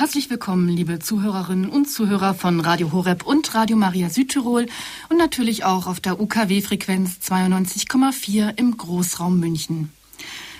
Herzlich 0.00 0.30
willkommen, 0.30 0.66
liebe 0.70 0.98
Zuhörerinnen 0.98 1.68
und 1.68 1.84
Zuhörer 1.84 2.32
von 2.32 2.60
Radio 2.60 2.90
Horeb 2.90 3.26
und 3.26 3.54
Radio 3.54 3.76
Maria 3.76 4.08
Südtirol 4.08 4.64
und 5.10 5.18
natürlich 5.18 5.64
auch 5.64 5.86
auf 5.86 6.00
der 6.00 6.18
UKW-Frequenz 6.18 7.18
92,4 7.22 8.56
im 8.56 8.78
Großraum 8.78 9.38
München. 9.38 9.92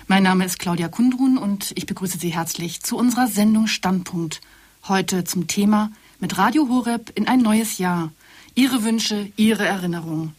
Mein 0.05 0.21
Name 0.21 0.45
ist 0.45 0.59
Claudia 0.59 0.89
Kundrun 0.89 1.39
und 1.39 1.71
ich 1.73 1.87
begrüße 1.87 2.19
Sie 2.19 2.29
herzlich 2.29 2.83
zu 2.83 2.95
unserer 2.95 3.25
Sendung 3.25 3.65
Standpunkt. 3.65 4.41
Heute 4.87 5.23
zum 5.23 5.47
Thema 5.47 5.91
mit 6.19 6.37
Radio 6.37 6.69
Horeb 6.69 7.11
in 7.15 7.27
ein 7.27 7.39
neues 7.39 7.79
Jahr. 7.79 8.11
Ihre 8.53 8.83
Wünsche, 8.83 9.31
Ihre 9.37 9.65
Erinnerungen. 9.65 10.35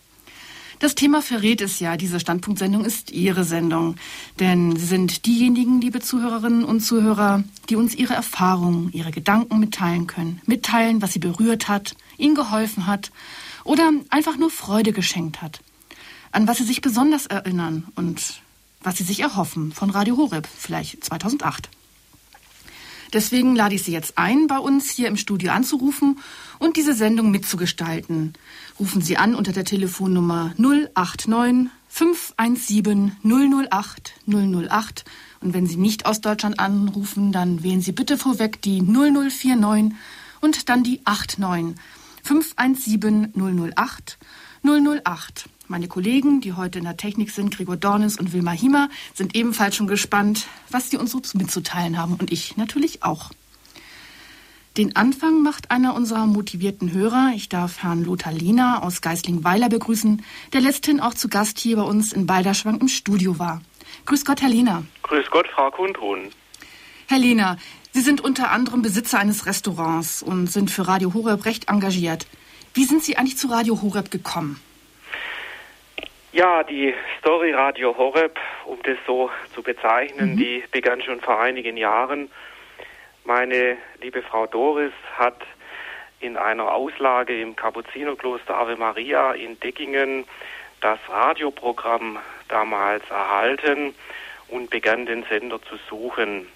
Das 0.83 0.97
Thema 0.97 1.23
verrät 1.23 1.61
es 1.61 1.79
ja. 1.79 1.97
Diese 1.97 2.19
Standpunktsendung 2.19 2.85
ist 2.85 3.13
Ihre 3.13 3.45
Sendung. 3.45 3.95
Denn 4.41 4.75
Sie 4.75 4.85
sind 4.85 5.27
diejenigen, 5.27 5.81
liebe 5.81 6.01
Zuhörerinnen 6.01 6.65
und 6.65 6.81
Zuhörer, 6.81 7.45
die 7.69 7.77
uns 7.77 7.95
Ihre 7.95 8.15
Erfahrungen, 8.15 8.91
Ihre 8.93 9.13
Gedanken 9.13 9.61
mitteilen 9.61 10.09
können. 10.09 10.41
Mitteilen, 10.45 11.01
was 11.01 11.13
Sie 11.13 11.21
berührt 11.21 11.69
hat, 11.69 11.95
Ihnen 12.19 12.35
geholfen 12.35 12.89
hat 12.89 13.13
oder 13.63 13.93
einfach 14.11 14.37
nur 14.37 14.51
Freude 14.51 14.93
geschenkt 14.93 15.41
hat. 15.41 15.61
An 16.33 16.49
was 16.49 16.59
Sie 16.59 16.65
sich 16.65 16.81
besonders 16.81 17.27
erinnern 17.27 17.87
und 17.95 18.43
was 18.81 18.97
Sie 18.97 19.05
sich 19.05 19.21
erhoffen 19.21 19.71
von 19.71 19.89
Radio 19.89 20.17
Horeb, 20.17 20.49
vielleicht 20.49 21.05
2008. 21.05 21.69
Deswegen 23.13 23.55
lade 23.55 23.75
ich 23.75 23.83
Sie 23.83 23.93
jetzt 23.93 24.17
ein, 24.17 24.47
bei 24.47 24.59
uns 24.59 24.91
hier 24.91 25.09
im 25.09 25.17
Studio 25.17 25.53
anzurufen 25.53 26.19
und 26.59 26.77
diese 26.77 26.95
Sendung 26.95 27.31
mitzugestalten. 27.31 28.33
Rufen 28.81 29.03
Sie 29.03 29.19
an 29.19 29.35
unter 29.35 29.53
der 29.53 29.65
Telefonnummer 29.65 30.55
089 30.57 31.71
517 31.89 33.17
008 33.23 34.15
008. 34.27 35.05
Und 35.43 35.53
wenn 35.53 35.67
Sie 35.67 35.77
nicht 35.77 36.07
aus 36.07 36.23
Deutschland 36.23 36.59
anrufen, 36.59 37.33
dann 37.33 37.63
wählen 37.63 37.83
Sie 37.83 37.93
bitte 37.93 38.17
vorweg 38.17 38.63
die 38.63 38.81
0049 38.81 39.93
und 40.41 40.69
dann 40.71 40.83
die 40.83 41.01
89 41.05 41.77
517 42.23 43.35
008 43.35 44.19
008. 44.63 45.49
Meine 45.73 45.89
Kollegen, 45.89 46.43
die 46.43 46.53
heute 46.53 46.81
in 46.81 46.85
der 46.85 46.99
Technik 46.99 47.31
sind, 47.31 47.57
Gregor 47.57 47.79
Dornis 47.79 48.19
und 48.19 48.35
Wilma 48.35 48.51
Hiemer, 48.51 48.91
sind 49.15 49.35
ebenfalls 49.35 49.75
schon 49.75 49.87
gespannt, 49.87 50.47
was 50.69 50.91
sie 50.91 50.99
uns 50.99 51.13
so 51.13 51.23
mitzuteilen 51.33 51.97
haben. 51.97 52.17
Und 52.17 52.31
ich 52.31 52.59
natürlich 52.59 53.03
auch. 53.03 53.31
Den 54.77 54.97
Anfang 54.97 55.43
macht 55.43 55.71
einer 55.71 55.95
unserer 55.95 56.27
motivierten 56.27 56.93
Hörer. 56.93 57.33
Ich 57.35 57.49
darf 57.49 57.83
Herrn 57.83 58.05
Lothar 58.05 58.35
Lehner 58.35 58.83
aus 58.83 59.01
Geisling-Weiler 59.01 59.71
begrüßen, 59.71 60.23
der 60.53 60.61
letzthin 60.61 61.01
auch 61.01 61.15
zu 61.15 61.31
Gast 61.31 61.59
hier 61.59 61.77
bei 61.77 61.85
uns 61.85 62.13
in 62.13 62.27
Balderschwang 62.27 62.79
im 62.79 62.89
Studio 62.89 63.39
war. 63.39 63.63
Grüß 64.05 64.27
Gott, 64.27 64.43
Herr 64.43 64.51
Lehner. 64.51 64.85
Grüß 65.05 65.31
Gott, 65.31 65.47
Frau 65.55 65.71
Kundrun. 65.71 66.29
Herr 67.07 67.19
Lehner, 67.19 67.57
Sie 67.93 68.03
sind 68.03 68.21
unter 68.21 68.51
anderem 68.51 68.83
Besitzer 68.83 69.19
eines 69.19 69.47
Restaurants 69.47 70.23
und 70.23 70.49
sind 70.49 70.71
für 70.71 70.87
Radio 70.87 71.15
Horeb 71.15 71.47
recht 71.47 71.71
engagiert. 71.71 72.27
Wie 72.75 72.85
sind 72.85 73.03
Sie 73.03 73.17
eigentlich 73.17 73.39
zu 73.39 73.47
Radio 73.47 73.81
Horeb 73.81 74.11
gekommen? 74.11 74.61
Ja, 76.33 76.63
die 76.63 76.95
Story 77.19 77.53
Radio 77.53 77.95
Horeb, 77.95 78.41
um 78.65 78.83
das 78.85 78.97
so 79.07 79.31
zu 79.55 79.63
bezeichnen, 79.63 80.33
mhm. 80.33 80.37
die 80.39 80.65
begann 80.71 81.03
schon 81.03 81.21
vor 81.21 81.39
einigen 81.39 81.77
Jahren 81.77 82.31
meine 83.25 83.77
liebe 84.01 84.23
Frau 84.23 84.47
Doris 84.47 84.95
hat 85.19 85.37
in 86.21 86.39
einer 86.39 86.73
Auslage 86.73 87.39
im 87.39 87.55
Kapuzinerkloster 87.55 88.57
Ave 88.57 88.77
Maria 88.77 89.33
in 89.33 89.61
Deckingen 89.61 90.25
das 90.81 90.99
Radioprogramm 91.09 92.19
damals 92.49 93.09
erhalten 93.11 93.95
und 94.49 94.71
begann 94.71 95.05
den 95.05 95.25
Sender 95.25 95.61
zu 95.63 95.77
suchen. 95.89 96.49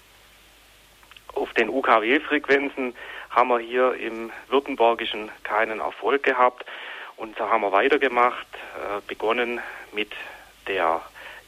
Auf 1.35 1.53
den 1.53 1.69
UKW-Frequenzen 1.69 2.95
haben 3.29 3.49
wir 3.49 3.59
hier 3.59 3.93
im 3.93 4.31
Württembergischen 4.49 5.29
keinen 5.43 5.79
Erfolg 5.81 6.23
gehabt 6.23 6.65
und 7.17 7.39
da 7.39 7.49
haben 7.49 7.61
wir 7.61 7.71
weitergemacht, 7.71 8.47
äh, 8.55 9.01
begonnen 9.07 9.59
mit 9.91 10.11
der 10.67 11.01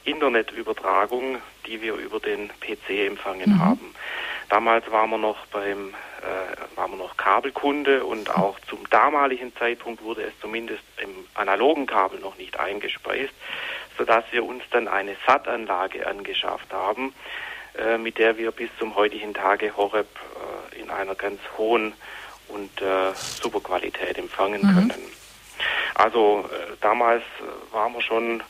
Internetübertragung, 0.03 1.37
die 1.65 1.81
wir 1.81 1.95
über 1.95 2.19
den 2.19 2.49
PC 2.59 3.07
empfangen 3.07 3.53
mhm. 3.53 3.59
haben. 3.59 3.95
Damals 4.49 4.89
waren 4.91 5.11
wir 5.11 5.17
noch 5.17 5.45
beim 5.47 5.93
äh, 6.21 6.77
waren 6.77 6.91
wir 6.91 6.97
noch 6.97 7.17
Kabelkunde 7.17 8.03
und 8.03 8.29
auch 8.29 8.59
zum 8.61 8.89
damaligen 8.89 9.55
Zeitpunkt 9.55 10.03
wurde 10.03 10.23
es 10.23 10.33
zumindest 10.41 10.83
im 11.01 11.09
analogen 11.35 11.85
Kabel 11.85 12.19
noch 12.19 12.37
nicht 12.37 12.59
eingespeist, 12.59 13.33
sodass 13.97 14.25
wir 14.31 14.43
uns 14.43 14.63
dann 14.71 14.87
eine 14.87 15.15
SAT-Anlage 15.25 16.07
angeschafft 16.07 16.73
haben, 16.73 17.13
äh, 17.77 17.97
mit 17.97 18.17
der 18.17 18.37
wir 18.37 18.51
bis 18.51 18.69
zum 18.79 18.95
heutigen 18.95 19.33
Tage 19.33 19.77
Horeb 19.77 20.07
äh, 20.73 20.81
in 20.81 20.89
einer 20.89 21.15
ganz 21.15 21.39
hohen 21.57 21.93
und 22.47 22.81
äh, 22.81 23.13
super 23.13 23.61
Qualität 23.61 24.17
empfangen 24.17 24.61
mhm. 24.61 24.89
können. 24.89 25.18
Also 25.95 26.45
äh, 26.51 26.75
damals 26.81 27.23
äh, 27.23 27.73
waren 27.73 27.93
wir 27.93 28.01
schon 28.01 28.43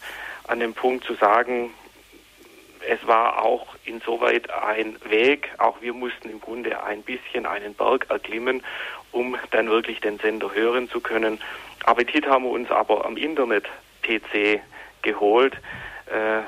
an 0.47 0.59
dem 0.59 0.73
Punkt 0.73 1.05
zu 1.05 1.15
sagen, 1.15 1.71
es 2.87 3.05
war 3.05 3.43
auch 3.43 3.75
insoweit 3.85 4.49
ein 4.51 4.95
Weg, 5.09 5.49
auch 5.57 5.81
wir 5.81 5.93
mussten 5.93 6.29
im 6.29 6.39
Grunde 6.39 6.83
ein 6.83 7.01
bisschen 7.03 7.45
einen 7.45 7.73
Berg 7.73 8.07
erklimmen, 8.09 8.63
um 9.11 9.35
dann 9.51 9.69
wirklich 9.69 9.99
den 10.01 10.17
Sender 10.19 10.53
hören 10.53 10.89
zu 10.89 10.99
können. 11.01 11.39
Appetit 11.85 12.25
haben 12.27 12.45
wir 12.45 12.51
uns 12.51 12.71
aber 12.71 13.05
am 13.05 13.17
Internet-PC 13.17 14.61
geholt. 15.01 15.53
Äh, 16.05 16.41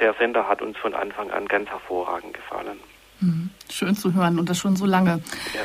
der 0.00 0.14
Sender 0.14 0.48
hat 0.48 0.62
uns 0.62 0.76
von 0.78 0.94
Anfang 0.94 1.30
an 1.30 1.46
ganz 1.46 1.68
hervorragend 1.68 2.34
gefallen. 2.34 2.80
Mhm. 3.20 3.50
Schön 3.70 3.94
zu 3.94 4.14
hören 4.14 4.38
und 4.38 4.48
das 4.48 4.58
schon 4.58 4.76
so 4.76 4.86
lange. 4.86 5.22
Ja. 5.54 5.62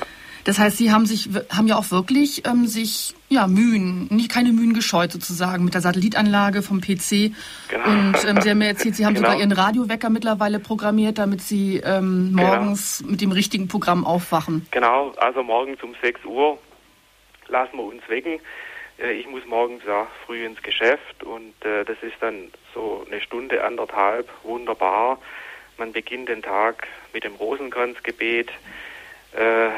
Das 0.47 0.59
heißt, 0.59 0.77
Sie 0.77 0.93
haben 0.93 1.05
sich 1.05 1.27
haben 1.53 1.67
ja 1.67 1.75
auch 1.75 1.91
wirklich 1.91 2.47
ähm, 2.47 2.67
sich 2.67 3.13
ja 3.27 3.47
Mühen, 3.47 4.07
nicht 4.09 4.31
keine 4.31 4.53
Mühen 4.53 4.73
gescheut 4.73 5.11
sozusagen 5.11 5.65
mit 5.65 5.73
der 5.73 5.81
Satellitanlage 5.81 6.61
vom 6.61 6.79
PC. 6.79 7.33
Genau. 7.67 7.83
Und 7.83 8.15
ähm, 8.25 8.41
Sie 8.41 8.49
haben 8.49 8.57
mir 8.59 8.67
erzählt, 8.69 8.95
Sie 8.95 9.05
haben 9.05 9.13
genau. 9.13 9.27
sogar 9.27 9.41
Ihren 9.41 9.51
Radiowecker 9.51 10.09
mittlerweile 10.09 10.59
programmiert, 10.59 11.17
damit 11.17 11.41
Sie 11.41 11.81
ähm, 11.83 12.31
genau. 12.33 12.47
morgens 12.47 12.99
genau. 12.99 13.11
mit 13.11 13.19
dem 13.19 13.33
richtigen 13.33 13.67
Programm 13.67 14.05
aufwachen. 14.05 14.65
Genau, 14.71 15.11
also 15.17 15.43
morgens 15.43 15.83
um 15.83 15.93
6 16.01 16.23
Uhr 16.23 16.57
lassen 17.49 17.75
wir 17.75 17.83
uns 17.83 18.07
wecken. 18.07 18.39
Äh, 18.99 19.11
ich 19.19 19.27
muss 19.27 19.45
morgens 19.45 19.83
ja 19.85 20.07
früh 20.25 20.45
ins 20.45 20.63
Geschäft 20.63 21.25
und 21.25 21.55
äh, 21.65 21.83
das 21.83 21.97
ist 22.01 22.15
dann 22.21 22.53
so 22.73 23.05
eine 23.05 23.19
Stunde, 23.19 23.65
anderthalb, 23.65 24.29
wunderbar. 24.43 25.19
Man 25.77 25.91
beginnt 25.91 26.29
den 26.29 26.41
Tag 26.41 26.87
mit 27.11 27.25
dem 27.25 27.35
Rosenkranzgebet. 27.35 28.49
Äh, 29.33 29.71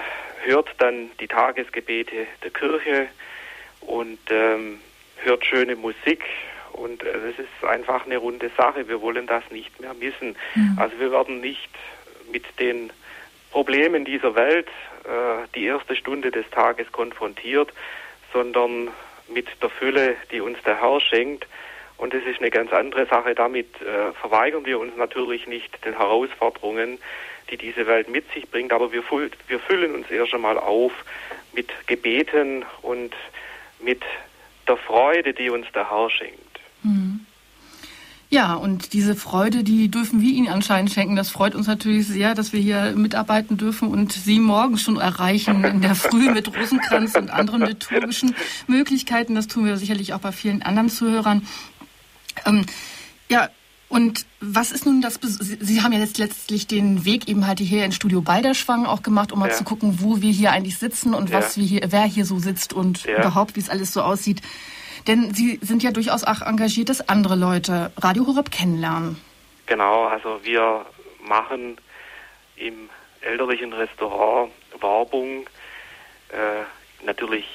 hört 0.44 0.70
dann 0.78 1.12
die 1.20 1.28
Tagesgebete 1.28 2.28
der 2.44 2.52
Kirche 2.52 3.08
und 3.82 4.20
ähm, 4.30 4.80
hört 5.18 5.46
schöne 5.46 5.76
Musik 5.76 6.24
und 6.74 7.04
äh, 7.04 7.14
das 7.14 7.46
ist 7.46 7.64
einfach 7.68 8.06
eine 8.06 8.18
runde 8.18 8.52
Sache. 8.58 8.88
Wir 8.88 9.02
wollen 9.02 9.28
das 9.28 9.44
nicht 9.52 9.80
mehr 9.80 9.94
missen. 9.94 10.36
Mhm. 10.56 10.78
Also 10.80 11.00
wir 11.00 11.12
werden 11.12 11.42
nicht 11.42 11.70
mit 12.32 12.46
den 12.60 12.92
Problemen 13.52 14.06
dieser 14.06 14.36
Welt 14.36 14.68
äh, 15.04 15.48
die 15.56 15.66
erste 15.66 15.96
Stunde 15.96 16.32
des 16.32 16.50
Tages 16.52 16.92
konfrontiert, 16.92 17.72
sondern 18.32 18.90
mit 19.28 19.48
der 19.62 19.70
Fülle, 19.70 20.16
die 20.32 20.42
uns 20.42 20.58
der 20.64 20.82
Herr 20.82 21.02
schenkt. 21.02 21.48
Und 21.98 22.14
das 22.14 22.24
ist 22.24 22.40
eine 22.40 22.50
ganz 22.50 22.72
andere 22.72 23.06
Sache. 23.08 23.36
Damit 23.36 23.82
äh, 23.82 24.14
verweigern 24.14 24.66
wir 24.66 24.80
uns 24.80 24.96
natürlich 24.96 25.48
nicht 25.48 25.84
den 25.86 25.98
Herausforderungen, 25.98 27.00
die 27.50 27.58
diese 27.58 27.88
Welt 27.88 28.10
mit 28.10 28.32
sich 28.34 28.50
bringt. 28.50 28.72
Aber 28.72 28.92
wir, 28.92 29.04
wir 29.48 29.60
füllen 29.60 29.96
uns 29.96 30.10
erst 30.10 30.34
einmal 30.34 30.58
auf 30.58 30.92
mit 31.54 31.70
Gebeten 31.88 32.66
und 32.82 33.14
mit 33.80 34.02
der 34.68 34.78
Freude, 34.78 35.34
die 35.34 35.50
uns 35.50 35.68
der 35.74 35.90
Herr 35.90 36.10
schenkt. 36.10 36.60
Mhm. 36.84 37.26
Ja, 38.32 38.54
und 38.54 38.94
diese 38.94 39.16
Freude, 39.16 39.64
die 39.64 39.90
dürfen 39.90 40.22
wir 40.22 40.32
Ihnen 40.32 40.50
anscheinend 40.50 40.92
schenken. 40.92 41.16
Das 41.16 41.32
freut 41.32 41.56
uns 41.56 41.66
natürlich 41.66 42.06
sehr, 42.06 42.36
dass 42.36 42.54
wir 42.54 42.60
hier 42.60 42.94
mitarbeiten 42.96 43.58
dürfen 43.58 43.90
und 43.90 44.12
Sie 44.12 44.40
morgen 44.40 44.78
schon 44.78 44.98
erreichen 44.98 45.64
in 45.64 45.82
der 45.82 45.96
Früh 45.96 46.30
mit 46.30 46.56
Rosenkranz 46.56 47.16
und 47.16 47.32
anderen 47.32 47.66
liturgischen 47.66 48.36
Möglichkeiten. 48.68 49.34
Das 49.34 49.48
tun 49.48 49.66
wir 49.66 49.78
sicherlich 49.78 50.14
auch 50.14 50.20
bei 50.20 50.32
vielen 50.32 50.62
anderen 50.62 50.90
Zuhörern. 50.90 51.48
Ähm, 52.46 52.68
ja, 53.30 53.50
und 53.90 54.28
was 54.40 54.72
ist 54.72 54.86
nun 54.86 55.02
das? 55.02 55.20
Sie 55.22 55.82
haben 55.82 55.92
ja 55.92 56.00
jetzt 56.00 56.20
letztlich 56.20 56.68
den 56.68 57.06
Weg 57.06 57.28
eben 57.28 57.48
halt 57.48 57.60
hier 57.60 57.84
ins 57.84 57.96
Studio 57.96 58.22
Balderschwang 58.22 58.86
auch 58.86 59.02
gemacht, 59.02 59.32
um 59.32 59.40
mal 59.40 59.50
ja. 59.50 59.56
zu 59.56 59.64
gucken, 59.64 59.98
wo 60.00 60.22
wir 60.22 60.32
hier 60.32 60.52
eigentlich 60.52 60.78
sitzen 60.78 61.16
und 61.16 61.32
ja. 61.32 61.38
was 61.38 61.58
wir 61.58 61.66
hier, 61.66 61.82
wer 61.88 62.04
hier 62.04 62.26
so 62.26 62.38
sitzt 62.38 62.72
und 62.72 63.04
ja. 63.06 63.18
überhaupt, 63.18 63.56
wie 63.56 63.60
es 63.60 63.70
alles 63.70 63.92
so 63.92 64.02
aussieht. 64.02 64.42
Denn 65.08 65.34
Sie 65.34 65.58
sind 65.64 65.82
ja 65.82 65.92
durchaus 65.92 66.24
auch 66.24 66.42
engagiert, 66.42 66.90
dass 66.90 67.10
andere 67.10 67.36
Leute 67.36 67.92
Radio 67.98 68.28
Horeb 68.28 68.52
kennenlernen. 68.52 69.20
Genau, 69.66 70.06
also 70.06 70.40
wir 70.44 70.86
machen 71.28 71.78
im 72.58 72.90
elterlichen 73.22 73.74
Restaurant 73.74 74.52
Werbung, 74.80 75.48
äh, 76.30 77.06
natürlich 77.06 77.46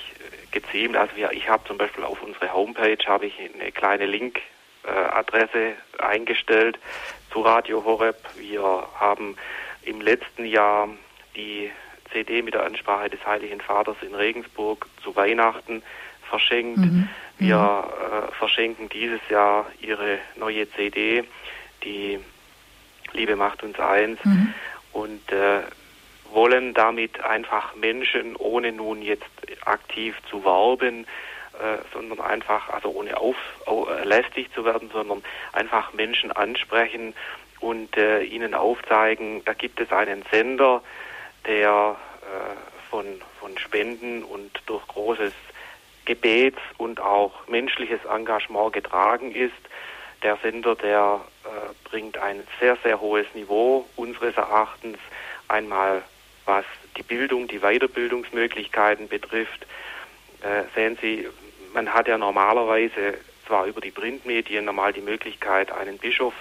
gezielt. 0.50 0.96
Also 0.96 1.14
wir, 1.16 1.30
ich 1.32 1.48
habe 1.48 1.64
zum 1.66 1.78
Beispiel 1.78 2.02
auf 2.02 2.22
unsere 2.22 2.52
Homepage 2.52 2.98
habe 3.06 3.26
ich 3.26 3.34
eine 3.38 3.70
kleine 3.70 4.06
Link 4.06 4.40
Adresse 4.90 5.72
eingestellt 5.98 6.78
zu 7.32 7.40
Radio 7.40 7.84
Horeb. 7.84 8.16
Wir 8.36 8.86
haben 8.98 9.36
im 9.82 10.00
letzten 10.00 10.44
Jahr 10.44 10.88
die 11.36 11.70
CD 12.12 12.42
mit 12.42 12.54
der 12.54 12.64
Ansprache 12.64 13.10
des 13.10 13.24
Heiligen 13.26 13.60
Vaters 13.60 13.96
in 14.02 14.14
Regensburg 14.14 14.86
zu 15.02 15.16
Weihnachten 15.16 15.82
verschenkt. 16.28 16.78
Mhm. 16.78 17.08
Wir 17.38 17.58
mhm. 17.58 18.28
äh, 18.28 18.32
verschenken 18.32 18.88
dieses 18.88 19.20
Jahr 19.28 19.66
ihre 19.80 20.18
neue 20.36 20.70
CD, 20.70 21.24
die 21.82 22.18
Liebe 23.12 23.36
macht 23.36 23.62
uns 23.62 23.78
eins. 23.78 24.18
Mhm. 24.24 24.54
Und 24.92 25.32
äh, 25.32 25.62
wollen 26.34 26.74
damit 26.74 27.22
einfach 27.22 27.74
Menschen, 27.76 28.36
ohne 28.36 28.72
nun 28.72 29.02
jetzt 29.02 29.24
aktiv 29.64 30.16
zu 30.28 30.44
werben, 30.44 31.06
äh, 31.60 31.78
sondern 31.92 32.20
einfach, 32.20 32.68
also 32.70 32.90
ohne 32.90 33.16
auf, 33.16 33.36
auf, 33.66 33.88
äh, 33.88 34.04
lästig 34.04 34.52
zu 34.54 34.64
werden, 34.64 34.90
sondern 34.92 35.22
einfach 35.52 35.92
Menschen 35.92 36.32
ansprechen 36.32 37.14
und 37.60 37.96
äh, 37.96 38.22
ihnen 38.22 38.54
aufzeigen, 38.54 39.44
da 39.44 39.54
gibt 39.54 39.80
es 39.80 39.90
einen 39.92 40.24
Sender, 40.30 40.82
der 41.46 41.96
äh, 42.22 42.90
von, 42.90 43.06
von 43.40 43.56
Spenden 43.58 44.22
und 44.22 44.50
durch 44.66 44.86
großes 44.88 45.32
Gebets 46.04 46.58
und 46.76 47.00
auch 47.00 47.46
menschliches 47.48 48.04
Engagement 48.04 48.72
getragen 48.72 49.32
ist. 49.32 49.52
Der 50.22 50.36
Sender, 50.42 50.74
der 50.74 51.20
äh, 51.44 51.88
bringt 51.88 52.18
ein 52.18 52.46
sehr, 52.60 52.76
sehr 52.82 53.00
hohes 53.00 53.26
Niveau 53.34 53.86
unseres 53.96 54.36
Erachtens 54.36 54.98
einmal 55.48 56.02
was 56.46 56.64
die 56.96 57.02
Bildung, 57.02 57.48
die 57.48 57.60
Weiterbildungsmöglichkeiten 57.60 59.08
betrifft. 59.08 59.66
Äh, 60.42 60.64
sehen 60.74 60.98
Sie, 61.00 61.26
man 61.74 61.92
hat 61.92 62.08
ja 62.08 62.16
normalerweise 62.16 63.18
zwar 63.46 63.66
über 63.66 63.80
die 63.80 63.90
Printmedien 63.90 64.64
normal 64.64 64.92
die 64.92 65.00
Möglichkeit, 65.02 65.70
einen 65.72 65.98
Bischof 65.98 66.34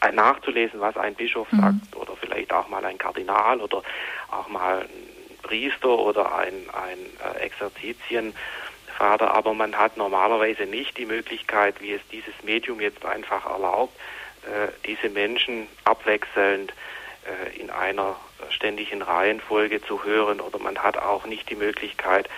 äh, 0.00 0.10
nachzulesen, 0.12 0.80
was 0.80 0.96
ein 0.96 1.14
Bischof 1.14 1.50
mhm. 1.52 1.60
sagt, 1.60 1.96
oder 1.96 2.16
vielleicht 2.16 2.52
auch 2.52 2.68
mal 2.68 2.84
ein 2.84 2.98
Kardinal 2.98 3.60
oder 3.60 3.82
auch 4.30 4.48
mal 4.48 4.80
ein 4.80 5.38
Priester 5.42 5.98
oder 5.98 6.34
ein, 6.36 6.54
ein 6.72 7.34
äh, 7.34 7.38
Exerzitienvater, 7.40 9.32
aber 9.32 9.54
man 9.54 9.76
hat 9.76 9.96
normalerweise 9.96 10.64
nicht 10.64 10.96
die 10.96 11.06
Möglichkeit, 11.06 11.80
wie 11.80 11.92
es 11.92 12.00
dieses 12.10 12.34
Medium 12.42 12.80
jetzt 12.80 13.04
einfach 13.04 13.44
erlaubt, 13.46 13.94
äh, 14.46 14.68
diese 14.86 15.10
Menschen 15.10 15.68
abwechselnd 15.84 16.72
in 17.58 17.68
einer 17.68 18.16
ständigen 18.48 19.02
Reihenfolge 19.02 19.82
zu 19.82 20.04
hören 20.04 20.40
oder 20.40 20.58
man 20.58 20.78
hat 20.78 20.96
auch 20.96 21.26
nicht 21.26 21.50
die 21.50 21.54
Möglichkeit, 21.54 22.30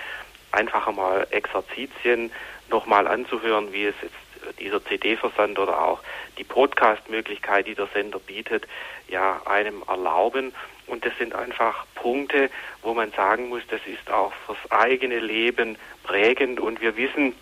einfach 0.53 0.87
einmal 0.87 1.27
Exerzitien 1.31 2.31
nochmal 2.69 3.07
anzuhören, 3.07 3.73
wie 3.73 3.87
es 3.87 3.95
jetzt 4.03 4.15
dieser 4.59 4.85
CD-Versand 4.85 5.59
oder 5.59 5.83
auch 5.83 6.01
die 6.39 6.45
Podcast-Möglichkeit, 6.45 7.67
die 7.67 7.75
der 7.75 7.89
Sender 7.93 8.19
bietet, 8.19 8.67
ja 9.09 9.41
einem 9.47 9.83
erlauben. 9.87 10.53
Und 10.87 11.05
das 11.05 11.17
sind 11.19 11.35
einfach 11.35 11.87
Punkte, 11.95 12.51
wo 12.83 12.93
man 12.95 13.13
sagen 13.13 13.49
muss, 13.49 13.63
das 13.69 13.81
ist 13.87 14.11
auch 14.11 14.33
fürs 14.47 14.59
eigene 14.71 15.21
Leben 15.21 15.77
prägend. 16.03 16.61
Und 16.61 16.81
wir 16.81 16.97
wissen, 16.97 17.35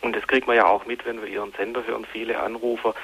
und 0.00 0.16
das 0.16 0.26
kriegt 0.26 0.46
man 0.46 0.56
ja 0.56 0.66
auch 0.66 0.84
mit, 0.86 1.06
wenn 1.06 1.20
wir 1.22 1.28
Ihren 1.28 1.52
Sender 1.52 1.86
hören, 1.86 2.04
viele 2.10 2.40
Anrufer, 2.40 2.94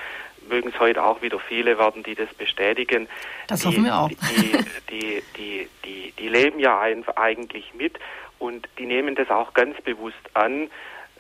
mögen 0.49 0.71
es 0.71 0.81
heute 0.81 1.05
auch 1.05 1.23
wieder 1.23 1.39
viele 1.39 1.79
werden, 1.79 2.03
die 2.03 2.15
das 2.15 2.33
bestätigen. 2.35 3.09
Das 3.47 3.61
die, 3.61 3.69
hoffen 3.69 3.85
wir 3.85 3.97
auch. 3.97 4.09
Die, 4.09 4.53
die, 4.91 5.23
die, 5.37 5.69
die, 5.85 6.13
die 6.19 6.29
leben 6.29 6.59
ja 6.59 6.81
eigentlich 6.81 7.73
mit 7.75 7.99
und 8.41 8.69
die 8.79 8.87
nehmen 8.87 9.15
das 9.15 9.31
auch 9.31 9.55
ganz 9.55 9.81
bewusst 9.83 10.17
an, 10.35 10.69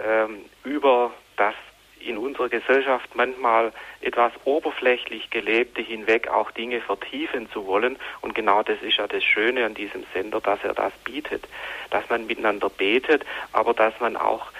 ähm, 0.04 0.46
über 0.64 1.12
das 1.36 1.54
in 2.00 2.16
unserer 2.16 2.48
Gesellschaft 2.48 3.14
manchmal 3.14 3.72
etwas 4.00 4.32
oberflächlich 4.44 5.28
gelebte 5.28 5.82
hinweg 5.82 6.28
auch 6.28 6.50
Dinge 6.50 6.80
vertiefen 6.80 7.50
zu 7.50 7.66
wollen. 7.66 7.98
Und 8.22 8.34
genau 8.34 8.62
das 8.62 8.80
ist 8.82 8.96
ja 8.96 9.06
das 9.06 9.22
Schöne 9.22 9.66
an 9.66 9.74
diesem 9.74 10.04
Sender, 10.14 10.40
dass 10.40 10.64
er 10.64 10.72
das 10.72 10.92
bietet, 11.04 11.46
dass 11.90 12.08
man 12.08 12.26
miteinander 12.26 12.70
betet, 12.70 13.24
aber 13.52 13.74
dass 13.74 13.98
man 14.00 14.16
auch 14.16 14.50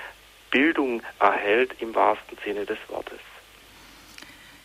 Bildung 0.50 1.02
erhält 1.18 1.80
im 1.80 1.94
wahrsten 1.94 2.36
Sinne 2.44 2.66
des 2.66 2.78
Wortes. 2.88 3.29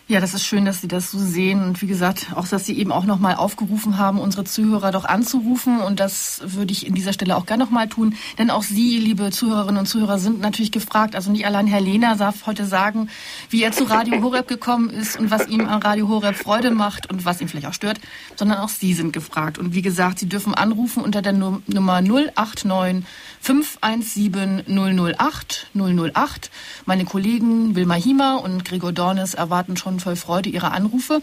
Ja, 0.08 0.20
das 0.20 0.36
ist 0.36 0.46
schön, 0.46 0.66
dass 0.66 0.82
Sie 0.82 0.88
das 0.88 1.10
so 1.10 1.18
sehen 1.18 1.64
und 1.64 1.82
wie 1.82 1.88
gesagt, 1.88 2.28
auch, 2.36 2.48
dass 2.48 2.64
Sie 2.64 2.78
eben 2.78 2.92
auch 2.92 3.06
nochmal 3.06 3.34
aufgerufen 3.34 3.98
haben, 3.98 4.20
unsere 4.20 4.44
Zuhörer 4.44 4.92
doch 4.92 5.04
anzurufen 5.04 5.80
und 5.80 6.00
das 6.00 6.42
würde 6.46 6.74
ich 6.74 6.86
in 6.86 6.94
dieser 6.94 7.12
Stelle 7.12 7.36
auch 7.36 7.48
gerne 7.48 7.64
nochmal 7.64 7.88
tun, 7.88 8.14
denn 8.38 8.52
auch 8.52 8.62
Sie, 8.62 9.00
liebe 9.00 9.32
Zuhörerinnen 9.32 9.80
und 9.80 9.88
Zuhörer, 9.88 10.20
sind 10.20 10.42
natürlich 10.42 10.72
gefragt. 10.72 11.16
Also 11.16 11.32
nicht 11.32 11.48
allein 11.48 11.66
Herr 11.66 11.82
Lehner 11.82 12.18
darf 12.18 12.46
heute 12.46 12.68
sagen, 12.68 13.10
wie 13.50 13.64
er 13.64 13.72
zu 13.72 13.86
Radio 13.86 14.22
Horeb 14.22 14.48
gekommen 14.48 14.92
ist 14.92 15.20
und 15.20 15.32
was 15.32 15.48
ihm 15.48 15.68
an 15.68 15.82
Radio 15.82 16.08
Horeb 16.08 16.36
Freude 16.36 16.70
macht 16.70 17.10
und 17.10 17.26
was 17.26 17.42
ihn 17.42 17.48
vielleicht 17.48 17.66
auch 17.66 17.74
stört, 17.74 18.00
sondern 18.36 18.60
auch 18.60 18.70
Sie 18.70 18.94
sind 18.94 19.12
gefragt. 19.12 19.58
Und 19.58 19.74
wie 19.74 19.82
gesagt, 19.82 20.20
Sie 20.20 20.30
dürfen 20.30 20.54
anrufen 20.54 21.02
unter 21.04 21.24
der 21.24 21.34
Nummer 21.34 22.02
089 22.04 23.04
517 23.42 24.66
008 24.68 25.72
008. 25.74 26.52
Meine 26.86 27.06
Kollegen 27.06 27.76
Wilma 27.76 27.96
Hiemer 27.96 28.44
und 28.44 28.66
Gregor 28.66 28.92
Dornes 28.92 29.34
erwarten 29.34 29.78
schon 29.78 29.95
voll 30.00 30.16
Freude 30.16 30.50
Ihre 30.50 30.72
Anrufe. 30.72 31.22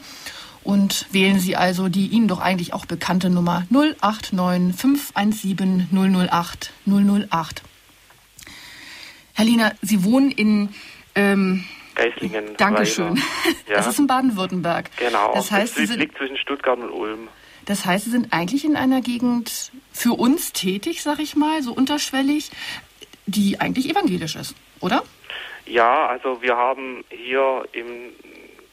Und 0.64 1.06
wählen 1.10 1.40
Sie 1.40 1.56
also 1.56 1.88
die 1.88 2.06
Ihnen 2.06 2.28
doch 2.28 2.40
eigentlich 2.40 2.72
auch 2.72 2.86
bekannte 2.86 3.30
Nummer 3.30 3.66
089 3.70 4.76
517 4.76 5.88
008 5.90 6.72
008. 6.86 7.62
Herr 9.34 9.44
Lina, 9.44 9.72
Sie 9.82 10.04
wohnen 10.04 10.30
in 10.30 10.68
ähm, 11.14 11.64
Geislingen. 11.94 12.56
Dankeschön. 12.56 13.20
Ja. 13.68 13.76
Das 13.76 13.86
ist 13.86 13.98
in 13.98 14.06
Baden-Württemberg. 14.06 14.90
Genau. 14.98 15.32
Das 15.34 15.50
heißt, 15.50 15.78
das 15.78 15.96
liegt 15.96 16.18
zwischen 16.18 16.36
Stuttgart 16.36 16.78
und 16.78 16.90
Ulm. 16.90 17.28
Das 17.64 17.86
heißt, 17.86 18.04
Sie 18.04 18.10
sind 18.10 18.32
eigentlich 18.32 18.64
in 18.64 18.76
einer 18.76 19.00
Gegend 19.00 19.72
für 19.92 20.12
uns 20.12 20.52
tätig, 20.52 21.02
sag 21.02 21.20
ich 21.20 21.36
mal, 21.36 21.62
so 21.62 21.72
unterschwellig, 21.72 22.50
die 23.26 23.60
eigentlich 23.60 23.88
evangelisch 23.88 24.36
ist, 24.36 24.54
oder? 24.80 25.04
Ja, 25.64 26.06
also 26.06 26.42
wir 26.42 26.56
haben 26.56 27.04
hier 27.08 27.64
im 27.72 28.12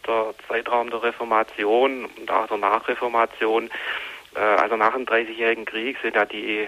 der 0.10 0.34
Zeitraum 0.48 0.90
der 0.90 1.04
Reformation 1.04 2.06
und 2.06 2.32
auch 2.32 2.48
der 2.48 2.58
Nachreformation, 2.58 3.70
äh, 4.36 4.40
also 4.40 4.76
nach 4.76 4.94
dem 4.94 5.06
Dreißigjährigen 5.06 5.66
Krieg, 5.66 5.98
sind 6.02 6.16
ja 6.16 6.26
die 6.26 6.60
äh, 6.60 6.68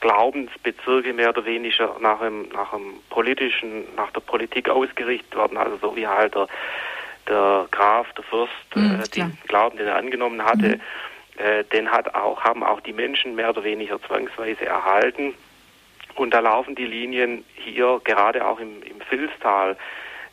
Glaubensbezirke 0.00 1.12
mehr 1.12 1.30
oder 1.30 1.44
weniger 1.44 1.96
nach 2.00 2.20
dem, 2.20 2.48
nach 2.50 2.70
dem 2.70 3.00
politischen, 3.10 3.84
nach 3.96 4.10
der 4.12 4.20
Politik 4.20 4.68
ausgerichtet 4.68 5.34
worden, 5.34 5.56
also 5.56 5.76
so 5.78 5.96
wie 5.96 6.06
halt 6.06 6.34
der 6.34 6.46
der 7.28 7.66
Graf, 7.70 8.12
der 8.12 8.24
Fürst, 8.24 8.52
mhm, 8.74 9.00
äh, 9.00 9.08
den 9.08 9.38
Glauben, 9.48 9.76
den 9.76 9.86
er 9.86 9.96
angenommen 9.96 10.44
hatte, 10.44 10.76
mhm. 10.76 10.80
äh, 11.38 11.64
den 11.64 11.90
hat 11.90 12.14
auch, 12.14 12.42
haben 12.42 12.62
auch 12.62 12.80
die 12.80 12.92
Menschen 12.92 13.34
mehr 13.34 13.50
oder 13.50 13.64
weniger 13.64 14.00
zwangsweise 14.02 14.66
erhalten. 14.66 15.34
Und 16.14 16.32
da 16.32 16.40
laufen 16.40 16.74
die 16.74 16.86
Linien 16.86 17.44
hier 17.56 18.00
gerade 18.04 18.46
auch 18.46 18.58
im, 18.58 18.82
im 18.82 19.00
Filztal, 19.02 19.76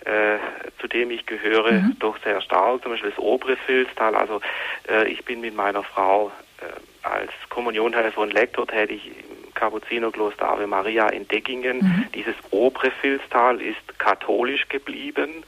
äh, 0.06 0.38
zu 0.80 0.88
dem 0.88 1.12
ich 1.12 1.26
gehöre, 1.26 1.72
mhm. 1.72 1.96
doch 2.00 2.18
sehr 2.24 2.42
stark. 2.42 2.82
Zum 2.82 2.92
Beispiel 2.92 3.12
das 3.12 3.20
obere 3.20 3.56
Filztal. 3.56 4.16
Also 4.16 4.42
äh, 4.90 5.08
ich 5.08 5.24
bin 5.24 5.42
mit 5.42 5.56
meiner 5.56 5.84
Frau 5.84 6.32
äh, 6.60 7.08
als 7.08 7.32
Kommunionhelfer 7.50 8.22
und 8.22 8.34
Lektor 8.34 8.68
tätig 8.68 9.08
im 9.08 9.54
Kapuzinerkloster 9.54 10.50
Ave 10.50 10.68
Maria 10.68 11.08
in 11.10 11.28
Deckingen. 11.28 11.78
Mhm. 11.78 12.06
Dieses 12.14 12.36
obere 12.52 12.92
Filztal 12.92 13.62
ist 13.62 14.00
katholisch 14.00 14.68
geblieben 14.68 15.44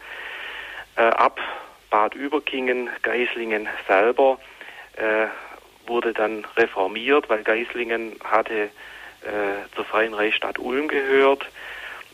äh, 0.95 1.01
ab 1.01 1.39
Bad 1.89 2.15
Überkingen, 2.15 2.89
Geislingen 3.01 3.67
selber 3.88 4.39
äh, 4.95 5.27
wurde 5.88 6.13
dann 6.13 6.45
reformiert, 6.55 7.29
weil 7.29 7.43
Geislingen 7.43 8.13
hatte 8.24 8.69
zur 9.75 9.85
Freien 9.85 10.13
Reichsstadt 10.13 10.59
Ulm 10.59 10.88
gehört 10.88 11.47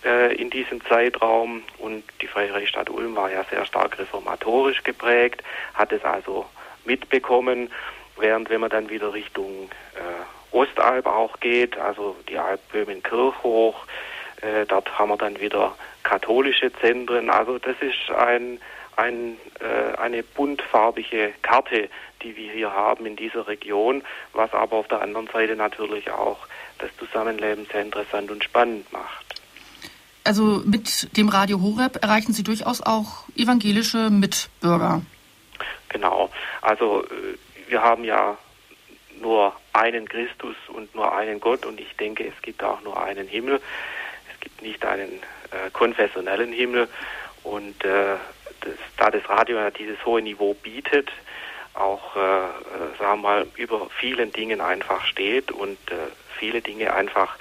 äh, 0.03 0.33
in 0.35 0.49
diesem 0.49 0.83
Zeitraum 0.85 1.63
und 1.77 2.03
die 2.21 2.27
Freie 2.27 2.53
Reichsstadt 2.53 2.89
Ulm 2.89 3.15
war 3.15 3.31
ja 3.31 3.43
sehr 3.49 3.65
stark 3.65 3.97
reformatorisch 3.99 4.83
geprägt, 4.83 5.43
hat 5.73 5.91
es 5.91 6.03
also 6.03 6.45
mitbekommen, 6.85 7.71
während 8.17 8.49
wenn 8.49 8.61
man 8.61 8.69
dann 8.69 8.89
wieder 8.89 9.13
Richtung 9.13 9.69
äh, 9.95 10.55
Ostalb 10.55 11.05
auch 11.05 11.39
geht, 11.39 11.77
also 11.77 12.15
die 12.27 12.37
Alp 12.37 12.59
Böhmen-Kirch 12.71 13.43
hoch, 13.43 13.85
äh, 14.41 14.65
dort 14.65 14.97
haben 14.97 15.09
wir 15.09 15.17
dann 15.17 15.39
wieder 15.39 15.75
katholische 16.03 16.73
Zentren. 16.73 17.29
Also 17.29 17.59
das 17.59 17.75
ist 17.79 18.11
ein, 18.15 18.59
ein, 18.95 19.37
äh, 19.59 19.97
eine 19.97 20.23
buntfarbige 20.23 21.33
Karte, 21.41 21.89
die 22.21 22.35
wir 22.35 22.51
hier 22.51 22.73
haben 22.73 23.05
in 23.05 23.15
dieser 23.15 23.47
Region, 23.47 24.03
was 24.33 24.53
aber 24.53 24.77
auf 24.77 24.87
der 24.87 25.01
anderen 25.01 25.27
Seite 25.27 25.55
natürlich 25.55 26.11
auch 26.11 26.47
das 26.79 26.89
Zusammenleben 26.97 27.65
sehr 27.71 27.81
interessant 27.81 28.31
und 28.31 28.43
spannend 28.43 28.91
macht. 28.91 29.30
Also 30.23 30.61
mit 30.65 31.15
dem 31.17 31.29
Radio 31.29 31.61
Horeb 31.61 32.03
erreichen 32.03 32.33
Sie 32.33 32.43
durchaus 32.43 32.81
auch 32.81 33.27
evangelische 33.35 34.09
Mitbürger. 34.09 35.01
Genau. 35.89 36.29
Also 36.61 37.03
äh, 37.05 37.37
wir 37.69 37.81
haben 37.81 38.03
ja 38.03 38.37
nur 39.19 39.53
einen 39.73 40.07
Christus 40.07 40.55
und 40.73 40.93
nur 40.95 41.15
einen 41.15 41.39
Gott 41.39 41.65
und 41.65 41.79
ich 41.79 41.95
denke, 41.97 42.25
es 42.27 42.41
gibt 42.41 42.63
auch 42.63 42.81
nur 42.81 43.01
einen 43.01 43.27
Himmel 43.27 43.59
gibt 44.41 44.61
nicht 44.61 44.83
einen 44.83 45.21
äh, 45.51 45.69
konfessionellen 45.71 46.51
Himmel. 46.51 46.89
Und 47.43 47.83
äh, 47.85 48.17
das, 48.59 48.73
da 48.97 49.09
das 49.09 49.27
Radio 49.29 49.57
ja 49.57 49.71
dieses 49.71 50.03
hohe 50.05 50.21
Niveau 50.21 50.53
bietet, 50.53 51.09
auch, 51.73 52.15
äh, 52.17 52.19
äh, 52.19 52.97
sagen 52.99 53.21
wir 53.21 53.29
mal, 53.29 53.47
über 53.55 53.87
vielen 53.99 54.33
Dingen 54.33 54.59
einfach 54.59 55.05
steht 55.05 55.51
und 55.51 55.77
äh, 55.89 55.95
viele 56.37 56.61
Dinge 56.61 56.93
einfach 56.93 57.37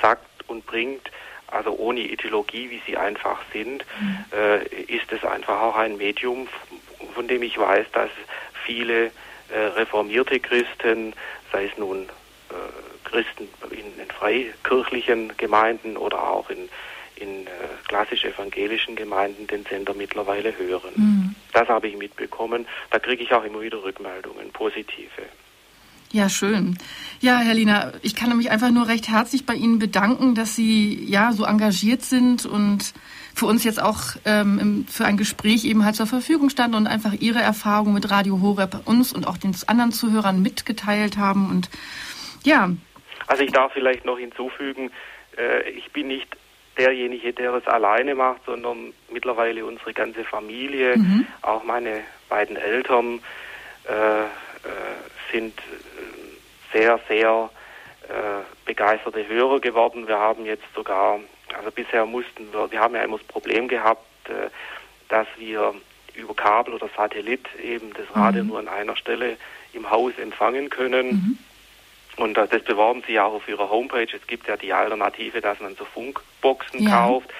sagt 0.00 0.24
und 0.48 0.64
bringt, 0.66 1.10
also 1.50 1.72
ohne 1.72 2.00
Ideologie, 2.00 2.70
wie 2.70 2.82
sie 2.86 2.96
einfach 2.96 3.40
sind, 3.52 3.84
mhm. 4.00 4.24
äh, 4.32 4.64
ist 4.84 5.10
es 5.10 5.24
einfach 5.24 5.60
auch 5.60 5.76
ein 5.76 5.96
Medium, 5.96 6.48
von 7.14 7.28
dem 7.28 7.42
ich 7.42 7.58
weiß, 7.58 7.86
dass 7.92 8.10
viele 8.64 9.06
äh, 9.06 9.58
reformierte 9.76 10.40
Christen, 10.40 11.14
sei 11.52 11.66
es 11.66 11.76
nun 11.76 12.04
äh, 12.04 13.08
Christen 13.08 13.48
in, 13.70 14.00
in 14.00 14.10
freikirchlichen 14.10 15.36
Gemeinden 15.36 15.96
oder 15.96 16.30
auch 16.30 16.50
in 16.50 16.68
in 17.20 17.46
äh, 17.46 17.50
klassisch 17.86 18.24
evangelischen 18.24 18.96
Gemeinden 18.96 19.46
den 19.46 19.64
Sender 19.66 19.94
mittlerweile 19.94 20.56
hören. 20.56 20.92
Mhm. 20.96 21.34
Das 21.52 21.68
habe 21.68 21.88
ich 21.88 21.96
mitbekommen. 21.96 22.66
Da 22.90 22.98
kriege 22.98 23.22
ich 23.22 23.32
auch 23.32 23.44
immer 23.44 23.60
wieder 23.60 23.82
Rückmeldungen, 23.82 24.50
positive. 24.52 25.22
Ja, 26.12 26.28
schön. 26.28 26.76
Ja, 27.20 27.38
Herr 27.38 27.54
Lina, 27.54 27.92
ich 28.02 28.16
kann 28.16 28.36
mich 28.36 28.50
einfach 28.50 28.70
nur 28.70 28.88
recht 28.88 29.08
herzlich 29.08 29.46
bei 29.46 29.54
Ihnen 29.54 29.78
bedanken, 29.78 30.34
dass 30.34 30.56
Sie 30.56 31.04
ja 31.04 31.32
so 31.32 31.44
engagiert 31.44 32.02
sind 32.02 32.46
und 32.46 32.94
für 33.34 33.46
uns 33.46 33.62
jetzt 33.62 33.80
auch 33.80 34.16
ähm, 34.24 34.86
für 34.88 35.04
ein 35.04 35.16
Gespräch 35.16 35.64
eben 35.64 35.84
halt 35.84 35.94
zur 35.94 36.06
Verfügung 36.06 36.50
standen 36.50 36.76
und 36.76 36.88
einfach 36.88 37.12
Ihre 37.12 37.40
Erfahrungen 37.40 37.94
mit 37.94 38.10
Radio 38.10 38.40
Horeb 38.40 38.86
uns 38.86 39.12
und 39.12 39.26
auch 39.26 39.36
den 39.36 39.54
anderen 39.68 39.92
Zuhörern 39.92 40.42
mitgeteilt 40.42 41.16
haben. 41.16 41.48
Und 41.48 41.70
ja. 42.42 42.70
Also 43.28 43.44
ich 43.44 43.52
darf 43.52 43.72
vielleicht 43.72 44.04
noch 44.04 44.18
hinzufügen, 44.18 44.90
äh, 45.38 45.70
ich 45.70 45.92
bin 45.92 46.08
nicht 46.08 46.36
derjenige, 46.76 47.32
der 47.32 47.54
es 47.54 47.66
alleine 47.68 48.16
macht, 48.16 48.40
sondern 48.46 48.92
mittlerweile 49.12 49.64
unsere 49.64 49.92
ganze 49.92 50.24
Familie, 50.24 50.96
mhm. 50.96 51.26
auch 51.42 51.62
meine 51.62 52.00
beiden 52.28 52.56
Eltern 52.56 53.20
äh, 53.88 54.22
äh, 54.22 54.26
sind 55.32 55.54
sehr, 56.72 57.00
sehr 57.08 57.50
äh, 58.08 58.44
begeisterte 58.64 59.26
Hörer 59.26 59.60
geworden. 59.60 60.08
Wir 60.08 60.18
haben 60.18 60.44
jetzt 60.44 60.64
sogar, 60.74 61.20
also 61.56 61.70
bisher 61.70 62.06
mussten 62.06 62.52
wir, 62.52 62.70
wir 62.70 62.80
haben 62.80 62.94
ja 62.94 63.02
immer 63.02 63.18
das 63.18 63.26
Problem 63.26 63.68
gehabt, 63.68 64.28
äh, 64.28 64.50
dass 65.08 65.26
wir 65.36 65.74
über 66.14 66.34
Kabel 66.34 66.74
oder 66.74 66.88
Satellit 66.96 67.46
eben 67.62 67.92
das 67.94 68.14
Radio 68.14 68.42
mhm. 68.42 68.48
nur 68.48 68.58
an 68.58 68.68
einer 68.68 68.96
Stelle 68.96 69.36
im 69.72 69.90
Haus 69.90 70.12
empfangen 70.18 70.70
können. 70.70 71.06
Mhm. 71.08 71.38
Und 72.16 72.34
das 72.34 72.50
beworben 72.64 73.02
sie 73.06 73.14
ja 73.14 73.24
auch 73.24 73.34
auf 73.34 73.48
ihrer 73.48 73.70
Homepage. 73.70 74.08
Es 74.12 74.26
gibt 74.26 74.46
ja 74.48 74.56
die 74.56 74.72
Alternative, 74.72 75.40
dass 75.40 75.60
man 75.60 75.74
so 75.76 75.84
Funkboxen 75.84 76.82
ja. 76.82 77.06
kauft. 77.06 77.30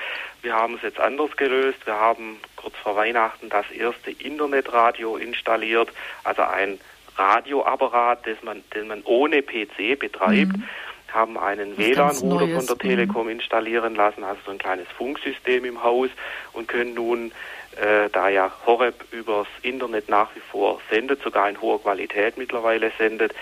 Wir 0.43 0.55
haben 0.55 0.77
es 0.77 0.83
jetzt 0.83 1.01
anders 1.01 1.37
gelöst. 1.37 1.85
Wir 1.85 1.97
haben 1.97 2.41
kurz 2.57 2.75
vor 2.77 2.97
Weihnachten 2.97 3.51
das 3.51 3.71
erste 3.71 4.11
Internetradio 4.11 5.17
installiert, 5.17 5.91
also 6.25 6.43
ein 6.43 6.81
Radioapparat, 7.17 8.27
das 8.27 8.43
man, 8.43 8.63
den 8.75 8.89
man 8.89 9.03
ohne 9.05 9.43
PC 9.43 9.99
betreibt. 9.99 10.57
Mhm. 10.57 10.65
Haben 11.13 11.39
einen 11.39 11.77
WLAN-Router 11.77 12.49
von 12.49 12.67
der 12.67 12.79
Telekom 12.79 13.25
mhm. 13.25 13.33
installieren 13.33 13.97
lassen, 13.97 14.23
also 14.23 14.41
so 14.47 14.53
ein 14.53 14.59
kleines 14.59 14.87
Funksystem 14.97 15.65
im 15.65 15.83
Haus 15.83 16.09
und 16.53 16.69
können 16.69 16.95
nun 16.95 17.33
äh, 17.77 18.09
da 18.11 18.29
ja 18.29 18.53
Horeb 18.67 18.95
übers 19.11 19.49
Internet 19.63 20.09
nach 20.09 20.29
wie 20.35 20.41
vor 20.41 20.81
sendet, 20.91 21.23
sogar 21.23 21.49
in 21.49 21.61
hoher 21.61 21.83
Qualität 21.83 22.37
mittlerweile 22.37 22.93
sendet, 22.99 23.33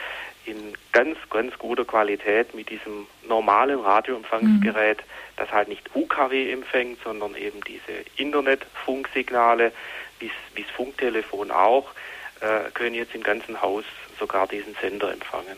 in 0.45 0.73
ganz, 0.93 1.17
ganz 1.31 1.59
guter 1.59 1.85
Qualität 1.85 2.55
mit 2.55 2.71
diesem 2.71 3.07
normalen 3.27 3.81
Radioempfangsgerät, 3.81 4.99
mhm. 4.99 5.03
das 5.37 5.53
halt 5.53 5.69
nicht 5.69 5.91
UKW 5.95 6.51
empfängt, 6.51 6.99
sondern 7.05 7.35
eben 7.37 7.61
diese 7.65 8.05
Internetfunksignale, 8.17 9.73
wie 10.21 10.31
das 10.57 10.71
Funktelefon 10.71 11.51
auch, 11.51 11.91
äh, 12.40 12.71
können 12.75 12.95
jetzt 12.95 13.14
im 13.14 13.23
ganzen 13.23 13.61
Haus 13.61 13.85
sogar 14.18 14.47
diesen 14.47 14.75
Sender 14.80 15.12
empfangen. 15.12 15.57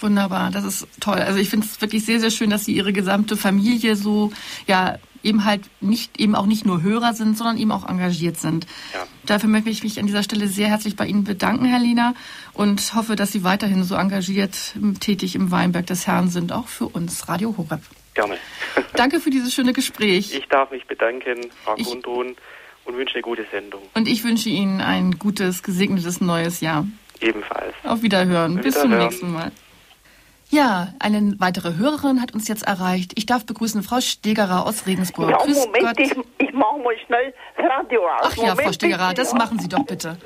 Wunderbar, 0.00 0.50
das 0.50 0.64
ist 0.64 0.86
toll. 1.00 1.18
Also 1.18 1.38
ich 1.38 1.48
finde 1.48 1.66
es 1.66 1.80
wirklich 1.80 2.04
sehr, 2.04 2.20
sehr 2.20 2.30
schön, 2.30 2.50
dass 2.50 2.64
Sie 2.64 2.72
Ihre 2.72 2.92
gesamte 2.92 3.36
Familie 3.36 3.96
so 3.96 4.32
ja 4.66 4.98
eben 5.22 5.44
halt 5.44 5.62
nicht 5.80 6.20
eben 6.20 6.34
auch 6.34 6.46
nicht 6.46 6.66
nur 6.66 6.82
Hörer 6.82 7.14
sind, 7.14 7.36
sondern 7.36 7.56
eben 7.56 7.72
auch 7.72 7.88
engagiert 7.88 8.36
sind. 8.36 8.66
Ja. 8.92 9.06
Dafür 9.24 9.48
möchte 9.48 9.70
ich 9.70 9.82
mich 9.82 9.98
an 9.98 10.06
dieser 10.06 10.22
Stelle 10.22 10.46
sehr 10.48 10.68
herzlich 10.68 10.96
bei 10.96 11.06
Ihnen 11.06 11.24
bedanken, 11.24 11.64
Herr 11.64 11.78
Lina, 11.80 12.14
und 12.52 12.94
hoffe, 12.94 13.16
dass 13.16 13.32
Sie 13.32 13.42
weiterhin 13.42 13.84
so 13.84 13.94
engagiert 13.94 14.74
tätig 15.00 15.34
im 15.34 15.50
Weinberg 15.50 15.86
des 15.86 16.06
Herrn 16.06 16.28
sind, 16.28 16.52
auch 16.52 16.68
für 16.68 16.86
uns 16.86 17.28
Radio 17.28 17.54
Horeb. 17.56 17.80
Gerne. 18.12 18.36
Danke 18.92 19.18
für 19.20 19.30
dieses 19.30 19.54
schöne 19.54 19.72
Gespräch. 19.72 20.34
Ich 20.34 20.46
darf 20.48 20.70
mich 20.70 20.86
bedanken, 20.86 21.50
Frau 21.64 21.74
Gundrun, 21.76 22.36
und 22.84 22.96
wünsche 22.96 23.14
eine 23.14 23.22
gute 23.22 23.44
Sendung. 23.50 23.82
Und 23.94 24.08
ich 24.08 24.24
wünsche 24.24 24.48
Ihnen 24.48 24.80
ein 24.80 25.18
gutes, 25.18 25.62
gesegnetes 25.62 26.20
neues 26.20 26.60
Jahr. 26.60 26.86
Ebenfalls. 27.20 27.74
Auf 27.84 28.02
Wiederhören. 28.02 28.60
Bis 28.60 28.74
zum 28.80 28.90
nächsten 28.90 29.32
Mal. 29.32 29.52
Ja, 30.50 30.94
eine 31.00 31.34
weitere 31.38 31.76
Hörerin 31.76 32.20
hat 32.20 32.32
uns 32.32 32.46
jetzt 32.48 32.66
erreicht. 32.66 33.12
Ich 33.16 33.26
darf 33.26 33.44
begrüßen 33.46 33.82
Frau 33.82 34.00
Stegerer 34.00 34.66
aus 34.66 34.86
Regensburg. 34.86 35.30
Ja, 35.30 35.38
Grüß 35.38 35.66
Moment, 35.66 35.98
ich, 35.98 36.12
ich 36.38 36.52
mache 36.52 36.78
mal 36.78 36.94
schnell 37.06 37.34
Radio 37.56 38.06
aus. 38.06 38.20
Ach 38.22 38.36
ja, 38.36 38.54
Frau 38.54 38.72
Stegerer, 38.72 39.14
das 39.14 39.32
machen 39.32 39.58
Sie 39.58 39.68
doch 39.68 39.84
bitte. 39.84 40.16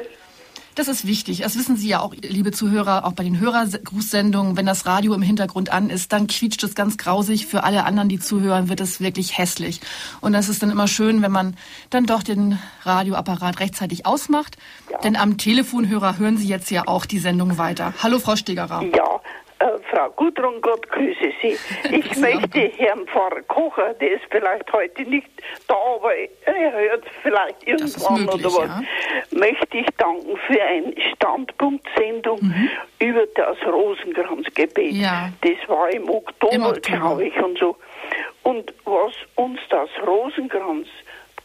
Das 0.78 0.86
ist 0.86 1.08
wichtig. 1.08 1.40
Das 1.40 1.58
wissen 1.58 1.76
Sie 1.76 1.88
ja 1.88 1.98
auch, 1.98 2.14
liebe 2.14 2.52
Zuhörer, 2.52 3.04
auch 3.04 3.10
bei 3.10 3.24
den 3.24 3.40
Hörergrußsendungen, 3.40 4.56
wenn 4.56 4.64
das 4.64 4.86
Radio 4.86 5.12
im 5.12 5.22
Hintergrund 5.22 5.72
an 5.72 5.90
ist, 5.90 6.12
dann 6.12 6.28
quietscht 6.28 6.62
es 6.62 6.76
ganz 6.76 6.96
grausig. 6.96 7.46
Für 7.46 7.64
alle 7.64 7.84
anderen, 7.84 8.08
die 8.08 8.20
zuhören, 8.20 8.68
wird 8.68 8.80
es 8.80 9.00
wirklich 9.00 9.36
hässlich. 9.38 9.80
Und 10.20 10.34
das 10.34 10.48
ist 10.48 10.62
dann 10.62 10.70
immer 10.70 10.86
schön, 10.86 11.20
wenn 11.20 11.32
man 11.32 11.56
dann 11.90 12.06
doch 12.06 12.22
den 12.22 12.60
Radioapparat 12.84 13.58
rechtzeitig 13.58 14.06
ausmacht. 14.06 14.56
Ja. 14.88 14.98
Denn 14.98 15.16
am 15.16 15.36
Telefonhörer 15.36 16.16
hören 16.16 16.36
Sie 16.36 16.46
jetzt 16.46 16.70
ja 16.70 16.86
auch 16.86 17.06
die 17.06 17.18
Sendung 17.18 17.58
weiter. 17.58 17.92
Hallo, 18.00 18.20
Frau 18.20 18.36
Stegerer. 18.36 18.84
Ja, 18.84 19.20
äh, 19.58 19.78
Frau 19.90 20.10
Gudrun, 20.10 20.60
Gott 20.60 20.88
grüße 20.88 21.32
Sie. 21.42 21.56
Ich 21.90 22.16
möchte 22.18 22.60
Herrn 22.76 23.06
Pfarrer 23.06 23.42
Kocher, 23.42 23.94
der 23.94 24.12
ist 24.12 24.24
vielleicht 24.30 24.72
heute 24.72 25.02
nicht 25.02 25.28
da, 25.66 25.74
aber 25.96 26.14
er 26.14 26.72
hört 26.72 27.04
vielleicht 27.22 27.66
irgendwann 27.66 28.24
möglich, 28.24 28.46
oder 28.46 28.54
was, 28.54 28.68
ja. 28.68 29.38
möchte 29.38 29.78
ich 29.78 29.86
danken 29.96 30.36
für 30.46 30.62
eine 30.62 30.94
Standpunktsendung 31.14 32.40
mhm. 32.40 32.70
über 32.98 33.26
das 33.34 33.56
Rosenkranzgebet. 33.66 34.92
Ja. 34.92 35.30
Das 35.40 35.68
war 35.68 35.90
im 35.90 36.08
Oktober, 36.08 36.54
Im 36.54 36.62
Oktober. 36.62 36.98
glaube 36.98 37.24
ich, 37.26 37.36
und 37.36 37.58
so. 37.58 37.76
Und 38.42 38.72
was 38.84 39.12
uns 39.34 39.60
das 39.68 39.90
Rosenkranz 40.06 40.88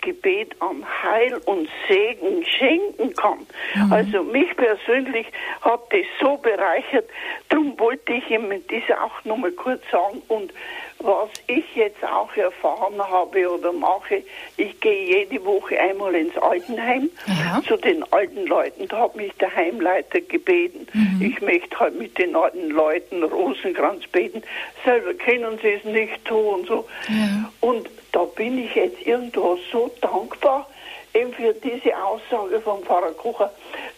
Gebet 0.04 0.56
an 0.60 0.84
Heil 1.04 1.40
und 1.46 1.68
Segen 1.88 2.46
schenken 2.46 3.14
kann. 3.16 3.40
Mhm. 3.76 3.94
Also 3.94 4.24
mich 4.24 4.56
persönlich 4.56 5.28
hat 5.62 5.82
das 5.92 6.06
so 6.22 6.38
bereichert. 6.38 7.10
Darum 7.50 7.80
wollte 7.80 8.14
ich 8.14 8.30
ihm 8.30 8.50
das 8.50 8.98
auch 8.98 9.24
nochmal 9.26 9.52
kurz 9.52 9.82
sagen. 9.92 10.22
Und 10.28 10.52
was 11.00 11.30
ich 11.48 11.66
jetzt 11.76 12.04
auch 12.04 12.34
erfahren 12.36 12.98
habe 13.00 13.50
oder 13.50 13.74
mache, 13.74 14.24
ich 14.58 14.80
gehe 14.80 15.20
jede 15.20 15.44
Woche 15.44 15.80
einmal 15.80 16.16
ins 16.16 16.38
Altenheim 16.38 17.10
ja. 17.28 17.62
zu 17.68 17.78
den 17.78 18.04
alten 18.12 18.46
Leuten. 18.46 18.88
Da 18.88 19.00
hat 19.00 19.16
mich 19.16 19.34
der 19.34 19.54
Heimleiter 19.54 20.22
gebeten, 20.22 20.88
mhm. 20.94 21.22
ich 21.22 21.42
möchte 21.42 21.78
halt 21.80 21.98
mit 22.00 22.18
den 22.18 22.36
alten 22.36 22.70
Leuten 22.70 23.24
Rosenkranz 23.24 24.08
beten. 24.08 24.44
Selber 24.86 25.14
können 25.14 25.58
sie 25.62 25.74
es 25.74 25.84
nicht 25.84 26.24
tun. 26.26 26.66
So. 26.68 26.88
Ja. 27.10 27.52
Und 27.60 27.90
da 28.14 28.24
bin 28.24 28.64
ich 28.64 28.74
jetzt 28.76 29.06
irgendwo 29.06 29.58
so 29.72 29.92
dankbar 30.00 30.68
eben 31.14 31.34
für 31.34 31.54
diese 31.54 31.96
Aussage 31.98 32.60
von 32.62 32.84
Pfarrer 32.84 33.12
Kocher. 33.12 33.52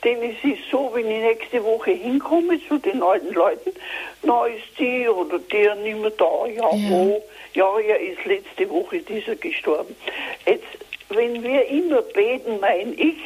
Denn 0.04 0.18
es 0.24 0.44
ist 0.44 0.70
so, 0.70 0.92
wenn 0.94 1.10
ich 1.10 1.22
nächste 1.22 1.64
Woche 1.64 1.92
hinkomme 1.92 2.60
zu 2.68 2.78
den 2.78 3.02
alten 3.02 3.34
Leuten, 3.34 3.72
na 4.24 4.48
ist 4.48 4.80
die 4.80 5.08
oder 5.08 5.40
der 5.40 5.76
nicht 5.76 6.00
mehr 6.00 6.12
da, 6.12 6.46
ja, 6.48 6.76
ja. 6.76 6.90
wo? 6.90 7.24
Ja, 7.54 7.80
er 7.80 8.00
ist 8.00 8.26
letzte 8.26 8.70
Woche 8.70 9.00
dieser 9.00 9.36
gestorben. 9.36 9.96
Jetzt, 10.46 10.66
wenn 11.10 11.42
wir 11.42 11.66
immer 11.68 12.02
beten, 12.02 12.60
mein 12.60 12.94
ich, 12.98 13.22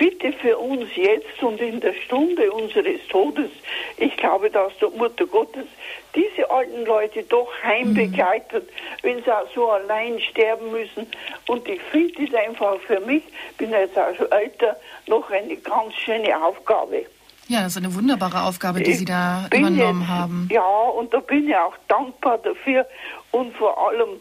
bitte 0.00 0.32
für 0.32 0.56
uns 0.56 0.88
jetzt 0.96 1.42
und 1.42 1.60
in 1.60 1.78
der 1.78 1.92
Stunde 1.92 2.50
unseres 2.50 3.06
Todes, 3.10 3.50
ich 3.98 4.16
glaube, 4.16 4.48
dass 4.48 4.72
der 4.78 4.88
Mutter 4.88 5.26
Gottes 5.26 5.66
diese 6.14 6.50
alten 6.50 6.86
Leute 6.86 7.22
doch 7.24 7.48
heimbegleitet, 7.62 8.64
mhm. 8.64 9.02
wenn 9.02 9.22
sie 9.22 9.30
auch 9.30 9.46
so 9.54 9.70
allein 9.70 10.18
sterben 10.20 10.70
müssen. 10.72 11.06
Und 11.46 11.68
ich 11.68 11.82
finde 11.82 12.24
das 12.24 12.34
einfach 12.34 12.80
für 12.86 13.00
mich, 13.00 13.22
bin 13.58 13.72
jetzt 13.72 13.98
auch 13.98 14.16
schon 14.16 14.32
älter, 14.32 14.76
noch 15.06 15.30
eine 15.30 15.56
ganz 15.56 15.94
schöne 15.96 16.34
Aufgabe. 16.42 17.04
Ja, 17.48 17.62
das 17.62 17.72
ist 17.72 17.84
eine 17.84 17.94
wunderbare 17.94 18.44
Aufgabe, 18.44 18.80
die 18.80 18.92
ich 18.92 18.98
Sie 19.00 19.04
da 19.04 19.48
übernommen 19.52 20.00
jetzt, 20.00 20.08
haben. 20.08 20.48
Ja, 20.50 20.62
und 20.62 21.12
da 21.12 21.20
bin 21.20 21.46
ich 21.46 21.56
auch 21.56 21.74
dankbar 21.88 22.38
dafür 22.38 22.86
und 23.32 23.54
vor 23.54 23.76
allem 23.86 24.20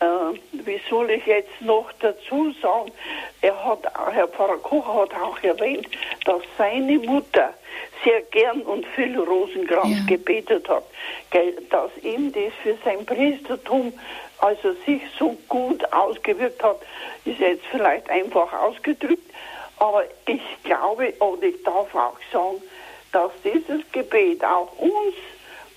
äh, 0.00 0.06
wie 0.52 0.80
soll 0.88 1.10
ich 1.10 1.26
jetzt 1.26 1.60
noch 1.60 1.90
dazu 2.00 2.52
sagen, 2.60 2.92
er 3.40 3.64
hat, 3.64 3.80
Herr 4.12 4.28
Pfarrer 4.28 4.58
Koch 4.58 4.86
hat 5.02 5.14
auch 5.14 5.42
erwähnt, 5.42 5.88
dass 6.24 6.42
seine 6.58 6.98
Mutter 6.98 7.54
sehr 8.04 8.22
gern 8.22 8.62
und 8.62 8.86
viel 8.86 9.18
Rosenkranz 9.18 9.98
ja. 10.00 10.16
gebetet 10.16 10.68
hat, 10.68 10.84
dass 11.70 11.90
ihm 12.02 12.32
das 12.32 12.52
für 12.62 12.76
sein 12.84 13.04
Priestertum 13.04 13.92
also 14.38 14.74
sich 14.84 15.00
so 15.18 15.36
gut 15.48 15.82
ausgewirkt 15.92 16.62
hat, 16.62 16.80
ist 17.24 17.40
jetzt 17.40 17.64
vielleicht 17.70 18.08
einfach 18.10 18.52
ausgedrückt, 18.52 19.30
Aber 19.78 20.04
ich 20.26 20.42
glaube, 20.64 21.12
oder 21.20 21.42
ich 21.42 21.62
darf 21.62 21.94
auch 21.94 22.18
sagen, 22.32 22.62
dass 23.12 23.30
dieses 23.44 23.80
Gebet 23.92 24.44
auch 24.44 24.72
uns 24.78 25.14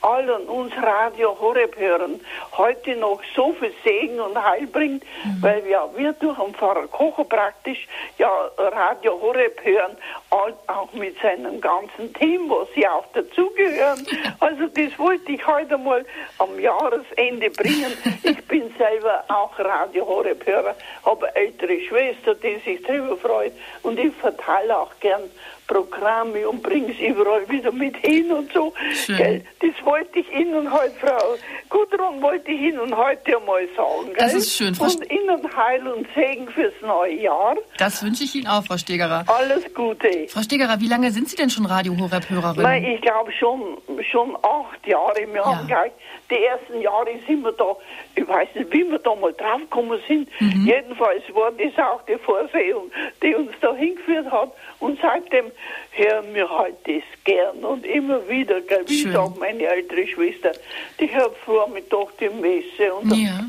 allen 0.02 0.48
uns 0.48 0.74
Radio 0.82 1.38
Horeb 1.40 1.78
hören, 1.78 2.20
heute 2.58 2.96
noch 2.96 3.22
so 3.36 3.54
viel 3.54 3.74
Segen 3.84 4.20
und 4.20 4.42
Heil 4.42 4.68
bringt, 4.68 5.04
mhm. 5.24 5.42
weil 5.42 5.66
wir, 5.66 5.90
wir 5.96 6.14
durch 6.14 6.38
den 6.38 6.54
Pfarrer 6.54 6.88
Kocher 6.88 7.26
praktisch 7.26 7.88
ja 8.18 8.30
Radio 8.58 9.20
Horeb 9.22 9.60
hören, 9.64 9.98
auch 10.30 10.94
mit 10.94 11.20
seinem 11.22 11.60
ganzen 11.62 12.14
Team, 12.14 12.50
wo 12.50 12.68
sie 12.76 12.88
auch 12.88 13.06
dazugehören. 13.14 14.06
Also 14.42 14.68
das 14.68 14.98
wollte 14.98 15.32
ich 15.32 15.46
heute 15.46 15.78
mal 15.78 16.06
am 16.38 16.60
Jahresende 16.60 17.50
bringen. 17.50 17.94
Ich 18.24 18.46
bin 18.48 18.74
selber 18.78 19.24
auch 19.28 19.58
Radio 19.60 20.08
Horeb 20.08 20.46
Hörer, 20.46 20.76
habe 21.06 21.28
eine 21.28 21.36
ältere 21.36 21.80
Schwester, 21.82 22.36
die 22.36 22.58
sich 22.60 22.82
darüber 22.84 23.18
freut 23.18 23.54
und 23.84 24.00
ich 24.00 24.14
verteile 24.16 24.78
auch 24.78 24.92
gern 25.00 25.30
Programme 25.70 26.50
und 26.50 26.64
bringe 26.64 26.92
es 26.92 27.00
überall 27.00 27.48
wieder 27.48 27.72
mit 27.72 27.96
hin 27.98 28.32
und 28.32 28.52
so. 28.52 28.74
Gell? 29.08 29.46
Das 29.60 29.86
wollte 29.86 30.20
ich 30.20 30.32
Ihnen 30.34 30.72
heute, 30.74 30.96
Frau 31.00 31.36
Gudrun, 31.70 32.22
wollte 32.22 32.52
ich 32.52 32.60
Ihnen 32.60 32.96
heute 32.98 33.38
einmal 33.38 33.68
sagen. 33.78 34.08
Gell? 34.08 34.16
Das 34.18 34.34
ist 34.34 34.58
schön. 34.58 34.74
Frau 34.74 34.86
und 34.86 35.12
Ihnen 35.12 35.56
Heil 35.56 35.88
und 35.88 36.08
Segen 36.16 36.50
fürs 36.50 36.74
neue 36.82 37.22
Jahr. 37.22 37.56
Das 37.78 38.04
wünsche 38.04 38.24
ich 38.24 38.34
Ihnen 38.34 38.48
auch, 38.48 38.66
Frau 38.66 38.78
Stegerer. 38.78 39.26
Alles 39.28 39.72
Gute. 39.76 40.28
Frau 40.28 40.42
Stegerer, 40.42 40.80
wie 40.80 40.88
lange 40.88 41.12
sind 41.12 41.30
Sie 41.30 41.36
denn 41.36 41.52
schon 41.52 41.68
Radio 41.68 41.96
Horeb-Hörerin? 41.96 42.64
Nein, 42.64 42.84
ich 42.86 43.02
glaube 43.02 43.32
schon, 43.32 43.78
schon 44.10 44.36
acht 44.38 44.86
Jahre. 44.88 45.20
Wir 45.28 45.36
ja. 45.36 45.46
haben 45.46 45.68
gleich 45.68 45.92
die 46.30 46.44
ersten 46.44 46.82
Jahre 46.82 47.12
sind 47.28 47.44
wir 47.44 47.52
da, 47.52 47.76
ich 48.16 48.28
weiß 48.28 48.50
nicht, 48.56 48.72
wie 48.72 48.90
wir 48.90 49.00
da 49.00 49.16
mal 49.16 49.34
draufgekommen 49.34 50.00
sind. 50.08 50.30
Mhm. 50.40 50.66
Jedenfalls 50.66 51.24
war 51.34 51.52
das 51.52 51.78
auch 51.78 52.02
die 52.06 52.18
Vorsehung, 52.18 52.92
die 53.22 53.36
uns 53.36 53.52
da 53.62 53.74
hingeführt 53.76 54.32
hat. 54.32 54.54
Und 54.80 55.00
seitdem 55.02 55.52
hören 55.92 56.34
wir 56.34 56.50
halt 56.50 56.76
das 56.86 57.04
gern 57.24 57.58
und 57.64 57.86
immer 57.86 58.28
wieder, 58.30 58.62
gell? 58.62 58.84
wie 58.88 59.12
sagt 59.12 59.40
meine 59.40 59.64
ältere 59.64 60.08
Schwester, 60.08 60.52
die 61.00 61.14
hört 61.14 61.36
Vormittag 61.38 62.18
die 62.20 62.30
Messe 62.30 62.94
und 62.94 63.14
ja. 63.16 63.40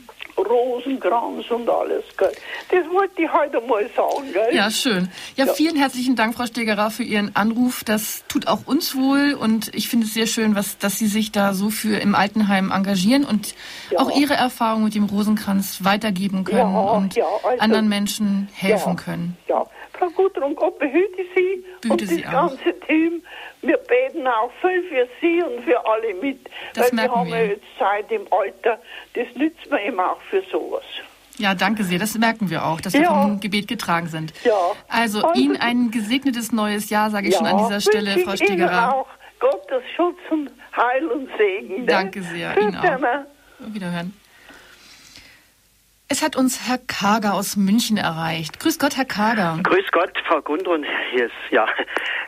Rosenkranz 0.46 1.50
und 1.50 1.68
alles. 1.68 2.04
Gell. 2.16 2.32
Das 2.70 2.90
wollte 2.90 3.22
ich 3.22 3.32
heute 3.32 3.60
mal 3.62 3.88
sagen. 3.96 4.32
Gell. 4.32 4.54
Ja, 4.54 4.70
schön. 4.70 5.10
Ja, 5.36 5.46
ja, 5.46 5.52
vielen 5.52 5.76
herzlichen 5.76 6.16
Dank, 6.16 6.34
Frau 6.34 6.46
Stegerer, 6.46 6.90
für 6.90 7.02
Ihren 7.02 7.34
Anruf. 7.36 7.84
Das 7.84 8.24
tut 8.28 8.46
auch 8.48 8.66
uns 8.66 8.96
wohl 8.96 9.34
und 9.34 9.74
ich 9.74 9.88
finde 9.88 10.06
es 10.06 10.14
sehr 10.14 10.26
schön, 10.26 10.54
was, 10.54 10.78
dass 10.78 10.98
Sie 10.98 11.06
sich 11.06 11.32
da 11.32 11.52
so 11.54 11.70
für 11.70 11.98
im 11.98 12.14
Altenheim 12.14 12.70
engagieren 12.70 13.24
und 13.24 13.54
ja. 13.90 13.98
auch 14.00 14.16
Ihre 14.16 14.34
Erfahrung 14.34 14.84
mit 14.84 14.94
dem 14.94 15.04
Rosenkranz 15.04 15.84
weitergeben 15.84 16.44
können 16.44 16.58
ja, 16.58 16.90
und 16.90 17.18
also, 17.18 17.60
anderen 17.60 17.88
Menschen 17.88 18.48
helfen 18.54 18.96
können. 18.96 19.36
Ja, 19.48 19.66
Frau 19.92 20.08
Gudrun, 20.10 20.54
Gott 20.54 20.78
behüte 20.78 21.22
Sie 21.34 21.64
behüte 21.80 21.92
und 21.92 22.08
Sie 22.08 22.22
das 22.22 22.26
auch. 22.26 22.48
ganze 22.48 22.80
Team. 22.86 23.22
Wir 23.62 23.76
beten 23.76 23.99
auch 24.26 24.50
viel 24.60 24.82
für 24.88 25.08
Sie 25.20 25.42
und 25.42 25.64
für 25.64 25.84
alle 25.86 26.14
mit. 26.14 26.48
Das 26.74 26.92
weil 26.92 26.98
wir 26.98 27.10
haben 27.14 27.30
wir. 27.30 27.46
jetzt 27.46 27.64
Zeit 27.78 28.10
im 28.10 28.26
Alter. 28.30 28.78
Das 29.14 29.26
nützt 29.34 29.70
man 29.70 29.80
eben 29.80 30.00
auch 30.00 30.20
für 30.22 30.42
sowas. 30.50 30.84
Ja, 31.38 31.54
danke 31.54 31.84
sehr. 31.84 31.98
Das 31.98 32.16
merken 32.18 32.50
wir 32.50 32.66
auch, 32.66 32.80
dass 32.80 32.92
wir 32.92 33.02
ja. 33.02 33.22
vom 33.22 33.40
Gebet 33.40 33.66
getragen 33.66 34.08
sind. 34.08 34.34
Ja. 34.44 34.52
Also, 34.88 35.22
also 35.22 35.40
Ihnen 35.40 35.56
ein 35.56 35.90
gesegnetes 35.90 36.52
neues 36.52 36.90
Jahr, 36.90 37.10
sage 37.10 37.28
ich 37.28 37.34
ja, 37.34 37.38
schon 37.38 37.46
an 37.46 37.58
dieser 37.58 37.80
Stelle, 37.80 38.18
Frau 38.18 38.36
Stegerer. 38.36 38.94
Auch 38.94 39.08
Gottes 39.38 39.82
Schutz 39.96 40.18
und 40.30 40.50
Heil 40.76 41.06
und 41.06 41.30
Segen. 41.38 41.86
Danke 41.86 42.22
sehr. 42.22 42.56
Ihnen 42.58 42.76
auch. 42.76 43.24
Wiederhören. 43.58 44.14
Es 46.12 46.24
hat 46.24 46.34
uns 46.34 46.66
Herr 46.68 46.78
Kager 46.78 47.34
aus 47.34 47.56
München 47.56 47.96
erreicht. 47.96 48.58
Grüß 48.58 48.80
Gott, 48.80 48.96
Herr 48.96 49.04
Kager. 49.04 49.60
Grüß 49.62 49.92
Gott, 49.92 50.10
Frau 50.26 50.42
Gundrun. 50.42 50.84
Hier 51.12 51.26
ist, 51.26 51.32
ja, 51.52 51.68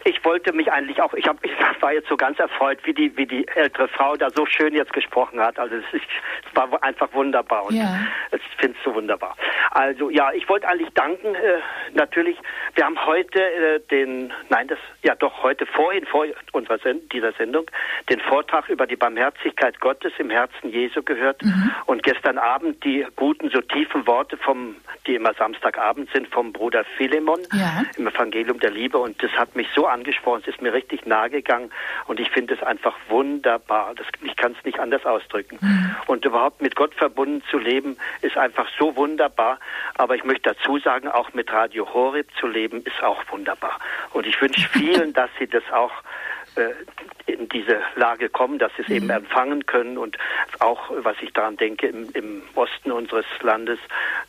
ich 0.05 0.25
wollte 0.25 0.53
mich 0.53 0.71
eigentlich 0.71 1.03
auch, 1.03 1.13
ich, 1.15 1.27
hab, 1.27 1.45
ich 1.45 1.51
war 1.81 1.93
jetzt 1.93 2.09
so 2.09 2.17
ganz 2.17 2.39
erfreut, 2.39 2.79
wie 2.85 2.95
die, 2.95 3.17
wie 3.17 3.27
die 3.27 3.45
ältere 3.57 3.89
Frau 3.89 4.15
da 4.15 4.31
so 4.31 4.47
schön 4.47 4.73
jetzt 4.73 4.93
gesprochen 4.93 5.41
hat. 5.41 5.59
Also 5.59 5.75
es, 5.75 5.85
ist, 5.93 6.07
es 6.49 6.57
war 6.57 6.81
einfach 6.85 7.13
wunderbar 7.13 7.65
und 7.67 7.75
ja. 7.75 8.07
ich 8.31 8.41
finde 8.57 8.79
es 8.79 8.85
so 8.85 8.95
wunderbar. 8.95 9.37
Also 9.73 10.11
ja, 10.11 10.31
ich 10.33 10.49
wollte 10.49 10.69
eigentlich 10.69 10.91
danken, 10.95 11.35
äh, 11.35 11.59
natürlich, 11.93 12.39
wir 12.77 12.85
haben 12.85 13.05
heute 13.05 13.43
äh, 13.43 13.81
den, 13.91 14.33
nein, 14.49 14.69
das, 14.69 14.79
ja 15.03 15.17
doch, 15.17 15.43
heute 15.43 15.67
vorhin, 15.67 16.07
vor 16.07 16.25
unserer 16.53 16.79
Send 16.79 17.13
dieser 17.13 17.33
Sendung, 17.33 17.69
den 18.09 18.21
Vortrag 18.21 18.69
über 18.69 18.87
die 18.87 18.97
Barmherzigkeit 18.97 19.81
Gottes 19.81 20.13
im 20.19 20.31
Herzen 20.31 20.71
Jesu 20.71 21.03
gehört 21.03 21.43
mhm. 21.43 21.73
und 21.87 22.05
gestern 22.05 22.39
Abend 22.39 22.85
die 22.85 23.05
guten, 23.17 23.51
so 23.51 23.61
tiefen 23.73 24.07
Worte 24.07 24.37
vom, 24.37 24.77
die 25.07 25.15
immer 25.15 25.35
Samstagabend 25.35 26.11
sind, 26.13 26.29
vom 26.29 26.53
Bruder 26.53 26.85
Philemon 26.97 27.41
ja. 27.53 27.85
im 27.97 28.07
Evangelium 28.07 28.61
der 28.61 28.71
Liebe. 28.71 28.99
Und 28.99 29.23
das 29.23 29.31
hat 29.33 29.57
mich 29.57 29.69
so 29.75 29.87
angesprochen, 29.87 30.43
es 30.43 30.55
ist 30.55 30.63
mir 30.63 30.73
richtig 30.73 31.07
nahe 31.07 31.31
gegangen 31.31 31.71
und 32.07 32.21
ich 32.21 32.31
finde 32.31 32.55
es 32.55 32.63
einfach 32.63 32.95
wunderbar. 33.09 33.95
Das, 33.97 34.07
ich 34.23 34.37
kann 34.37 34.55
es 34.59 34.65
nicht 34.65 34.79
anders 34.79 35.05
ausdrücken. 35.05 35.59
Mhm. 35.61 35.97
Und 36.07 36.25
überhaupt 36.25 36.63
mit 36.63 36.77
Gott 36.77 36.95
verbunden 36.95 37.43
zu 37.51 37.59
leben, 37.59 37.97
ist 38.21 38.37
einfach 38.37 38.69
so 38.79 38.97
wunderbar. 38.97 39.59
Aber 39.95 40.15
ich 40.15 40.25
möchte 40.25 40.55
dazu 40.55 40.79
sagen, 40.79 41.09
auch 41.09 41.33
mit 41.33 41.53
Radio 41.53 41.93
Horeb 41.93 42.29
zu 42.39 42.47
leben, 42.47 42.83
ist 42.85 43.03
auch 43.03 43.23
wunderbar. 43.31 43.79
Und 44.13 44.27
ich 44.27 44.41
wünsche 44.41 44.69
vielen, 44.73 45.13
dass 45.13 45.31
sie 45.39 45.47
das 45.47 45.65
auch 45.73 45.93
in 47.27 47.49
diese 47.49 47.81
Lage 47.97 48.29
kommen, 48.29 48.59
dass 48.59 48.73
sie 48.77 48.83
es 48.83 48.89
mhm. 48.89 48.97
eben 48.97 49.11
empfangen 49.11 49.67
können 49.67 49.99
und 49.99 50.19
auch, 50.61 50.91
was 50.99 51.17
ich 51.23 51.33
daran 51.33 51.57
denke, 51.57 51.87
im, 51.87 52.11
im 52.15 52.43
Osten 52.55 52.93
unseres 52.93 53.27
Landes, 53.41 53.79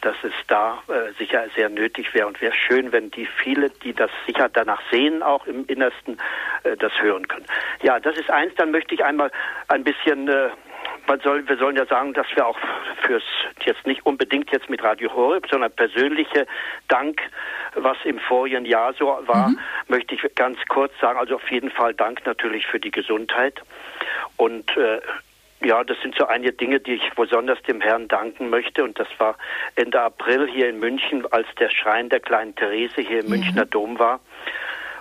dass 0.01 0.15
es 0.23 0.33
da 0.47 0.81
äh, 0.87 1.11
sicher 1.17 1.45
sehr 1.55 1.69
nötig 1.69 2.13
wäre 2.13 2.27
und 2.27 2.41
wäre 2.41 2.53
schön, 2.53 2.91
wenn 2.91 3.11
die 3.11 3.25
viele, 3.25 3.69
die 3.69 3.93
das 3.93 4.11
sicher 4.25 4.49
danach 4.49 4.81
sehen, 4.91 5.23
auch 5.23 5.45
im 5.47 5.65
Innersten, 5.67 6.17
äh, 6.63 6.77
das 6.77 6.93
hören 7.01 7.27
können. 7.27 7.45
Ja, 7.81 7.99
das 7.99 8.17
ist 8.17 8.29
eins. 8.29 8.53
Dann 8.55 8.71
möchte 8.71 8.93
ich 8.95 9.03
einmal 9.03 9.31
ein 9.67 9.83
bisschen 9.83 10.27
äh, 10.27 10.49
man 11.07 11.19
soll, 11.21 11.47
wir 11.47 11.57
sollen 11.57 11.75
ja 11.75 11.85
sagen, 11.85 12.13
dass 12.13 12.27
wir 12.35 12.45
auch 12.45 12.57
fürs 13.05 13.23
jetzt 13.65 13.85
nicht 13.85 14.05
unbedingt 14.05 14.51
jetzt 14.51 14.69
mit 14.69 14.83
Radio 14.83 15.13
Horeb, 15.13 15.47
sondern 15.49 15.71
persönliche 15.71 16.47
Dank, 16.87 17.21
was 17.75 17.97
im 18.03 18.19
vorigen 18.19 18.65
Jahr 18.65 18.93
so 18.93 19.07
war, 19.25 19.49
mhm. 19.49 19.59
möchte 19.87 20.15
ich 20.15 20.35
ganz 20.35 20.57
kurz 20.67 20.91
sagen. 20.99 21.19
Also 21.19 21.35
auf 21.35 21.51
jeden 21.51 21.71
Fall 21.71 21.93
Dank 21.93 22.25
natürlich 22.25 22.67
für 22.67 22.79
die 22.79 22.91
Gesundheit 22.91 23.61
und 24.37 24.75
äh, 24.77 25.01
ja, 25.65 25.83
das 25.83 25.97
sind 26.01 26.15
so 26.17 26.25
einige 26.27 26.51
Dinge, 26.51 26.79
die 26.79 26.95
ich 26.95 27.09
besonders 27.15 27.61
dem 27.63 27.81
Herrn 27.81 28.07
danken 28.07 28.49
möchte. 28.49 28.83
Und 28.83 28.99
das 28.99 29.07
war 29.17 29.37
Ende 29.75 30.01
April 30.01 30.49
hier 30.51 30.69
in 30.69 30.79
München, 30.79 31.25
als 31.31 31.47
der 31.57 31.69
Schrein 31.69 32.09
der 32.09 32.19
kleinen 32.19 32.53
Therese 32.55 33.01
hier 33.01 33.19
im 33.19 33.25
mhm. 33.25 33.31
Münchner 33.31 33.65
Dom 33.65 33.97
war. 33.97 34.19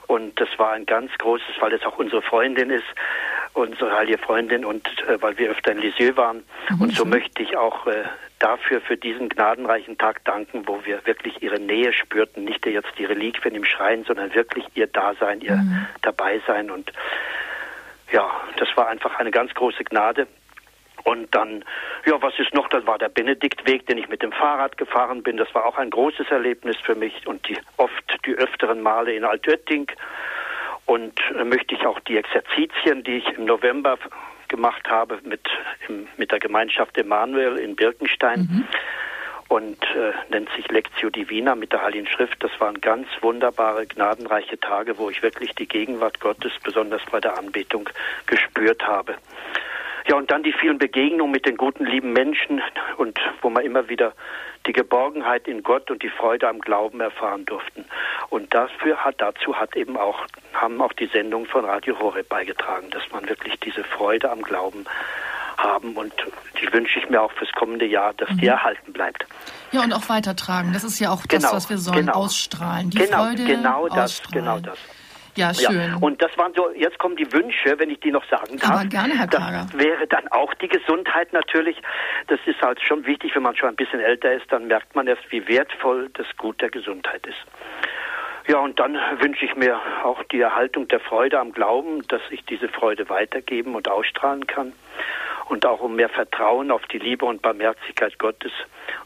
Und 0.07 0.41
das 0.41 0.49
war 0.59 0.73
ein 0.73 0.87
ganz 0.87 1.11
großes, 1.19 1.61
weil 1.61 1.71
das 1.71 1.83
auch 1.85 1.99
unsere 1.99 2.23
Freundin 2.23 2.71
ist, 2.71 2.85
unsere 3.55 3.97
heilige 3.97 4.19
Freundin 4.19 4.65
und 4.65 4.87
äh, 5.09 5.21
weil 5.21 5.37
wir 5.39 5.51
öfter 5.51 5.73
in 5.73 5.79
Lisieux 5.79 6.17
waren. 6.17 6.43
Mhm. 6.71 6.81
Und 6.81 6.95
so 6.95 7.05
möchte 7.05 7.43
ich 7.43 7.57
auch 7.57 7.87
äh, 7.87 8.05
dafür 8.39 8.81
für 8.81 8.97
diesen 8.97 9.29
gnadenreichen 9.29 9.99
Tag 9.99 10.25
danken, 10.25 10.67
wo 10.67 10.85
wir 10.85 11.05
wirklich 11.07 11.43
ihre 11.43 11.61
Nähe 11.61 11.93
spürten, 11.93 12.45
nicht 12.45 12.67
jetzt 12.67 12.93
die 12.99 13.05
Reliquien 13.05 13.55
im 13.55 13.65
Schrein, 13.65 14.05
sondern 14.05 14.35
wirklich 14.35 14.65
ihr 14.75 14.87
Dasein, 14.87 15.41
ihr 15.41 15.57
mhm. 15.57 15.87
Dabeisein. 16.03 16.71
Und 16.71 16.93
ja, 18.11 18.31
das 18.57 18.69
war 18.77 18.89
einfach 18.89 19.19
eine 19.19 19.31
ganz 19.31 19.55
große 19.55 19.85
Gnade. 19.85 20.27
Und 21.05 21.35
dann, 21.35 21.65
ja, 22.07 22.21
was 22.21 22.39
ist 22.39 22.55
noch? 22.55 22.69
Das 22.69 22.87
war 22.87 22.99
der 22.99 23.09
Benediktweg, 23.09 23.87
den 23.87 23.99
ich 23.99 24.09
mit 24.09 24.23
dem 24.23 24.33
Fahrrad 24.33 24.77
gefahren 24.79 25.23
bin. 25.23 25.37
Das 25.37 25.53
war 25.55 25.67
auch 25.67 25.79
ein 25.79 25.91
großes 25.91 26.31
Erlebnis 26.31 26.77
für 26.85 26.95
mich 26.95 27.27
und 27.27 27.49
die 27.49 27.59
oft, 27.77 28.19
die 28.27 28.35
öfteren 28.35 28.83
Male 28.83 29.15
in 29.15 29.25
Altötting. 29.25 29.91
Und 30.87 31.21
äh, 31.39 31.45
möchte 31.45 31.75
ich 31.75 31.87
auch 31.87 32.01
die 32.01 32.17
Exerzitien, 32.17 33.05
die 33.05 33.19
ich 33.19 33.29
im 33.37 33.45
November 33.45 33.99
gemacht 34.49 34.89
habe 34.89 35.19
mit, 35.25 35.41
im, 35.89 36.07
mit 36.17 36.31
der 36.31 36.39
Gemeinschaft 36.39 36.97
Emanuel 36.99 37.59
in 37.59 37.75
Birkenstein. 37.75 38.41
Mhm. 38.41 38.69
Und 39.49 39.83
äh, 39.95 40.13
nennt 40.31 40.49
sich 40.57 40.67
Lectio 40.71 41.11
Divina 41.11 41.55
mit 41.55 41.73
der 41.73 41.83
Heiligen 41.83 42.07
Schrift. 42.07 42.43
Das 42.43 42.51
waren 42.59 42.81
ganz 42.81 43.07
wunderbare, 43.21 43.87
gnadenreiche 43.87 44.59
Tage, 44.59 44.97
wo 44.97 45.11
ich 45.11 45.23
wirklich 45.23 45.55
die 45.55 45.69
Gegenwart 45.69 46.21
Gottes, 46.21 46.53
besonders 46.63 47.03
bei 47.11 47.21
der 47.21 47.37
Anbetung, 47.37 47.89
gespürt 48.27 48.87
habe. 48.87 49.15
Ja, 50.09 50.17
und 50.17 50.31
dann 50.31 50.43
die 50.43 50.53
vielen 50.53 50.79
Begegnungen 50.79 51.31
mit 51.31 51.47
den 51.47 51.57
guten, 51.57 51.85
lieben 51.85 52.13
Menschen 52.13 52.61
und 52.97 53.19
wo 53.41 53.51
man 53.51 53.65
immer 53.65 53.89
wieder 53.89 54.13
die 54.67 54.73
Geborgenheit 54.73 55.49
in 55.49 55.63
Gott 55.63 55.91
und 55.91 56.03
die 56.03 56.09
Freude 56.09 56.49
am 56.49 56.61
Glauben 56.61 57.01
erfahren 57.01 57.45
durften. 57.47 57.85
Und 58.31 58.55
dafür 58.55 58.97
hat, 59.05 59.17
dazu 59.19 59.57
hat 59.57 59.77
eben 59.77 59.97
auch, 59.97 60.27
haben 60.55 60.81
auch 60.81 60.93
die 60.93 61.07
Sendungen 61.07 61.47
von 61.47 61.65
Radio 61.65 61.99
Horeb 61.99 62.29
beigetragen, 62.29 62.91
dass 62.91 63.03
man 63.11 63.29
wirklich 63.29 63.59
diese 63.61 63.85
Freude 63.85 64.31
am 64.31 64.43
Glauben 64.43 64.85
haben 65.59 65.95
und 65.95 66.13
die 66.61 66.73
wünsche 66.73 66.99
ich 66.99 67.09
mir 67.09 67.21
auch 67.21 67.33
fürs 67.33 67.53
kommende 67.53 67.87
Jahr, 67.87 68.15
dass 68.15 68.31
mhm. 68.31 68.39
die 68.39 68.47
erhalten 68.47 68.93
bleibt. 68.93 69.27
Ja, 69.71 69.83
und 69.83 69.93
auch 69.93 70.09
weitertragen. 70.09 70.73
Das 70.73 70.85
ist 70.85 70.99
ja 70.99 71.11
auch 71.11 71.25
das, 71.27 71.43
genau, 71.43 71.53
was 71.53 71.71
wir 71.71 71.79
sollen, 71.79 72.07
genau. 72.07 72.13
ausstrahlen. 72.15 72.91
Die 72.91 72.99
genau, 72.99 73.25
Freude 73.25 73.45
genau 73.45 73.89
das, 73.89 74.23
genau 74.31 74.59
das. 74.59 74.79
Ja, 75.35 75.55
schön. 75.55 75.77
Ja. 75.77 75.97
Und 76.01 76.21
das 76.21 76.37
waren 76.37 76.53
so, 76.55 76.71
jetzt 76.77 76.99
kommen 76.99 77.17
die 77.17 77.31
Wünsche, 77.33 77.79
wenn 77.79 77.91
ich 77.91 78.01
die 78.01 78.11
noch 78.11 78.25
sagen 78.29 78.59
darf. 78.59 78.71
Aber 78.71 78.85
gerne, 78.85 79.19
Herr 79.19 79.27
Kager. 79.27 79.67
Das 79.71 79.79
wäre 79.79 80.07
dann 80.07 80.29
auch 80.29 80.53
die 80.55 80.69
Gesundheit 80.69 81.33
natürlich. 81.33 81.77
Das 82.27 82.39
ist 82.47 82.61
halt 82.61 82.81
schon 82.83 83.07
wichtig, 83.07 83.35
wenn 83.35 83.43
man 83.43 83.57
schon 83.57 83.71
ein 83.71 83.77
bisschen 83.77 84.01
älter 84.01 84.33
ist, 84.33 84.51
dann 84.51 84.67
merkt 84.67 84.95
man 84.95 85.07
erst, 85.07 85.23
wie 85.31 85.47
wertvoll 85.49 86.11
das 86.15 86.27
Gut 86.37 86.61
der 86.61 86.71
Gesundheit 86.71 87.27
ist. 87.27 87.39
Ja, 88.49 88.59
und 88.59 88.79
dann 88.81 88.99
wünsche 89.21 89.45
ich 89.45 89.55
mir 89.55 89.81
auch 90.05 90.23
die 90.25 90.41
Erhaltung 90.41 90.89
der 90.89 91.01
Freude 91.01 91.39
am 91.39 91.53
Glauben, 91.53 92.03
dass 92.09 92.23
ich 92.31 92.45
diese 92.45 92.69
Freude 92.69 93.09
weitergeben 93.09 93.75
und 93.75 93.89
ausstrahlen 93.89 94.47
kann 94.47 94.73
und 95.53 95.67
auch 95.67 95.81
um 95.81 95.97
mehr 95.97 96.09
Vertrauen 96.09 96.71
auf 96.71 96.81
die 96.87 96.99
Liebe 96.99 97.27
und 97.27 97.43
Barmherzigkeit 97.43 98.19
Gottes 98.19 98.53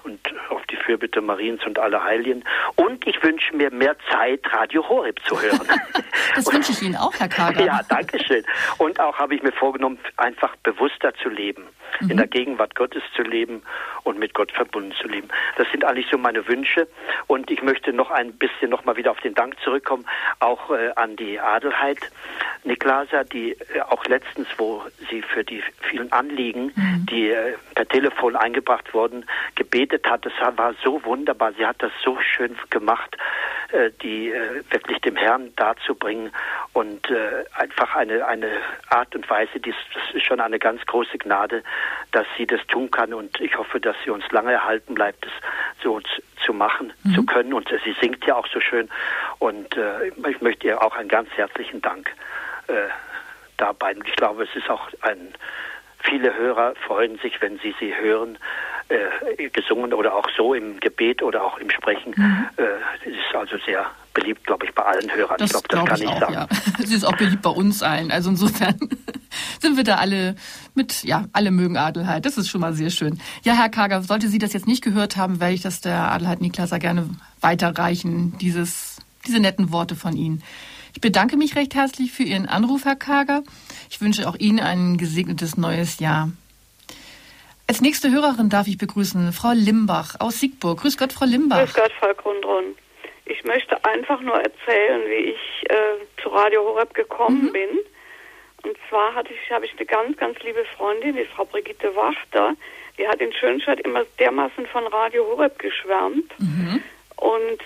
und 0.04 0.20
auf 0.50 0.64
die 0.66 0.76
Fürbitte 0.76 1.20
Mariens 1.20 1.66
und 1.66 1.76
aller 1.76 2.04
Heiligen. 2.04 2.44
Und 2.76 3.04
ich 3.04 3.20
wünsche 3.20 3.54
mir 3.56 3.72
mehr 3.72 3.96
Zeit, 4.12 4.40
Radio 4.52 4.88
Horeb 4.88 5.18
zu 5.24 5.40
hören. 5.42 5.66
das 6.36 6.52
wünsche 6.52 6.70
ich 6.70 6.82
Ihnen 6.82 6.94
auch, 6.94 7.12
Herr 7.18 7.28
Kager. 7.28 7.64
Ja, 7.64 7.80
danke 7.88 8.22
schön. 8.22 8.44
Und 8.78 9.00
auch 9.00 9.18
habe 9.18 9.34
ich 9.34 9.42
mir 9.42 9.50
vorgenommen, 9.50 9.98
einfach 10.16 10.54
bewusster 10.62 11.12
zu 11.14 11.28
leben, 11.28 11.64
mhm. 11.98 12.10
in 12.10 12.16
der 12.16 12.28
Gegenwart 12.28 12.76
Gottes 12.76 13.02
zu 13.16 13.22
leben 13.22 13.62
und 14.04 14.20
mit 14.20 14.32
Gott 14.32 14.52
verbunden 14.52 14.92
zu 15.00 15.08
leben. 15.08 15.28
Das 15.56 15.66
sind 15.72 15.84
eigentlich 15.84 16.06
so 16.10 16.16
meine 16.16 16.46
Wünsche. 16.46 16.86
Und 17.26 17.50
ich 17.50 17.62
möchte 17.62 17.92
noch 17.92 18.12
ein 18.12 18.32
bisschen 18.34 18.70
noch 18.70 18.84
mal 18.84 18.96
wieder 18.96 19.10
auf 19.10 19.20
den 19.20 19.34
Dank 19.34 19.58
zurückkommen, 19.64 20.06
auch 20.38 20.70
äh, 20.70 20.92
an 20.94 21.16
die 21.16 21.40
Adelheid 21.40 21.98
Niklasa, 22.62 23.24
die 23.24 23.52
äh, 23.52 23.80
auch 23.88 24.04
letztens, 24.06 24.48
wo 24.58 24.82
sie 25.10 25.22
für 25.22 25.44
die 25.44 25.62
vielen 25.90 26.12
Anliegen, 26.12 26.35
mhm. 26.74 27.06
die 27.10 27.30
äh, 27.30 27.54
per 27.74 27.88
Telefon 27.88 28.36
eingebracht 28.36 28.92
wurden, 28.94 29.26
gebetet 29.54 30.08
hat. 30.08 30.24
Das 30.26 30.32
war 30.56 30.74
so 30.82 31.04
wunderbar. 31.04 31.52
Sie 31.58 31.66
hat 31.66 31.82
das 31.82 31.92
so 32.04 32.18
schön 32.20 32.56
gemacht, 32.70 33.16
äh, 33.72 33.90
die 34.02 34.30
äh, 34.30 34.62
wirklich 34.70 34.98
dem 35.00 35.16
Herrn 35.16 35.54
darzubringen 35.56 36.30
und 36.72 37.08
einfach 37.54 37.94
eine, 37.96 38.26
eine 38.26 38.50
Art 38.90 39.14
und 39.14 39.28
Weise, 39.30 39.58
die, 39.60 39.72
das 39.94 40.14
ist 40.14 40.24
schon 40.24 40.40
eine 40.40 40.58
ganz 40.58 40.84
große 40.84 41.16
Gnade, 41.18 41.62
dass 42.12 42.26
sie 42.36 42.46
das 42.46 42.60
tun 42.66 42.90
kann 42.90 43.14
und 43.14 43.40
ich 43.40 43.56
hoffe, 43.56 43.80
dass 43.80 43.96
sie 44.04 44.10
uns 44.10 44.30
lange 44.30 44.52
erhalten 44.52 44.94
bleibt, 44.94 45.24
das 45.24 45.32
so 45.82 46.00
zu, 46.44 46.52
machen 46.52 46.92
mhm. 47.04 47.14
zu 47.14 47.24
können 47.24 47.54
und 47.54 47.68
sie 47.84 47.96
singt 48.00 48.24
ja 48.26 48.34
auch 48.34 48.46
so 48.48 48.60
schön 48.60 48.90
und 49.38 49.78
ich 50.28 50.40
möchte 50.42 50.66
ihr 50.66 50.82
auch 50.82 50.94
einen 50.96 51.08
ganz 51.08 51.30
herzlichen 51.30 51.80
Dank 51.80 52.12
dabei. 53.56 53.94
Und 53.94 54.06
ich 54.06 54.16
glaube, 54.16 54.44
es 54.44 54.54
ist 54.54 54.68
auch 54.68 54.88
ein 55.02 55.34
viele 56.00 56.34
Hörer 56.34 56.74
freuen 56.86 57.18
sich, 57.18 57.40
wenn 57.40 57.58
sie 57.58 57.74
sie 57.80 57.94
hören, 57.94 58.38
äh, 58.88 59.48
gesungen 59.50 59.92
oder 59.92 60.14
auch 60.14 60.28
so 60.36 60.54
im 60.54 60.78
Gebet 60.78 61.22
oder 61.22 61.42
auch 61.42 61.58
im 61.58 61.70
Sprechen. 61.70 62.14
Mhm. 62.16 62.48
Äh, 62.56 63.08
ist 63.08 63.34
also 63.34 63.56
sehr 63.64 63.86
beliebt, 64.14 64.46
glaube 64.46 64.64
ich, 64.64 64.74
bei 64.74 64.82
allen 64.82 65.12
Hörern. 65.12 65.36
Das 65.38 65.46
ich 65.46 65.52
glaube, 65.52 65.68
das 65.68 65.78
glaub 65.78 65.88
kann 65.88 66.00
ich, 66.00 66.08
auch, 66.08 66.20
sagen. 66.20 66.32
Ja. 66.32 66.46
Sie 66.84 66.94
ist 66.94 67.04
auch 67.04 67.16
beliebt 67.16 67.42
bei 67.42 67.50
uns 67.50 67.82
allen. 67.82 68.10
Also 68.10 68.30
insofern 68.30 68.78
sind 69.60 69.76
wir 69.76 69.84
da 69.84 69.96
alle 69.96 70.36
mit, 70.74 71.02
ja, 71.02 71.24
alle 71.32 71.50
mögen 71.50 71.76
Adelheid. 71.76 72.24
Das 72.24 72.38
ist 72.38 72.48
schon 72.48 72.60
mal 72.60 72.74
sehr 72.74 72.90
schön. 72.90 73.20
Ja, 73.42 73.54
Herr 73.54 73.68
Kager, 73.68 74.02
sollte 74.02 74.28
Sie 74.28 74.38
das 74.38 74.52
jetzt 74.52 74.66
nicht 74.66 74.84
gehört 74.84 75.16
haben, 75.16 75.40
werde 75.40 75.54
ich 75.54 75.62
das 75.62 75.80
der 75.80 76.12
Adelheid 76.12 76.40
Niklaser 76.40 76.78
gerne 76.78 77.10
weiterreichen, 77.40 78.38
dieses, 78.40 78.98
diese 79.26 79.40
netten 79.40 79.72
Worte 79.72 79.96
von 79.96 80.16
Ihnen. 80.16 80.42
Ich 80.94 81.00
bedanke 81.00 81.36
mich 81.36 81.56
recht 81.56 81.74
herzlich 81.74 82.12
für 82.12 82.22
Ihren 82.22 82.46
Anruf, 82.46 82.84
Herr 82.84 82.96
Kager. 82.96 83.42
Ich 83.90 84.00
wünsche 84.00 84.28
auch 84.28 84.36
Ihnen 84.36 84.60
ein 84.60 84.98
gesegnetes 84.98 85.56
neues 85.56 86.00
Jahr. 86.00 86.30
Als 87.68 87.80
nächste 87.80 88.10
Hörerin 88.10 88.48
darf 88.48 88.68
ich 88.68 88.78
begrüßen 88.78 89.32
Frau 89.32 89.52
Limbach 89.52 90.14
aus 90.20 90.38
Siegburg. 90.38 90.80
Grüß 90.80 90.96
Gott, 90.96 91.12
Frau 91.12 91.24
Limbach. 91.24 91.58
Grüß 91.64 91.74
Gott, 91.74 91.92
Frau 91.98 92.14
Grundrun. 92.14 92.76
Ich 93.24 93.42
möchte 93.42 93.84
einfach 93.84 94.20
nur 94.20 94.36
erzählen, 94.36 95.02
wie 95.08 95.30
ich 95.30 95.70
äh, 95.70 96.22
zu 96.22 96.28
Radio 96.28 96.62
Horeb 96.62 96.94
gekommen 96.94 97.46
mhm. 97.46 97.52
bin. 97.52 97.68
Und 98.62 98.76
zwar 98.88 99.14
hatte 99.14 99.32
ich, 99.32 99.50
habe 99.50 99.64
ich 99.64 99.72
eine 99.76 99.84
ganz, 99.84 100.16
ganz 100.16 100.38
liebe 100.44 100.64
Freundin, 100.76 101.16
die 101.16 101.24
Frau 101.24 101.44
Brigitte 101.44 101.94
Wachter. 101.96 102.54
Die 102.98 103.06
hat 103.06 103.20
in 103.20 103.32
Schönstadt 103.32 103.80
immer 103.80 104.04
dermaßen 104.18 104.66
von 104.66 104.86
Radio 104.86 105.26
Horeb 105.26 105.58
geschwärmt. 105.58 106.32
Mhm. 106.38 106.82
Und 107.16 107.60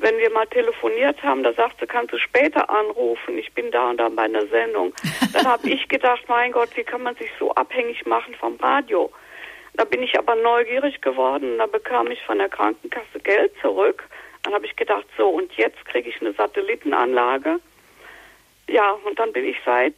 wenn 0.00 0.18
wir 0.18 0.30
mal 0.30 0.46
telefoniert 0.46 1.22
haben, 1.22 1.42
da 1.42 1.52
sagte, 1.52 1.86
kannst 1.86 2.12
du 2.12 2.18
später 2.18 2.68
anrufen, 2.70 3.38
ich 3.38 3.52
bin 3.52 3.70
da 3.70 3.90
und 3.90 3.98
da 3.98 4.08
bei 4.08 4.22
einer 4.22 4.46
Sendung. 4.46 4.94
Dann 5.32 5.46
habe 5.46 5.68
ich 5.68 5.88
gedacht, 5.88 6.22
mein 6.28 6.52
Gott, 6.52 6.70
wie 6.76 6.84
kann 6.84 7.02
man 7.02 7.14
sich 7.16 7.30
so 7.38 7.52
abhängig 7.52 8.06
machen 8.06 8.34
vom 8.34 8.56
Radio? 8.56 9.10
Da 9.74 9.84
bin 9.84 10.02
ich 10.02 10.18
aber 10.18 10.34
neugierig 10.34 11.00
geworden 11.00 11.58
da 11.58 11.66
bekam 11.66 12.10
ich 12.10 12.22
von 12.22 12.38
der 12.38 12.48
Krankenkasse 12.48 13.20
Geld 13.22 13.52
zurück. 13.60 14.04
Dann 14.42 14.54
habe 14.54 14.66
ich 14.66 14.74
gedacht, 14.76 15.06
so, 15.16 15.28
und 15.28 15.52
jetzt 15.54 15.84
kriege 15.84 16.08
ich 16.08 16.20
eine 16.20 16.32
Satellitenanlage. 16.32 17.60
Ja, 18.68 18.92
und 19.04 19.18
dann 19.18 19.32
bin 19.32 19.44
ich 19.44 19.56
seit 19.64 19.94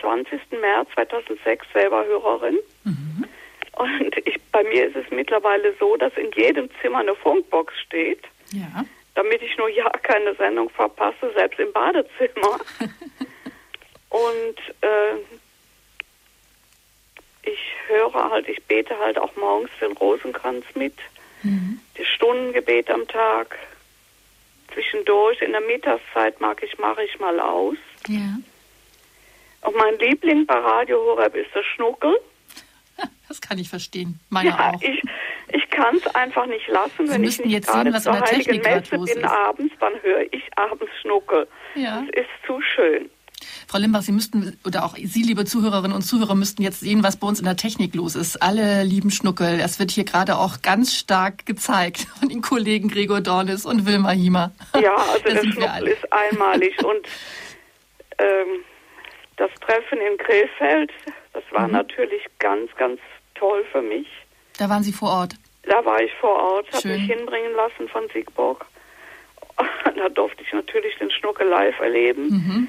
20. 0.00 0.40
März 0.60 0.88
2006 0.94 1.66
selber 1.72 2.04
Hörerin. 2.04 2.58
Mhm. 2.84 3.24
Und 3.72 4.16
ich, 4.24 4.40
bei 4.52 4.62
mir 4.62 4.86
ist 4.86 4.96
es 4.96 5.10
mittlerweile 5.10 5.74
so, 5.80 5.96
dass 5.96 6.16
in 6.16 6.30
jedem 6.32 6.68
Zimmer 6.80 6.98
eine 6.98 7.16
Funkbox 7.16 7.74
steht. 7.80 8.22
Ja. 8.52 8.84
Damit 9.14 9.42
ich 9.42 9.56
nur 9.58 9.68
ja 9.68 9.88
keine 10.02 10.34
Sendung 10.34 10.70
verpasse, 10.70 11.32
selbst 11.34 11.58
im 11.60 11.72
Badezimmer. 11.72 12.58
Und 14.10 14.58
äh, 14.80 15.16
ich 17.42 17.58
höre 17.88 18.30
halt, 18.30 18.48
ich 18.48 18.62
bete 18.64 18.98
halt 18.98 19.18
auch 19.18 19.34
morgens 19.36 19.70
den 19.80 19.92
Rosenkranz 19.92 20.64
mit. 20.74 20.94
Mhm. 21.42 21.80
Das 21.96 22.06
Stundengebet 22.08 22.90
am 22.90 23.06
Tag. 23.06 23.58
Zwischendurch, 24.72 25.40
in 25.42 25.52
der 25.52 25.60
Mittagszeit 25.60 26.40
mag 26.40 26.62
ich, 26.62 26.78
mache 26.78 27.04
ich 27.04 27.18
mal 27.20 27.38
aus. 27.38 27.76
Ja. 28.08 28.38
Und 29.60 29.76
mein 29.76 29.98
Liebling 29.98 30.46
bei 30.46 30.58
Radio 30.58 30.98
Horeb 31.04 31.36
ist 31.36 31.54
der 31.54 31.62
Schnuckel. 31.62 32.18
Das 33.26 33.40
kann 33.40 33.58
ich 33.58 33.68
verstehen. 33.68 34.20
Meiner 34.28 34.50
ja, 34.50 34.70
auch. 34.70 34.82
Ich, 34.82 35.02
ich 35.52 35.70
kann 35.70 35.96
es 35.96 36.14
einfach 36.14 36.46
nicht 36.46 36.68
lassen, 36.68 37.06
Sie 37.06 37.12
wenn 37.12 37.24
ich 37.24 37.38
nicht 37.38 37.50
jetzt 37.50 37.72
sehen, 37.72 37.92
was 37.92 38.04
zur 38.04 38.20
Heiligen 38.20 38.60
Messe 38.60 38.90
bin 38.90 39.02
ist. 39.02 39.24
abends, 39.24 39.74
dann 39.80 39.94
höre 40.02 40.22
ich 40.30 40.42
abends 40.56 40.92
Schnuckel. 41.00 41.48
Ja. 41.74 42.02
Das 42.02 42.24
ist 42.24 42.28
zu 42.46 42.60
schön. 42.60 43.10
Frau 43.66 43.78
Limbach, 43.78 44.02
Sie 44.02 44.12
müssten, 44.12 44.58
oder 44.64 44.84
auch 44.84 44.96
Sie, 44.96 45.22
liebe 45.22 45.44
Zuhörerinnen 45.44 45.92
und 45.92 46.02
Zuhörer, 46.02 46.34
müssten 46.34 46.62
jetzt 46.62 46.80
sehen, 46.80 47.02
was 47.02 47.16
bei 47.16 47.26
uns 47.26 47.38
in 47.38 47.44
der 47.44 47.56
Technik 47.56 47.94
los 47.94 48.14
ist. 48.14 48.42
Alle 48.42 48.84
lieben 48.84 49.10
Schnuckel. 49.10 49.58
Das 49.58 49.78
wird 49.78 49.90
hier 49.90 50.04
gerade 50.04 50.36
auch 50.36 50.62
ganz 50.62 50.94
stark 50.94 51.46
gezeigt 51.46 52.06
von 52.18 52.28
den 52.28 52.42
Kollegen 52.42 52.88
Gregor 52.88 53.20
Dornis 53.20 53.66
und 53.66 53.86
Wilma 53.86 54.10
Hiemer. 54.10 54.52
Ja, 54.80 54.94
also 55.12 55.24
der 55.24 55.42
Schnuckel 55.42 55.88
ist 55.88 56.12
einmalig. 56.12 56.78
und 56.84 57.06
ähm, 58.18 58.64
das 59.36 59.50
Treffen 59.60 59.98
in 59.98 60.16
Krefeld, 60.18 60.92
das 61.34 61.44
war 61.50 61.66
mhm. 61.66 61.74
natürlich 61.74 62.22
ganz, 62.38 62.74
ganz 62.76 63.00
toll 63.34 63.64
für 63.70 63.82
mich. 63.82 64.08
Da 64.58 64.68
waren 64.68 64.82
Sie 64.82 64.92
vor 64.92 65.10
Ort? 65.10 65.34
Da 65.64 65.84
war 65.84 66.00
ich 66.00 66.12
vor 66.14 66.34
Ort, 66.34 66.72
habe 66.72 66.88
mich 66.88 67.06
hinbringen 67.06 67.52
lassen 67.54 67.88
von 67.88 68.08
Siegburg. 68.12 68.64
da 69.96 70.08
durfte 70.08 70.42
ich 70.42 70.52
natürlich 70.52 70.96
den 70.98 71.10
Schnucke 71.10 71.44
live 71.44 71.78
erleben, 71.80 72.22
mhm. 72.28 72.68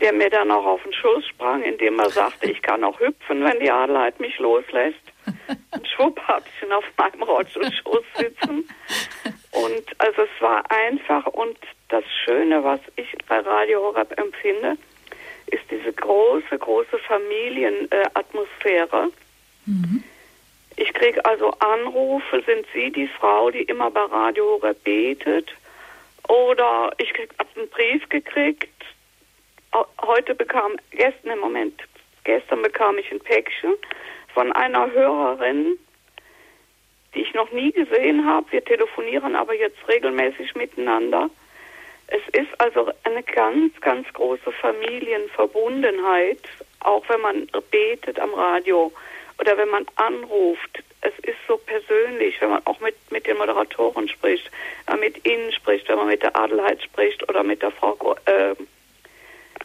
der 0.00 0.12
mir 0.12 0.30
dann 0.30 0.50
auch 0.50 0.64
auf 0.64 0.82
den 0.82 0.92
Schoß 0.92 1.26
sprang, 1.26 1.62
indem 1.62 1.98
er 1.98 2.10
sagte, 2.10 2.50
ich 2.50 2.62
kann 2.62 2.84
auch 2.84 2.98
hüpfen, 3.00 3.44
wenn 3.44 3.60
die 3.60 3.70
Adelheid 3.70 4.20
mich 4.20 4.38
loslässt. 4.38 5.00
Und 5.72 5.88
schwupp 5.88 6.20
habe 6.22 6.44
ich 6.46 6.66
ihn 6.66 6.72
auf 6.72 6.84
meinem 6.96 7.22
Rollstuhlschoß 7.22 8.04
sitzen. 8.16 8.68
Und 9.52 9.84
also 9.98 10.22
es 10.22 10.40
war 10.40 10.64
einfach 10.70 11.26
und 11.26 11.58
das 11.88 12.04
Schöne, 12.24 12.62
was 12.62 12.80
ich 12.96 13.08
bei 13.26 13.38
Radio 13.40 13.80
Horab 13.82 14.18
empfinde, 14.18 14.76
ist 15.48 15.64
diese 15.70 15.92
große, 15.92 16.58
große 16.58 16.98
Familienatmosphäre. 16.98 19.10
Mhm. 19.66 20.02
Ich 20.76 20.94
kriege 20.94 21.22
also 21.24 21.50
Anrufe, 21.58 22.42
sind 22.46 22.64
Sie 22.72 22.92
die 22.92 23.08
Frau, 23.08 23.50
die 23.50 23.62
immer 23.62 23.90
bei 23.90 24.02
Radio 24.02 24.44
Horeb 24.44 24.84
betet? 24.84 25.52
Oder 26.28 26.92
ich 26.98 27.12
habe 27.12 27.26
einen 27.56 27.68
Brief 27.68 28.08
gekriegt. 28.08 28.68
Heute 30.02 30.34
bekam, 30.34 30.76
gestern 30.90 31.32
im 31.32 31.40
Moment, 31.40 31.80
gestern 32.24 32.62
bekam 32.62 32.96
ich 32.98 33.10
ein 33.10 33.20
Päckchen 33.20 33.74
von 34.34 34.52
einer 34.52 34.90
Hörerin, 34.92 35.78
die 37.14 37.22
ich 37.22 37.34
noch 37.34 37.50
nie 37.52 37.72
gesehen 37.72 38.24
habe. 38.24 38.50
Wir 38.52 38.64
telefonieren 38.64 39.34
aber 39.34 39.54
jetzt 39.54 39.76
regelmäßig 39.88 40.54
miteinander. 40.54 41.30
Es 42.08 42.22
ist 42.32 42.58
also 42.58 42.90
eine 43.04 43.22
ganz, 43.22 43.78
ganz 43.80 44.06
große 44.14 44.50
Familienverbundenheit, 44.52 46.40
auch 46.80 47.06
wenn 47.08 47.20
man 47.20 47.46
betet 47.70 48.18
am 48.18 48.32
Radio 48.34 48.92
oder 49.38 49.56
wenn 49.56 49.68
man 49.68 49.86
anruft, 49.96 50.82
es 51.00 51.12
ist 51.20 51.36
so 51.46 51.56
persönlich, 51.58 52.40
wenn 52.40 52.50
man 52.50 52.62
auch 52.66 52.80
mit, 52.80 52.96
mit 53.10 53.26
den 53.26 53.36
Moderatoren 53.36 54.08
spricht, 54.08 54.50
wenn 54.86 54.96
man 54.96 55.00
mit 55.00 55.26
ihnen 55.26 55.52
spricht, 55.52 55.88
wenn 55.88 55.96
man 55.96 56.08
mit 56.08 56.22
der 56.22 56.34
Adelheid 56.34 56.82
spricht 56.82 57.28
oder 57.28 57.42
mit 57.42 57.62
der 57.62 57.70
Frau 57.70 58.16
äh, 58.24 58.54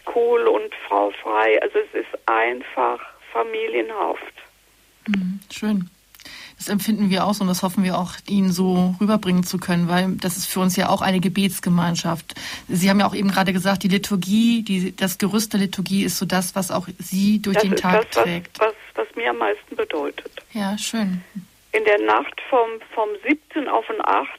Kuhl 0.05 0.47
und 0.47 0.73
Frau 0.87 1.11
Frei. 1.11 1.61
Also 1.61 1.79
es 1.79 2.01
ist 2.01 2.27
einfach 2.27 2.99
familienhaft. 3.31 4.33
Mhm, 5.07 5.39
schön. 5.51 5.89
Das 6.57 6.69
empfinden 6.69 7.09
wir 7.09 7.25
auch 7.25 7.33
so 7.33 7.41
und 7.41 7.47
das 7.47 7.63
hoffen 7.63 7.83
wir 7.83 7.97
auch, 7.97 8.13
Ihnen 8.27 8.51
so 8.51 8.95
rüberbringen 9.01 9.43
zu 9.43 9.57
können, 9.57 9.89
weil 9.89 10.15
das 10.15 10.37
ist 10.37 10.47
für 10.47 10.59
uns 10.59 10.75
ja 10.75 10.89
auch 10.89 11.01
eine 11.01 11.19
Gebetsgemeinschaft. 11.19 12.35
Sie 12.67 12.89
haben 12.89 12.99
ja 12.99 13.07
auch 13.07 13.15
eben 13.15 13.29
gerade 13.29 13.53
gesagt, 13.53 13.83
die 13.83 13.87
Liturgie, 13.87 14.63
die, 14.63 14.95
das 14.95 15.17
Gerüst 15.17 15.53
der 15.53 15.59
Liturgie 15.59 16.03
ist 16.03 16.17
so 16.17 16.25
das, 16.25 16.55
was 16.55 16.71
auch 16.71 16.87
Sie 16.99 17.41
durch 17.41 17.55
das 17.55 17.63
den 17.63 17.75
Tag 17.75 18.11
das, 18.11 18.23
trägt. 18.23 18.59
Was, 18.59 18.73
was, 18.95 19.07
was 19.07 19.15
mir 19.15 19.31
am 19.31 19.37
meisten 19.37 19.75
bedeutet. 19.75 20.31
Ja, 20.53 20.77
schön. 20.77 21.23
in 21.73 21.83
der 21.85 21.99
Nacht 21.99 22.39
vom, 22.49 22.69
vom 22.93 23.09
7. 23.27 23.67
auf 23.67 23.85
den 23.87 23.99
8. 24.05 24.29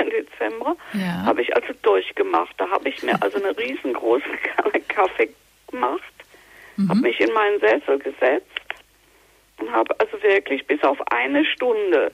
Dezember 0.00 0.76
ja. 0.92 1.24
habe 1.24 1.42
ich 1.42 1.54
also 1.54 1.72
durchgemacht. 1.82 2.52
Da 2.58 2.68
habe 2.68 2.88
ich 2.88 3.02
mir 3.02 3.20
also 3.22 3.38
eine 3.38 3.56
riesengroße 3.58 4.24
Kanne 4.56 4.80
Kaffee 4.88 5.30
gemacht, 5.70 6.12
mhm. 6.76 6.88
habe 6.88 7.00
mich 7.00 7.20
in 7.20 7.32
meinen 7.32 7.60
Sessel 7.60 7.98
gesetzt 8.00 8.59
und 9.60 9.72
habe 9.72 9.94
also 10.00 10.22
wirklich 10.22 10.66
bis 10.66 10.82
auf 10.82 10.98
eine 11.10 11.44
Stunde 11.44 12.12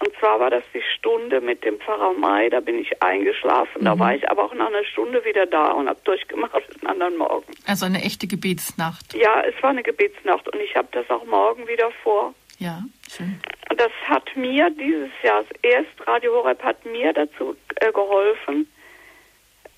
und 0.00 0.14
zwar 0.18 0.40
war 0.40 0.50
das 0.50 0.64
die 0.74 0.82
Stunde 0.98 1.40
mit 1.40 1.64
dem 1.64 1.78
Pfarrer 1.80 2.12
Mai, 2.14 2.48
da 2.50 2.60
bin 2.60 2.78
ich 2.78 3.02
eingeschlafen. 3.02 3.80
Mhm. 3.80 3.84
Da 3.84 3.98
war 3.98 4.14
ich 4.14 4.28
aber 4.28 4.44
auch 4.44 4.54
nach 4.54 4.66
einer 4.66 4.84
Stunde 4.84 5.24
wieder 5.24 5.46
da 5.46 5.68
und 5.72 5.88
habe 5.88 6.00
durchgemacht 6.04 6.62
den 6.80 6.88
anderen 6.88 7.16
Morgen. 7.16 7.52
Also 7.66 7.86
eine 7.86 8.02
echte 8.02 8.26
Gebetsnacht. 8.26 9.14
Ja, 9.14 9.42
es 9.42 9.54
war 9.62 9.70
eine 9.70 9.82
Gebetsnacht 9.82 10.48
und 10.48 10.60
ich 10.60 10.74
habe 10.76 10.88
das 10.92 11.08
auch 11.10 11.24
morgen 11.24 11.66
wieder 11.68 11.90
vor. 12.02 12.34
Ja, 12.58 12.82
schön. 13.10 13.40
Und 13.70 13.80
das 13.80 13.92
hat 14.06 14.36
mir 14.36 14.70
dieses 14.70 15.10
Jahr, 15.22 15.44
erst 15.62 16.06
Radio 16.06 16.34
Horeb 16.34 16.62
hat 16.62 16.84
mir 16.84 17.12
dazu 17.12 17.56
äh, 17.76 17.92
geholfen, 17.92 18.70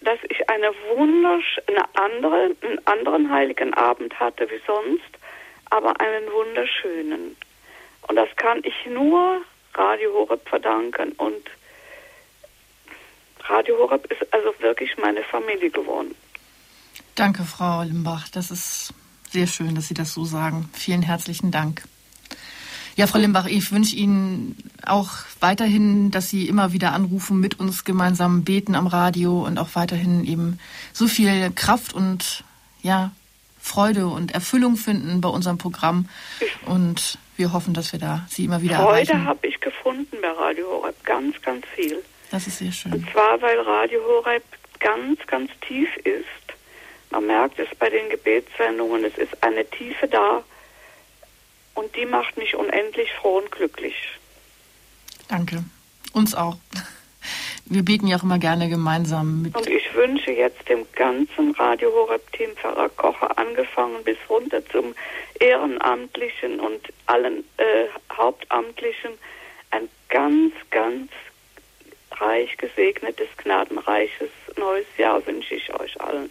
dass 0.00 0.18
ich 0.29 0.48
eine 0.50 0.72
wundersch 0.96 1.59
eine 1.66 1.85
andere, 1.94 2.57
einen 2.62 2.87
anderen 2.87 3.31
heiligen 3.31 3.74
Abend 3.74 4.18
hatte 4.18 4.48
wie 4.50 4.61
sonst, 4.66 5.18
aber 5.70 6.00
einen 6.00 6.31
wunderschönen. 6.33 7.37
Und 8.09 8.16
das 8.16 8.29
kann 8.37 8.61
ich 8.64 8.74
nur 8.87 9.42
Radio 9.74 10.12
Horeb 10.14 10.48
verdanken 10.48 11.12
und 11.12 11.50
Radio 13.48 13.76
Horeb 13.79 14.11
ist 14.11 14.33
also 14.33 14.52
wirklich 14.61 14.96
meine 14.98 15.22
Familie 15.22 15.70
geworden. 15.70 16.14
Danke, 17.14 17.44
Frau 17.44 17.83
Limbach. 17.83 18.29
Das 18.29 18.50
ist 18.50 18.92
sehr 19.31 19.46
schön, 19.46 19.74
dass 19.74 19.88
Sie 19.88 19.94
das 19.94 20.12
so 20.12 20.24
sagen. 20.24 20.68
Vielen 20.72 21.02
herzlichen 21.02 21.50
Dank. 21.50 21.83
Ja, 22.96 23.07
Frau 23.07 23.18
Limbach, 23.18 23.46
ich 23.46 23.70
wünsche 23.72 23.94
Ihnen 23.94 24.57
auch 24.85 25.11
weiterhin, 25.40 26.11
dass 26.11 26.31
Sie 26.31 26.48
immer 26.48 26.72
wieder 26.72 26.92
anrufen, 26.92 27.38
mit 27.38 27.61
uns 27.61 27.85
gemeinsam 27.85 28.42
beten 28.42 28.74
am 28.74 28.87
Radio 28.87 29.44
und 29.44 29.59
auch 29.59 29.68
weiterhin 29.74 30.24
eben 30.24 30.59
so 30.92 31.07
viel 31.07 31.50
Kraft 31.55 31.92
und 31.92 32.42
ja, 32.83 33.12
Freude 33.66 34.07
und 34.07 34.33
Erfüllung 34.33 34.76
finden 34.76 35.20
bei 35.20 35.29
unserem 35.29 35.59
Programm. 35.59 36.09
Und 36.66 37.18
wir 37.37 37.52
hoffen, 37.52 37.74
dass 37.74 37.92
wir 37.92 37.98
da 37.98 38.24
Sie 38.29 38.44
immer 38.44 38.62
wieder 38.62 38.76
Freude 38.76 39.11
erreichen. 39.11 39.26
habe 39.26 39.46
ich 39.46 39.61
gefunden 39.61 40.16
bei 40.22 40.31
Radio 40.31 40.66
Horeb, 40.68 41.05
ganz, 41.05 41.35
ganz 41.42 41.66
viel. 41.74 42.02
Das 42.31 42.46
ist 42.46 42.59
sehr 42.59 42.70
schön. 42.70 42.92
Und 42.92 43.11
zwar, 43.11 43.42
weil 43.42 43.59
Radio 43.61 44.00
Horeb 44.05 44.44
ganz, 44.79 45.18
ganz 45.26 45.50
tief 45.66 45.88
ist. 45.98 46.24
Man 47.11 47.26
merkt 47.26 47.59
es 47.59 47.68
bei 47.79 47.90
den 47.90 48.09
Gebetssendungen, 48.09 49.05
es 49.05 49.18
ist 49.18 49.42
eine 49.42 49.68
Tiefe 49.68 50.07
da 50.07 50.44
und 51.74 51.94
die 51.96 52.07
macht 52.07 52.37
mich 52.37 52.55
unendlich 52.55 53.09
froh 53.20 53.38
und 53.38 53.50
glücklich. 53.50 53.94
Danke. 55.29 55.64
Uns 56.12 56.35
auch. 56.35 56.57
Wir 57.68 57.85
beten 57.85 58.07
ja 58.07 58.16
auch 58.16 58.22
immer 58.22 58.38
gerne 58.38 58.68
gemeinsam 58.68 59.42
mit. 59.42 59.57
Und 59.57 59.68
ich 59.68 59.92
wünsche 59.94 60.31
jetzt 60.31 60.68
dem 60.68 60.87
ganzen 60.94 61.50
Radio 61.52 61.90
Horeb-Team 61.92 62.50
Pfarrer 62.57 62.88
Kocher 62.90 63.37
angefangen 63.37 64.05
bis 64.05 64.16
runter 64.29 64.64
zum 64.66 64.94
Ehrenamtlichen 65.40 66.61
und 66.61 66.81
allen 67.07 67.44
äh, 67.57 67.87
Hauptamtlichen 68.16 69.12
ein 69.72 69.88
ganz, 70.09 70.52
ganz 70.70 71.11
reich 72.12 72.57
gesegnetes, 72.57 73.29
gnadenreiches 73.38 74.31
neues 74.57 74.87
Jahr 74.96 75.26
wünsche 75.26 75.55
ich 75.55 75.74
euch 75.74 76.00
allen. 76.00 76.31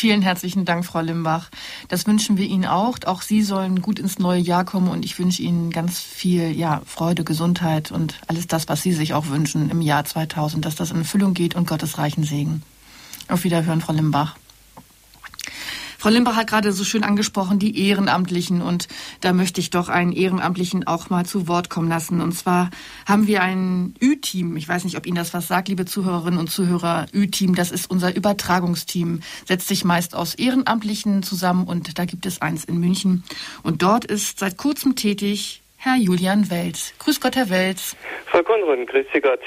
Vielen 0.00 0.22
herzlichen 0.22 0.64
Dank, 0.64 0.86
Frau 0.86 1.02
Limbach. 1.02 1.50
Das 1.88 2.06
wünschen 2.06 2.38
wir 2.38 2.46
Ihnen 2.46 2.64
auch. 2.64 2.96
Auch 3.04 3.20
Sie 3.20 3.42
sollen 3.42 3.82
gut 3.82 3.98
ins 3.98 4.18
neue 4.18 4.40
Jahr 4.40 4.64
kommen 4.64 4.88
und 4.88 5.04
ich 5.04 5.18
wünsche 5.18 5.42
Ihnen 5.42 5.68
ganz 5.68 5.98
viel 5.98 6.52
ja, 6.52 6.80
Freude, 6.86 7.22
Gesundheit 7.22 7.92
und 7.92 8.14
alles 8.26 8.46
das, 8.46 8.66
was 8.70 8.80
Sie 8.80 8.94
sich 8.94 9.12
auch 9.12 9.26
wünschen 9.26 9.68
im 9.68 9.82
Jahr 9.82 10.06
2000, 10.06 10.64
dass 10.64 10.74
das 10.74 10.90
in 10.90 11.00
Erfüllung 11.00 11.34
geht 11.34 11.54
und 11.54 11.68
Gottes 11.68 11.98
reichen 11.98 12.24
Segen. 12.24 12.62
Auf 13.28 13.44
Wiederhören, 13.44 13.82
Frau 13.82 13.92
Limbach. 13.92 14.36
Frau 16.00 16.08
Limbach 16.08 16.34
hat 16.34 16.46
gerade 16.46 16.72
so 16.72 16.82
schön 16.82 17.04
angesprochen, 17.04 17.58
die 17.58 17.86
Ehrenamtlichen. 17.86 18.62
Und 18.62 18.88
da 19.20 19.34
möchte 19.34 19.60
ich 19.60 19.68
doch 19.68 19.90
einen 19.90 20.12
Ehrenamtlichen 20.12 20.86
auch 20.86 21.10
mal 21.10 21.26
zu 21.26 21.46
Wort 21.46 21.68
kommen 21.68 21.90
lassen. 21.90 22.22
Und 22.22 22.32
zwar 22.32 22.70
haben 23.06 23.26
wir 23.26 23.42
ein 23.42 23.94
Ü-Team. 24.02 24.56
Ich 24.56 24.66
weiß 24.66 24.84
nicht, 24.84 24.96
ob 24.96 25.04
Ihnen 25.04 25.16
das 25.16 25.34
was 25.34 25.46
sagt, 25.46 25.68
liebe 25.68 25.84
Zuhörerinnen 25.84 26.40
und 26.40 26.50
Zuhörer. 26.50 27.04
Ü-Team, 27.12 27.54
das 27.54 27.70
ist 27.70 27.90
unser 27.90 28.16
Übertragungsteam. 28.16 29.20
Setzt 29.44 29.68
sich 29.68 29.84
meist 29.84 30.14
aus 30.14 30.34
Ehrenamtlichen 30.34 31.22
zusammen. 31.22 31.66
Und 31.66 31.98
da 31.98 32.06
gibt 32.06 32.24
es 32.24 32.40
eins 32.40 32.64
in 32.64 32.80
München. 32.80 33.22
Und 33.62 33.82
dort 33.82 34.06
ist 34.06 34.38
seit 34.38 34.56
kurzem 34.56 34.96
tätig 34.96 35.60
Herr 35.76 35.96
Julian 35.96 36.48
Welz. 36.48 36.94
Grüß 36.98 37.20
Gott, 37.20 37.36
Herr 37.36 37.50
Welz. 37.50 37.94
Frau 38.24 38.42
Konrad, 38.42 38.86
grüß 38.88 39.04
Sie 39.12 39.20
Gott. 39.20 39.40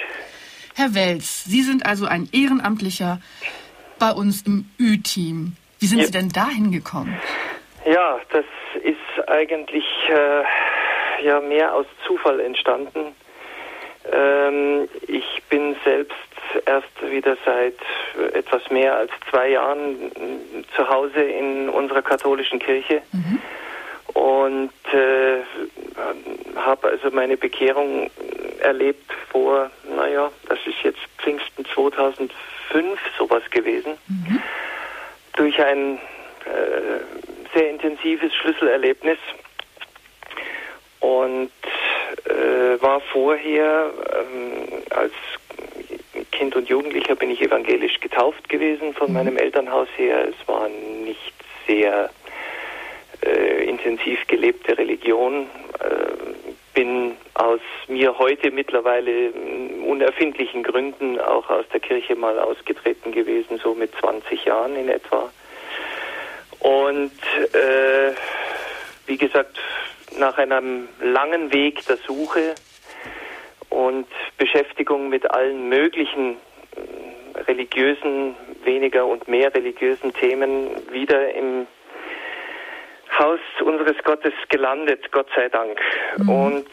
Herr 0.76 0.94
Welz, 0.94 1.46
Sie 1.46 1.64
sind 1.64 1.84
also 1.88 2.06
ein 2.06 2.30
Ehrenamtlicher 2.32 3.20
bei 3.98 4.12
uns 4.12 4.44
im 4.44 4.66
Ü-Team. 4.80 5.56
Wie 5.84 5.88
sind 5.88 6.00
ja. 6.00 6.06
Sie 6.06 6.12
denn 6.14 6.30
dahin 6.30 6.72
gekommen? 6.72 7.14
Ja, 7.84 8.18
das 8.32 8.46
ist 8.84 9.28
eigentlich 9.28 9.84
äh, 10.08 11.26
ja 11.26 11.42
mehr 11.42 11.76
aus 11.76 11.86
Zufall 12.08 12.40
entstanden. 12.40 13.14
Ähm, 14.10 14.88
ich 15.08 15.44
bin 15.50 15.76
selbst 15.84 16.16
erst 16.66 17.12
wieder 17.12 17.36
seit 17.44 17.76
etwas 18.34 18.62
mehr 18.70 18.96
als 18.96 19.12
zwei 19.30 19.50
Jahren 19.50 20.10
zu 20.74 20.88
Hause 20.88 21.22
in 21.22 21.68
unserer 21.68 22.02
katholischen 22.02 22.60
Kirche 22.60 23.02
mhm. 23.12 23.42
und 24.14 24.94
äh, 24.94 25.40
habe 26.56 26.88
also 26.92 27.12
meine 27.12 27.36
Bekehrung 27.36 28.10
erlebt 28.62 29.12
vor, 29.30 29.70
naja, 29.94 30.32
das 30.48 30.60
ist 30.66 30.82
jetzt 30.84 31.02
Pfingsten 31.18 31.66
2005 31.66 32.32
sowas 33.18 33.44
gewesen. 33.52 33.98
Mhm 34.08 34.42
durch 35.34 35.62
ein 35.62 35.98
äh, 36.46 37.58
sehr 37.58 37.70
intensives 37.70 38.34
Schlüsselerlebnis 38.36 39.18
und 41.00 41.52
äh, 42.26 42.82
war 42.82 43.00
vorher 43.02 43.92
ähm, 44.14 44.84
als 44.92 45.14
Kind 46.32 46.56
und 46.56 46.70
Jugendlicher 46.70 47.16
bin 47.16 47.32
ich 47.32 47.42
evangelisch 47.42 48.00
getauft 48.00 48.50
gewesen 48.50 48.94
von 48.94 49.10
mhm. 49.10 49.14
meinem 49.14 49.38
Elternhaus 49.38 49.88
her. 49.98 50.28
Es 50.28 50.48
war 50.48 50.68
nicht 50.70 51.34
sehr 51.68 52.10
äh, 53.24 53.66
intensiv 53.66 54.26
gelebte 54.28 54.78
Religion. 54.78 55.48
Bin 56.74 57.16
aus 57.36 57.60
mir 57.88 58.18
heute 58.18 58.52
mittlerweile 58.52 59.32
unerfindlichen 59.86 60.64
Gründen 60.64 61.20
auch 61.20 61.50
aus 61.50 61.66
der 61.72 61.80
Kirche 61.80 62.16
mal 62.16 62.40
ausgetreten 62.40 63.12
gewesen, 63.12 63.60
so 63.64 63.76
mit 63.76 63.94
20 64.00 64.46
Jahren 64.46 64.76
in 64.76 64.90
etwa. 64.90 65.32
Und 66.60 67.12
äh, 67.54 68.14
wie 69.06 69.18
gesagt, 69.18 69.60
nach 70.18 70.38
einem 70.38 70.88
langen 71.02 71.54
Weg 71.54 71.86
der 71.86 71.98
Suche 71.98 72.56
und 73.70 74.08
Beschäftigung 74.38 75.10
mit 75.10 75.30
allen 75.30 75.68
möglichen 75.68 76.38
äh, 76.76 77.42
religiösen, 77.42 78.36
weniger 78.64 79.06
und 79.06 79.28
mehr 79.28 79.54
religiösen 79.54 80.14
Themen 80.14 80.70
wieder 80.92 81.34
im 81.34 81.68
Haus 83.18 83.40
unseres 83.64 83.98
Gottes 84.04 84.34
gelandet, 84.50 85.12
Gott 85.12 85.28
sei 85.36 85.50
Dank. 85.50 85.80
Mhm. 86.18 86.30
Und 86.30 86.68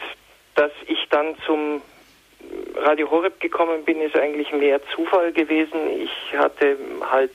dass 0.55 0.73
ich 0.87 1.09
dann 1.11 1.37
zum 1.47 1.83
Radio 2.77 3.11
Horeb 3.11 3.41
gekommen 3.41 3.85
bin, 3.85 4.01
ist 4.01 4.17
eigentlich 4.17 4.53
mehr 4.53 4.81
Zufall 4.95 5.33
gewesen. 5.33 5.79
Ich 6.03 6.37
hatte 6.37 6.77
halt, 7.11 7.35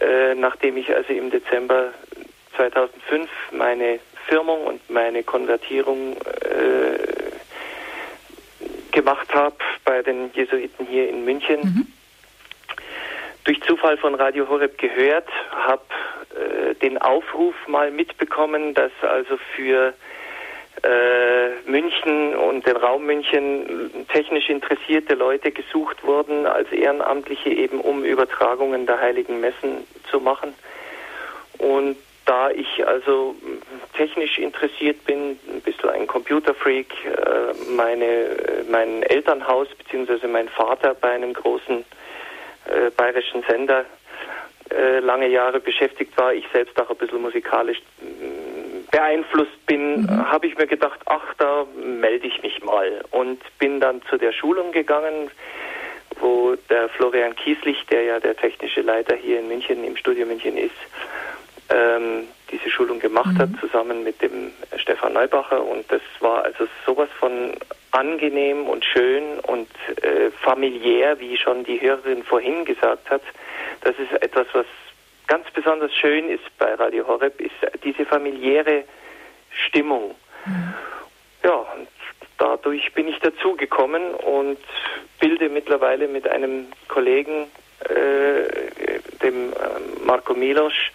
äh, 0.00 0.34
nachdem 0.34 0.76
ich 0.76 0.94
also 0.94 1.12
im 1.12 1.30
Dezember 1.30 1.92
2005 2.56 3.28
meine 3.52 3.98
Firmung 4.28 4.64
und 4.64 4.90
meine 4.90 5.22
Konvertierung 5.22 6.16
äh, 6.16 6.98
gemacht 8.92 9.34
habe 9.34 9.56
bei 9.84 10.02
den 10.02 10.30
Jesuiten 10.34 10.86
hier 10.86 11.08
in 11.08 11.24
München, 11.24 11.60
mhm. 11.60 11.86
Durch 13.44 13.60
Zufall 13.62 13.96
von 13.98 14.14
Radio 14.14 14.48
Horeb 14.48 14.78
gehört, 14.78 15.28
habe 15.50 15.82
äh, 16.34 16.74
den 16.76 16.98
Aufruf 16.98 17.54
mal 17.66 17.90
mitbekommen, 17.90 18.74
dass 18.74 18.92
also 19.02 19.36
für 19.56 19.94
äh, 20.82 21.70
München 21.70 22.34
und 22.34 22.66
den 22.66 22.76
Raum 22.76 23.04
München 23.04 24.06
technisch 24.08 24.48
interessierte 24.48 25.14
Leute 25.14 25.50
gesucht 25.50 26.04
wurden 26.04 26.46
als 26.46 26.70
Ehrenamtliche 26.72 27.50
eben 27.50 27.80
um 27.80 28.04
Übertragungen 28.04 28.86
der 28.86 29.00
heiligen 29.00 29.40
Messen 29.40 29.86
zu 30.10 30.20
machen. 30.20 30.54
Und 31.58 31.96
da 32.24 32.50
ich 32.50 32.86
also 32.86 33.34
technisch 33.96 34.38
interessiert 34.38 35.04
bin, 35.04 35.38
ein 35.48 35.60
bisschen 35.60 35.90
ein 35.90 36.06
Computerfreak, 36.06 36.92
äh, 37.04 37.70
meine, 37.70 38.36
mein 38.70 39.02
Elternhaus 39.02 39.68
bzw. 39.76 40.26
mein 40.28 40.48
Vater 40.48 40.94
bei 40.94 41.10
einem 41.10 41.32
großen 41.32 41.84
äh, 42.72 42.90
bayerischen 42.90 43.42
Sender 43.48 43.84
äh, 44.70 45.00
lange 45.00 45.28
Jahre 45.28 45.60
beschäftigt 45.60 46.16
war, 46.16 46.32
ich 46.32 46.46
selbst 46.52 46.78
auch 46.80 46.90
ein 46.90 46.96
bisschen 46.96 47.20
musikalisch 47.20 47.82
beeinflusst 48.90 49.66
bin, 49.66 50.02
mhm. 50.02 50.30
habe 50.30 50.46
ich 50.46 50.56
mir 50.56 50.66
gedacht, 50.66 51.00
ach, 51.06 51.34
da 51.38 51.66
melde 51.74 52.26
ich 52.26 52.42
mich 52.42 52.62
mal 52.62 53.02
und 53.10 53.40
bin 53.58 53.80
dann 53.80 54.02
zu 54.02 54.18
der 54.18 54.32
Schulung 54.32 54.70
gegangen, 54.70 55.30
wo 56.20 56.54
der 56.70 56.88
Florian 56.90 57.34
Kieslich, 57.34 57.84
der 57.86 58.04
ja 58.04 58.20
der 58.20 58.36
technische 58.36 58.82
Leiter 58.82 59.16
hier 59.16 59.40
in 59.40 59.48
München 59.48 59.82
im 59.84 59.96
Studio 59.96 60.26
München 60.26 60.56
ist, 60.56 60.70
ähm, 61.70 62.24
diese 62.50 62.70
Schulung 62.70 63.00
gemacht 63.00 63.34
mhm. 63.34 63.38
hat, 63.38 63.48
zusammen 63.60 64.04
mit 64.04 64.20
dem 64.20 64.52
Stefan 64.76 65.14
Neubacher. 65.14 65.62
Und 65.62 65.90
das 65.90 66.02
war 66.20 66.44
also 66.44 66.66
sowas 66.84 67.08
von 67.18 67.54
angenehm 67.92 68.66
und 68.66 68.84
schön 68.84 69.38
und 69.40 69.68
äh, 70.02 70.30
familiär, 70.30 71.20
wie 71.20 71.36
schon 71.36 71.64
die 71.64 71.80
Hörerin 71.80 72.24
vorhin 72.24 72.64
gesagt 72.64 73.10
hat. 73.10 73.22
Das 73.82 73.94
ist 73.98 74.12
etwas, 74.22 74.46
was 74.52 74.66
ganz 75.26 75.50
besonders 75.50 75.94
schön 75.94 76.28
ist 76.28 76.44
bei 76.58 76.74
Radio 76.74 77.06
Horeb, 77.06 77.40
ist 77.40 77.54
diese 77.84 78.04
familiäre 78.04 78.84
Stimmung. 79.50 80.14
Mhm. 80.46 80.74
Ja, 81.44 81.54
und 81.54 81.88
dadurch 82.38 82.92
bin 82.94 83.08
ich 83.08 83.18
dazugekommen 83.18 84.14
und 84.14 84.58
bilde 85.20 85.48
mittlerweile 85.48 86.08
mit 86.08 86.28
einem 86.28 86.68
Kollegen, 86.88 87.50
äh, 87.88 89.00
dem 89.22 89.52
äh, 89.52 90.04
Marco 90.04 90.34
Milosch, 90.34 90.91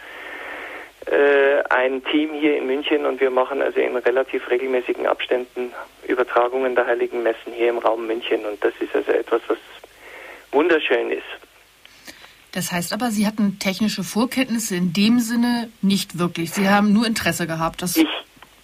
ein 1.70 2.04
Team 2.06 2.34
hier 2.34 2.58
in 2.58 2.67
München 2.67 3.06
und 3.06 3.22
wir 3.22 3.30
machen 3.30 3.62
also 3.62 3.80
in 3.80 3.96
relativ 3.96 4.50
regelmäßigen 4.50 5.08
Abständen 5.08 5.72
Übertragungen 6.08 6.76
der 6.76 6.86
Heiligen 6.86 7.24
Messen 7.24 7.54
hier 7.54 7.70
im 7.70 7.78
Raum 7.78 8.08
München 8.08 8.46
und 8.46 8.62
das 8.63 8.74
ist 8.80 8.93
also 8.93 9.12
etwas, 9.12 9.41
was 9.48 9.58
wunderschön 10.52 11.12
ist. 11.12 11.24
Das 12.54 12.72
heißt 12.72 12.93
aber, 12.93 13.12
Sie 13.12 13.28
hatten 13.28 13.60
technische 13.60 14.04
Vorkenntnisse 14.04 14.76
in 14.76 14.91
dem 14.91 15.20
Sinne 15.20 15.70
nicht 15.82 16.17
wirklich. 16.17 16.52
Sie 16.52 16.67
haben 16.67 16.91
nur 16.91 17.06
Interesse 17.06 17.46
gehabt. 17.46 17.82
Das 17.82 17.98
ich, 17.98 18.08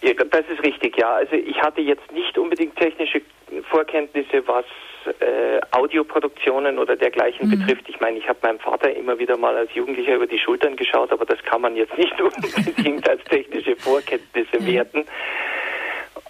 das 0.02 0.46
ist 0.48 0.64
richtig, 0.64 0.98
ja. 0.98 1.14
Also 1.16 1.36
ich 1.36 1.62
hatte 1.62 1.82
jetzt 1.82 2.12
nicht 2.12 2.38
unbedingt 2.38 2.76
technische 2.76 3.22
Vorkenntnisse, 3.70 4.48
was 4.48 4.66
äh, 5.08 5.60
Audioproduktionen 5.72 6.80
oder 6.80 6.96
dergleichen 6.96 7.48
mhm. 7.48 7.60
betrifft. 7.60 7.90
Ich 7.90 8.00
meine, 8.00 8.18
ich 8.18 8.28
habe 8.28 8.40
meinem 8.42 8.60
Vater 8.60 8.94
immer 8.96 9.18
wieder 9.20 9.38
mal 9.38 9.56
als 9.56 9.74
Jugendlicher 9.74 10.16
über 10.16 10.28
die 10.28 10.40
Schultern 10.40 10.76
geschaut, 10.76 11.12
aber 11.12 11.26
das 11.26 11.42
kann 11.44 11.62
man 11.62 11.76
jetzt 11.76 11.98
nicht 11.98 12.20
unbedingt 12.22 13.08
als 13.10 13.24
technische 13.26 13.76
Vorkenntnisse 13.76 14.60
mhm. 14.60 14.68
werten. 14.68 15.06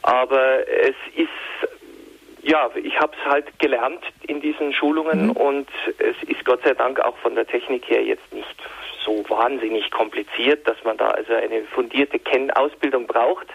Aber 0.01 0.67
es 0.67 0.95
ist 1.15 1.29
ja, 2.43 2.69
ich 2.75 2.99
habe 2.99 3.13
es 3.17 3.31
halt 3.31 3.57
gelernt 3.59 4.03
in 4.27 4.41
diesen 4.41 4.73
Schulungen 4.73 5.27
mhm. 5.27 5.31
und 5.31 5.69
es 5.97 6.15
ist 6.27 6.43
Gott 6.43 6.61
sei 6.63 6.73
Dank 6.73 6.99
auch 6.99 7.17
von 7.17 7.35
der 7.35 7.47
Technik 7.47 7.89
her 7.89 8.03
jetzt 8.03 8.33
nicht 8.33 8.55
so 9.03 9.23
wahnsinnig 9.29 9.89
kompliziert, 9.91 10.67
dass 10.67 10.77
man 10.83 10.97
da 10.97 11.09
also 11.11 11.33
eine 11.33 11.63
fundierte 11.73 12.19
Kennausbildung 12.19 13.07
braucht. 13.07 13.47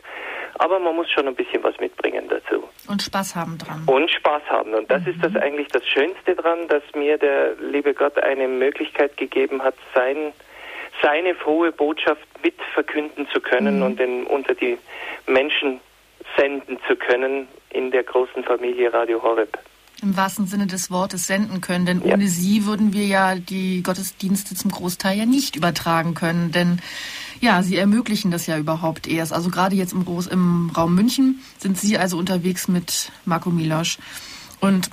Aber 0.59 0.79
man 0.79 0.95
muss 0.97 1.11
schon 1.11 1.29
ein 1.29 1.35
bisschen 1.35 1.63
was 1.63 1.79
mitbringen 1.79 2.29
dazu. 2.29 2.69
Und 2.89 3.03
Spaß 3.03 3.37
haben 3.37 3.59
dran. 3.59 3.83
Und 3.87 4.11
Spaß 4.11 4.43
haben. 4.49 4.75
Und 4.75 4.91
das 4.91 5.03
mhm. 5.03 5.13
ist 5.13 5.25
das 5.25 5.37
eigentlich 5.37 5.69
das 5.69 5.87
Schönste 5.87 6.35
dran, 6.35 6.69
dass 6.69 6.83
mir 6.95 7.17
der 7.19 7.55
liebe 7.61 7.95
Gott 7.95 8.19
eine 8.19 8.49
Möglichkeit 8.49 9.17
gegeben 9.17 9.63
hat, 9.63 9.75
sein, 9.95 10.33
seine 11.03 11.35
frohe 11.35 11.73
Botschaft 11.73 12.27
mitverkünden 12.43 13.29
zu 13.33 13.41
können 13.41 13.77
mhm. 13.77 13.83
und 13.83 14.01
den, 14.01 14.25
unter 14.25 14.55
die 14.55 14.79
Menschen 15.27 15.81
senden 16.37 16.79
zu 16.87 16.97
können 16.97 17.49
in 17.71 17.91
der 17.91 18.03
großen 18.03 18.45
Familie 18.45 18.93
Radio 18.93 19.23
Horeb 19.23 19.59
im 20.03 20.17
wahrsten 20.17 20.47
Sinne 20.47 20.67
des 20.67 20.91
Wortes 20.91 21.27
senden 21.27 21.61
können. 21.61 21.87
Denn 21.87 22.03
ja. 22.05 22.15
ohne 22.15 22.29
sie 22.29 22.67
würden 22.67 22.93
wir 22.93 23.07
ja 23.07 23.35
die 23.35 23.83
Gottesdienste 23.83 24.55
zum 24.55 24.71
Großteil 24.71 25.19
ja 25.19 25.27
nicht 25.27 25.57
übertragen 25.57 26.15
können. 26.15 26.53
Denn 26.53 26.81
ja, 27.41 27.63
sie 27.63 27.77
ermöglichen 27.77 28.31
das 28.31 28.47
ja 28.47 28.59
überhaupt 28.59 29.07
erst. 29.07 29.33
Also 29.33 29.51
gerade 29.51 29.75
jetzt 29.75 29.93
im, 29.93 30.05
Groß 30.05 30.27
im 30.27 30.71
Raum 30.77 30.95
München 30.95 31.43
sind 31.59 31.79
sie 31.79 31.99
also 31.99 32.19
unterwegs 32.19 32.69
mit 32.69 33.11
Marco 33.25 33.51
Milosch. 33.51 33.99
Und 34.61 34.91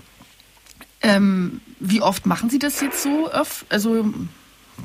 ähm, 1.01 1.61
wie 1.79 2.01
oft 2.01 2.25
machen 2.25 2.49
Sie 2.49 2.59
das 2.59 2.81
jetzt 2.81 3.01
so? 3.01 3.29
Also 3.69 4.05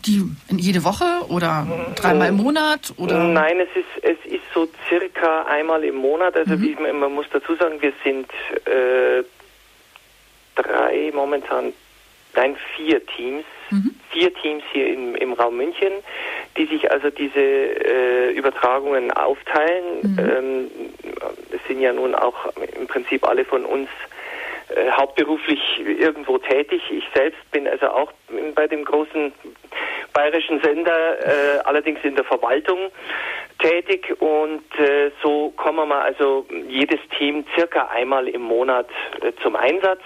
die 0.05 0.25
jede 0.49 0.85
Woche 0.85 1.05
oder 1.29 1.67
dreimal 1.97 2.29
im 2.29 2.37
Monat 2.37 2.93
oder? 2.97 3.25
Nein, 3.25 3.59
es 3.59 3.69
ist 3.75 4.05
es 4.05 4.33
ist 4.33 4.45
so 4.55 4.69
circa 4.89 5.45
einmal 5.45 5.83
im 5.85 5.97
Monat. 5.97 6.37
Also 6.37 6.57
mhm. 6.57 6.63
wie, 6.63 6.93
man 6.93 7.13
muss 7.13 7.27
dazu 7.33 7.55
sagen, 7.57 7.81
wir 7.81 7.93
sind 8.05 8.29
äh, 8.67 9.25
drei, 10.55 11.11
momentan, 11.13 11.73
nein, 12.35 12.57
vier 12.77 13.05
Teams, 13.07 13.45
mhm. 13.71 13.95
vier 14.11 14.35
Teams 14.35 14.63
hier 14.73 14.89
im, 14.89 15.15
im 15.15 15.33
Raum 15.33 15.57
München, 15.57 15.93
die 16.57 16.67
sich 16.67 16.91
also 16.91 17.11
diese 17.11 17.41
äh, 17.41 18.33
Übertragungen 18.33 19.11
aufteilen. 19.13 20.01
Mhm. 20.03 20.19
Ähm, 20.19 20.71
es 21.53 21.61
sind 21.69 21.81
ja 21.81 21.93
nun 21.93 22.15
auch 22.15 22.53
im 22.79 22.87
Prinzip 22.87 23.27
alle 23.27 23.45
von 23.45 23.65
uns 23.65 23.89
äh, 24.75 24.91
hauptberuflich 24.91 25.61
irgendwo 25.85 26.39
tätig. 26.39 26.83
Ich 26.91 27.05
selbst 27.15 27.39
bin 27.51 27.67
also 27.67 27.89
auch 27.89 28.13
bei 28.55 28.67
dem 28.67 28.85
großen 28.85 29.33
bayerischen 30.13 30.61
Sender, 30.63 31.19
äh, 31.21 31.59
allerdings 31.65 32.01
in 32.03 32.15
der 32.15 32.25
Verwaltung 32.25 32.79
tätig 33.59 34.15
und 34.21 34.65
äh, 34.79 35.11
so 35.23 35.51
kommen 35.57 35.89
wir 35.89 36.03
also 36.03 36.47
jedes 36.69 37.01
Team 37.19 37.45
circa 37.55 37.89
einmal 37.89 38.29
im 38.29 38.43
Monat 38.43 38.89
äh, 39.23 39.33
zum 39.43 39.57
Einsatz. 39.57 40.01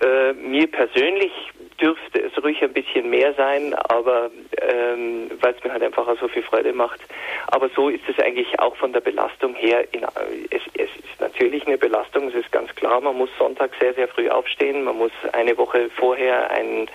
Äh, 0.00 0.32
mir 0.34 0.66
persönlich 0.70 1.32
dürfte 1.80 2.22
es 2.22 2.42
ruhig 2.42 2.62
ein 2.62 2.72
bisschen 2.72 3.10
mehr 3.10 3.34
sein, 3.34 3.74
aber 3.74 4.30
ähm, 4.60 5.30
weil 5.40 5.54
es 5.54 5.64
mir 5.64 5.72
halt 5.72 5.82
einfach 5.82 6.06
auch 6.06 6.18
so 6.18 6.28
viel 6.28 6.42
Freude 6.42 6.72
macht. 6.72 7.00
Aber 7.48 7.68
so 7.74 7.88
ist 7.88 8.02
es 8.08 8.18
eigentlich 8.18 8.58
auch 8.58 8.76
von 8.76 8.92
der 8.92 9.00
Belastung 9.00 9.54
her. 9.54 9.84
In, 9.92 10.02
es, 10.50 10.62
es 10.74 10.90
ist 10.96 11.20
natürlich 11.20 11.66
eine 11.66 11.78
Belastung, 11.78 12.28
es 12.28 12.34
ist 12.34 12.52
ganz 12.52 12.74
klar. 12.74 13.00
Man 13.00 13.16
muss 13.16 13.30
Sonntag 13.38 13.72
sehr, 13.80 13.94
sehr 13.94 14.08
früh 14.08 14.28
aufstehen. 14.28 14.84
Man 14.84 14.96
muss 14.96 15.12
eine 15.32 15.56
Woche 15.58 15.90
vorher 15.96 16.50
einen 16.50 16.88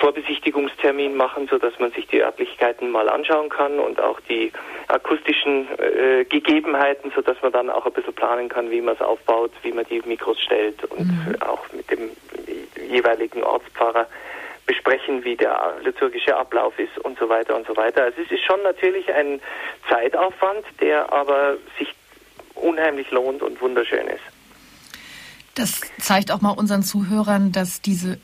Vorbesichtigungstermin 0.00 1.14
machen, 1.14 1.46
so 1.48 1.58
dass 1.58 1.78
man 1.78 1.92
sich 1.92 2.06
die 2.08 2.22
Örtlichkeiten 2.22 2.90
mal 2.90 3.08
anschauen 3.08 3.50
kann 3.50 3.78
und 3.78 4.00
auch 4.00 4.18
die 4.20 4.50
akustischen 4.88 5.68
äh, 5.78 6.24
Gegebenheiten, 6.24 7.12
so 7.14 7.20
dass 7.20 7.40
man 7.42 7.52
dann 7.52 7.70
auch 7.70 7.86
ein 7.86 7.92
bisschen 7.92 8.14
planen 8.14 8.48
kann, 8.48 8.70
wie 8.70 8.80
man 8.80 8.94
es 8.94 9.00
aufbaut, 9.02 9.52
wie 9.62 9.72
man 9.72 9.84
die 9.84 10.00
Mikros 10.04 10.40
stellt 10.40 10.82
und 10.84 11.06
mhm. 11.06 11.36
auch 11.40 11.64
mit 11.72 11.90
dem 11.90 12.10
jeweiligen 12.88 13.44
Ortspfarrer 13.44 14.06
besprechen, 14.66 15.24
wie 15.24 15.36
der 15.36 15.74
liturgische 15.84 16.36
Ablauf 16.36 16.78
ist 16.78 16.96
und 16.98 17.18
so 17.18 17.28
weiter 17.28 17.54
und 17.54 17.66
so 17.66 17.76
weiter. 17.76 18.04
Also 18.04 18.22
es 18.22 18.30
ist 18.30 18.44
schon 18.44 18.62
natürlich 18.62 19.12
ein 19.12 19.40
Zeitaufwand, 19.88 20.64
der 20.80 21.12
aber 21.12 21.56
sich 21.78 21.92
unheimlich 22.54 23.10
lohnt 23.10 23.42
und 23.42 23.60
wunderschön 23.60 24.06
ist. 24.06 24.22
Das 25.54 25.80
zeigt 25.98 26.30
auch 26.30 26.40
mal 26.40 26.52
unseren 26.52 26.82
Zuhörern, 26.82 27.52
dass 27.52 27.82
diese 27.82 28.18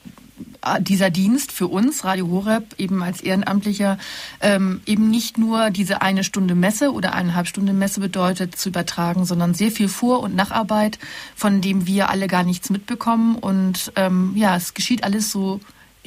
dieser 0.81 1.11
Dienst 1.11 1.53
für 1.53 1.67
uns, 1.67 2.05
Radio 2.05 2.29
Horeb, 2.29 2.75
eben 2.79 3.03
als 3.03 3.21
Ehrenamtlicher, 3.21 3.99
ähm, 4.41 4.81
eben 4.87 5.11
nicht 5.11 5.39
nur 5.39 5.71
diese 5.71 6.03
eine 6.03 6.25
Stunde 6.25 6.55
Messe 6.55 6.93
oder 6.93 7.15
eineinhalb 7.15 7.47
Stunde 7.47 7.73
Messe 7.73 8.01
bedeutet 8.01 8.57
zu 8.57 8.69
übertragen, 8.69 9.25
sondern 9.25 9.55
sehr 9.55 9.71
viel 9.71 9.89
Vor- 9.89 10.21
und 10.21 10.35
Nacharbeit, 10.35 10.99
von 11.35 11.61
dem 11.61 11.87
wir 11.87 12.11
alle 12.11 12.27
gar 12.27 12.43
nichts 12.43 12.71
mitbekommen. 12.71 13.37
Und 13.37 13.93
ähm, 13.97 14.33
ja, 14.37 14.57
es 14.57 14.75
geschieht 14.75 15.05
alles 15.05 15.31
so 15.31 15.61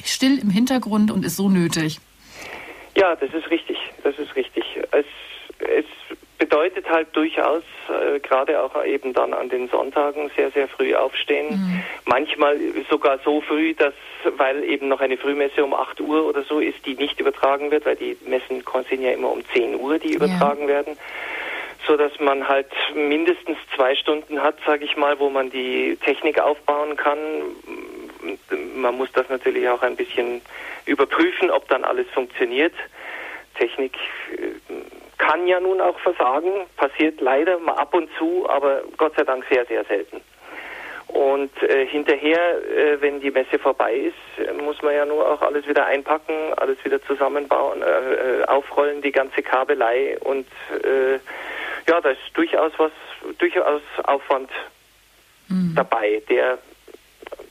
still 0.04 0.38
im 0.38 0.50
Hintergrund 0.50 1.10
und 1.10 1.24
ist 1.24 1.36
so 1.36 1.48
nötig. 1.48 2.00
Ja, 2.96 3.16
das 3.16 3.32
ist 3.32 3.50
richtig. 3.50 3.78
Das 4.02 4.18
ist 4.18 4.34
richtig. 4.34 4.64
Es, 4.92 5.06
es 5.60 5.86
bedeutet 6.40 6.88
halt 6.88 7.14
durchaus, 7.14 7.62
äh, 7.88 8.18
gerade 8.18 8.62
auch 8.62 8.84
eben 8.84 9.12
dann 9.12 9.34
an 9.34 9.50
den 9.50 9.68
Sonntagen 9.68 10.30
sehr, 10.34 10.50
sehr 10.50 10.66
früh 10.68 10.94
aufstehen. 10.94 11.50
Mhm. 11.50 11.82
Manchmal 12.06 12.58
sogar 12.88 13.18
so 13.24 13.42
früh, 13.42 13.74
dass, 13.74 13.92
weil 14.38 14.64
eben 14.64 14.88
noch 14.88 15.00
eine 15.00 15.18
Frühmesse 15.18 15.62
um 15.62 15.74
8 15.74 16.00
Uhr 16.00 16.26
oder 16.26 16.42
so 16.42 16.58
ist, 16.58 16.84
die 16.86 16.94
nicht 16.94 17.20
übertragen 17.20 17.70
wird, 17.70 17.84
weil 17.84 17.96
die 17.96 18.16
Messen 18.26 18.64
sind 18.88 19.02
ja 19.02 19.12
immer 19.12 19.30
um 19.30 19.44
10 19.52 19.76
Uhr, 19.76 19.98
die 19.98 20.14
übertragen 20.14 20.62
ja. 20.62 20.68
werden 20.68 20.96
so 21.86 21.96
dass 21.96 22.12
man 22.20 22.46
halt 22.46 22.70
mindestens 22.94 23.56
zwei 23.74 23.96
Stunden 23.96 24.42
hat, 24.42 24.56
sage 24.66 24.84
ich 24.84 24.98
mal, 24.98 25.18
wo 25.18 25.30
man 25.30 25.50
die 25.50 25.96
Technik 26.04 26.38
aufbauen 26.38 26.94
kann. 26.94 27.18
Man 28.76 28.98
muss 28.98 29.10
das 29.12 29.28
natürlich 29.30 29.66
auch 29.66 29.80
ein 29.80 29.96
bisschen 29.96 30.42
überprüfen, 30.84 31.50
ob 31.50 31.66
dann 31.68 31.84
alles 31.84 32.06
funktioniert. 32.10 32.74
Technik 33.58 33.94
äh, 34.36 34.99
kann 35.20 35.46
ja 35.46 35.60
nun 35.60 35.82
auch 35.82 35.98
versagen, 36.00 36.50
passiert 36.78 37.20
leider 37.20 37.58
mal 37.58 37.74
ab 37.74 37.92
und 37.92 38.08
zu, 38.16 38.48
aber 38.48 38.82
Gott 38.96 39.14
sei 39.16 39.24
Dank 39.24 39.44
sehr, 39.50 39.66
sehr 39.66 39.84
selten. 39.84 40.22
Und 41.08 41.50
äh, 41.62 41.86
hinterher, 41.86 42.40
äh, 42.64 43.00
wenn 43.02 43.20
die 43.20 43.30
Messe 43.30 43.58
vorbei 43.58 43.94
ist, 43.94 44.60
muss 44.62 44.80
man 44.80 44.94
ja 44.94 45.04
nur 45.04 45.28
auch 45.28 45.42
alles 45.42 45.68
wieder 45.68 45.84
einpacken, 45.84 46.54
alles 46.56 46.82
wieder 46.84 47.02
zusammenbauen, 47.02 47.82
äh, 47.82 47.86
äh 47.86 48.44
aufrollen, 48.44 49.02
die 49.02 49.12
ganze 49.12 49.42
Kabelei 49.42 50.16
und 50.20 50.46
äh, 50.84 51.14
ja, 51.86 52.00
da 52.00 52.10
ist 52.10 52.20
durchaus 52.34 52.72
was, 52.78 52.92
durchaus 53.38 53.82
Aufwand 54.04 54.50
mhm. 55.48 55.74
dabei, 55.74 56.22
der 56.30 56.58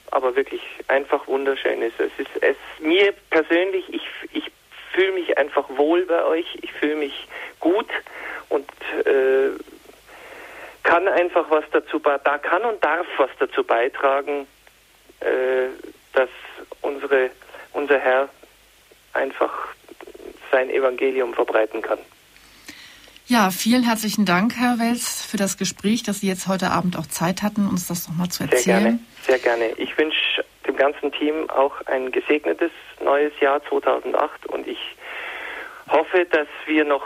aber 0.09 0.35
wirklich 0.35 0.61
einfach 0.87 1.27
wunderschön 1.27 1.83
ist. 1.83 1.99
Es 1.99 2.11
ist 2.17 2.31
es 2.41 2.57
mir 2.79 3.13
persönlich, 3.29 3.85
ich, 3.93 4.07
ich 4.31 4.51
fühle 4.93 5.13
mich 5.13 5.37
einfach 5.37 5.69
wohl 5.69 6.05
bei 6.05 6.23
euch, 6.23 6.45
ich 6.61 6.71
fühle 6.73 6.95
mich 6.95 7.27
gut 7.59 7.87
und 8.49 8.69
äh, 9.05 9.51
kann 10.83 11.07
einfach 11.07 11.49
was 11.49 11.63
dazu, 11.71 11.99
da 11.99 12.37
kann 12.37 12.63
und 12.63 12.83
darf 12.83 13.05
was 13.17 13.29
dazu 13.39 13.63
beitragen, 13.63 14.47
äh, 15.19 15.67
dass 16.13 16.29
unsere, 16.81 17.29
unser 17.73 17.99
Herr 17.99 18.29
einfach 19.13 19.69
sein 20.51 20.69
Evangelium 20.69 21.33
verbreiten 21.33 21.81
kann. 21.81 21.99
Ja, 23.27 23.51
vielen 23.51 23.83
herzlichen 23.83 24.25
Dank, 24.25 24.55
Herr 24.57 24.79
Wels, 24.79 25.23
für 25.23 25.37
das 25.37 25.57
Gespräch, 25.57 26.01
dass 26.01 26.21
Sie 26.21 26.27
jetzt 26.27 26.47
heute 26.47 26.71
Abend 26.71 26.97
auch 26.97 27.05
Zeit 27.05 27.43
hatten, 27.43 27.67
uns 27.67 27.87
das 27.87 28.07
nochmal 28.07 28.29
zu 28.29 28.41
erzählen. 28.43 28.63
Sehr 28.63 28.79
gerne, 28.79 28.99
sehr 29.27 29.39
gerne. 29.39 29.65
Ich 29.77 29.95
wünsche 29.99 30.43
dem 30.67 30.75
ganzen 30.75 31.11
Team 31.11 31.49
auch 31.49 31.81
ein 31.85 32.11
gesegnetes 32.11 32.71
neues 33.03 33.33
Jahr 33.39 33.63
2008 33.65 34.47
und 34.47 34.67
ich 34.67 34.79
hoffe, 35.89 36.25
dass 36.31 36.47
wir 36.65 36.85
noch 36.85 37.03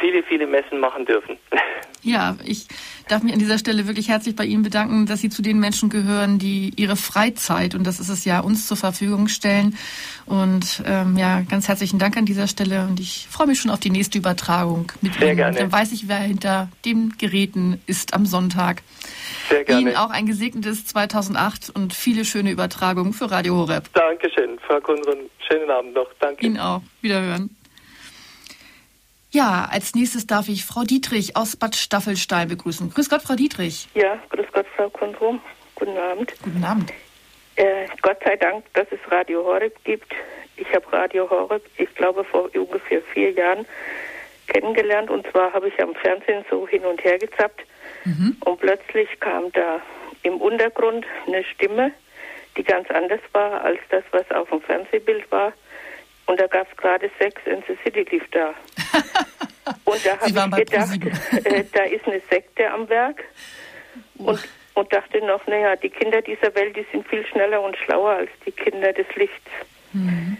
viele, 0.00 0.22
viele 0.22 0.46
Messen 0.46 0.80
machen 0.80 1.04
dürfen. 1.04 1.38
Ja, 2.02 2.36
ich 2.44 2.68
darf 3.08 3.24
mich 3.24 3.32
an 3.32 3.40
dieser 3.40 3.58
Stelle 3.58 3.88
wirklich 3.88 4.08
herzlich 4.08 4.36
bei 4.36 4.44
Ihnen 4.44 4.62
bedanken, 4.62 5.06
dass 5.06 5.20
Sie 5.20 5.28
zu 5.28 5.42
den 5.42 5.58
Menschen 5.58 5.88
gehören, 5.88 6.38
die 6.38 6.72
ihre 6.76 6.94
Freizeit, 6.94 7.74
und 7.74 7.84
das 7.84 7.98
ist 7.98 8.10
es 8.10 8.24
ja, 8.24 8.38
uns 8.38 8.68
zur 8.68 8.76
Verfügung 8.76 9.26
stellen. 9.26 9.76
Und 10.24 10.84
ähm, 10.86 11.16
ja, 11.16 11.40
ganz 11.40 11.66
herzlichen 11.66 11.98
Dank 11.98 12.16
an 12.16 12.24
dieser 12.24 12.46
Stelle 12.46 12.86
und 12.86 13.00
ich 13.00 13.26
freue 13.28 13.48
mich 13.48 13.58
schon 13.58 13.72
auf 13.72 13.80
die 13.80 13.90
nächste 13.90 14.18
Übertragung 14.18 14.92
mit 15.00 15.14
Sehr 15.14 15.28
Ihnen. 15.28 15.36
Gerne. 15.36 15.58
Dann 15.58 15.72
weiß 15.72 15.90
ich, 15.90 16.06
wer 16.06 16.18
hinter 16.18 16.68
den 16.84 17.14
Geräten 17.18 17.82
ist 17.86 18.14
am 18.14 18.24
Sonntag. 18.24 18.82
Sehr 19.48 19.64
gerne. 19.64 19.80
Ihnen 19.80 19.96
auch 19.96 20.10
ein 20.10 20.26
gesegnetes 20.26 20.86
2008 20.86 21.70
und 21.70 21.94
viele 21.94 22.24
schöne 22.24 22.50
Übertragungen 22.50 23.12
für 23.12 23.30
Radio 23.30 23.56
Horeb. 23.56 23.92
Dankeschön, 23.92 24.58
Frau 24.66 24.80
Kundrun. 24.80 25.30
Schönen 25.46 25.70
Abend 25.70 25.94
noch. 25.94 26.08
Danke. 26.20 26.44
Ihnen 26.44 26.58
auch. 26.58 26.82
Wiederhören. 27.00 27.56
Ja, 29.30 29.68
als 29.70 29.94
nächstes 29.94 30.26
darf 30.26 30.48
ich 30.48 30.64
Frau 30.64 30.84
Dietrich 30.84 31.36
aus 31.36 31.56
Bad 31.56 31.76
Staffelstein 31.76 32.48
begrüßen. 32.48 32.90
Grüß 32.90 33.10
Gott, 33.10 33.22
Frau 33.22 33.34
Dietrich. 33.34 33.88
Ja, 33.94 34.18
grüß 34.30 34.46
Gott, 34.52 34.66
Frau 34.74 34.88
Kundrum. 34.88 35.40
Guten 35.74 35.98
Abend. 35.98 36.32
Guten 36.42 36.64
Abend. 36.64 36.92
Äh, 37.56 37.86
Gott 38.02 38.18
sei 38.24 38.36
Dank, 38.36 38.64
dass 38.74 38.86
es 38.90 38.98
Radio 39.10 39.44
Horeb 39.44 39.76
gibt. 39.84 40.12
Ich 40.56 40.72
habe 40.74 40.90
Radio 40.90 41.28
Horeb, 41.28 41.62
ich 41.76 41.94
glaube, 41.94 42.24
vor 42.24 42.48
ungefähr 42.54 43.02
vier 43.12 43.30
Jahren 43.32 43.66
kennengelernt. 44.46 45.10
Und 45.10 45.26
zwar 45.30 45.52
habe 45.52 45.68
ich 45.68 45.82
am 45.82 45.94
Fernsehen 45.94 46.44
so 46.50 46.66
hin 46.66 46.84
und 46.84 47.02
her 47.04 47.18
gezappt. 47.18 47.62
Mhm. 48.06 48.36
Und 48.44 48.60
plötzlich 48.60 49.08
kam 49.18 49.50
da 49.52 49.80
im 50.22 50.40
Untergrund 50.40 51.04
eine 51.26 51.42
Stimme, 51.44 51.92
die 52.56 52.62
ganz 52.62 52.88
anders 52.90 53.20
war 53.32 53.62
als 53.62 53.80
das, 53.90 54.04
was 54.12 54.30
auf 54.30 54.48
dem 54.48 54.60
Fernsehbild 54.60 55.30
war. 55.30 55.52
Und 56.26 56.40
da 56.40 56.46
gab 56.46 56.70
es 56.70 56.76
gerade 56.76 57.10
Sex 57.18 57.40
in 57.46 57.62
the 57.66 57.76
City 57.82 58.06
lief 58.10 58.22
da. 58.30 58.48
und 59.84 60.06
da 60.06 60.18
habe 60.20 60.62
ich 60.62 60.70
gedacht, 60.70 61.44
äh, 61.44 61.64
da 61.72 61.82
ist 61.82 62.06
eine 62.06 62.20
Sekte 62.30 62.70
am 62.70 62.88
Werk. 62.88 63.24
Und, 64.18 64.48
und 64.74 64.92
dachte 64.92 65.24
noch, 65.24 65.44
naja, 65.46 65.74
die 65.76 65.90
Kinder 65.90 66.22
dieser 66.22 66.54
Welt, 66.54 66.76
die 66.76 66.86
sind 66.92 67.06
viel 67.08 67.26
schneller 67.26 67.60
und 67.60 67.76
schlauer 67.76 68.12
als 68.12 68.30
die 68.46 68.52
Kinder 68.52 68.92
des 68.92 69.06
Lichts. 69.16 69.50
Mhm. 69.92 70.36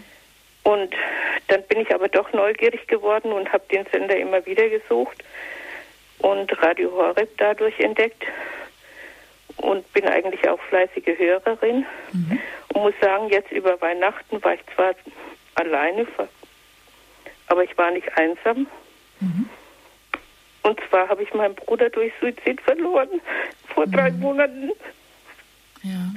Und 0.63 0.95
dann 1.49 1.63
bin 1.65 1.81
ich 1.81 1.93
aber 1.95 2.09
doch 2.09 2.33
neugierig 2.33 2.87
geworden 2.87 3.33
und 3.33 3.53
habe 3.53 3.65
den 3.71 3.87
Sender 3.93 4.17
immer 4.17 4.45
wieder 4.47 4.69
gesucht 4.69 5.23
und 6.19 6.63
Radio 6.63 6.91
Horeb 6.93 7.31
dadurch 7.39 7.79
entdeckt 7.81 8.25
und 9.59 9.91
bin 9.93 10.07
eigentlich 10.07 10.49
auch 10.49 10.61
fleißige 10.69 11.19
Hörerin 11.19 11.87
mhm. 12.13 12.39
und 12.75 12.83
muss 12.83 12.95
sagen, 13.01 13.29
jetzt 13.31 13.53
über 13.53 13.81
Weihnachten 13.81 14.43
war 14.43 14.55
ich 14.55 14.61
zwar 14.75 14.95
alleine, 15.55 16.07
aber 17.49 17.65
ich 17.65 17.77
war 17.79 17.91
nicht 17.91 18.17
einsam. 18.17 18.67
Mhm. 19.21 19.49
Und 20.63 20.81
zwar 20.89 21.09
habe 21.09 21.23
ich 21.23 21.33
meinen 21.33 21.55
Bruder 21.55 21.89
durch 21.91 22.13
Suizid 22.21 22.61
verloren 22.61 23.21
vor 23.69 23.87
mhm. 23.87 23.93
drei 23.93 24.11
Monaten. 24.11 24.73
Ja. 25.83 26.13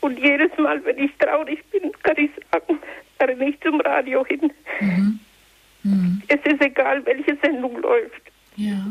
Und 0.00 0.18
jedes 0.18 0.56
Mal, 0.58 0.84
wenn 0.84 0.98
ich 0.98 1.10
traurig 1.18 1.62
bin, 1.70 1.92
kann 2.02 2.16
ich 2.16 2.30
sagen, 2.50 2.78
renne 3.20 3.48
ich 3.48 3.60
zum 3.60 3.80
Radio 3.80 4.24
hin. 4.26 4.52
Mhm. 4.80 5.20
Mhm. 5.82 6.22
Es 6.28 6.40
ist 6.50 6.62
egal, 6.62 7.04
welche 7.06 7.36
Sendung 7.36 7.80
läuft. 7.80 8.22
Ja. 8.56 8.86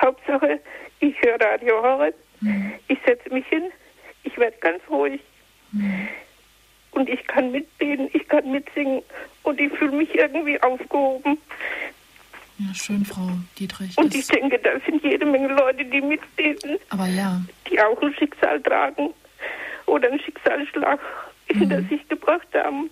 Hauptsache, 0.00 0.60
ich 1.00 1.14
höre 1.22 1.40
Radio 1.40 1.82
Horeb, 1.82 2.14
mhm. 2.40 2.72
ich 2.88 2.98
setze 3.06 3.32
mich 3.32 3.46
hin, 3.46 3.70
ich 4.24 4.36
werde 4.38 4.56
ganz 4.58 4.80
ruhig. 4.88 5.20
Mhm 5.72 6.08
und 6.92 7.08
ich 7.08 7.26
kann 7.26 7.50
mitbeten, 7.50 8.08
ich 8.12 8.28
kann 8.28 8.50
mitsingen 8.50 9.02
und 9.42 9.60
ich 9.60 9.72
fühle 9.72 9.96
mich 9.96 10.14
irgendwie 10.14 10.62
aufgehoben. 10.62 11.38
Ja, 12.58 12.74
schön, 12.74 13.04
Frau 13.04 13.28
Dietrich. 13.58 13.96
Und 13.98 14.14
ich 14.14 14.26
denke, 14.28 14.58
da 14.58 14.70
sind 14.86 15.02
jede 15.02 15.26
Menge 15.26 15.48
Leute, 15.48 15.84
die 15.84 16.00
mitbeten. 16.00 16.78
Aber 16.90 17.06
ja. 17.06 17.40
Die 17.68 17.80
auch 17.80 18.00
ein 18.00 18.14
Schicksal 18.14 18.60
tragen 18.62 19.10
oder 19.86 20.08
einen 20.08 20.20
Schicksalsschlag 20.20 21.00
mhm. 21.52 21.58
hinter 21.58 21.82
sich 21.84 22.06
gebracht 22.08 22.46
haben. 22.54 22.90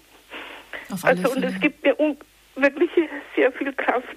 Auf 0.90 1.04
alle 1.04 1.22
also, 1.22 1.36
und 1.36 1.44
es 1.44 1.60
gibt 1.60 1.84
mir 1.84 1.94
wirklich 2.56 2.90
sehr 3.36 3.52
viel 3.52 3.72
Kraft. 3.74 4.16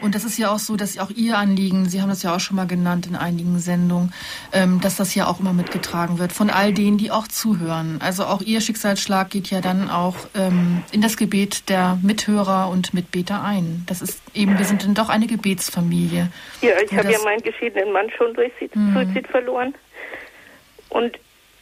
Und 0.00 0.14
das 0.14 0.24
ist 0.24 0.38
ja 0.38 0.50
auch 0.50 0.58
so, 0.58 0.76
dass 0.76 0.98
auch 0.98 1.10
Ihr 1.10 1.36
Anliegen, 1.36 1.88
Sie 1.88 2.00
haben 2.00 2.08
das 2.08 2.22
ja 2.22 2.34
auch 2.34 2.40
schon 2.40 2.56
mal 2.56 2.66
genannt 2.66 3.06
in 3.06 3.16
einigen 3.16 3.58
Sendungen, 3.58 4.12
ähm, 4.52 4.80
dass 4.80 4.96
das 4.96 5.14
ja 5.14 5.26
auch 5.26 5.40
immer 5.40 5.52
mitgetragen 5.52 6.18
wird 6.18 6.32
von 6.32 6.50
all 6.50 6.72
denen, 6.72 6.98
die 6.98 7.10
auch 7.10 7.28
zuhören. 7.28 8.00
Also 8.02 8.24
auch 8.24 8.42
Ihr 8.42 8.60
Schicksalsschlag 8.60 9.30
geht 9.30 9.50
ja 9.50 9.60
dann 9.60 9.90
auch 9.90 10.16
ähm, 10.34 10.82
in 10.92 11.00
das 11.00 11.16
Gebet 11.16 11.68
der 11.68 11.98
Mithörer 12.02 12.68
und 12.68 12.94
Mitbeter 12.94 13.42
ein. 13.42 13.84
Das 13.86 14.02
ist 14.02 14.22
eben, 14.34 14.58
wir 14.58 14.64
sind 14.64 14.84
dann 14.84 14.94
doch 14.94 15.08
eine 15.08 15.26
Gebetsfamilie. 15.26 16.28
Ja, 16.62 16.70
ich 16.84 16.92
habe 16.96 17.12
ja 17.12 17.18
meinen 17.24 17.42
geschiedenen 17.42 17.92
Mann 17.92 18.10
schon 18.16 18.34
durch 18.34 18.52
mhm. 18.74 18.94
Suizid 18.94 19.26
verloren. 19.28 19.74
Und 20.88 21.18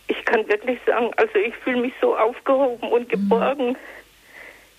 ich 0.09 0.25
kann 0.25 0.49
wirklich 0.49 0.79
sagen, 0.87 1.11
also 1.17 1.35
ich 1.35 1.55
fühle 1.57 1.83
mich 1.83 1.93
so 2.01 2.17
aufgehoben 2.17 2.89
und 2.89 3.09
geborgen. 3.09 3.71
Mhm. 3.71 3.77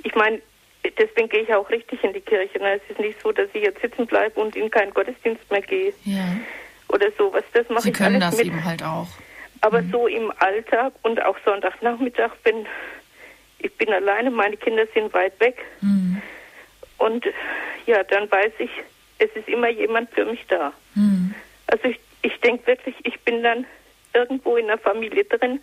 Ich 0.03 0.15
meine, 0.15 0.41
deswegen 0.83 1.29
gehe 1.29 1.41
ich 1.41 1.53
auch 1.53 1.69
richtig 1.69 2.03
in 2.03 2.13
die 2.13 2.21
Kirche. 2.21 2.59
Ne? 2.59 2.75
Es 2.75 2.91
ist 2.91 2.99
nicht 2.99 3.21
so, 3.21 3.31
dass 3.31 3.47
ich 3.53 3.63
jetzt 3.63 3.81
sitzen 3.81 4.05
bleibe 4.05 4.39
und 4.39 4.55
in 4.55 4.69
keinen 4.69 4.93
Gottesdienst 4.93 5.49
mehr 5.51 5.61
gehe. 5.61 5.93
Ja. 6.05 6.25
Oder 6.89 7.11
sowas. 7.17 7.43
Das 7.53 7.67
mache 7.69 7.83
Sie 7.83 7.89
ich 7.89 7.97
können 7.97 8.21
alles 8.21 8.35
das 8.35 8.37
mit. 8.37 8.47
eben 8.47 8.63
halt 8.65 8.83
auch. 8.83 9.07
Aber 9.61 9.81
mhm. 9.81 9.91
so 9.91 10.07
im 10.07 10.31
Alltag 10.39 10.93
und 11.03 11.23
auch 11.23 11.37
Sonntagnachmittag 11.45 12.31
bin 12.43 12.65
ich 13.59 13.75
bin 13.75 13.91
alleine, 13.91 14.31
meine 14.31 14.57
Kinder 14.57 14.85
sind 14.93 15.13
weit 15.13 15.37
weg. 15.39 15.57
Mhm. 15.81 16.21
Und 16.97 17.25
ja, 17.85 18.03
dann 18.03 18.31
weiß 18.31 18.53
ich, 18.59 18.69
es 19.19 19.29
ist 19.35 19.47
immer 19.47 19.69
jemand 19.69 20.09
für 20.11 20.25
mich 20.25 20.45
da. 20.47 20.73
Mhm. 20.95 21.33
Also 21.67 21.89
ich, 21.89 21.99
ich 22.21 22.39
denke 22.39 22.67
wirklich, 22.67 22.95
ich 23.03 23.19
bin 23.21 23.43
dann 23.43 23.65
irgendwo 24.13 24.55
in 24.57 24.67
der 24.67 24.77
Familie 24.77 25.25
drin. 25.25 25.61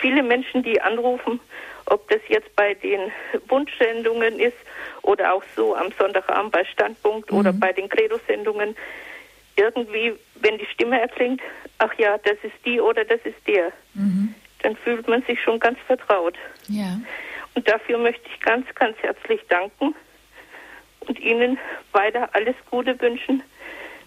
Viele 0.00 0.22
Menschen, 0.22 0.62
die 0.62 0.80
anrufen 0.80 1.40
ob 1.86 2.08
das 2.10 2.20
jetzt 2.28 2.54
bei 2.56 2.74
den 2.74 3.12
Wunschsendungen 3.48 4.38
ist 4.40 4.56
oder 5.02 5.34
auch 5.34 5.44
so 5.54 5.76
am 5.76 5.92
Sonntagabend 5.98 6.52
bei 6.52 6.64
Standpunkt 6.64 7.30
mhm. 7.30 7.38
oder 7.38 7.52
bei 7.52 7.72
den 7.72 7.88
Credo-Sendungen, 7.88 8.76
irgendwie, 9.56 10.14
wenn 10.34 10.58
die 10.58 10.66
Stimme 10.66 11.00
erklingt, 11.00 11.40
ach 11.78 11.94
ja, 11.98 12.18
das 12.18 12.36
ist 12.42 12.54
die 12.64 12.80
oder 12.80 13.04
das 13.04 13.20
ist 13.24 13.38
der, 13.46 13.72
mhm. 13.94 14.34
dann 14.62 14.76
fühlt 14.76 15.08
man 15.08 15.22
sich 15.22 15.40
schon 15.42 15.58
ganz 15.60 15.78
vertraut. 15.86 16.34
Ja. 16.68 17.00
Und 17.54 17.66
dafür 17.66 17.98
möchte 17.98 18.28
ich 18.32 18.40
ganz, 18.40 18.66
ganz 18.74 18.98
herzlich 18.98 19.40
danken 19.48 19.94
und 21.00 21.18
Ihnen 21.20 21.58
weiter 21.92 22.28
alles 22.32 22.56
Gute 22.70 23.00
wünschen, 23.00 23.42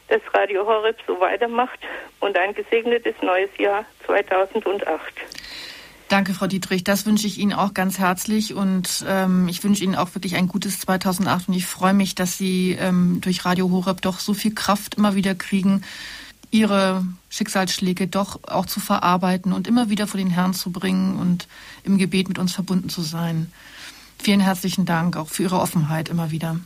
dass 0.10 0.22
Radio 0.34 0.66
Horeb 0.68 0.98
so 1.08 1.20
weitermacht 1.20 1.80
und 2.20 2.38
ein 2.38 2.54
gesegnetes 2.54 3.16
neues 3.22 3.50
Jahr 3.58 3.86
2008. 4.06 5.14
Danke, 6.10 6.34
Frau 6.34 6.48
Dietrich. 6.48 6.84
Das 6.84 7.06
wünsche 7.06 7.28
ich 7.28 7.38
Ihnen 7.38 7.54
auch 7.54 7.76
ganz 7.76 8.00
herzlich 8.00 8.56
und 8.56 9.06
ähm, 9.08 9.48
ich 9.48 9.64
wünsche 9.64 9.84
Ihnen 9.84 9.96
auch 9.96 10.16
wirklich 10.16 10.36
ein 10.36 10.48
gutes 10.48 10.80
2008 10.80 11.50
und 11.50 11.54
ich 11.54 11.68
freue 11.68 11.94
mich, 11.94 12.16
dass 12.16 12.36
Sie 12.36 12.72
ähm, 12.72 13.22
durch 13.22 13.46
Radio 13.46 13.70
Horeb 13.70 14.02
doch 14.02 14.20
so 14.20 14.34
viel 14.34 14.56
Kraft 14.56 14.96
immer 14.96 15.14
wieder 15.14 15.36
kriegen, 15.36 15.84
Ihre 16.50 17.06
Schicksalsschläge 17.30 18.08
doch 18.08 18.44
auch 18.46 18.66
zu 18.66 18.80
verarbeiten 18.80 19.54
und 19.54 19.68
immer 19.68 19.92
wieder 19.92 20.08
vor 20.08 20.18
den 20.18 20.32
Herrn 20.32 20.56
zu 20.56 20.72
bringen 20.72 21.20
und 21.20 21.48
im 21.84 22.00
Gebet 22.00 22.28
mit 22.28 22.40
uns 22.40 22.54
verbunden 22.54 22.90
zu 22.90 23.04
sein. 23.04 23.54
Vielen 24.18 24.40
herzlichen 24.40 24.88
Dank 24.88 25.16
auch 25.16 25.30
für 25.30 25.44
Ihre 25.44 25.60
Offenheit 25.60 26.10
immer 26.10 26.32
wieder. 26.32 26.60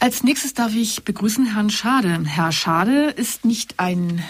Als 0.00 0.22
nächstes 0.22 0.52
darf 0.52 0.74
ich 0.74 1.02
begrüßen 1.02 1.54
Herrn 1.54 1.70
Schade. 1.70 2.20
Herr 2.26 2.52
Schade 2.52 3.06
ist 3.06 3.46
nicht 3.46 3.80
ein 3.80 4.22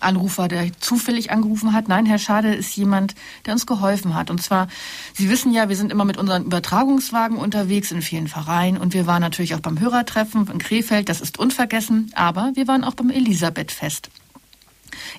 Anrufer, 0.00 0.48
der 0.48 0.70
zufällig 0.80 1.30
angerufen 1.30 1.72
hat. 1.72 1.88
Nein, 1.88 2.06
Herr 2.06 2.18
Schade 2.18 2.54
ist 2.54 2.76
jemand, 2.76 3.14
der 3.46 3.54
uns 3.54 3.66
geholfen 3.66 4.14
hat. 4.14 4.30
Und 4.30 4.42
zwar, 4.42 4.68
Sie 5.14 5.30
wissen 5.30 5.52
ja, 5.52 5.68
wir 5.68 5.76
sind 5.76 5.92
immer 5.92 6.04
mit 6.04 6.16
unseren 6.16 6.44
Übertragungswagen 6.44 7.36
unterwegs 7.36 7.90
in 7.90 8.02
vielen 8.02 8.28
Vereinen 8.28 8.78
und 8.78 8.94
wir 8.94 9.06
waren 9.06 9.22
natürlich 9.22 9.54
auch 9.54 9.60
beim 9.60 9.80
Hörertreffen 9.80 10.48
in 10.50 10.58
Krefeld, 10.58 11.08
das 11.08 11.20
ist 11.20 11.38
unvergessen, 11.38 12.10
aber 12.14 12.52
wir 12.54 12.68
waren 12.68 12.84
auch 12.84 12.94
beim 12.94 13.10
Elisabethfest 13.10 14.10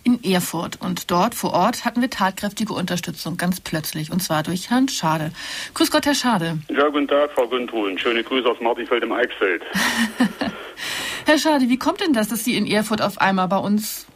in 0.04 0.24
Erfurt. 0.24 0.78
Und 0.82 1.12
dort 1.12 1.36
vor 1.36 1.54
Ort 1.54 1.86
hatten 1.86 2.02
wir 2.02 2.10
tatkräftige 2.10 2.74
Unterstützung, 2.74 3.38
ganz 3.38 3.60
plötzlich, 3.60 4.12
und 4.12 4.22
zwar 4.22 4.44
durch 4.44 4.70
Herrn 4.70 4.88
Schade. 4.88 5.32
Grüß 5.74 5.92
Gott, 5.92 6.06
Herr 6.06 6.16
Schade. 6.16 6.60
Ja, 6.70 6.88
guten 6.90 7.08
Tag, 7.08 7.32
Frau 7.34 7.48
Gundrun. 7.48 7.98
Schöne 7.98 8.24
Grüße 8.24 8.48
aus 8.48 8.60
Martifeld 8.62 9.04
im 9.04 9.12
Eichsfeld. 9.12 9.64
Herr 11.26 11.38
Schade, 11.38 11.70
wie 11.70 11.78
kommt 11.78 12.02
denn 12.02 12.14
das, 12.14 12.28
dass 12.30 12.44
Sie 12.44 12.56
in 12.56 12.66
Erfurt 12.66 13.02
auf 13.02 13.20
einmal 13.20 13.48
bei 13.48 13.58
uns 13.58 14.08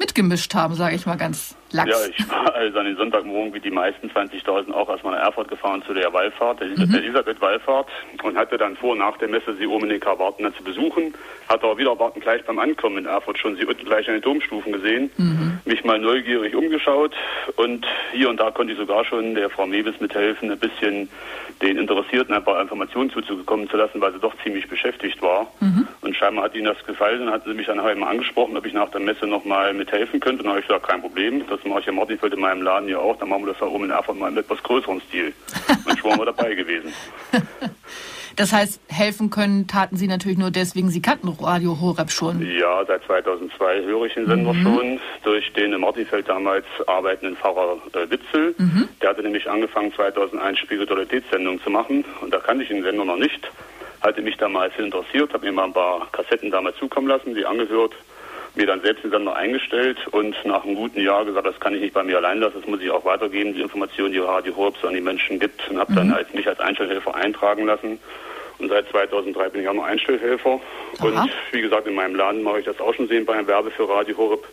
mitgemischt 0.00 0.54
haben, 0.54 0.74
sage 0.74 0.96
ich 0.96 1.06
mal 1.06 1.16
ganz 1.16 1.54
lax? 1.72 1.90
Ja, 1.90 1.96
ich 2.16 2.30
war 2.30 2.54
also 2.54 2.78
an 2.78 2.86
den 2.86 2.96
Sonntagmorgen 2.96 3.54
wie 3.54 3.60
die 3.60 3.70
meisten 3.70 4.08
20.000 4.08 4.72
auch 4.72 4.88
erstmal 4.88 5.14
nach 5.14 5.26
Erfurt 5.26 5.48
gefahren 5.48 5.82
zu 5.86 5.94
der 5.94 6.12
Wallfahrt, 6.12 6.60
der 6.60 6.68
mhm. 6.68 6.94
Elisabeth-Wallfahrt 6.94 7.88
und 8.22 8.36
hatte 8.36 8.58
dann 8.58 8.76
vor, 8.76 8.96
nach 8.96 9.16
der 9.18 9.28
Messe 9.28 9.54
sie 9.56 9.66
oben 9.66 9.84
in 9.84 9.90
den 9.90 10.00
Karwarten 10.00 10.52
zu 10.54 10.64
besuchen. 10.64 11.14
Hatte 11.48 11.64
aber 11.64 11.78
wieder 11.78 11.90
erwarten 11.90 12.20
gleich 12.20 12.44
beim 12.44 12.58
Ankommen 12.58 12.98
in 12.98 13.06
Erfurt 13.06 13.38
schon 13.38 13.56
sie 13.56 13.64
unten 13.64 13.84
gleich 13.84 14.06
an 14.08 14.14
den 14.14 14.22
Domstufen 14.22 14.72
gesehen, 14.72 15.10
mhm. 15.16 15.60
mich 15.64 15.84
mal 15.84 15.98
neugierig 15.98 16.54
umgeschaut 16.54 17.14
und 17.56 17.86
hier 18.12 18.28
und 18.28 18.38
da 18.38 18.50
konnte 18.50 18.72
ich 18.72 18.78
sogar 18.78 19.04
schon 19.04 19.34
der 19.34 19.50
Frau 19.50 19.66
Mewes 19.66 20.00
mithelfen, 20.00 20.50
ein 20.50 20.58
bisschen 20.58 21.08
den 21.62 21.76
Interessierten 21.76 22.34
ein 22.34 22.44
paar 22.44 22.60
Informationen 22.60 23.10
zuzukommen 23.10 23.68
zu 23.68 23.76
lassen, 23.76 24.00
weil 24.00 24.12
sie 24.12 24.18
doch 24.18 24.34
ziemlich 24.42 24.68
beschäftigt 24.68 25.20
war. 25.20 25.46
Mhm. 25.60 25.86
Und 26.00 26.16
scheinbar 26.16 26.44
hat 26.44 26.54
ihnen 26.54 26.64
das 26.64 26.82
gefallen 26.86 27.22
und 27.22 27.30
hat 27.30 27.44
sie 27.44 27.52
mich 27.52 27.66
dann 27.66 27.78
einmal 27.80 28.10
angesprochen, 28.10 28.56
ob 28.56 28.64
ich 28.64 28.72
nach 28.72 28.90
der 28.90 29.00
Messe 29.00 29.26
nochmal 29.26 29.74
mithelfen 29.74 30.20
könnte. 30.20 30.38
Und 30.38 30.44
dann 30.44 30.52
habe 30.52 30.60
ich 30.60 30.66
gesagt, 30.66 30.88
kein 30.88 31.02
Problem, 31.02 31.44
das 31.48 31.59
mache 31.64 31.80
ich 31.80 31.86
ja 31.86 31.92
Martinfeld 31.92 32.34
in 32.34 32.40
meinem 32.40 32.62
Laden 32.62 32.88
ja 32.88 32.98
auch, 32.98 33.16
dann 33.18 33.28
machen 33.28 33.44
wir 33.44 33.52
das 33.52 33.60
da 33.60 33.66
oben 33.66 33.84
in 33.84 33.90
Erfurt 33.90 34.18
mal 34.18 34.30
in 34.30 34.36
etwas 34.36 34.62
größerem 34.62 35.00
Stil. 35.08 35.32
Und 35.86 35.98
schon 35.98 36.10
waren 36.10 36.20
wir 36.20 36.26
dabei 36.26 36.54
gewesen. 36.54 36.92
Das 38.36 38.52
heißt, 38.54 38.80
helfen 38.88 39.28
können 39.28 39.66
taten 39.66 39.96
Sie 39.96 40.06
natürlich 40.06 40.38
nur 40.38 40.50
deswegen, 40.50 40.88
Sie 40.88 41.02
kannten 41.02 41.28
Radio 41.28 41.78
Horeb 41.78 42.10
schon. 42.10 42.40
Ja, 42.40 42.84
seit 42.86 43.04
2002 43.04 43.82
höre 43.82 44.06
ich 44.06 44.14
den 44.14 44.26
Sender 44.26 44.54
mhm. 44.54 44.62
schon 44.62 45.00
durch 45.24 45.52
den 45.52 45.74
in 45.74 45.80
Martinfeld 45.82 46.26
damals 46.26 46.64
arbeitenden 46.86 47.36
Pfarrer 47.36 47.76
äh, 47.92 48.10
Witzel. 48.10 48.54
Mhm. 48.56 48.88
Der 49.02 49.10
hatte 49.10 49.22
nämlich 49.22 49.46
angefangen 49.50 49.92
2001 49.92 50.58
Spiritualitätssendungen 50.58 51.60
zu 51.62 51.68
machen 51.68 52.04
und 52.22 52.32
da 52.32 52.38
kannte 52.38 52.62
ich 52.62 52.70
den 52.70 52.82
Sender 52.82 53.04
noch 53.04 53.18
nicht. 53.18 53.50
Hatte 54.00 54.22
mich 54.22 54.38
damals 54.38 54.72
interessiert, 54.78 55.34
habe 55.34 55.44
mir 55.44 55.52
mal 55.52 55.64
ein 55.64 55.74
paar 55.74 56.08
Kassetten 56.10 56.50
damals 56.50 56.78
zukommen 56.78 57.08
lassen, 57.08 57.34
die 57.34 57.44
angehört 57.44 57.92
mir 58.54 58.66
dann 58.66 58.82
selbst 58.82 59.04
den 59.04 59.10
Sender 59.10 59.36
eingestellt 59.36 59.98
und 60.10 60.34
nach 60.44 60.64
einem 60.64 60.74
guten 60.74 61.00
Jahr 61.00 61.24
gesagt, 61.24 61.46
das 61.46 61.60
kann 61.60 61.74
ich 61.74 61.80
nicht 61.80 61.94
bei 61.94 62.02
mir 62.02 62.16
allein 62.16 62.40
lassen, 62.40 62.56
das 62.60 62.68
muss 62.68 62.80
ich 62.80 62.90
auch 62.90 63.04
weitergeben, 63.04 63.54
die 63.54 63.60
Informationen, 63.62 64.12
die 64.12 64.18
Radio 64.18 64.56
Horeb 64.56 64.74
an 64.84 64.94
die 64.94 65.00
Menschen 65.00 65.38
gibt 65.38 65.68
und 65.70 65.78
habe 65.78 65.92
mhm. 65.92 65.96
dann 65.96 66.12
als, 66.12 66.32
mich 66.34 66.48
als 66.48 66.60
Einstellhelfer 66.60 67.14
eintragen 67.14 67.66
lassen 67.66 67.98
und 68.60 68.68
seit 68.68 68.88
2003 68.90 69.48
bin 69.48 69.62
ich 69.62 69.68
auch 69.68 69.74
noch 69.74 69.84
Einstellhelfer. 69.84 70.60
Aha. 70.98 71.04
Und 71.04 71.30
wie 71.52 71.62
gesagt, 71.62 71.86
in 71.86 71.94
meinem 71.94 72.14
Laden 72.14 72.42
mache 72.42 72.60
ich 72.60 72.66
das 72.66 72.78
auch 72.80 72.94
schon 72.94 73.08
sehen 73.08 73.24
bei 73.24 73.34
einem 73.34 73.46
Werbe 73.46 73.70
für 73.70 73.88
Radio 73.88 74.16
Horeb. 74.16 74.46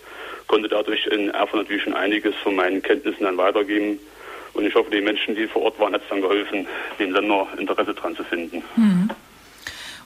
Konnte 0.47 0.69
dadurch 0.69 1.05
in 1.07 1.29
Erfurt 1.29 1.63
natürlich 1.63 1.83
schon 1.83 1.93
einiges 1.93 2.33
von 2.35 2.55
meinen 2.55 2.81
Kenntnissen 2.81 3.23
dann 3.23 3.37
weitergeben. 3.37 3.99
Und 4.53 4.65
ich 4.65 4.73
hoffe, 4.73 4.89
den 4.89 5.03
Menschen, 5.03 5.35
die 5.35 5.45
vor 5.45 5.63
Ort 5.63 5.79
waren, 5.79 5.93
hat 5.93 6.01
es 6.01 6.09
dann 6.09 6.21
geholfen, 6.21 6.65
dem 6.99 7.13
Sender 7.13 7.47
Interesse 7.57 7.93
dran 7.93 8.15
zu 8.15 8.23
finden. 8.23 8.63
Mhm. 8.75 9.09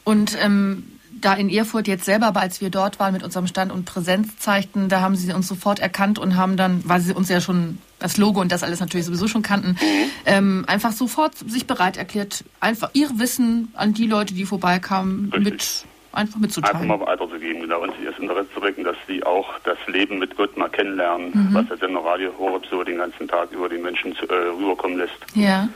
Und 0.04 0.38
ähm, 0.44 1.00
da 1.22 1.34
in 1.34 1.50
Erfurt 1.50 1.88
jetzt 1.88 2.06
selber, 2.06 2.28
aber 2.28 2.42
als 2.42 2.62
wir 2.62 2.70
dort 2.70 3.00
waren 3.00 3.14
mit 3.14 3.24
unserem 3.24 3.48
Stand 3.48 3.72
und 3.72 3.86
Präsenz 3.86 4.38
zeigten, 4.38 4.90
da 4.90 5.02
haben 5.02 5.16
sie 5.16 5.32
uns 5.34 5.48
sofort 5.48 5.80
erkannt 5.80 6.20
und 6.20 6.36
haben 6.36 6.58
dann, 6.58 6.82
weil 6.86 7.02
sie 7.02 7.14
uns 7.14 7.30
ja 7.30 7.42
schon 7.42 7.78
das 8.00 8.18
Logo 8.18 8.42
und 8.42 8.52
das 8.52 8.64
alles 8.64 8.80
natürlich 8.80 9.06
sowieso 9.06 9.28
schon 9.28 9.44
kannten, 9.44 9.78
ähm, 10.26 10.66
einfach 10.68 10.92
sofort 10.92 11.36
sich 11.38 11.68
bereit 11.68 11.98
erklärt, 11.98 12.44
einfach 12.60 12.90
ihr 12.94 13.10
Wissen 13.20 13.70
an 13.76 13.94
die 13.94 14.08
Leute, 14.08 14.34
die 14.34 14.46
vorbeikamen, 14.46 15.32
mit 15.38 15.86
einfach 16.12 16.40
mitzuteilen. 16.40 16.78
Einfach 16.78 16.98
mal 16.98 17.06
weiterzugeben, 17.06 17.62
genau, 17.62 17.82
und 17.82 17.94
das 18.04 18.18
Interesse 18.20 18.50
zu 18.54 18.62
wecken, 18.62 18.84
dass 18.84 18.98
sie 19.08 19.24
auch 19.24 19.48
das 19.64 19.78
Leben 19.88 20.20
mit 20.20 20.36
Gott 20.36 20.58
mal 20.58 20.70
kennenlernen, 20.70 21.32
mhm. 21.34 21.54
was 21.54 21.68
der 21.68 21.78
Sender 21.78 22.04
Radio 22.04 22.32
Horeb 22.38 22.66
so 22.70 22.84
den 22.84 22.98
ganzen 22.98 23.28
Tag 23.28 23.52
über 23.52 23.70
die 23.70 23.78
Menschen 23.78 24.16
zu, 24.16 24.28
äh, 24.28 24.34
rüberkommen 24.34 24.98
lässt. 24.98 25.18
Ja. 25.36 25.70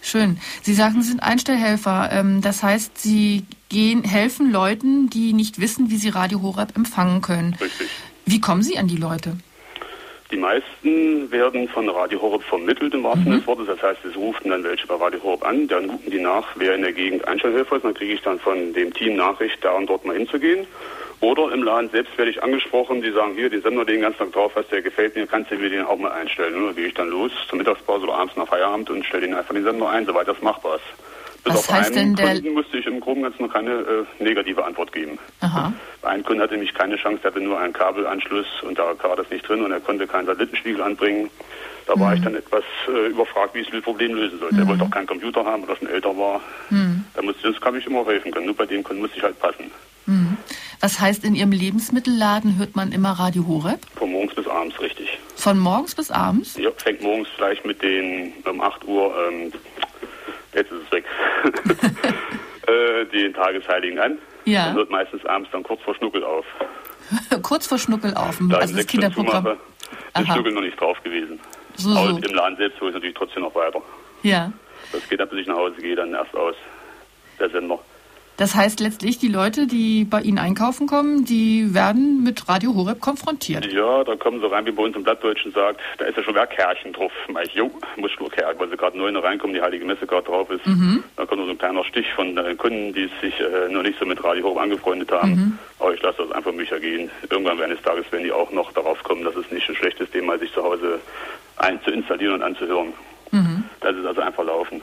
Schön. 0.00 0.38
Sie 0.62 0.74
sagen, 0.74 1.02
Sie 1.02 1.08
sind 1.08 1.22
Einstellhelfer. 1.22 2.10
Ähm, 2.12 2.40
das 2.40 2.62
heißt, 2.62 2.98
Sie 2.98 3.44
gehen, 3.68 4.04
helfen 4.04 4.50
Leuten, 4.50 5.10
die 5.10 5.32
nicht 5.32 5.60
wissen, 5.60 5.90
wie 5.90 5.96
sie 5.96 6.08
Radio 6.08 6.42
Horeb 6.42 6.76
empfangen 6.76 7.22
können. 7.22 7.56
Richtig. 7.60 7.88
Wie 8.26 8.40
kommen 8.40 8.62
Sie 8.62 8.78
an 8.78 8.88
die 8.88 8.96
Leute? 8.96 9.36
Die 10.30 10.36
meisten 10.36 11.30
werden 11.30 11.68
von 11.68 11.88
Radio 11.88 12.20
Horeb 12.20 12.42
vermittelt 12.42 12.92
im 12.92 13.02
wahrsten 13.02 13.32
mhm. 13.32 13.38
des 13.38 13.46
Wortes. 13.46 13.66
Das 13.66 13.82
heißt, 13.82 14.04
es 14.04 14.14
rufen 14.16 14.50
dann 14.50 14.62
welche 14.62 14.86
bei 14.86 14.96
Radio 14.96 15.22
Horeb 15.22 15.46
an, 15.46 15.66
dann 15.68 15.88
gucken 15.88 16.10
die 16.10 16.20
nach, 16.20 16.44
wer 16.56 16.74
in 16.74 16.82
der 16.82 16.92
Gegend 16.92 17.26
Einstellhelfer 17.26 17.76
ist. 17.76 17.84
Dann 17.84 17.94
kriege 17.94 18.12
ich 18.12 18.20
dann 18.20 18.38
von 18.38 18.74
dem 18.74 18.92
Team 18.92 19.16
Nachricht, 19.16 19.64
da 19.64 19.72
und 19.72 19.86
dort 19.86 20.04
mal 20.04 20.14
hinzugehen. 20.14 20.66
Oder 21.20 21.50
im 21.52 21.62
Laden 21.62 21.90
selbst 21.90 22.16
werde 22.16 22.30
ich 22.30 22.42
angesprochen, 22.42 23.02
die 23.02 23.10
sagen, 23.10 23.34
hier, 23.34 23.50
den 23.50 23.62
Sender, 23.62 23.84
den 23.84 24.02
ganzen 24.02 24.18
Tag 24.18 24.32
drauf 24.32 24.52
hast, 24.54 24.70
der 24.70 24.82
gefällt 24.82 25.16
mir, 25.16 25.26
kannst 25.26 25.50
du 25.50 25.56
mir 25.56 25.70
den 25.70 25.84
auch 25.84 25.98
mal 25.98 26.12
einstellen. 26.12 26.54
Und 26.54 26.66
dann 26.66 26.76
gehe 26.76 26.86
ich 26.86 26.94
dann 26.94 27.08
los 27.08 27.32
zur 27.48 27.58
Mittagspause 27.58 28.04
oder 28.04 28.14
abends 28.14 28.36
nach 28.36 28.46
Feierabend 28.46 28.90
und 28.90 29.04
stelle 29.06 29.26
den 29.26 29.34
einfach 29.34 29.54
den 29.54 29.64
Sender 29.64 29.88
ein, 29.88 30.04
soweit 30.04 30.28
das 30.28 30.40
machbar 30.42 30.76
ist. 30.76 31.07
Bis 31.48 31.68
Was 31.68 31.72
heißt 31.72 31.94
denn 31.94 32.14
der... 32.14 32.34
Kunden 32.34 32.54
musste 32.54 32.78
ich 32.78 32.86
im 32.86 33.00
Groben 33.00 33.22
Ganzen 33.22 33.42
noch 33.42 33.52
keine 33.52 33.70
äh, 33.70 34.22
negative 34.22 34.64
Antwort 34.64 34.92
geben. 34.92 35.18
Aha. 35.40 35.72
Ein 36.02 36.22
Kunde 36.22 36.42
hatte 36.42 36.54
nämlich 36.54 36.74
keine 36.74 36.96
Chance, 36.96 37.20
der 37.22 37.30
hatte 37.32 37.40
nur 37.40 37.58
einen 37.58 37.72
Kabelanschluss 37.72 38.46
und 38.62 38.78
da 38.78 38.94
war 39.02 39.16
das 39.16 39.30
nicht 39.30 39.48
drin 39.48 39.62
und 39.62 39.72
er 39.72 39.80
konnte 39.80 40.06
keinen 40.06 40.26
Satellitenspiegel 40.26 40.82
anbringen. 40.82 41.30
Da 41.86 41.96
mhm. 41.96 42.00
war 42.00 42.14
ich 42.14 42.20
dann 42.20 42.34
etwas 42.34 42.64
äh, 42.88 43.08
überfragt, 43.08 43.54
wie 43.54 43.60
ich 43.60 43.70
das 43.70 43.82
Problem 43.82 44.14
lösen 44.14 44.38
sollte. 44.38 44.54
Mhm. 44.54 44.60
Er 44.62 44.68
wollte 44.68 44.84
auch 44.84 44.90
keinen 44.90 45.06
Computer 45.06 45.44
haben, 45.44 45.62
weil 45.62 45.70
er 45.70 45.76
schon 45.78 45.88
älter 45.88 46.16
war. 46.16 46.40
Mhm. 46.70 47.04
Da 47.14 47.22
musste, 47.22 47.42
sonst 47.42 47.60
kann 47.60 47.76
ich 47.76 47.86
immer 47.86 48.04
helfen 48.04 48.30
können. 48.30 48.46
Nur 48.46 48.56
bei 48.56 48.66
dem 48.66 48.84
Kunden 48.84 49.02
musste 49.02 49.16
ich 49.16 49.22
halt 49.22 49.38
passen. 49.38 49.70
Mhm. 50.06 50.36
Was 50.80 51.00
heißt, 51.00 51.24
in 51.24 51.34
Ihrem 51.34 51.52
Lebensmittelladen 51.52 52.58
hört 52.58 52.76
man 52.76 52.92
immer 52.92 53.10
Radio 53.12 53.46
Horeb? 53.46 53.80
Von 53.96 54.12
morgens 54.12 54.34
bis 54.34 54.46
abends, 54.46 54.80
richtig. 54.80 55.18
Von 55.34 55.58
morgens 55.58 55.94
bis 55.94 56.10
abends? 56.10 56.56
Ja, 56.56 56.70
fängt 56.76 57.02
morgens 57.02 57.28
vielleicht 57.36 57.64
mit 57.64 57.82
den 57.82 58.32
um 58.44 58.60
8 58.60 58.84
Uhr, 58.86 59.14
ähm, 59.28 59.52
jetzt 60.58 60.72
ist 60.72 60.82
es 60.86 60.92
weg, 60.92 61.04
äh, 62.66 63.04
den 63.06 63.34
Tagesheiligen 63.34 63.98
an. 63.98 64.18
Ja. 64.44 64.68
Und 64.68 64.74
hört 64.74 64.90
meistens 64.90 65.24
abends 65.26 65.50
dann 65.52 65.62
kurz 65.62 65.82
vor 65.82 65.94
Schnuckel 65.94 66.24
auf. 66.24 66.44
kurz 67.42 67.66
vor 67.66 67.78
Schnuckel 67.78 68.14
auf, 68.14 68.38
da 68.48 68.58
also 68.58 68.76
das 68.76 68.86
Kinderprogramm. 68.86 69.44
Zumache, 69.44 69.58
ist 70.20 70.26
Schnuckel 70.26 70.52
noch 70.52 70.62
nicht 70.62 70.80
drauf 70.80 71.02
gewesen. 71.02 71.40
So, 71.76 71.90
so. 71.90 71.98
Aber 71.98 72.08
im 72.10 72.34
Laden 72.34 72.56
selbst 72.56 72.80
höre 72.80 72.88
ich 72.88 72.94
natürlich 72.94 73.16
trotzdem 73.16 73.42
noch 73.42 73.54
weiter. 73.54 73.80
Ja. 74.22 74.52
Das 74.92 75.08
geht 75.08 75.20
ab, 75.20 75.30
bis 75.30 75.40
ich 75.40 75.46
nach 75.46 75.56
Hause 75.56 75.76
gehe, 75.80 75.94
dann 75.94 76.12
erst 76.14 76.34
aus. 76.34 76.54
Der 77.38 77.50
Sender. 77.50 77.78
Das 78.38 78.54
heißt 78.54 78.78
letztlich, 78.78 79.18
die 79.18 79.26
Leute, 79.26 79.66
die 79.66 80.04
bei 80.04 80.20
Ihnen 80.20 80.38
einkaufen 80.38 80.86
kommen, 80.86 81.24
die 81.24 81.74
werden 81.74 82.22
mit 82.22 82.48
Radio 82.48 82.72
Horeb 82.72 83.00
konfrontiert. 83.00 83.66
Ja, 83.72 84.04
da 84.04 84.14
kommen 84.14 84.40
sie 84.40 84.48
rein, 84.48 84.64
wie 84.64 84.70
bei 84.70 84.84
uns 84.84 84.94
im 84.94 85.02
Blattdeutsch 85.02 85.44
und 85.44 85.56
sagt, 85.56 85.80
da 85.98 86.04
ist 86.04 86.16
ja 86.16 86.22
schon 86.22 86.36
Werkkärchen 86.36 86.92
drauf. 86.92 87.10
Mach 87.26 87.40
ich, 87.42 87.52
jo, 87.54 87.68
muss 87.96 88.12
schon 88.12 88.30
Kerch, 88.30 88.56
weil 88.60 88.70
sie 88.70 88.76
gerade 88.76 88.96
neu 88.96 89.10
reinkommen, 89.18 89.54
die 89.54 89.60
Heilige 89.60 89.84
Messe 89.84 90.06
gerade 90.06 90.24
drauf 90.24 90.48
ist. 90.50 90.64
Mhm. 90.64 91.02
Da 91.16 91.26
kommt 91.26 91.44
so 91.44 91.50
ein 91.50 91.58
kleiner 91.58 91.84
Stich 91.84 92.06
von 92.14 92.38
äh, 92.38 92.54
Kunden, 92.54 92.92
die 92.92 93.10
sich 93.20 93.34
äh, 93.40 93.68
noch 93.72 93.82
nicht 93.82 93.98
so 93.98 94.06
mit 94.06 94.22
Radio 94.22 94.44
Horeb 94.44 94.62
angefreundet 94.62 95.10
haben. 95.10 95.30
Mhm. 95.30 95.58
Aber 95.80 95.94
ich 95.94 96.02
lasse 96.02 96.22
das 96.22 96.30
einfach 96.30 96.52
mich 96.52 96.70
ergehen. 96.70 97.10
Irgendwann 97.28 97.60
eines 97.60 97.82
Tages 97.82 98.10
werden 98.12 98.22
die 98.22 98.32
auch 98.32 98.52
noch 98.52 98.70
darauf 98.70 99.02
kommen, 99.02 99.24
dass 99.24 99.34
es 99.34 99.50
nicht 99.50 99.68
ein 99.68 99.74
schlechtes 99.74 100.12
Thema 100.12 100.34
ist, 100.34 100.42
sich 100.42 100.52
zu 100.52 100.62
Hause 100.62 101.00
ein 101.56 101.82
zu 101.82 101.90
installieren 101.90 102.34
und 102.34 102.42
anzuhören. 102.44 102.92
Mhm. 103.32 103.64
Das 103.80 103.96
ist 103.96 104.06
also 104.06 104.20
einfach 104.20 104.44
laufen. 104.44 104.80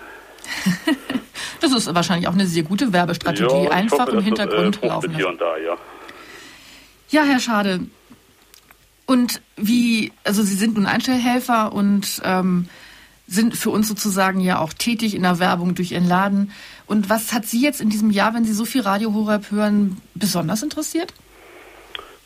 Das 1.61 1.71
ist 1.73 1.93
wahrscheinlich 1.93 2.27
auch 2.27 2.33
eine 2.33 2.45
sehr 2.45 2.63
gute 2.63 2.93
Werbestrategie. 2.93 3.65
Ja, 3.65 3.71
Einfach 3.71 3.99
hoffe, 3.99 4.17
im 4.17 4.23
Hintergrund 4.23 4.75
das, 4.77 4.83
äh, 4.83 4.87
laufen. 4.87 5.15
Hier 5.15 5.27
und 5.29 5.41
da, 5.41 5.57
ja. 5.57 5.77
ja, 7.09 7.23
Herr 7.23 7.39
Schade. 7.39 7.81
Und 9.05 9.41
wie, 9.55 10.11
also 10.23 10.41
Sie 10.41 10.55
sind 10.55 10.75
nun 10.75 10.85
Einstellhelfer 10.85 11.73
und 11.73 12.21
ähm, 12.23 12.67
sind 13.27 13.55
für 13.55 13.69
uns 13.69 13.87
sozusagen 13.87 14.39
ja 14.39 14.59
auch 14.59 14.73
tätig 14.73 15.15
in 15.15 15.23
der 15.23 15.39
Werbung 15.39 15.75
durch 15.75 15.91
Ihren 15.91 16.07
Laden. 16.07 16.51
Und 16.87 17.09
was 17.09 17.33
hat 17.33 17.45
Sie 17.45 17.61
jetzt 17.61 17.81
in 17.81 17.89
diesem 17.89 18.11
Jahr, 18.11 18.33
wenn 18.33 18.45
Sie 18.45 18.53
so 18.53 18.65
viel 18.65 18.81
Radio 18.81 19.13
Horeb 19.13 19.51
hören, 19.51 20.01
besonders 20.13 20.63
interessiert? 20.63 21.13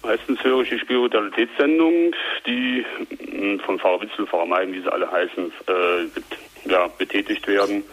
Meistens 0.04 0.42
höre 0.44 0.62
ich 0.62 0.70
die 0.70 0.80
Spiritualitätssendungen, 0.80 2.16
die 2.46 2.86
hm, 3.32 3.60
von 3.60 3.80
Pfarrer 3.80 4.02
Witzel, 4.02 4.28
Pfarrer 4.28 4.46
Maiden, 4.46 4.74
wie 4.74 4.82
sie 4.82 4.92
alle 4.92 5.12
heißen, 5.12 5.52
äh, 5.68 6.70
ja, 6.70 6.88
betätigt 6.98 7.46
werden. 7.48 7.84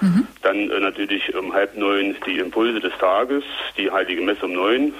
Mhm. 0.00 0.26
Dann 0.42 0.70
äh, 0.70 0.80
natürlich 0.80 1.34
um 1.34 1.52
halb 1.52 1.76
neun 1.76 2.16
die 2.26 2.38
Impulse 2.38 2.80
des 2.80 2.92
Tages, 2.98 3.44
die 3.76 3.90
Heilige 3.90 4.22
Messe 4.22 4.44
um 4.44 4.52
neun. 4.52 4.94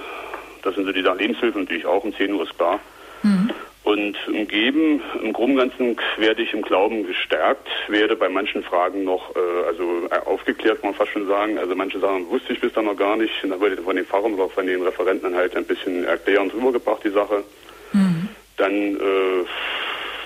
Das 0.63 0.75
sind 0.75 0.87
so 0.87 0.93
die 0.93 1.03
Lebenshilfe 1.03 1.59
natürlich 1.59 1.87
auch 1.87 2.03
um 2.05 2.15
zehn 2.15 2.33
Uhr 2.33 2.43
ist 2.43 2.57
klar. 2.57 2.81
Mhm. 3.23 3.51
Und 3.87 4.17
im 4.27 4.49
Geben, 4.49 5.01
im 5.23 5.33
Groben 5.33 5.55
Ganzen 5.55 5.97
werde 6.17 6.43
ich 6.43 6.53
im 6.53 6.63
Glauben 6.63 7.07
gestärkt, 7.07 7.69
werde 7.87 8.17
bei 8.17 8.29
manchen 8.29 8.65
Fragen 8.65 9.05
noch 9.05 9.31
äh, 9.37 9.67
also 9.69 10.09
äh, 10.11 10.27
aufgeklärt, 10.27 10.81
kann 10.81 10.91
man 10.91 10.99
fast 10.99 11.13
schon 11.13 11.29
sagen. 11.29 11.57
Also 11.57 11.77
manche 11.77 12.01
Sachen 12.01 12.29
wusste 12.29 12.53
ich 12.53 12.61
bis 12.61 12.73
dann 12.73 12.87
noch 12.87 12.97
gar 12.97 13.17
nicht. 13.17 13.33
Und 13.45 13.51
dann 13.51 13.61
wurde 13.61 13.77
von 13.77 13.95
den 13.95 14.05
Pfarrern 14.05 14.35
oder 14.35 14.49
von 14.49 14.67
den 14.67 14.83
Referenten 14.83 15.37
halt 15.37 15.57
ein 15.57 15.65
bisschen 15.65 16.03
erklärend 16.03 16.53
rübergebracht, 16.53 17.05
die 17.05 17.11
Sache. 17.11 17.45
Mhm. 17.93 18.29
Dann 18.57 18.73
äh, 18.73 19.45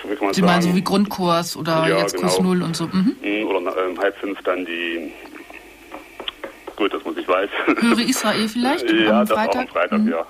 wie 0.09 0.15
kann 0.15 0.25
man 0.25 0.33
Sie 0.33 0.41
sagen? 0.41 0.51
meinen 0.51 0.61
so 0.61 0.75
wie 0.75 0.83
Grundkurs 0.83 1.57
oder 1.57 1.87
ja, 1.87 1.99
jetzt 1.99 2.15
genau. 2.15 2.27
Kurs 2.27 2.39
Null 2.41 2.61
und 2.63 2.75
so? 2.75 2.87
Mhm. 2.87 3.15
mhm 3.21 3.47
oder 3.47 3.87
um 3.87 3.99
halb 3.99 4.17
fünf 4.17 4.41
dann 4.43 4.65
die, 4.65 5.11
gut, 6.75 6.93
dass 6.93 7.03
man 7.03 7.15
sich 7.15 7.27
weiß. 7.27 7.49
Höre 7.81 7.99
Israel 7.99 8.47
vielleicht? 8.47 8.91
ja, 8.91 9.21
am 9.21 9.27
das 9.27 9.37
Freitag? 9.37 9.55
auch 9.55 9.59
am 9.59 9.67
Freitag, 9.67 9.99
mhm. 9.99 10.09
ja. 10.09 10.25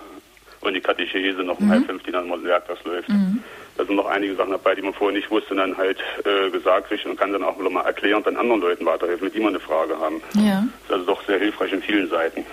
Und 0.61 0.73
die 0.75 0.81
Katechese 0.81 1.41
noch 1.43 1.59
um 1.59 1.65
mhm. 1.65 1.71
halb 1.71 1.85
fünf, 1.85 2.03
die 2.03 2.11
dann 2.11 2.27
mal 2.27 2.43
werktags 2.43 2.83
läuft. 2.83 3.09
Mhm. 3.09 3.43
Da 3.77 3.85
sind 3.85 3.95
noch 3.95 4.05
einige 4.05 4.35
Sachen 4.35 4.51
dabei, 4.51 4.75
die 4.75 4.81
man 4.81 4.93
vorher 4.93 5.17
nicht 5.17 5.31
wusste 5.31 5.51
und 5.51 5.57
dann 5.57 5.75
halt 5.75 5.97
äh, 6.23 6.51
gesagt 6.51 6.89
kriegt 6.89 7.05
und 7.05 7.19
kann 7.19 7.31
dann 7.31 7.43
auch 7.43 7.57
mal 7.57 7.81
erklären 7.81 8.21
dann 8.23 8.37
anderen 8.37 8.61
Leuten 8.61 8.85
weiterhelfen, 8.85 9.25
mit 9.25 9.33
die 9.33 9.39
man 9.39 9.49
eine 9.49 9.59
Frage 9.59 9.97
haben. 9.97 10.21
Ja. 10.35 10.63
Das 10.63 10.65
ist 10.83 10.91
also 10.91 11.05
doch 11.05 11.25
sehr 11.25 11.39
hilfreich 11.39 11.73
in 11.73 11.81
vielen 11.81 12.09
Seiten. 12.09 12.45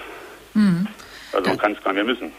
Mhm. 0.55 0.87
Also 1.33 1.51
man 1.51 1.59
kann 1.59 1.73
es 1.73 1.85
gar 1.85 1.93
nicht 1.93 2.07
mehr 2.07 2.15
missen. 2.15 2.33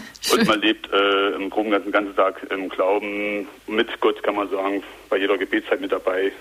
und 0.32 0.46
man 0.46 0.60
lebt 0.60 0.90
äh, 0.92 1.30
im 1.30 1.50
Groben 1.50 1.70
ganzen 1.70 1.92
ganzen 1.92 2.16
Tag 2.16 2.46
im 2.50 2.68
Glauben 2.68 3.46
mit 3.66 4.00
Gott, 4.00 4.22
kann 4.22 4.36
man 4.36 4.48
sagen, 4.50 4.82
bei 5.08 5.18
jeder 5.18 5.38
Gebetszeit 5.38 5.80
mit 5.80 5.92
dabei. 5.92 6.32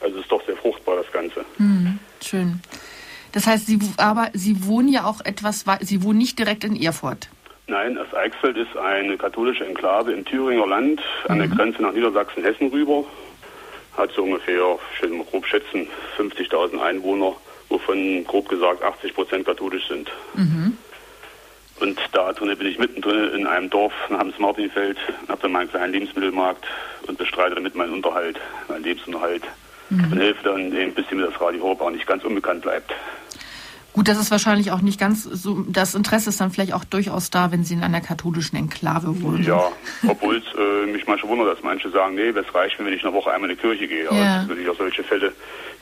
Also 0.00 0.18
ist 0.18 0.30
doch 0.30 0.44
sehr 0.44 0.56
fruchtbar 0.56 0.96
das 0.96 1.10
Ganze. 1.12 1.44
Mhm, 1.58 1.98
schön. 2.22 2.60
Das 3.32 3.46
heißt, 3.46 3.66
Sie, 3.66 3.78
aber 3.96 4.30
Sie 4.32 4.66
wohnen 4.66 4.88
ja 4.88 5.04
auch 5.04 5.20
etwas, 5.24 5.64
Sie 5.80 6.02
wohnen 6.02 6.18
nicht 6.18 6.38
direkt 6.38 6.62
in 6.64 6.80
Erfurt. 6.80 7.28
Nein, 7.66 7.94
das 7.94 8.12
Eichsfeld 8.14 8.56
ist 8.56 8.76
eine 8.76 9.16
katholische 9.16 9.64
Enklave 9.64 10.12
im 10.12 10.24
Thüringer 10.24 10.66
Land 10.66 11.00
an 11.28 11.38
der 11.38 11.48
mhm. 11.48 11.56
Grenze 11.56 11.82
nach 11.82 11.92
Niedersachsen-Hessen 11.92 12.68
rüber. 12.68 13.04
Hat 13.96 14.10
so 14.12 14.22
ungefähr, 14.22 14.78
ich 14.94 15.02
will 15.02 15.10
mal 15.10 15.24
grob 15.24 15.46
schätzen, 15.46 15.86
50.000 16.18 16.78
Einwohner, 16.78 17.32
wovon 17.70 18.24
grob 18.24 18.48
gesagt 18.48 18.82
80 18.82 19.14
Prozent 19.14 19.46
katholisch 19.46 19.88
sind. 19.88 20.10
Mhm. 20.34 20.76
Und 21.80 21.98
da 22.12 22.32
drin 22.32 22.56
bin 22.56 22.66
ich 22.68 22.78
mittendrin 22.78 23.30
in 23.34 23.46
einem 23.46 23.68
Dorf 23.68 23.92
namens 24.08 24.38
Martinfeld, 24.38 24.96
habe 25.28 25.42
dann 25.42 25.52
meinen 25.52 25.70
kleinen 25.70 25.92
Lebensmittelmarkt 25.92 26.64
und 27.06 27.18
bestreite 27.18 27.56
damit 27.56 27.74
meinen 27.74 27.92
Unterhalt, 27.94 28.38
meinen 28.68 28.84
Lebensunterhalt. 28.84 29.42
Mhm. 29.90 30.12
Und 30.12 30.18
helfe 30.18 30.42
dann 30.44 30.72
eben, 30.72 30.94
bis 30.94 31.10
mir 31.10 31.26
das 31.26 31.40
Radio 31.40 31.72
auch 31.72 31.90
nicht 31.90 32.06
ganz 32.06 32.24
unbekannt 32.24 32.62
bleibt. 32.62 32.94
Gut, 33.94 34.08
das 34.08 34.18
ist 34.18 34.32
wahrscheinlich 34.32 34.72
auch 34.72 34.80
nicht 34.80 34.98
ganz 34.98 35.22
so. 35.22 35.64
Das 35.68 35.94
Interesse 35.94 36.30
ist 36.30 36.40
dann 36.40 36.50
vielleicht 36.50 36.72
auch 36.72 36.82
durchaus 36.82 37.30
da, 37.30 37.52
wenn 37.52 37.62
Sie 37.62 37.74
in 37.74 37.84
einer 37.84 38.00
katholischen 38.00 38.56
Enklave 38.58 39.22
wohnen. 39.22 39.44
Ja, 39.44 39.70
obwohl 40.08 40.38
es 40.38 40.44
äh, 40.58 40.90
mich 40.90 41.06
manchmal 41.06 41.30
wundert, 41.30 41.56
dass 41.56 41.62
manche 41.62 41.88
sagen, 41.90 42.16
nee, 42.16 42.32
das 42.32 42.52
reicht 42.52 42.76
mir, 42.80 42.86
wenn 42.86 42.92
ich 42.92 43.04
eine 43.04 43.12
Woche 43.12 43.30
einmal 43.30 43.48
in 43.48 43.56
die 43.56 43.62
Kirche 43.62 43.86
gehe. 43.86 44.08
Aber 44.08 44.18
ja. 44.18 44.42
es 44.42 44.48
natürlich 44.48 44.68
auch 44.68 44.76
solche 44.76 45.04
Fälle, 45.04 45.32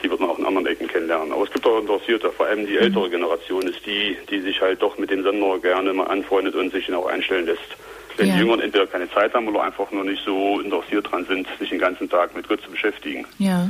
die 0.03 0.09
wird 0.09 0.19
man 0.19 0.29
auch 0.29 0.37
in 0.37 0.45
anderen 0.45 0.67
Ecken 0.67 0.87
kennenlernen. 0.87 1.31
Aber 1.31 1.43
es 1.43 1.51
gibt 1.51 1.65
auch 1.65 1.79
Interessierte, 1.79 2.29
vor 2.31 2.45
allem 2.45 2.65
die 2.65 2.77
ältere 2.77 3.09
Generation 3.09 3.63
ist 3.63 3.85
die, 3.85 4.17
die 4.29 4.41
sich 4.41 4.59
halt 4.61 4.81
doch 4.81 4.97
mit 4.97 5.09
dem 5.09 5.23
Sender 5.23 5.57
gerne 5.59 5.93
mal 5.93 6.07
anfreundet 6.07 6.55
und 6.55 6.71
sich 6.71 6.89
ihn 6.89 6.95
auch 6.95 7.07
einstellen 7.07 7.45
lässt. 7.45 7.77
Wenn 8.17 8.27
ja. 8.27 8.33
die 8.33 8.39
Jüngeren 8.41 8.59
entweder 8.59 8.85
keine 8.85 9.09
Zeit 9.09 9.33
haben 9.33 9.47
oder 9.47 9.63
einfach 9.63 9.89
nur 9.91 10.03
nicht 10.03 10.23
so 10.23 10.59
interessiert 10.59 11.11
dran 11.11 11.25
sind, 11.25 11.47
sich 11.59 11.69
den 11.69 11.79
ganzen 11.79 12.09
Tag 12.09 12.35
mit 12.35 12.47
Gott 12.47 12.61
zu 12.61 12.69
beschäftigen. 12.69 13.25
Ja. 13.39 13.69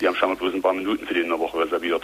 Die 0.00 0.06
haben 0.06 0.16
scheinbar 0.16 0.38
bloß 0.38 0.54
ein 0.54 0.62
paar 0.62 0.74
Minuten 0.74 1.06
für 1.06 1.14
die 1.14 1.20
in 1.20 1.28
der 1.28 1.38
Woche 1.38 1.58
reserviert. 1.60 2.02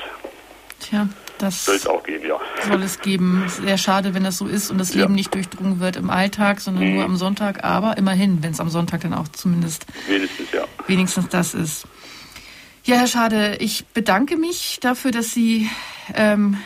Tja, 0.81 1.09
das 1.39 1.65
soll 1.65 1.77
es 1.77 1.87
auch 1.87 2.03
geben, 2.03 2.27
ja. 2.27 2.41
Soll 2.69 2.83
es 2.83 3.01
geben. 3.01 3.45
Sehr 3.49 3.79
schade, 3.79 4.15
wenn 4.15 4.25
das 4.25 4.39
so 4.39 4.47
ist 4.47 4.71
und 4.71 4.79
das 4.79 4.95
Leben 4.95 5.11
ja. 5.11 5.17
nicht 5.17 5.35
durchdrungen 5.35 5.81
wird 5.81 5.97
im 5.97 6.11
Alltag, 6.11 6.61
sondern 6.61 6.85
mhm. 6.85 6.95
nur 6.95 7.05
am 7.05 7.17
Sonntag. 7.17 7.65
Aber 7.65 7.97
immerhin, 7.99 8.43
wenn 8.43 8.53
es 8.53 8.61
am 8.61 8.69
Sonntag 8.69 9.03
dann 9.03 9.15
auch 9.15 9.29
zumindest 9.29 9.87
wenigstens, 10.09 10.51
ja. 10.53 10.65
wenigstens 10.87 11.29
das 11.29 11.55
ist. 11.55 11.87
Ja, 12.85 12.97
Herr 12.97 13.07
Schade, 13.07 13.57
ich 13.61 13.87
bedanke 13.95 14.37
mich 14.37 14.79
dafür, 14.81 15.13
dass 15.13 15.31
Sie 15.31 15.71
ähm, 16.17 16.57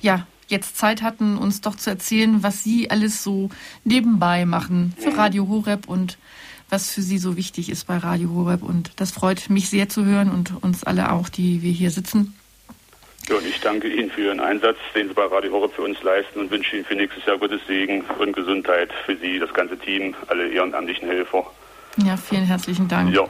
ja, 0.00 0.26
jetzt 0.48 0.76
Zeit 0.76 1.00
hatten, 1.00 1.38
uns 1.38 1.60
doch 1.60 1.76
zu 1.76 1.90
erzählen, 1.90 2.42
was 2.42 2.64
Sie 2.64 2.90
alles 2.90 3.22
so 3.22 3.50
nebenbei 3.84 4.46
machen 4.46 4.94
für 4.98 5.10
mhm. 5.10 5.18
Radio 5.18 5.48
Horeb 5.48 5.88
und 5.88 6.18
was 6.70 6.90
für 6.90 7.02
Sie 7.02 7.18
so 7.18 7.36
wichtig 7.36 7.70
ist 7.70 7.86
bei 7.86 7.98
Radio 7.98 8.30
Horeb. 8.30 8.62
Und 8.62 8.90
das 8.96 9.12
freut 9.12 9.48
mich 9.48 9.70
sehr 9.70 9.88
zu 9.88 10.04
hören 10.04 10.30
und 10.30 10.52
uns 10.60 10.82
alle 10.82 11.12
auch, 11.12 11.28
die 11.28 11.62
wir 11.62 11.72
hier 11.72 11.92
sitzen. 11.92 12.34
Ja, 13.28 13.36
und 13.36 13.46
ich 13.46 13.60
danke 13.60 13.88
Ihnen 13.88 14.10
für 14.10 14.22
Ihren 14.22 14.40
Einsatz, 14.40 14.78
den 14.96 15.06
Sie 15.06 15.14
bei 15.14 15.24
Radio 15.26 15.52
Horeb 15.52 15.72
für 15.74 15.82
uns 15.82 16.02
leisten 16.02 16.40
und 16.40 16.50
wünsche 16.50 16.74
Ihnen 16.74 16.84
für 16.84 16.96
nächstes 16.96 17.24
Jahr 17.26 17.38
Gottes 17.38 17.60
Segen 17.68 18.04
und 18.18 18.32
Gesundheit 18.32 18.90
für 19.06 19.16
Sie, 19.16 19.38
das 19.38 19.54
ganze 19.54 19.78
Team, 19.78 20.16
alle 20.26 20.48
ehrenamtlichen 20.48 21.06
Helfer. 21.06 21.48
Ja, 22.04 22.16
vielen 22.16 22.44
herzlichen 22.44 22.88
Dank. 22.88 23.14
Ja. 23.14 23.28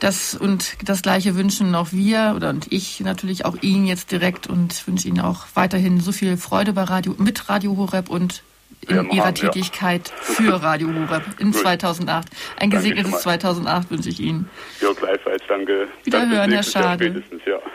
Das 0.00 0.34
und 0.34 0.76
das 0.88 1.02
gleiche 1.02 1.36
wünschen 1.36 1.74
auch 1.74 1.88
wir 1.90 2.34
oder 2.36 2.50
und 2.50 2.70
ich 2.72 3.00
natürlich 3.00 3.44
auch 3.44 3.56
Ihnen 3.62 3.86
jetzt 3.86 4.12
direkt 4.12 4.46
und 4.46 4.86
wünsche 4.86 5.08
Ihnen 5.08 5.20
auch 5.20 5.46
weiterhin 5.54 6.00
so 6.00 6.12
viel 6.12 6.36
Freude 6.36 6.72
bei 6.72 6.84
Radio 6.84 7.14
mit 7.18 7.48
Radio 7.48 7.76
Horeb 7.76 8.08
und 8.08 8.44
in 8.86 8.96
ja, 8.96 9.02
Ihrer 9.02 9.34
Tätigkeit 9.34 10.10
ja. 10.10 10.16
für 10.34 10.62
Radio 10.62 10.88
Horeb 10.88 11.24
in 11.38 11.52
2008. 11.52 12.28
Ein 12.60 12.70
gesegnetes 12.70 13.22
2008 13.22 13.90
wünsche 13.90 14.08
ich 14.08 14.20
Ihnen. 14.20 14.48
Ja, 14.80 14.92
gleichfalls. 14.92 15.42
Danke. 15.48 15.88
Wiederhören, 16.04 16.52
Herr 16.52 16.62
Schade. 16.62 17.22
Ja. 17.46 17.58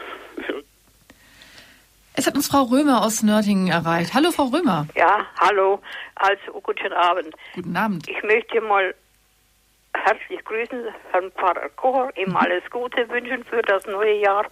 Es 2.15 2.27
hat 2.27 2.35
uns 2.35 2.47
Frau 2.47 2.61
Römer 2.63 3.03
aus 3.03 3.23
Nördingen 3.23 3.69
erreicht. 3.69 4.13
Hallo, 4.13 4.31
Frau 4.31 4.45
Römer. 4.45 4.87
Ja, 4.95 5.25
hallo. 5.39 5.81
Also, 6.15 6.61
guten 6.61 6.93
Abend. 6.93 7.33
Guten 7.55 7.75
Abend. 7.75 8.07
Ich 8.07 8.21
möchte 8.21 8.61
mal 8.61 8.93
herzlich 9.95 10.43
grüßen, 10.43 10.87
Herrn 11.11 11.31
Pfarrer 11.31 11.69
Kocher, 11.75 12.09
ihm 12.17 12.29
mhm. 12.29 12.37
alles 12.37 12.63
Gute 12.69 13.07
wünschen 13.09 13.43
für 13.45 13.61
das 13.61 13.85
neue 13.85 14.19
Jahr 14.19 14.45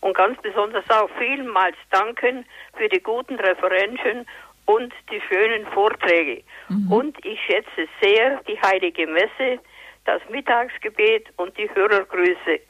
und 0.00 0.16
ganz 0.16 0.40
besonders 0.42 0.88
auch 0.90 1.10
vielmals 1.18 1.76
danken 1.90 2.44
für 2.76 2.88
die 2.88 3.00
guten 3.00 3.36
Referenzen 3.36 4.26
und 4.66 4.92
die 5.10 5.20
schönen 5.28 5.66
Vorträge. 5.68 6.42
Mhm. 6.68 6.92
Und 6.92 7.24
ich 7.24 7.40
schätze 7.46 7.88
sehr 8.00 8.40
die 8.48 8.60
Heilige 8.60 9.06
Messe, 9.06 9.60
das 10.04 10.20
Mittagsgebet 10.28 11.26
und 11.36 11.56
die 11.58 11.68
Hörergrüße 11.74 12.60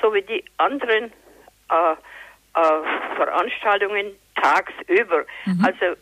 sowie 0.00 0.22
die 0.22 0.44
anderen 0.58 1.12
äh, 1.70 1.92
äh, 1.92 3.16
Veranstaltungen 3.16 4.12
tagsüber. 4.36 5.24
Mhm. 5.46 5.64
Also 5.64 5.96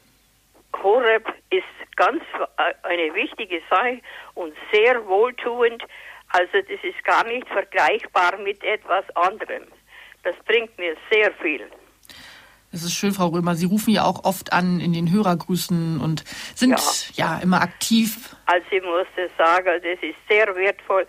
Horeb 0.83 1.27
ist 1.51 1.64
ganz 1.97 2.22
äh, 2.59 2.74
eine 2.82 3.14
wichtige 3.14 3.61
Sache 3.68 4.01
und 4.34 4.55
sehr 4.72 5.07
wohltuend. 5.07 5.82
Also 6.28 6.53
das 6.53 6.82
ist 6.82 7.05
gar 7.05 7.26
nicht 7.26 7.49
vergleichbar 7.49 8.36
mit 8.38 8.62
etwas 8.62 9.05
anderem. 9.16 9.64
Das 10.22 10.34
bringt 10.44 10.76
mir 10.78 10.97
sehr 11.11 11.32
viel. 11.34 11.70
Es 12.72 12.82
ist 12.82 12.94
schön, 12.94 13.12
Frau 13.12 13.28
Römer. 13.28 13.55
Sie 13.55 13.66
rufen 13.66 13.90
ja 13.90 14.05
auch 14.05 14.24
oft 14.24 14.53
an 14.53 14.80
in 14.80 14.92
den 14.92 15.11
Hörergrüßen 15.11 16.01
und 16.01 16.24
sind 16.55 16.78
ja, 17.14 17.36
ja 17.36 17.38
immer 17.38 17.62
aktiv. 17.62 18.36
Also 18.47 18.66
ich 18.70 18.82
muss 18.82 19.07
sagen, 19.38 19.80
das 19.82 20.03
ist 20.03 20.18
sehr 20.28 20.55
wertvoll 20.55 21.07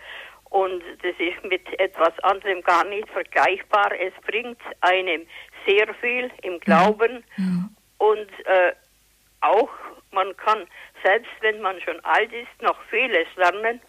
und 0.50 0.82
das 1.02 1.14
ist 1.18 1.44
mit 1.44 1.66
etwas 1.78 2.18
anderem 2.20 2.62
gar 2.62 2.84
nicht 2.84 3.08
vergleichbar. 3.10 3.90
Es 4.00 4.14
bringt 4.24 4.58
einem 4.80 5.26
sehr 5.66 5.92
viel 6.00 6.30
im 6.42 6.58
Glauben 6.60 7.22
mhm. 7.36 7.70
und 7.98 8.30
äh, 8.46 8.72
auch 9.40 9.68
man 10.12 10.36
kann, 10.36 10.66
selbst 11.02 11.30
wenn 11.40 11.60
man 11.60 11.80
schon 11.80 11.98
alt 12.04 12.32
ist, 12.32 12.62
noch 12.62 12.80
vieles 12.90 13.26
lernen. 13.36 13.80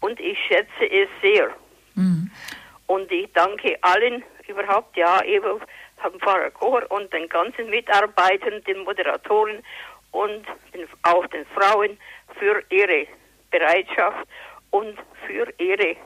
Und 0.00 0.18
ich 0.20 0.38
schätze 0.46 0.90
es 0.90 1.08
sehr. 1.20 1.50
Mhm. 1.94 2.30
Und 2.86 3.10
ich 3.10 3.32
danke 3.32 3.78
allen 3.82 4.22
überhaupt, 4.48 4.96
ja, 4.96 5.22
eben 5.24 5.60
Herrn 5.96 6.18
Pfarrer 6.20 6.50
Kocher 6.50 6.90
und 6.90 7.12
den 7.12 7.28
ganzen 7.28 7.70
Mitarbeitern, 7.70 8.62
den 8.64 8.84
Moderatoren 8.84 9.62
und 10.10 10.44
den, 10.74 10.86
auch 11.02 11.26
den 11.28 11.46
Frauen 11.46 11.98
für 12.38 12.62
ihre 12.70 13.06
Bereitschaft 13.50 14.26
und 14.70 14.98
für 15.26 15.52
ihre 15.58 15.96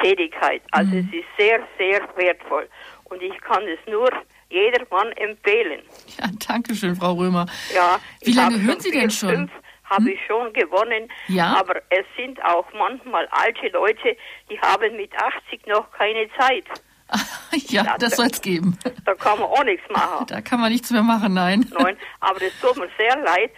Tätigkeit. 0.00 0.62
Also 0.70 0.94
mhm. 0.94 1.08
es 1.12 1.20
ist 1.20 1.28
sehr, 1.38 1.60
sehr 1.78 2.08
wertvoll. 2.16 2.68
Und 3.04 3.22
ich 3.22 3.38
kann 3.40 3.66
es 3.66 3.78
nur 3.86 4.10
jedermann 4.50 5.12
empfehlen. 5.12 5.82
Ja, 6.18 6.26
danke 6.46 6.74
schön, 6.74 6.96
Frau 6.96 7.14
Römer. 7.14 7.46
Ja, 7.74 7.98
Wie 8.22 8.32
lange 8.32 8.60
hören 8.60 8.80
Sie 8.80 8.90
denn 8.90 9.10
schon? 9.10 9.30
Fünf 9.30 9.50
habe 9.90 10.04
hm? 10.04 10.08
ich 10.08 10.20
schon 10.26 10.52
gewonnen. 10.52 11.08
Ja. 11.28 11.56
Aber 11.58 11.76
es 11.90 12.06
sind 12.16 12.42
auch 12.44 12.66
manchmal 12.72 13.26
alte 13.30 13.68
Leute, 13.68 14.16
die 14.48 14.58
haben 14.60 14.96
mit 14.96 15.12
80 15.14 15.66
noch 15.66 15.90
keine 15.92 16.28
Zeit. 16.38 16.64
ja, 17.68 17.82
ja, 17.82 17.98
das 17.98 18.16
soll 18.16 18.26
es 18.26 18.40
geben. 18.40 18.78
Da 19.04 19.14
kann 19.14 19.40
man 19.40 19.48
auch 19.48 19.64
nichts 19.64 19.84
machen. 19.90 20.26
Da 20.28 20.40
kann 20.40 20.60
man 20.60 20.70
nichts 20.70 20.90
mehr 20.90 21.02
machen, 21.02 21.34
nein. 21.34 21.66
Nein, 21.76 21.96
aber 22.20 22.38
das 22.38 22.52
tut 22.60 22.76
mir 22.76 22.88
sehr 22.96 23.16
leid. 23.24 23.50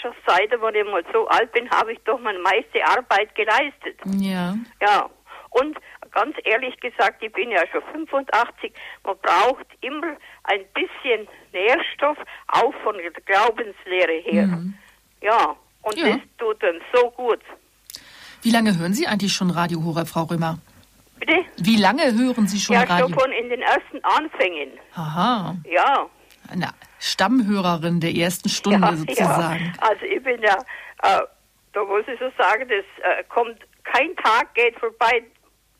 Schon 0.00 0.12
seit 0.26 0.52
ich 0.52 0.84
mal 0.84 1.04
so 1.12 1.26
alt 1.26 1.50
bin, 1.52 1.68
habe 1.70 1.92
ich 1.92 1.98
doch 2.04 2.20
meine 2.20 2.38
meiste 2.38 2.84
Arbeit 2.86 3.34
geleistet. 3.34 3.98
Ja. 4.04 4.54
Ja. 4.80 5.10
Und 5.50 5.76
ganz 6.12 6.36
ehrlich 6.44 6.78
gesagt, 6.80 7.22
ich 7.22 7.32
bin 7.32 7.50
ja 7.50 7.62
schon 7.70 7.82
85, 7.92 8.72
man 9.04 9.16
braucht 9.18 9.66
immer 9.80 10.16
ein 10.44 10.64
bisschen 10.74 11.28
Nährstoff, 11.52 12.18
auch 12.48 12.74
von 12.82 12.96
der 12.96 13.10
Glaubenslehre 13.10 14.20
her. 14.24 14.46
Mhm. 14.46 14.74
Ja, 15.22 15.56
und 15.82 15.96
ja. 15.96 16.08
das 16.08 16.20
tut 16.38 16.62
dann 16.62 16.80
so 16.94 17.10
gut. 17.10 17.40
Wie 18.42 18.50
lange 18.50 18.78
hören 18.78 18.94
Sie 18.94 19.06
eigentlich 19.06 19.32
schon 19.32 19.50
Radio 19.50 19.84
Horeb, 19.84 20.08
Frau 20.08 20.22
Römer? 20.24 20.58
Bitte? 21.18 21.44
Wie 21.58 21.76
lange 21.76 22.14
hören 22.14 22.46
Sie 22.46 22.58
schon 22.58 22.74
ja, 22.74 22.84
Radio? 22.84 23.08
Ja, 23.08 23.20
schon 23.20 23.32
in 23.32 23.48
den 23.50 23.60
ersten 23.60 24.02
Anfängen. 24.02 24.70
Aha. 24.94 25.56
Ja. 25.64 26.06
Eine 26.50 26.70
Stammhörerin 26.98 28.00
der 28.00 28.14
ersten 28.14 28.48
Stunde 28.48 28.86
ja, 28.86 28.96
sozusagen. 28.96 29.74
Ja. 29.76 29.88
Also 29.88 30.04
ich 30.04 30.22
bin 30.22 30.40
ja, 30.42 30.56
äh, 31.02 31.22
da 31.72 31.84
muss 31.84 32.04
ich 32.08 32.18
so 32.18 32.30
sagen, 32.38 32.68
das 32.68 32.84
äh, 33.04 33.24
kommt, 33.28 33.58
kein 33.84 34.16
Tag 34.16 34.54
geht 34.54 34.78
vorbei, 34.78 35.22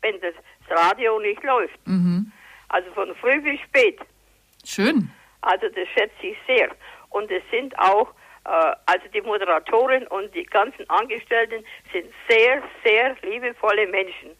wenn 0.01 0.19
das 0.21 0.33
Radio 0.69 1.19
nicht 1.19 1.43
läuft. 1.43 1.79
Mhm. 1.85 2.31
Also 2.69 2.91
von 2.91 3.13
früh 3.15 3.41
bis 3.41 3.59
spät. 3.61 3.99
Schön. 4.63 5.09
Also 5.41 5.67
das 5.69 5.87
schätze 5.89 6.27
ich 6.27 6.37
sehr. 6.47 6.69
Und 7.09 7.29
es 7.31 7.43
sind 7.51 7.77
auch, 7.77 8.09
äh, 8.45 8.75
also 8.85 9.07
die 9.13 9.21
Moderatoren 9.21 10.07
und 10.07 10.33
die 10.33 10.45
ganzen 10.45 10.89
Angestellten 10.89 11.63
sind 11.91 12.07
sehr, 12.29 12.61
sehr 12.83 13.15
liebevolle 13.23 13.87
Menschen. 13.87 14.31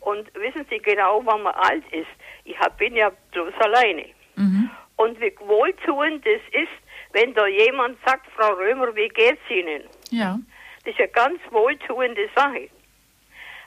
Und 0.00 0.32
wissen 0.34 0.64
Sie 0.70 0.78
genau, 0.78 1.20
wann 1.24 1.42
man 1.42 1.54
alt 1.54 1.84
ist? 1.92 2.08
Ich 2.44 2.58
hab, 2.58 2.78
bin 2.78 2.94
ja 2.94 3.10
bloß 3.32 3.54
alleine. 3.60 4.06
Mhm. 4.36 4.70
Und 4.96 5.20
wie 5.20 5.34
wohltuend 5.40 6.24
es 6.26 6.42
ist, 6.52 6.72
wenn 7.12 7.34
da 7.34 7.46
jemand 7.46 7.98
sagt, 8.04 8.26
Frau 8.36 8.54
Römer, 8.54 8.94
wie 8.94 9.08
geht's 9.08 9.42
Ihnen? 9.50 9.82
Ja. 10.10 10.38
Das 10.84 10.94
ist 10.94 11.00
eine 11.00 11.08
ganz 11.08 11.40
wohltuende 11.50 12.28
Sache. 12.34 12.68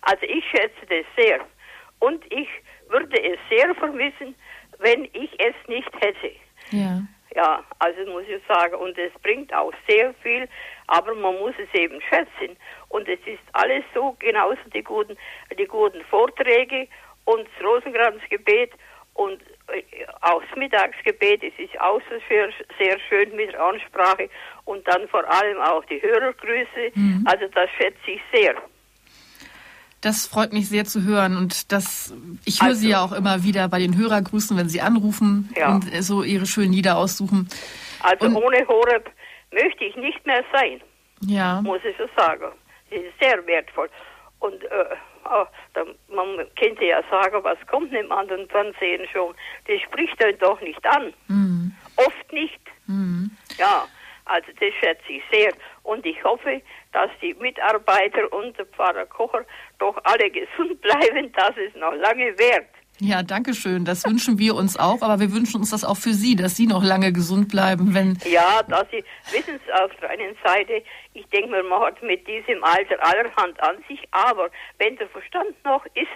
Also 0.02 0.24
ich 0.24 0.44
schätze 0.50 0.86
das 0.88 1.06
sehr. 1.18 1.40
Und 2.00 2.24
ich 2.32 2.48
würde 2.88 3.22
es 3.22 3.38
sehr 3.50 3.74
vermissen, 3.76 4.36
wenn 4.80 5.06
ich 5.14 5.32
es 5.40 5.56
nicht 5.68 5.92
hätte. 6.02 6.32
Ja. 6.72 7.02
Ja, 7.36 7.64
also 7.78 8.12
muss 8.12 8.24
ich 8.28 8.42
sagen, 8.48 8.74
und 8.76 8.98
es 8.98 9.14
bringt 9.22 9.54
auch 9.54 9.72
sehr 9.88 10.14
viel, 10.24 10.50
aber 10.88 11.14
man 11.14 11.38
muss 11.38 11.54
es 11.60 11.80
eben 11.80 12.02
schätzen. 12.02 12.58
Und 12.88 13.08
es 13.08 13.20
ist 13.26 13.44
alles 13.54 13.84
so, 13.94 14.16
genauso 14.20 14.58
die 14.74 14.82
guten, 14.82 15.16
die 15.58 15.66
guten 15.66 16.02
Vorträge 16.06 16.88
und 17.26 17.48
das 17.48 17.66
Rosenkranzgebet 17.66 18.72
und 19.14 19.42
äh, 19.68 19.84
auch 20.22 20.42
das 20.42 20.58
Mittagsgebet, 20.58 21.44
es 21.44 21.54
ist 21.60 21.80
auch 21.80 22.02
so 22.10 22.16
sehr, 22.28 22.50
sehr 22.80 22.98
schön 23.08 23.36
mit 23.36 23.52
der 23.52 23.62
Ansprache 23.62 24.30
und 24.66 24.88
dann 24.88 25.08
vor 25.10 25.24
allem 25.30 25.60
auch 25.62 25.86
die 25.86 26.02
Hörergrüße. 26.02 26.92
Mhm. 26.96 27.26
Also 27.26 27.48
das 27.50 27.70
schätze 27.78 28.12
ich 28.12 28.22
sehr. 28.34 28.56
Das 30.02 30.28
freut 30.28 30.54
mich 30.54 30.70
sehr 30.70 30.86
zu 30.86 31.04
hören 31.04 31.36
und 31.36 31.72
das, 31.72 32.14
ich 32.46 32.62
höre 32.62 32.70
also, 32.70 32.82
Sie 32.82 32.90
ja 32.90 33.04
auch 33.04 33.12
immer 33.12 33.44
wieder 33.44 33.68
bei 33.68 33.80
den 33.80 33.98
Hörergrüßen, 33.98 34.58
wenn 34.58 34.70
Sie 34.70 34.80
anrufen 34.80 35.54
ja. 35.58 35.76
und 35.76 35.86
so 36.04 36.24
Ihre 36.24 36.46
schönen 36.46 36.72
Lieder 36.72 36.98
aussuchen. 36.98 37.50
Also 38.02 38.28
und, 38.28 38.36
ohne 38.36 38.66
Horeb 38.68 39.12
möchte 39.52 39.84
ich 39.84 39.96
nicht 39.98 40.26
mehr 40.26 40.44
sein. 40.54 40.82
Ja. 41.22 41.62
Muss 41.62 41.82
ich 41.84 41.96
so 41.98 42.08
sagen. 42.16 42.48
Das 42.90 43.00
ist 43.00 43.20
sehr 43.20 43.46
wertvoll. 43.46 43.90
Und 44.40 44.64
äh, 44.64 44.96
oh, 45.26 45.46
man 46.08 46.48
könnte 46.58 46.86
ja 46.86 47.02
sagen, 47.10 47.44
was 47.44 47.58
kommt 47.68 47.92
dem 47.94 48.12
anderen 48.12 48.48
Fernsehen 48.50 49.08
schon? 49.12 49.36
Das 49.68 49.82
spricht 49.82 50.24
einen 50.24 50.38
doch 50.40 50.60
nicht 50.62 50.86
an. 50.86 51.14
Mhm. 51.28 51.74
Oft 51.98 52.34
nicht. 52.34 52.62
Mhm. 52.88 53.32
Ja, 53.58 53.86
also 54.26 54.48
das 54.60 54.74
schätze 54.80 55.12
ich 55.12 55.24
sehr. 55.32 55.52
Und 55.84 56.06
ich 56.06 56.24
hoffe, 56.24 56.62
dass 56.92 57.10
die 57.22 57.34
Mitarbeiter 57.36 58.32
und 58.34 58.58
der 58.58 58.66
Pfarrer 58.66 59.06
Kocher 59.06 59.46
doch 59.78 59.98
alle 60.04 60.30
gesund 60.30 60.82
bleiben, 60.82 61.32
dass 61.34 61.56
es 61.58 61.74
noch 61.76 61.94
lange 61.94 62.38
währt. 62.38 62.68
Ja, 63.02 63.24
danke 63.24 63.54
schön. 63.54 63.86
Das 63.86 64.06
wünschen 64.06 64.40
wir 64.40 64.56
uns 64.56 64.78
auch, 64.78 65.02
aber 65.02 65.22
wir 65.22 65.32
wünschen 65.32 65.62
uns 65.62 65.70
das 65.70 65.86
auch 65.86 65.96
für 65.96 66.14
Sie, 66.14 66.36
dass 66.36 66.58
Sie 66.58 66.68
noch 66.68 66.84
lange 66.84 67.14
gesund 67.14 67.48
bleiben, 67.48 67.94
wenn. 67.94 68.18
Ja, 68.30 68.62
dass 68.64 68.90
Sie 68.92 69.04
wissen 69.32 69.56
es 69.56 69.82
auf 69.82 69.92
der 70.02 70.10
einen 70.10 70.36
Seite, 70.44 70.84
ich 71.14 71.26
denke 71.28 71.64
man 71.64 71.82
hat 71.82 72.04
mit 72.04 72.28
diesem 72.28 72.62
Alter 72.62 72.98
allerhand 73.02 73.62
an 73.64 73.78
sich, 73.88 74.02
aber 74.12 74.50
wenn 74.80 74.98
der 74.98 75.08
Verstand 75.10 75.56
noch 75.64 75.86
ist, 75.96 76.08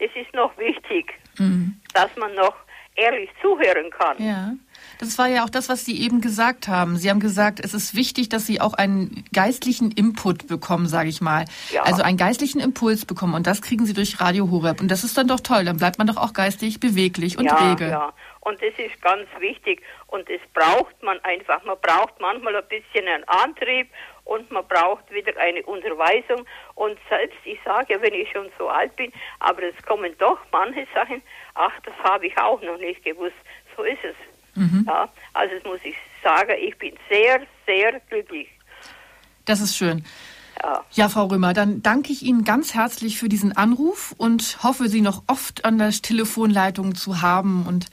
das 0.00 0.10
ist 0.16 0.34
noch 0.34 0.56
wichtig, 0.58 1.12
mhm. 1.38 1.80
dass 1.94 2.14
man 2.16 2.34
noch 2.34 2.56
ehrlich 2.96 3.30
zuhören 3.40 3.90
kann. 3.90 4.16
Ja. 4.18 4.52
Das 5.02 5.18
war 5.18 5.26
ja 5.26 5.42
auch 5.42 5.50
das, 5.50 5.68
was 5.68 5.84
Sie 5.84 6.00
eben 6.00 6.20
gesagt 6.20 6.68
haben. 6.68 6.96
Sie 6.96 7.10
haben 7.10 7.18
gesagt, 7.18 7.58
es 7.58 7.74
ist 7.74 7.96
wichtig, 7.96 8.28
dass 8.28 8.46
Sie 8.46 8.60
auch 8.60 8.72
einen 8.72 9.24
geistlichen 9.32 9.90
Input 9.90 10.46
bekommen, 10.46 10.86
sage 10.86 11.08
ich 11.08 11.20
mal. 11.20 11.44
Ja. 11.72 11.82
Also 11.82 12.04
einen 12.04 12.16
geistlichen 12.16 12.60
Impuls 12.60 13.04
bekommen. 13.04 13.34
Und 13.34 13.48
das 13.48 13.62
kriegen 13.62 13.84
Sie 13.84 13.94
durch 13.94 14.20
Radio 14.20 14.48
Horeb. 14.48 14.80
Und 14.80 14.92
das 14.92 15.02
ist 15.02 15.18
dann 15.18 15.26
doch 15.26 15.40
toll. 15.40 15.64
Dann 15.64 15.78
bleibt 15.78 15.98
man 15.98 16.06
doch 16.06 16.18
auch 16.18 16.32
geistig 16.34 16.78
beweglich 16.78 17.36
und 17.36 17.46
ja, 17.46 17.56
rege. 17.56 17.88
Ja, 17.88 18.12
und 18.42 18.62
das 18.62 18.74
ist 18.78 19.02
ganz 19.02 19.26
wichtig. 19.40 19.82
Und 20.06 20.28
das 20.30 20.38
braucht 20.54 21.02
man 21.02 21.18
einfach. 21.24 21.64
Man 21.64 21.78
braucht 21.82 22.20
manchmal 22.20 22.54
ein 22.54 22.68
bisschen 22.68 23.08
einen 23.08 23.24
Antrieb 23.24 23.88
und 24.24 24.52
man 24.52 24.64
braucht 24.68 25.10
wieder 25.10 25.36
eine 25.36 25.64
Unterweisung. 25.64 26.46
Und 26.76 26.96
selbst, 27.08 27.38
ich 27.42 27.58
sage, 27.64 28.00
wenn 28.00 28.14
ich 28.14 28.30
schon 28.30 28.50
so 28.56 28.68
alt 28.68 28.94
bin, 28.94 29.12
aber 29.40 29.64
es 29.64 29.84
kommen 29.84 30.14
doch 30.18 30.38
manche 30.52 30.86
Sachen, 30.94 31.22
ach, 31.54 31.72
das 31.84 31.94
habe 32.04 32.28
ich 32.28 32.38
auch 32.38 32.62
noch 32.62 32.78
nicht 32.78 33.02
gewusst. 33.02 33.34
So 33.76 33.82
ist 33.82 34.04
es. 34.04 34.14
Mhm. 34.54 34.84
Ja, 34.86 35.08
also 35.32 35.54
das 35.54 35.64
muss 35.64 35.80
ich 35.84 35.96
sagen, 36.22 36.52
ich 36.60 36.76
bin 36.78 36.94
sehr, 37.08 37.40
sehr 37.66 38.00
glücklich. 38.08 38.48
Das 39.44 39.60
ist 39.60 39.76
schön. 39.76 40.04
Ja. 40.62 40.84
ja, 40.92 41.08
Frau 41.08 41.26
Römer, 41.26 41.54
dann 41.54 41.82
danke 41.82 42.12
ich 42.12 42.22
Ihnen 42.22 42.44
ganz 42.44 42.74
herzlich 42.74 43.18
für 43.18 43.28
diesen 43.28 43.56
Anruf 43.56 44.14
und 44.16 44.62
hoffe, 44.62 44.88
Sie 44.88 45.00
noch 45.00 45.22
oft 45.26 45.64
an 45.64 45.78
der 45.78 45.90
Telefonleitung 45.90 46.94
zu 46.94 47.20
haben 47.20 47.66
und 47.66 47.86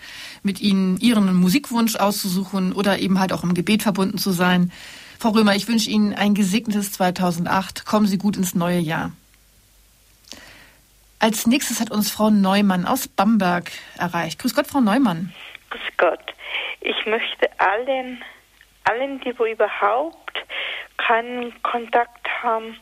mit 0.44 0.60
Ihnen 0.60 0.98
Ihren 0.98 1.34
Musikwunsch 1.36 1.96
auszusuchen 1.96 2.74
oder 2.74 3.00
eben 3.00 3.20
halt 3.20 3.34
auch 3.34 3.44
im 3.44 3.56
Gebet 3.56 3.84
verbunden 3.84 4.20
zu 4.20 4.32
sein. 4.32 4.72
Frau 5.18 5.30
Römer, 5.30 5.56
ich 5.56 5.68
wünsche 5.68 5.90
Ihnen 5.90 6.14
ein 6.14 6.36
gesegnetes 6.36 6.92
2008. 6.92 7.86
Kommen 7.86 8.06
Sie 8.08 8.18
gut 8.18 8.38
ins 8.38 8.54
neue 8.54 8.80
Jahr. 8.80 9.12
Als 11.18 11.48
nächstes 11.48 11.82
hat 11.82 11.92
uns 11.92 12.12
Frau 12.12 12.30
Neumann 12.30 12.86
aus 12.86 13.08
Bamberg 13.08 13.72
erreicht. 13.98 14.40
Grüß 14.40 14.56
Gott, 14.56 14.68
Frau 14.68 14.80
Neumann. 14.80 15.34
Grüß 15.70 15.82
Gott. 15.98 16.22
Ich 16.82 17.06
möchte 17.06 17.50
allen, 17.58 18.24
allen, 18.86 19.20
die 19.22 19.38
wo 19.38 19.46
überhaupt 19.46 20.44
keinen 20.98 21.62
Kontakt 21.64 22.28
haben, 22.42 22.78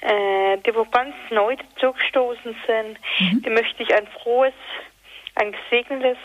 äh, 0.00 0.58
die 0.66 0.74
wo 0.74 0.84
ganz 0.84 1.14
neu 1.30 1.56
dazugestoßen 1.56 2.56
sind, 2.66 2.98
mhm. 3.18 3.42
die 3.42 3.50
möchte 3.50 3.82
ich 3.82 3.94
ein 3.94 4.06
frohes, 4.22 4.54
ein 5.36 5.52
gesegnetes, 5.52 6.18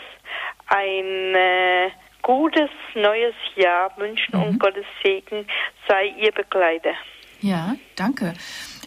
ein 0.66 1.34
äh, 1.34 1.90
gutes 2.22 2.70
neues 2.94 3.34
Jahr 3.56 3.96
wünschen 3.96 4.36
mhm. 4.36 4.42
und 4.42 4.58
Gottes 4.58 4.84
Segen 5.02 5.46
sei 5.88 6.06
ihr 6.18 6.32
Begleiter. 6.32 6.94
Ja, 7.40 7.74
danke. 7.96 8.34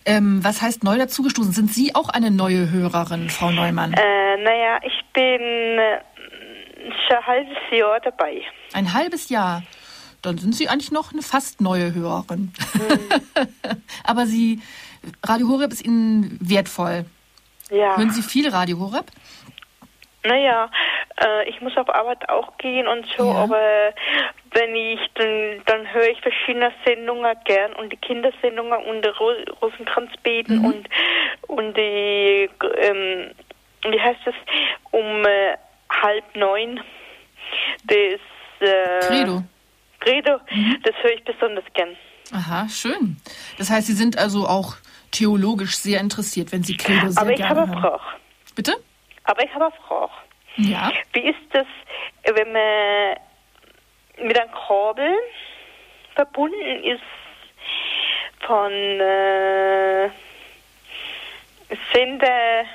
Ähm, 0.05 0.43
was 0.43 0.61
heißt 0.61 0.83
neu 0.83 0.97
dazugestoßen? 0.97 1.53
Sind 1.53 1.71
Sie 1.71 1.95
auch 1.95 2.09
eine 2.09 2.29
neue 2.29 2.69
Hörerin, 2.71 3.29
Frau 3.29 3.51
Neumann? 3.51 3.93
Äh, 3.93 4.37
naja, 4.43 4.79
ich 4.83 5.01
bin 5.13 5.79
ein 6.83 7.27
halbes 7.27 7.57
Jahr 7.71 7.99
dabei. 7.99 8.41
Ein 8.73 8.93
halbes 8.93 9.29
Jahr? 9.29 9.63
Dann 10.21 10.37
sind 10.37 10.55
Sie 10.55 10.69
eigentlich 10.69 10.91
noch 10.91 11.11
eine 11.11 11.21
fast 11.21 11.59
neue 11.61 11.93
Hörerin. 11.93 12.53
Mhm. 12.73 13.81
Aber 14.03 14.25
Sie, 14.25 14.61
Radio 15.23 15.49
Horeb 15.49 15.71
ist 15.71 15.85
Ihnen 15.85 16.37
wertvoll. 16.41 17.05
Ja. 17.69 17.97
Hören 17.97 18.11
Sie 18.11 18.21
viel 18.21 18.49
Radio 18.49 18.79
Horeb? 18.79 19.05
Naja, 20.25 20.69
äh, 21.17 21.49
ich 21.49 21.59
muss 21.59 21.75
auf 21.75 21.89
Arbeit 21.89 22.29
auch 22.29 22.57
gehen 22.57 22.87
und 22.87 23.05
so, 23.17 23.25
ja. 23.25 23.43
aber 23.43 23.93
wenn 24.53 24.75
ich, 24.75 24.99
dann, 25.15 25.61
dann 25.65 25.93
höre 25.93 26.07
ich 26.09 26.21
verschiedene 26.21 26.71
Sendungen 26.85 27.35
gern 27.43 27.73
und 27.73 27.91
die 27.91 27.97
Kindersendungen 27.97 28.85
und 28.85 29.03
die 29.03 29.09
Rosenkranzbeten 29.61 30.59
mhm. 30.59 30.65
und, 30.65 30.89
und 31.47 31.73
die, 31.75 32.49
ähm, 32.77 33.31
wie 33.89 33.99
heißt 33.99 34.21
das, 34.23 34.35
um 34.91 35.25
äh, 35.25 35.57
halb 36.01 36.35
neun. 36.35 36.79
Das 37.85 38.19
äh, 38.59 38.99
Credo. 39.07 39.43
Credo, 39.99 40.39
mhm. 40.51 40.79
das 40.83 40.95
höre 41.01 41.13
ich 41.13 41.23
besonders 41.23 41.65
gern. 41.73 41.95
Aha, 42.31 42.67
schön. 42.69 43.17
Das 43.57 43.69
heißt, 43.69 43.87
Sie 43.87 43.93
sind 43.93 44.17
also 44.17 44.47
auch 44.47 44.75
theologisch 45.11 45.77
sehr 45.77 45.99
interessiert, 45.99 46.51
wenn 46.51 46.63
Sie 46.63 46.75
Credo 46.75 47.09
sehr 47.09 47.21
Aber 47.21 47.31
ich 47.31 47.37
gerne 47.37 47.61
habe 47.61 47.71
eine 47.71 47.81
Frage. 47.81 48.03
Bitte? 48.55 48.75
Aber 49.23 49.43
ich 49.43 49.53
habe 49.53 49.65
eine 49.65 49.73
Frage. 49.87 50.11
Ja. 50.57 50.91
Wie 51.13 51.21
ist 51.21 51.39
das, 51.51 51.67
wenn 52.23 52.51
man 52.51 53.17
mit 54.27 54.39
einem 54.39 54.51
Kabel 54.51 55.15
verbunden 56.15 56.83
ist 56.83 57.01
von 58.45 58.71
äh, 58.71 60.09
Sender 61.93 62.65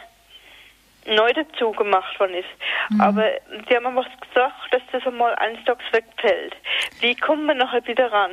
neu 1.08 1.32
dazu 1.32 1.72
gemacht 1.72 2.18
worden 2.20 2.34
ist. 2.34 2.48
Mhm. 2.90 3.00
Aber 3.00 3.24
sie 3.68 3.76
haben 3.76 3.96
was 3.96 4.06
gesagt, 4.20 4.54
dass 4.72 4.82
das 4.92 5.06
einmal 5.06 5.34
eines 5.36 5.64
Tages 5.64 5.84
wegfällt. 5.92 6.54
Wie 7.00 7.14
kommen 7.14 7.46
wir 7.46 7.54
nachher 7.54 7.86
wieder 7.86 8.10
ran? 8.12 8.30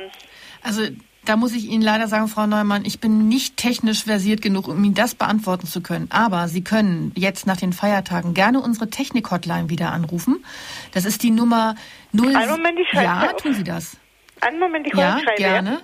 Also 0.62 0.82
da 1.24 1.36
muss 1.36 1.54
ich 1.54 1.68
Ihnen 1.68 1.82
leider 1.82 2.06
sagen, 2.06 2.28
Frau 2.28 2.46
Neumann, 2.46 2.84
ich 2.84 3.00
bin 3.00 3.28
nicht 3.28 3.56
technisch 3.56 4.04
versiert 4.04 4.42
genug, 4.42 4.68
um 4.68 4.82
Ihnen 4.84 4.94
das 4.94 5.14
beantworten 5.14 5.66
zu 5.66 5.82
können. 5.82 6.08
Aber 6.10 6.48
Sie 6.48 6.62
können 6.62 7.12
jetzt 7.16 7.46
nach 7.46 7.56
den 7.56 7.72
Feiertagen 7.72 8.32
gerne 8.32 8.60
unsere 8.60 8.88
Technik-Hotline 8.88 9.68
wieder 9.68 9.92
anrufen. 9.92 10.44
Das 10.92 11.04
ist 11.04 11.22
die 11.22 11.30
Nummer 11.30 11.74
0... 12.12 12.34
Einen 12.36 12.50
Moment, 12.50 12.78
ich 12.78 12.92
Ja, 12.92 13.32
tun 13.32 13.54
Sie 13.54 13.64
das. 13.64 13.96
Einen 14.40 14.60
Moment, 14.60 14.86
ich 14.86 14.94
Ja, 14.94 15.18
gerne. 15.36 15.80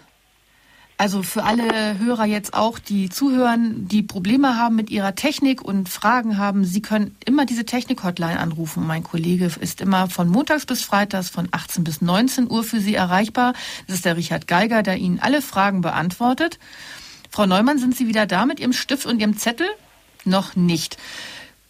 Also 1.02 1.24
für 1.24 1.42
alle 1.42 1.98
Hörer 1.98 2.26
jetzt 2.26 2.54
auch, 2.54 2.78
die 2.78 3.08
zuhören, 3.08 3.88
die 3.88 4.04
Probleme 4.04 4.56
haben 4.56 4.76
mit 4.76 4.88
ihrer 4.88 5.16
Technik 5.16 5.60
und 5.60 5.88
Fragen 5.88 6.38
haben, 6.38 6.64
Sie 6.64 6.80
können 6.80 7.16
immer 7.24 7.44
diese 7.44 7.64
Technik-Hotline 7.64 8.38
anrufen. 8.38 8.86
Mein 8.86 9.02
Kollege 9.02 9.50
ist 9.60 9.80
immer 9.80 10.08
von 10.08 10.28
Montags 10.28 10.64
bis 10.64 10.84
Freitags 10.84 11.28
von 11.28 11.48
18 11.50 11.82
bis 11.82 12.02
19 12.02 12.48
Uhr 12.48 12.62
für 12.62 12.78
Sie 12.78 12.94
erreichbar. 12.94 13.54
Das 13.88 13.96
ist 13.96 14.04
der 14.04 14.16
Richard 14.16 14.46
Geiger, 14.46 14.84
der 14.84 14.96
Ihnen 14.96 15.18
alle 15.18 15.42
Fragen 15.42 15.80
beantwortet. 15.80 16.60
Frau 17.30 17.46
Neumann, 17.46 17.78
sind 17.78 17.96
Sie 17.96 18.06
wieder 18.06 18.26
da 18.26 18.46
mit 18.46 18.60
Ihrem 18.60 18.72
Stift 18.72 19.04
und 19.04 19.18
Ihrem 19.18 19.36
Zettel? 19.36 19.66
Noch 20.24 20.54
nicht. 20.54 20.98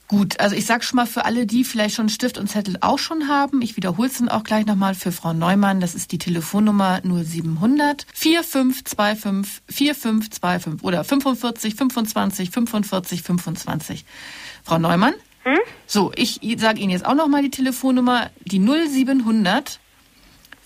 Gut, 0.08 0.40
also 0.40 0.54
ich 0.54 0.66
sage 0.66 0.82
schon 0.84 0.96
mal 0.96 1.06
für 1.06 1.24
alle, 1.24 1.46
die 1.46 1.64
vielleicht 1.64 1.94
schon 1.94 2.10
Stift 2.10 2.36
und 2.36 2.48
Zettel 2.48 2.76
auch 2.82 2.98
schon 2.98 3.28
haben, 3.28 3.62
ich 3.62 3.76
wiederhole 3.76 4.08
es 4.08 4.18
dann 4.18 4.28
auch 4.28 4.44
gleich 4.44 4.66
nochmal 4.66 4.94
für 4.94 5.10
Frau 5.10 5.32
Neumann, 5.32 5.80
das 5.80 5.94
ist 5.94 6.12
die 6.12 6.18
Telefonnummer 6.18 7.00
0700 7.02 8.06
4525 8.12 9.62
4525 9.68 10.84
oder 10.84 11.02
45 11.02 11.74
25 11.74 12.50
45 12.50 13.22
25. 13.22 14.04
Frau 14.64 14.78
Neumann, 14.78 15.14
hm? 15.44 15.58
So, 15.86 16.12
ich 16.14 16.40
sage 16.58 16.80
Ihnen 16.80 16.90
jetzt 16.90 17.04
auch 17.04 17.14
noch 17.14 17.28
mal 17.28 17.42
die 17.42 17.50
Telefonnummer, 17.50 18.30
die 18.44 18.60
0700 18.60 19.80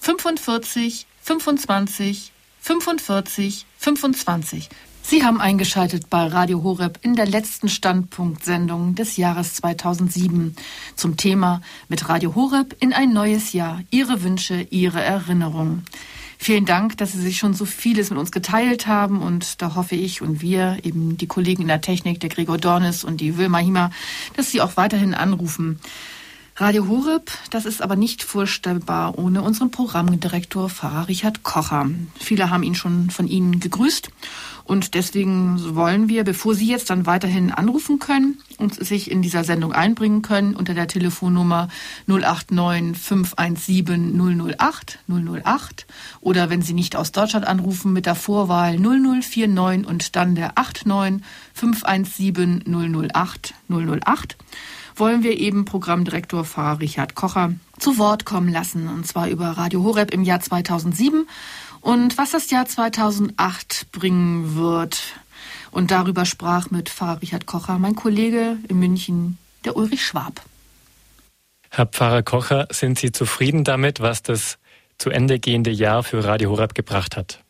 45 0.01 1.07
25 1.22 2.32
45 2.61 3.66
25. 3.78 4.68
Sie 5.09 5.22
haben 5.22 5.40
eingeschaltet 5.40 6.11
bei 6.11 6.26
Radio 6.26 6.64
Horeb 6.64 6.98
in 7.00 7.14
der 7.14 7.26
letzten 7.26 7.68
Standpunktsendung 7.68 8.96
des 8.96 9.16
Jahres 9.16 9.54
2007 9.54 10.57
zum 10.96 11.16
Thema 11.16 11.61
mit 11.88 12.09
Radio 12.09 12.34
Horeb 12.34 12.74
in 12.80 12.92
ein 12.92 13.12
neues 13.12 13.52
Jahr. 13.52 13.82
Ihre 13.92 14.24
Wünsche, 14.24 14.66
Ihre 14.70 15.00
Erinnerungen. 15.00 15.84
Vielen 16.38 16.64
Dank, 16.64 16.96
dass 16.96 17.12
Sie 17.12 17.20
sich 17.20 17.38
schon 17.38 17.54
so 17.54 17.66
vieles 17.66 18.11
mit 18.11 18.18
uns 18.18 18.32
geteilt 18.32 18.88
haben 18.88 19.22
und 19.22 19.62
da 19.62 19.76
hoffe 19.76 19.94
ich 19.94 20.22
und 20.22 20.42
wir, 20.42 20.78
eben 20.82 21.16
die 21.16 21.28
Kollegen 21.28 21.62
in 21.62 21.68
der 21.68 21.80
Technik, 21.80 22.18
der 22.18 22.28
Gregor 22.28 22.59
Dornis 22.59 23.04
und 23.04 23.20
die 23.20 23.38
Wilma 23.38 23.59
Hima, 23.59 23.92
dass 24.34 24.50
Sie 24.50 24.61
auch 24.61 24.76
weiterhin 24.76 25.14
anrufen. 25.14 25.78
Radio 26.59 26.88
Horeb, 26.88 27.30
das 27.50 27.66
ist 27.66 27.82
aber 27.82 27.96
nicht 27.96 28.22
vorstellbar 28.22 29.18
ohne 29.18 29.42
unseren 29.42 29.70
Programmdirektor 29.70 30.70
Pfarrer 30.70 31.07
Richard 31.07 31.42
Kocher. 31.42 31.90
Viele 32.18 32.48
haben 32.48 32.62
ihn 32.62 32.74
schon 32.74 33.11
von 33.11 33.28
Ihnen 33.28 33.61
gegrüßt. 33.61 34.09
Und 34.64 34.94
deswegen 34.94 35.76
wollen 35.76 36.09
wir, 36.09 36.24
bevor 36.24 36.54
Sie 36.54 36.66
jetzt 36.66 36.88
dann 36.88 37.04
weiterhin 37.04 37.52
anrufen 37.52 37.98
können 37.98 38.38
und 38.57 38.74
sich 38.74 39.11
in 39.11 39.20
dieser 39.20 39.44
Sendung 39.44 39.74
einbringen 39.74 40.22
können, 40.22 40.57
unter 40.57 40.72
der 40.72 40.88
Telefonnummer 40.88 41.68
089 42.07 42.96
517 42.96 44.57
008 44.59 44.98
008 45.09 45.86
oder 46.22 46.48
wenn 46.48 46.62
Sie 46.62 46.72
nicht 46.72 46.96
aus 46.96 47.12
Deutschland 47.12 47.46
anrufen 47.46 47.92
mit 47.92 48.07
der 48.07 48.14
Vorwahl 48.14 48.78
0049 48.78 49.86
und 49.86 50.16
dann 50.16 50.34
der 50.34 50.54
89 50.57 51.22
517 51.52 52.64
008 53.12 53.52
008 53.68 54.36
wollen 54.99 55.22
wir 55.22 55.38
eben 55.38 55.64
Programmdirektor 55.64 56.44
Pfarrer 56.44 56.80
Richard 56.80 57.14
Kocher 57.14 57.53
zu 57.78 57.99
Wort 57.99 58.24
kommen 58.24 58.51
lassen, 58.51 58.88
und 58.88 59.07
zwar 59.07 59.28
über 59.28 59.51
Radio 59.51 59.82
Horeb 59.82 60.12
im 60.12 60.22
Jahr 60.22 60.40
2007 60.40 61.28
und 61.80 62.18
was 62.18 62.32
das 62.32 62.51
Jahr 62.51 62.66
2008 62.66 63.92
bringen 63.92 64.57
wird. 64.57 65.01
Und 65.70 65.90
darüber 65.90 66.24
sprach 66.24 66.70
mit 66.70 66.88
Pfarrer 66.88 67.22
Richard 67.22 67.47
Kocher 67.47 67.78
mein 67.78 67.94
Kollege 67.94 68.57
in 68.68 68.78
München, 68.78 69.38
der 69.64 69.76
Ulrich 69.76 70.05
Schwab. 70.05 70.40
Herr 71.70 71.86
Pfarrer 71.86 72.22
Kocher, 72.22 72.68
sind 72.70 72.99
Sie 72.99 73.12
zufrieden 73.12 73.64
damit, 73.64 74.01
was 74.01 74.22
das 74.22 74.59
zu 74.99 75.11
Ende 75.11 75.38
gehende 75.38 75.70
Jahr 75.70 76.03
für 76.03 76.24
Radio 76.24 76.51
Horeb 76.51 76.74
gebracht 76.74 77.16
hat? 77.16 77.42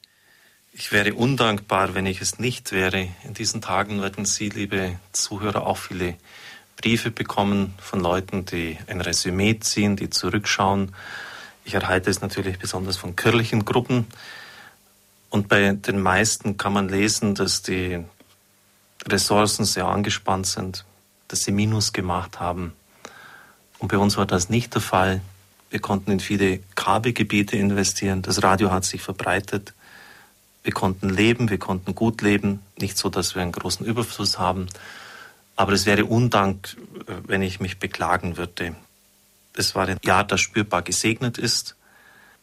Ich 0.73 0.93
wäre 0.93 1.15
undankbar, 1.15 1.95
wenn 1.95 2.05
ich 2.05 2.21
es 2.21 2.39
nicht 2.39 2.73
wäre. 2.73 3.09
In 3.25 3.33
diesen 3.33 3.63
Tagen 3.63 4.03
werden 4.03 4.27
Sie, 4.27 4.51
liebe 4.51 4.99
Zuhörer, 5.13 5.67
auch 5.67 5.79
viele 5.79 6.17
Briefe 6.77 7.11
bekommen 7.11 7.75
von 7.79 8.01
Leuten, 8.01 8.45
die 8.45 8.79
ein 8.87 9.01
Resümee 9.01 9.59
ziehen, 9.61 9.97
die 9.97 10.11
zurückschauen 10.11 10.93
ich 11.67 11.75
erhalte 11.75 12.11
es 12.11 12.21
natürlich 12.21 12.61
besonders 12.61 12.97
von 12.97 13.17
kirchlichen 13.17 13.65
Gruppen. 13.65 14.07
Und 15.31 15.49
bei 15.49 15.73
den 15.73 16.01
meisten 16.01 16.57
kann 16.57 16.73
man 16.73 16.89
lesen, 16.89 17.35
dass 17.35 17.63
die 17.63 18.05
Ressourcen 19.05 19.65
sehr 19.65 19.87
angespannt 19.87 20.47
sind, 20.47 20.85
dass 21.27 21.43
sie 21.43 21.51
Minus 21.51 21.93
gemacht 21.93 22.39
haben. 22.39 22.73
Und 23.81 23.89
bei 23.89 23.99
uns 23.99 24.17
war 24.17 24.27
das 24.27 24.49
nicht 24.49 24.75
der 24.75 24.81
Fall. 24.81 25.21
Wir 25.69 25.81
konnten 25.81 26.13
in 26.13 26.21
viele 26.21 26.61
Kabelgebiete 26.77 27.57
investieren. 27.57 28.23
Das 28.23 28.45
Radio 28.45 28.71
hat 28.71 28.85
sich 28.85 29.03
verbreitet. 29.03 29.75
Wir 30.63 30.73
konnten 30.73 31.09
leben, 31.09 31.51
wir 31.51 31.59
konnten 31.59 31.97
gut 31.97 32.23
leben. 32.23 32.61
Nicht 32.79 32.97
so, 32.97 33.09
dass 33.09 33.35
wir 33.35 33.43
einen 33.43 33.51
großen 33.51 33.85
Überfluss 33.85 34.39
haben. 34.39 34.69
Aber 35.57 35.73
es 35.73 35.87
wäre 35.87 36.05
Undank, 36.05 36.77
wenn 37.27 37.43
ich 37.43 37.61
mich 37.61 37.79
beklagen 37.79 38.37
würde. 38.37 38.77
Es 39.57 39.75
war 39.75 39.89
ein 39.89 39.99
Jahr, 40.05 40.25
das 40.25 40.41
spürbar 40.41 40.83
gesegnet 40.83 41.39
ist, 41.39 41.77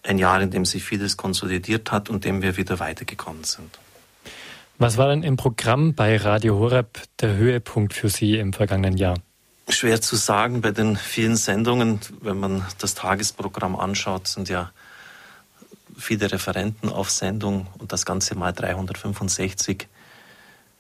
ein 0.02 0.18
Jahr, 0.18 0.42
in 0.42 0.50
dem 0.50 0.66
sich 0.66 0.84
vieles 0.84 1.16
konsolidiert 1.16 1.92
hat 1.92 2.10
und 2.10 2.26
dem 2.26 2.42
wir 2.42 2.58
wieder 2.58 2.80
weitergekommen 2.80 3.44
sind. 3.44 3.78
Was 4.80 4.98
war 4.98 5.10
denn 5.10 5.22
im 5.22 5.38
Programm 5.38 5.94
bei 5.94 6.18
Radio 6.18 6.58
Horeb 6.58 7.00
der 7.22 7.36
Höhepunkt 7.36 7.94
für 7.94 8.10
Sie 8.10 8.38
im 8.38 8.52
vergangenen 8.52 8.98
Jahr? 8.98 9.20
Schwer 9.70 10.02
zu 10.02 10.16
sagen 10.16 10.62
bei 10.62 10.72
den 10.72 10.98
vielen 10.98 11.38
Sendungen. 11.38 12.00
Wenn 12.22 12.40
man 12.40 12.66
das 12.80 12.96
Tagesprogramm 12.96 13.76
anschaut, 13.76 14.28
sind 14.28 14.50
ja 14.50 14.72
viele 15.98 16.32
Referenten 16.32 16.90
auf 16.90 17.12
Sendung 17.12 17.68
und 17.78 17.94
das 17.94 18.06
Ganze 18.06 18.36
mal 18.36 18.52
365. 18.52 19.88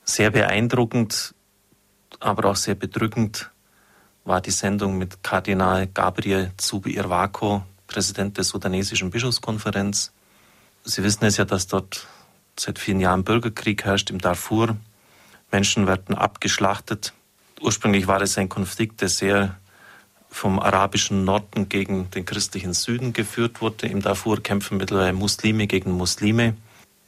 Sehr 0.03 0.31
beeindruckend, 0.31 1.34
aber 2.24 2.49
auch 2.49 2.55
sehr 2.55 2.76
bedrückend 2.76 3.51
war 4.26 4.39
die 4.39 4.51
Sendung 4.51 4.97
mit 4.97 5.21
Kardinal 5.24 5.88
Gabriel 5.88 6.51
Zubi 6.57 6.95
Irwako, 6.95 7.63
Präsident 7.88 8.38
der 8.38 8.45
sudanesischen 8.45 9.11
Bischofskonferenz. 9.11 10.13
Sie 10.86 11.03
wissen 11.03 11.26
es 11.26 11.38
ja, 11.38 11.45
dass 11.45 11.67
dort 11.67 12.07
seit 12.57 12.80
vielen 12.80 13.01
Jahren 13.01 13.24
Bürgerkrieg 13.24 13.84
herrscht 13.84 14.09
im 14.09 14.19
Darfur. 14.19 14.78
Menschen 15.51 15.86
werden 15.88 16.15
abgeschlachtet. 16.15 17.13
Ursprünglich 17.61 18.07
war 18.07 18.21
es 18.21 18.38
ein 18.38 18.49
Konflikt, 18.49 19.01
der 19.01 19.09
sehr 19.09 19.57
vom 20.30 20.59
arabischen 20.59 21.26
Norden 21.26 21.69
gegen 21.69 22.09
den 22.11 22.26
christlichen 22.26 22.74
Süden 22.74 23.13
geführt 23.13 23.61
wurde. 23.61 23.88
Im 23.88 24.01
Darfur 24.01 24.41
kämpfen 24.41 24.78
mittlerweile 24.78 25.13
Muslime 25.13 25.67
gegen 25.67 25.91
Muslime. 25.91 26.55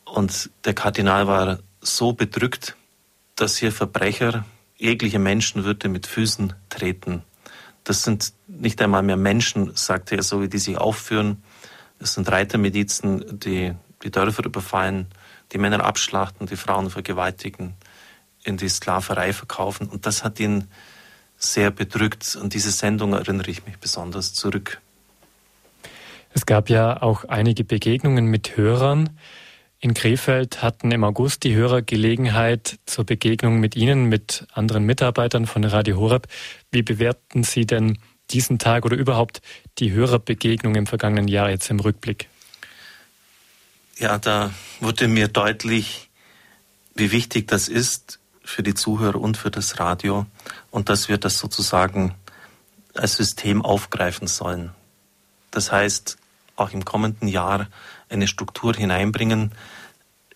Und 0.03 0.49
der 0.66 0.74
Kardinal 0.74 1.28
war 1.28 1.59
so 1.82 2.13
bedrückt, 2.13 2.76
dass 3.36 3.57
hier 3.57 3.72
Verbrecher 3.72 4.45
jegliche 4.78 5.19
Menschenwürde 5.19 5.89
mit 5.89 6.07
Füßen 6.07 6.53
treten. 6.69 7.23
Das 7.84 8.03
sind 8.03 8.34
nicht 8.47 8.82
einmal 8.82 9.03
mehr 9.03 9.17
Menschen, 9.17 9.71
sagte 9.76 10.15
er, 10.15 10.23
so 10.23 10.41
wie 10.41 10.49
die 10.49 10.57
sich 10.57 10.78
aufführen. 10.78 11.43
Es 11.99 12.13
sind 12.13 12.30
Reitermilizen, 12.30 13.39
die 13.39 13.73
die 14.03 14.11
Dörfer 14.11 14.45
überfallen, 14.45 15.07
die 15.51 15.57
Männer 15.57 15.84
abschlachten, 15.84 16.47
die 16.47 16.57
Frauen 16.57 16.89
vergewaltigen, 16.89 17.76
in 18.43 18.57
die 18.57 18.69
Sklaverei 18.69 19.34
verkaufen. 19.34 19.88
Und 19.88 20.05
das 20.05 20.23
hat 20.23 20.39
ihn 20.39 20.67
sehr 21.38 21.71
bedrückt. 21.71 22.38
An 22.41 22.49
diese 22.49 22.71
Sendung 22.71 23.13
erinnere 23.13 23.49
ich 23.49 23.65
mich 23.65 23.78
besonders 23.78 24.34
zurück. 24.34 24.82
Es 26.34 26.45
gab 26.45 26.69
ja 26.69 27.01
auch 27.01 27.23
einige 27.26 27.63
Begegnungen 27.63 28.26
mit 28.26 28.57
Hörern. 28.57 29.09
In 29.86 29.93
Krefeld 29.93 30.63
hatten 30.63 30.91
im 30.91 31.03
August 31.03 31.43
die 31.43 31.53
Hörer 31.53 31.83
Gelegenheit 31.83 32.79
zur 32.88 33.05
Begegnung 33.05 33.59
mit 33.59 33.75
Ihnen, 33.75 34.05
mit 34.05 34.47
anderen 34.51 34.83
Mitarbeitern 34.83 35.45
von 35.45 35.63
Radio 35.63 35.97
Horeb. 35.99 36.27
Wie 36.71 36.81
bewerten 36.81 37.43
Sie 37.43 37.67
denn 37.67 37.99
diesen 38.31 38.57
Tag 38.57 38.86
oder 38.86 38.97
überhaupt 38.97 39.43
die 39.77 39.91
Hörerbegegnung 39.91 40.73
im 40.73 40.88
vergangenen 40.88 41.27
Jahr 41.27 41.51
jetzt 41.51 41.69
im 41.69 41.79
Rückblick? 41.79 42.29
Ja, 43.99 44.17
da 44.17 44.49
wurde 44.79 45.07
mir 45.07 45.27
deutlich, 45.27 46.09
wie 46.95 47.11
wichtig 47.11 47.47
das 47.47 47.67
ist 47.67 48.17
für 48.43 48.63
die 48.63 48.73
Zuhörer 48.73 49.21
und 49.21 49.38
für 49.38 49.51
das 49.51 49.79
Radio 49.79 50.25
und 50.71 50.89
dass 50.89 51.09
wir 51.09 51.19
das 51.19 51.38
sozusagen 51.38 52.15
als 52.95 53.17
System 53.17 53.61
aufgreifen 53.61 54.25
sollen. 54.25 54.71
Das 55.51 55.71
heißt, 55.71 56.17
auch 56.55 56.71
im 56.71 56.86
kommenden 56.86 57.27
Jahr 57.27 57.67
eine 58.09 58.27
Struktur 58.27 58.73
hineinbringen, 58.73 59.51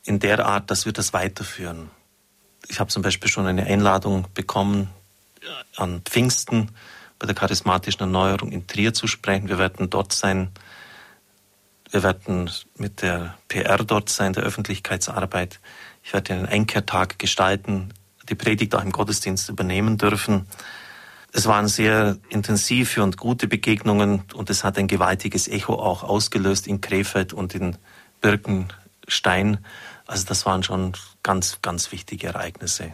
in 0.04 0.20
der 0.20 0.46
Art, 0.46 0.72
dass 0.72 0.86
wir 0.86 0.94
das 0.94 1.14
weiterführen. 1.14 1.90
Ich 2.68 2.80
habe 2.80 2.90
zum 2.90 3.02
Beispiel 3.02 3.30
schon 3.30 3.48
eine 3.48 3.66
Einladung 3.66 4.28
bekommen, 4.34 4.90
an 5.76 6.02
Pfingsten 6.02 6.72
bei 7.18 7.26
der 7.26 7.36
charismatischen 7.36 8.02
Erneuerung 8.02 8.52
in 8.52 8.68
Trier 8.68 8.94
zu 8.94 9.08
sprechen. 9.08 9.50
Wir 9.50 9.58
werden 9.58 9.90
dort 9.90 10.14
sein. 10.14 10.52
Wir 11.92 12.04
werden 12.04 12.50
mit 12.78 13.02
der 13.02 13.38
PR 13.48 13.78
dort 13.78 14.10
sein, 14.10 14.34
der 14.34 14.44
Öffentlichkeitsarbeit. 14.44 15.60
Ich 16.04 16.14
werde 16.14 16.34
einen 16.34 16.46
Einkehrtag 16.46 17.20
gestalten, 17.20 17.94
die 18.30 18.36
Predigt 18.36 18.76
auch 18.76 18.84
im 18.84 18.92
Gottesdienst 18.92 19.50
übernehmen 19.50 19.98
dürfen. 19.98 20.48
Es 21.32 21.46
waren 21.46 21.68
sehr 21.68 22.18
intensive 22.30 23.04
und 23.04 23.18
gute 23.18 23.48
Begegnungen 23.48 24.24
und 24.34 24.50
es 24.50 24.64
hat 24.64 24.78
ein 24.78 24.88
gewaltiges 24.88 25.48
Echo 25.48 25.76
auch 25.76 26.04
ausgelöst 26.04 26.68
in 26.68 26.82
Krefeld 26.82 27.34
und 27.34 27.54
in 27.54 27.78
Birkenstein. 29.10 29.58
Also 30.06 30.26
das 30.26 30.46
waren 30.46 30.64
schon 30.64 30.94
ganz, 31.24 31.60
ganz 31.62 31.92
wichtige 31.92 32.28
Ereignisse. 32.28 32.94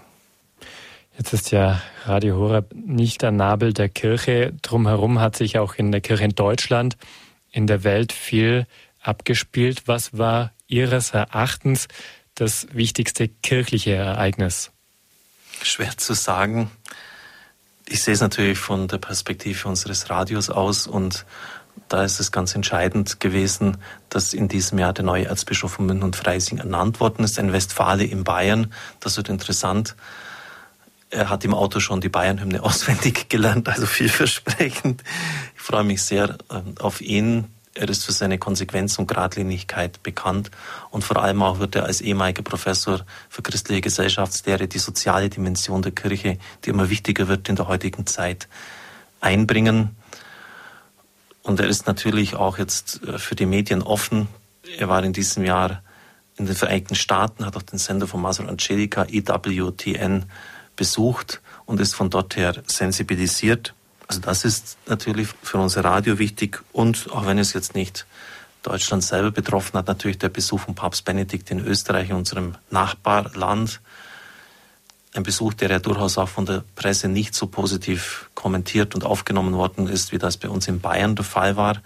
Jetzt 1.18 1.34
ist 1.34 1.52
ja 1.52 1.82
Radio 2.06 2.36
Horeb 2.36 2.74
nicht 2.74 3.22
der 3.22 3.32
Nabel 3.32 3.74
der 3.74 3.90
Kirche. 3.90 4.54
Drumherum 4.62 5.20
hat 5.20 5.36
sich 5.36 5.58
auch 5.60 5.76
in 5.76 5.92
der 5.92 6.02
Kirche 6.02 6.26
in 6.26 6.36
Deutschland, 6.36 6.98
in 7.52 7.68
der 7.68 7.84
Welt 7.84 8.12
viel 8.12 8.66
abgespielt. 9.02 9.84
Was 9.86 10.18
war 10.18 10.52
Ihres 10.68 11.12
Erachtens 11.12 11.88
das 12.34 12.68
wichtigste 12.74 13.30
kirchliche 13.30 13.94
Ereignis? 13.94 14.72
Schwer 15.62 15.98
zu 15.98 16.14
sagen. 16.14 16.70
Ich 17.88 18.04
sehe 18.04 18.16
es 18.16 18.22
natürlich 18.22 18.58
von 18.58 18.88
der 18.88 18.98
Perspektive 18.98 19.70
unseres 19.70 20.10
Radios 20.10 20.50
aus 20.50 20.86
und 20.88 21.26
da 21.88 22.04
ist 22.04 22.20
es 22.20 22.32
ganz 22.32 22.56
entscheidend 22.56 23.20
gewesen, 23.20 23.78
dass 24.10 24.34
in 24.34 24.48
diesem 24.48 24.80
Jahr 24.80 24.94
der 24.94 25.06
neue 25.06 25.26
Erzbischof 25.26 25.74
von 25.74 25.86
München 25.86 26.04
und 26.04 26.16
Freising 26.16 26.58
ernannt 26.58 27.00
worden 27.00 27.24
ist, 27.24 27.38
ein 27.38 27.54
Westfale 27.54 28.04
in 28.04 28.24
Bayern. 28.24 28.74
Das 29.00 29.18
wird 29.18 29.30
interessant. 29.30 29.96
Er 31.10 31.30
hat 31.30 31.46
im 31.46 31.54
Auto 31.54 31.80
schon 31.80 32.02
die 32.02 32.10
Bayern-Hymne 32.10 32.64
auswendig 32.64 33.30
gelernt, 33.30 33.70
also 33.70 33.86
vielversprechend. 33.86 35.04
Ich 35.56 35.62
freue 35.62 35.84
mich 35.84 36.02
sehr 36.02 36.38
ähm, 36.52 36.76
auf 36.80 37.02
ihn. 37.02 37.46
Er 37.78 37.90
ist 37.90 38.06
für 38.06 38.14
seine 38.14 38.38
Konsequenz 38.38 38.98
und 38.98 39.08
Gradlinigkeit 39.08 40.02
bekannt 40.02 40.50
und 40.92 41.04
vor 41.04 41.18
allem 41.22 41.44
auch 41.44 41.60
wird 41.60 41.76
er 41.76 41.84
als 41.84 42.00
ehemaliger 42.00 42.42
Professor 42.42 43.02
für 43.28 43.42
christliche 43.42 43.82
Gesellschaftslehre 43.82 44.70
die 44.70 44.80
soziale 44.80 45.28
Dimension 45.28 45.82
der 45.82 45.92
Kirche, 45.92 46.38
die 46.64 46.70
immer 46.70 46.90
wichtiger 46.90 47.28
wird 47.28 47.50
in 47.50 47.58
der 47.58 47.68
heutigen 47.68 48.08
Zeit, 48.08 48.48
einbringen. 49.20 49.98
Und 51.46 51.60
er 51.60 51.68
ist 51.68 51.86
natürlich 51.86 52.36
auch 52.36 52.58
jetzt 52.58 53.04
äh, 53.04 53.20
für 53.20 53.36
die 53.36 53.46
Medien 53.46 53.84
offen. 53.84 54.28
Er 54.78 54.90
war 54.90 55.04
in 55.04 55.14
diesem 55.14 55.46
Jahr 55.46 55.84
in 56.38 56.48
den 56.48 56.56
Vereinigten 56.56 56.96
Staaten, 56.96 57.46
hat 57.46 57.56
auch 57.56 57.62
den 57.62 57.80
Sender 57.80 58.08
von 58.08 58.22
Masur 58.22 58.50
Angelica, 58.50 59.06
EWTN, 59.06 60.26
besucht 60.76 61.42
und 61.66 61.80
ist 61.80 61.94
von 61.96 62.10
dort 62.10 62.36
her 62.36 62.56
sensibilisiert. 62.66 63.74
Also 64.08 64.20
das 64.20 64.44
ist 64.44 64.78
natürlich 64.88 65.30
für 65.42 65.58
unser 65.60 65.86
Radio 65.86 66.20
wichtig 66.20 66.62
und 66.74 67.10
auch 67.12 67.26
wenn 67.26 67.38
es 67.38 67.54
jetzt 67.54 67.76
nicht 67.76 68.06
Deutschland 68.64 69.04
selber 69.04 69.32
betroffen 69.32 69.78
hat, 69.78 69.88
natürlich 69.88 70.18
der 70.18 70.30
Besuch 70.30 70.62
von 70.62 70.76
Papst 70.76 71.06
Benedikt 71.06 71.52
in 71.52 71.60
Österreich, 71.60 72.12
unserem 72.12 72.56
Nachbarland. 72.72 73.80
Ein 75.16 75.24
Besuch, 75.24 75.54
der 75.54 75.70
ja 75.70 75.80
durchaus 75.80 76.18
auch 76.18 76.28
von 76.28 76.46
der 76.46 76.66
Presse 76.76 77.08
nicht 77.08 77.36
so 77.36 77.48
positiv 77.48 78.30
kommentiert 78.36 78.96
und 78.96 79.06
aufgenommen 79.06 79.54
worden 79.54 79.88
ist, 79.88 80.12
wie 80.12 80.18
das 80.18 80.36
bei 80.36 80.50
uns 80.50 80.68
in 80.68 80.82
Bayern 80.82 81.16
der 81.16 81.24
Fall 81.24 81.56
war. 81.56 81.82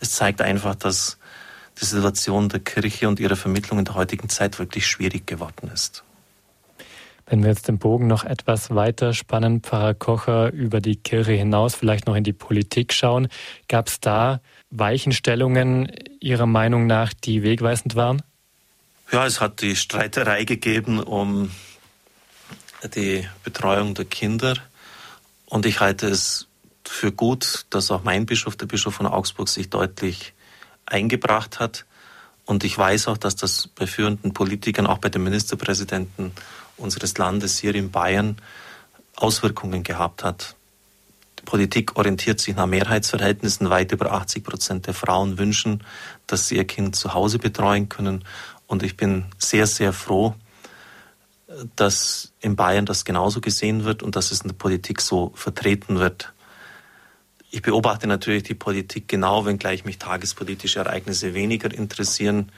Es 0.00 0.10
zeigt 0.10 0.42
einfach, 0.42 0.74
dass 0.74 1.16
die 1.80 1.86
Situation 1.86 2.50
der 2.50 2.60
Kirche 2.60 3.08
und 3.08 3.20
ihrer 3.20 3.36
Vermittlung 3.36 3.78
in 3.78 3.86
der 3.86 3.94
heutigen 3.94 4.28
Zeit 4.28 4.58
wirklich 4.58 4.86
schwierig 4.86 5.26
geworden 5.26 5.70
ist. 5.72 6.04
Wenn 7.24 7.42
wir 7.42 7.48
jetzt 7.48 7.68
den 7.68 7.78
Bogen 7.78 8.06
noch 8.06 8.24
etwas 8.24 8.74
weiter 8.74 9.14
spannen, 9.14 9.62
Pfarrer 9.62 9.94
Kocher, 9.94 10.52
über 10.52 10.82
die 10.82 10.96
Kirche 10.96 11.32
hinaus, 11.32 11.74
vielleicht 11.74 12.06
noch 12.06 12.16
in 12.16 12.24
die 12.24 12.34
Politik 12.34 12.92
schauen, 12.92 13.28
gab 13.66 13.88
es 13.88 13.98
da 14.00 14.40
Weichenstellungen 14.68 15.90
Ihrer 16.20 16.44
Meinung 16.44 16.86
nach, 16.86 17.14
die 17.14 17.42
wegweisend 17.42 17.94
waren? 17.94 18.22
Ja, 19.10 19.24
es 19.24 19.40
hat 19.40 19.62
die 19.62 19.74
Streiterei 19.74 20.44
gegeben 20.44 21.00
um 21.00 21.50
die 22.88 23.28
Betreuung 23.42 23.94
der 23.94 24.04
Kinder. 24.04 24.56
Und 25.46 25.66
ich 25.66 25.80
halte 25.80 26.08
es 26.08 26.48
für 26.84 27.12
gut, 27.12 27.66
dass 27.70 27.90
auch 27.90 28.02
mein 28.02 28.26
Bischof, 28.26 28.56
der 28.56 28.66
Bischof 28.66 28.94
von 28.94 29.06
Augsburg, 29.06 29.48
sich 29.48 29.70
deutlich 29.70 30.34
eingebracht 30.86 31.60
hat. 31.60 31.84
Und 32.44 32.64
ich 32.64 32.76
weiß 32.76 33.08
auch, 33.08 33.16
dass 33.16 33.36
das 33.36 33.68
bei 33.68 33.86
führenden 33.86 34.34
Politikern, 34.34 34.86
auch 34.86 34.98
bei 34.98 35.08
den 35.08 35.22
Ministerpräsidenten 35.22 36.32
unseres 36.76 37.16
Landes 37.16 37.58
hier 37.58 37.74
in 37.74 37.90
Bayern 37.90 38.36
Auswirkungen 39.16 39.82
gehabt 39.82 40.24
hat. 40.24 40.56
Die 41.38 41.44
Politik 41.44 41.96
orientiert 41.96 42.40
sich 42.40 42.56
nach 42.56 42.66
Mehrheitsverhältnissen. 42.66 43.70
Weit 43.70 43.92
über 43.92 44.12
80 44.12 44.44
Prozent 44.44 44.86
der 44.86 44.94
Frauen 44.94 45.38
wünschen, 45.38 45.84
dass 46.26 46.48
sie 46.48 46.56
ihr 46.56 46.66
Kind 46.66 46.96
zu 46.96 47.14
Hause 47.14 47.38
betreuen 47.38 47.88
können. 47.88 48.24
Und 48.66 48.82
ich 48.82 48.96
bin 48.96 49.26
sehr, 49.38 49.66
sehr 49.66 49.92
froh, 49.92 50.34
dass 51.76 52.32
in 52.40 52.56
Bayern 52.56 52.86
das 52.86 53.04
genauso 53.04 53.40
gesehen 53.40 53.84
wird 53.84 54.02
und 54.02 54.16
dass 54.16 54.30
es 54.30 54.40
in 54.40 54.48
der 54.48 54.54
Politik 54.54 55.00
so 55.00 55.32
vertreten 55.34 55.98
wird. 55.98 56.32
Ich 57.50 57.62
beobachte 57.62 58.06
natürlich 58.06 58.42
die 58.42 58.54
Politik 58.54 59.06
genau, 59.08 59.46
wenngleich 59.46 59.84
mich 59.84 59.98
tagespolitische 59.98 60.80
Ereignisse 60.80 61.34
weniger 61.34 61.72
interessieren. 61.72 62.50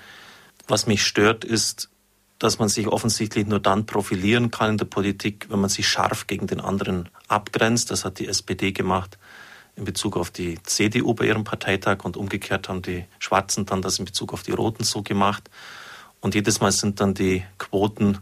Was 0.68 0.86
mich 0.86 1.04
stört, 1.04 1.44
ist, 1.44 1.90
dass 2.38 2.58
man 2.58 2.68
sich 2.68 2.88
offensichtlich 2.88 3.46
nur 3.46 3.60
dann 3.60 3.86
profilieren 3.86 4.50
kann 4.50 4.70
in 4.70 4.78
der 4.78 4.84
Politik, 4.86 5.46
wenn 5.50 5.60
man 5.60 5.70
sich 5.70 5.88
scharf 5.88 6.26
gegen 6.26 6.46
den 6.46 6.60
anderen 6.60 7.08
abgrenzt. 7.28 7.90
Das 7.90 8.04
hat 8.04 8.18
die 8.18 8.26
SPD 8.26 8.72
gemacht 8.72 9.18
in 9.76 9.84
Bezug 9.84 10.16
auf 10.16 10.30
die 10.30 10.58
CDU 10.62 11.14
bei 11.14 11.26
ihrem 11.26 11.44
Parteitag 11.44 12.04
und 12.04 12.16
umgekehrt 12.16 12.68
haben 12.68 12.82
die 12.82 13.04
Schwarzen 13.18 13.66
dann 13.66 13.82
das 13.82 13.98
in 13.98 14.06
Bezug 14.06 14.32
auf 14.32 14.42
die 14.42 14.52
Roten 14.52 14.84
so 14.84 15.02
gemacht. 15.02 15.50
Und 16.20 16.34
jedes 16.34 16.60
Mal 16.60 16.72
sind 16.72 17.00
dann 17.00 17.14
die 17.14 17.44
Quoten 17.58 18.18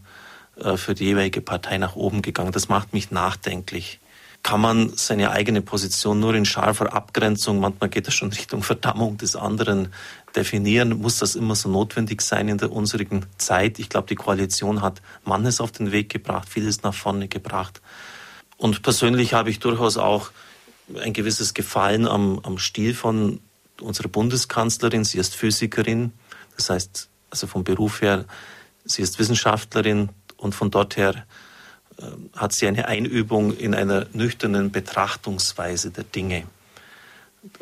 für 0.76 0.94
die 0.94 1.04
jeweilige 1.04 1.40
Partei 1.40 1.78
nach 1.78 1.96
oben 1.96 2.22
gegangen. 2.22 2.52
Das 2.52 2.68
macht 2.68 2.92
mich 2.92 3.10
nachdenklich 3.10 4.00
kann 4.44 4.60
man 4.60 4.94
seine 4.94 5.30
eigene 5.30 5.62
Position 5.62 6.20
nur 6.20 6.34
in 6.34 6.44
scharfer 6.44 6.92
Abgrenzung, 6.92 7.60
manchmal 7.60 7.88
geht 7.88 8.06
das 8.06 8.14
schon 8.14 8.30
Richtung 8.32 8.62
Verdammung 8.62 9.16
des 9.16 9.34
anderen, 9.34 9.88
definieren. 10.36 11.00
Muss 11.00 11.18
das 11.18 11.34
immer 11.34 11.54
so 11.54 11.68
notwendig 11.68 12.20
sein 12.20 12.48
in 12.48 12.58
der 12.58 12.70
unsrigen 12.70 13.24
Zeit? 13.38 13.78
Ich 13.78 13.88
glaube, 13.88 14.06
die 14.06 14.16
Koalition 14.16 14.82
hat 14.82 15.00
manches 15.24 15.60
auf 15.60 15.72
den 15.72 15.92
Weg 15.92 16.10
gebracht, 16.10 16.48
vieles 16.48 16.82
nach 16.82 16.94
vorne 16.94 17.26
gebracht. 17.26 17.80
Und 18.56 18.82
persönlich 18.82 19.32
habe 19.32 19.50
ich 19.50 19.60
durchaus 19.60 19.96
auch 19.96 20.30
ein 21.02 21.14
gewisses 21.14 21.54
Gefallen 21.54 22.06
am, 22.06 22.40
am 22.42 22.58
Stil 22.58 22.94
von 22.94 23.40
unserer 23.80 24.08
Bundeskanzlerin. 24.08 25.04
Sie 25.04 25.18
ist 25.18 25.34
Physikerin, 25.34 26.12
das 26.56 26.68
heißt, 26.68 27.08
also 27.30 27.46
vom 27.46 27.64
Beruf 27.64 28.02
her, 28.02 28.26
sie 28.84 29.00
ist 29.00 29.18
Wissenschaftlerin 29.18 30.10
und 30.44 30.54
von 30.54 30.70
dort 30.70 30.96
her 30.96 31.24
ähm, 32.00 32.30
hat 32.36 32.52
sie 32.52 32.66
eine 32.66 32.86
Einübung 32.86 33.56
in 33.56 33.74
einer 33.74 34.06
nüchternen 34.12 34.70
Betrachtungsweise 34.70 35.90
der 35.90 36.04
Dinge. 36.04 36.44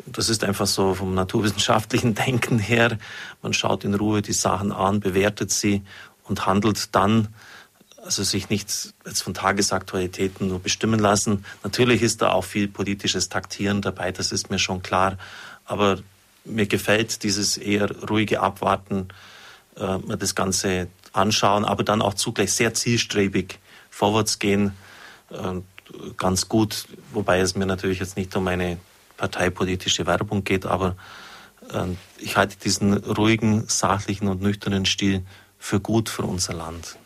Das 0.05 0.29
ist 0.29 0.43
einfach 0.43 0.67
so 0.67 0.93
vom 0.93 1.13
naturwissenschaftlichen 1.13 2.13
Denken 2.25 2.59
her. 2.59 2.97
Man 3.41 3.53
schaut 3.53 3.85
in 3.85 3.95
Ruhe 3.95 4.21
die 4.21 4.33
Sachen 4.33 4.71
an, 4.71 4.99
bewertet 4.99 5.49
sie 5.51 5.81
und 6.25 6.45
handelt 6.45 6.93
dann, 6.93 7.29
also 8.03 8.23
sich 8.23 8.49
nicht 8.49 8.93
jetzt 9.05 9.23
von 9.23 9.33
Tagesaktualitäten 9.33 10.49
nur 10.49 10.59
bestimmen 10.59 10.99
lassen. 10.99 11.45
Natürlich 11.63 12.01
ist 12.01 12.21
da 12.21 12.33
auch 12.33 12.43
viel 12.43 12.67
politisches 12.67 13.29
Taktieren 13.29 13.81
dabei, 13.81 14.11
das 14.11 14.33
ist 14.33 14.49
mir 14.49 14.59
schon 14.59 14.83
klar. 14.83 15.17
Aber 15.63 15.99
mir 16.43 16.65
gefällt 16.65 17.23
dieses 17.23 17.55
eher 17.55 17.89
ruhige 18.09 18.41
Abwarten, 18.41 19.07
äh, 19.77 20.17
das 20.17 20.35
Ganze 20.35 20.89
anschauen, 21.13 21.63
aber 21.63 21.83
dann 21.83 22.01
auch 22.01 22.15
zugleich 22.15 22.51
sehr 22.53 22.73
zielstrebig 22.73 23.59
vorwärts 23.89 24.39
gehen, 24.39 24.73
ganz 26.17 26.49
gut, 26.49 26.85
wobei 27.11 27.39
es 27.39 27.55
mir 27.55 27.65
natürlich 27.65 27.99
jetzt 27.99 28.17
nicht 28.17 28.35
um 28.35 28.47
eine 28.47 28.77
parteipolitische 29.17 30.05
Werbung 30.05 30.43
geht, 30.43 30.65
aber 30.65 30.95
äh, 31.71 31.85
ich 32.17 32.37
halte 32.37 32.57
diesen 32.57 32.93
ruhigen, 32.93 33.65
sachlichen 33.67 34.27
und 34.27 34.41
nüchternen 34.41 34.85
Stil 34.85 35.23
für 35.57 35.79
gut 35.79 36.09
für 36.09 36.23
unser 36.23 36.53
Land. 36.53 36.97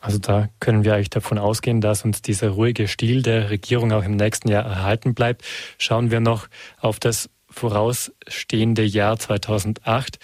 Also 0.00 0.18
da 0.18 0.48
können 0.60 0.84
wir 0.84 0.94
eigentlich 0.94 1.10
davon 1.10 1.38
ausgehen, 1.38 1.80
dass 1.80 2.04
uns 2.04 2.22
dieser 2.22 2.50
ruhige 2.50 2.86
Stil 2.86 3.22
der 3.22 3.50
Regierung 3.50 3.92
auch 3.92 4.04
im 4.04 4.16
nächsten 4.16 4.48
Jahr 4.48 4.64
erhalten 4.64 5.14
bleibt. 5.14 5.44
Schauen 5.78 6.10
wir 6.10 6.20
noch 6.20 6.48
auf 6.80 7.00
das 7.00 7.28
vorausstehende 7.50 8.84
Jahr 8.84 9.18
2008. 9.18 10.18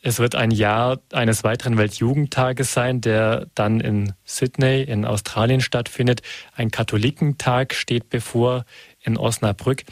Es 0.00 0.20
wird 0.20 0.36
ein 0.36 0.52
Jahr 0.52 1.00
eines 1.12 1.42
weiteren 1.42 1.76
Weltjugendtages 1.76 2.72
sein, 2.72 3.00
der 3.00 3.48
dann 3.54 3.80
in 3.80 4.12
Sydney 4.24 4.82
in 4.82 5.04
Australien 5.04 5.60
stattfindet. 5.60 6.22
Ein 6.54 6.70
Katholikentag 6.70 7.74
steht 7.74 8.08
bevor 8.08 8.64
in 9.00 9.16
Osnabrück. 9.16 9.82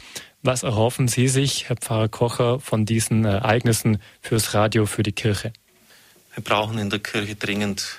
Was 0.41 0.63
erhoffen 0.63 1.09
Sie 1.09 1.27
sich, 1.27 1.67
Herr 1.67 1.75
Pfarrer 1.75 2.07
Kocher, 2.07 2.61
von 2.61 2.85
diesen 2.85 3.25
Ereignissen 3.25 4.01
fürs 4.21 4.53
Radio, 4.53 4.85
für 4.85 5.03
die 5.03 5.11
Kirche? 5.11 5.51
Wir 6.33 6.43
brauchen 6.43 6.77
in 6.77 6.89
der 6.89 6.99
Kirche 6.99 7.35
dringend 7.35 7.97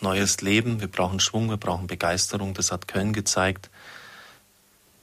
neues 0.00 0.40
Leben, 0.40 0.80
wir 0.80 0.88
brauchen 0.88 1.20
Schwung, 1.20 1.48
wir 1.48 1.58
brauchen 1.58 1.86
Begeisterung, 1.86 2.54
das 2.54 2.72
hat 2.72 2.88
Köln 2.88 3.12
gezeigt. 3.12 3.70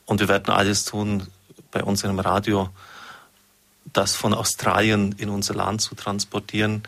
Und 0.06 0.20
wir 0.20 0.28
werden 0.28 0.54
alles 0.54 0.84
tun 0.84 1.28
bei 1.72 1.84
unserem 1.84 2.20
Radio, 2.20 2.70
das 3.94 4.16
von 4.16 4.34
Australien 4.34 5.14
in 5.18 5.30
unser 5.30 5.54
Land 5.54 5.82
zu 5.82 5.96
transportieren, 5.96 6.84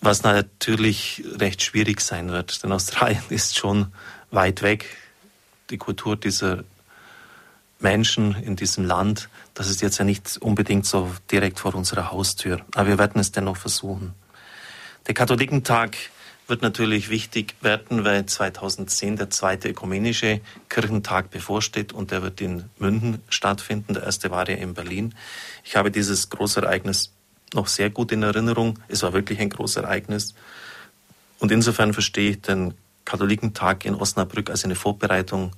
was 0.00 0.22
natürlich 0.22 1.22
recht 1.38 1.62
schwierig 1.62 2.00
sein 2.00 2.30
wird. 2.30 2.62
Denn 2.62 2.72
Australien 2.72 3.22
ist 3.28 3.56
schon 3.56 3.92
weit 4.30 4.62
weg. 4.62 4.96
Die 5.70 5.78
Kultur 5.78 6.16
dieser 6.16 6.64
Menschen 7.80 8.34
in 8.42 8.56
diesem 8.56 8.84
Land, 8.84 9.28
das 9.54 9.68
ist 9.68 9.82
jetzt 9.82 9.98
ja 9.98 10.04
nicht 10.04 10.38
unbedingt 10.38 10.86
so 10.86 11.12
direkt 11.30 11.58
vor 11.58 11.74
unserer 11.74 12.10
Haustür. 12.10 12.64
Aber 12.74 12.88
wir 12.88 12.98
werden 12.98 13.20
es 13.20 13.32
dennoch 13.32 13.56
versuchen. 13.56 14.14
Der 15.06 15.14
Katholikentag 15.14 15.96
wird 16.46 16.62
natürlich 16.62 17.08
wichtig 17.08 17.54
werden, 17.60 18.04
weil 18.04 18.26
2010 18.26 19.16
der 19.16 19.30
zweite 19.30 19.68
ökumenische 19.68 20.40
Kirchentag 20.68 21.30
bevorsteht 21.30 21.92
und 21.92 22.10
der 22.10 22.22
wird 22.22 22.40
in 22.40 22.64
München 22.78 23.22
stattfinden. 23.28 23.94
Der 23.94 24.02
erste 24.02 24.30
war 24.30 24.48
ja 24.48 24.56
in 24.56 24.74
Berlin. 24.74 25.14
Ich 25.64 25.76
habe 25.76 25.90
dieses 25.90 26.30
Großereignis 26.30 27.12
noch 27.54 27.68
sehr 27.68 27.90
gut 27.90 28.12
in 28.12 28.22
Erinnerung. 28.22 28.78
Es 28.88 29.02
war 29.02 29.12
wirklich 29.12 29.40
ein 29.40 29.50
Großereignis. 29.50 30.34
Und 31.38 31.52
insofern 31.52 31.92
verstehe 31.92 32.30
ich 32.30 32.40
den 32.42 32.74
Katholikentag 33.04 33.84
in 33.84 33.94
Osnabrück 33.94 34.50
als 34.50 34.64
eine 34.64 34.74
Vorbereitung 34.74 35.52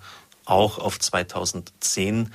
auch 0.44 0.78
auf 0.78 0.98
2010. 0.98 2.32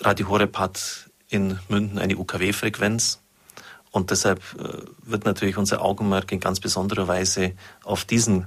Radio 0.00 0.28
Horeb 0.28 0.58
hat 0.58 1.10
in 1.28 1.58
München 1.68 1.98
eine 1.98 2.16
UKW-Frequenz. 2.16 3.20
Und 3.98 4.10
deshalb 4.10 4.40
äh, 4.58 4.86
wird 5.02 5.24
natürlich 5.24 5.58
unser 5.58 5.82
Augenmerk 5.82 6.30
in 6.30 6.38
ganz 6.40 6.60
besonderer 6.60 7.08
Weise 7.08 7.52
auf 7.82 8.04
diesen 8.04 8.46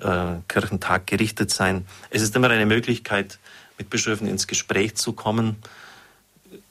äh, 0.00 0.34
Kirchentag 0.48 1.06
gerichtet 1.06 1.52
sein. 1.52 1.86
Es 2.10 2.20
ist 2.20 2.34
immer 2.34 2.50
eine 2.50 2.66
Möglichkeit, 2.66 3.38
mit 3.78 3.90
Bischöfen 3.90 4.26
ins 4.26 4.48
Gespräch 4.48 4.96
zu 4.96 5.12
kommen. 5.12 5.56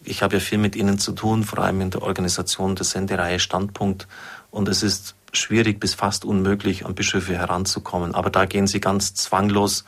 Ich 0.03 0.21
habe 0.23 0.35
ja 0.35 0.39
viel 0.41 0.57
mit 0.57 0.75
ihnen 0.75 0.99
zu 0.99 1.13
tun, 1.13 1.45
vor 1.45 1.59
allem 1.59 1.79
in 1.79 1.89
der 1.89 2.01
Organisation 2.01 2.75
der 2.75 2.85
Sendereihe 2.85 3.39
Standpunkt. 3.39 4.07
Und 4.51 4.67
es 4.67 4.83
ist 4.83 5.15
schwierig 5.31 5.79
bis 5.79 5.93
fast 5.93 6.25
unmöglich, 6.25 6.85
an 6.85 6.95
Bischöfe 6.95 7.33
heranzukommen. 7.33 8.13
Aber 8.13 8.29
da 8.29 8.45
gehen 8.45 8.67
sie 8.67 8.81
ganz 8.81 9.13
zwanglos 9.13 9.85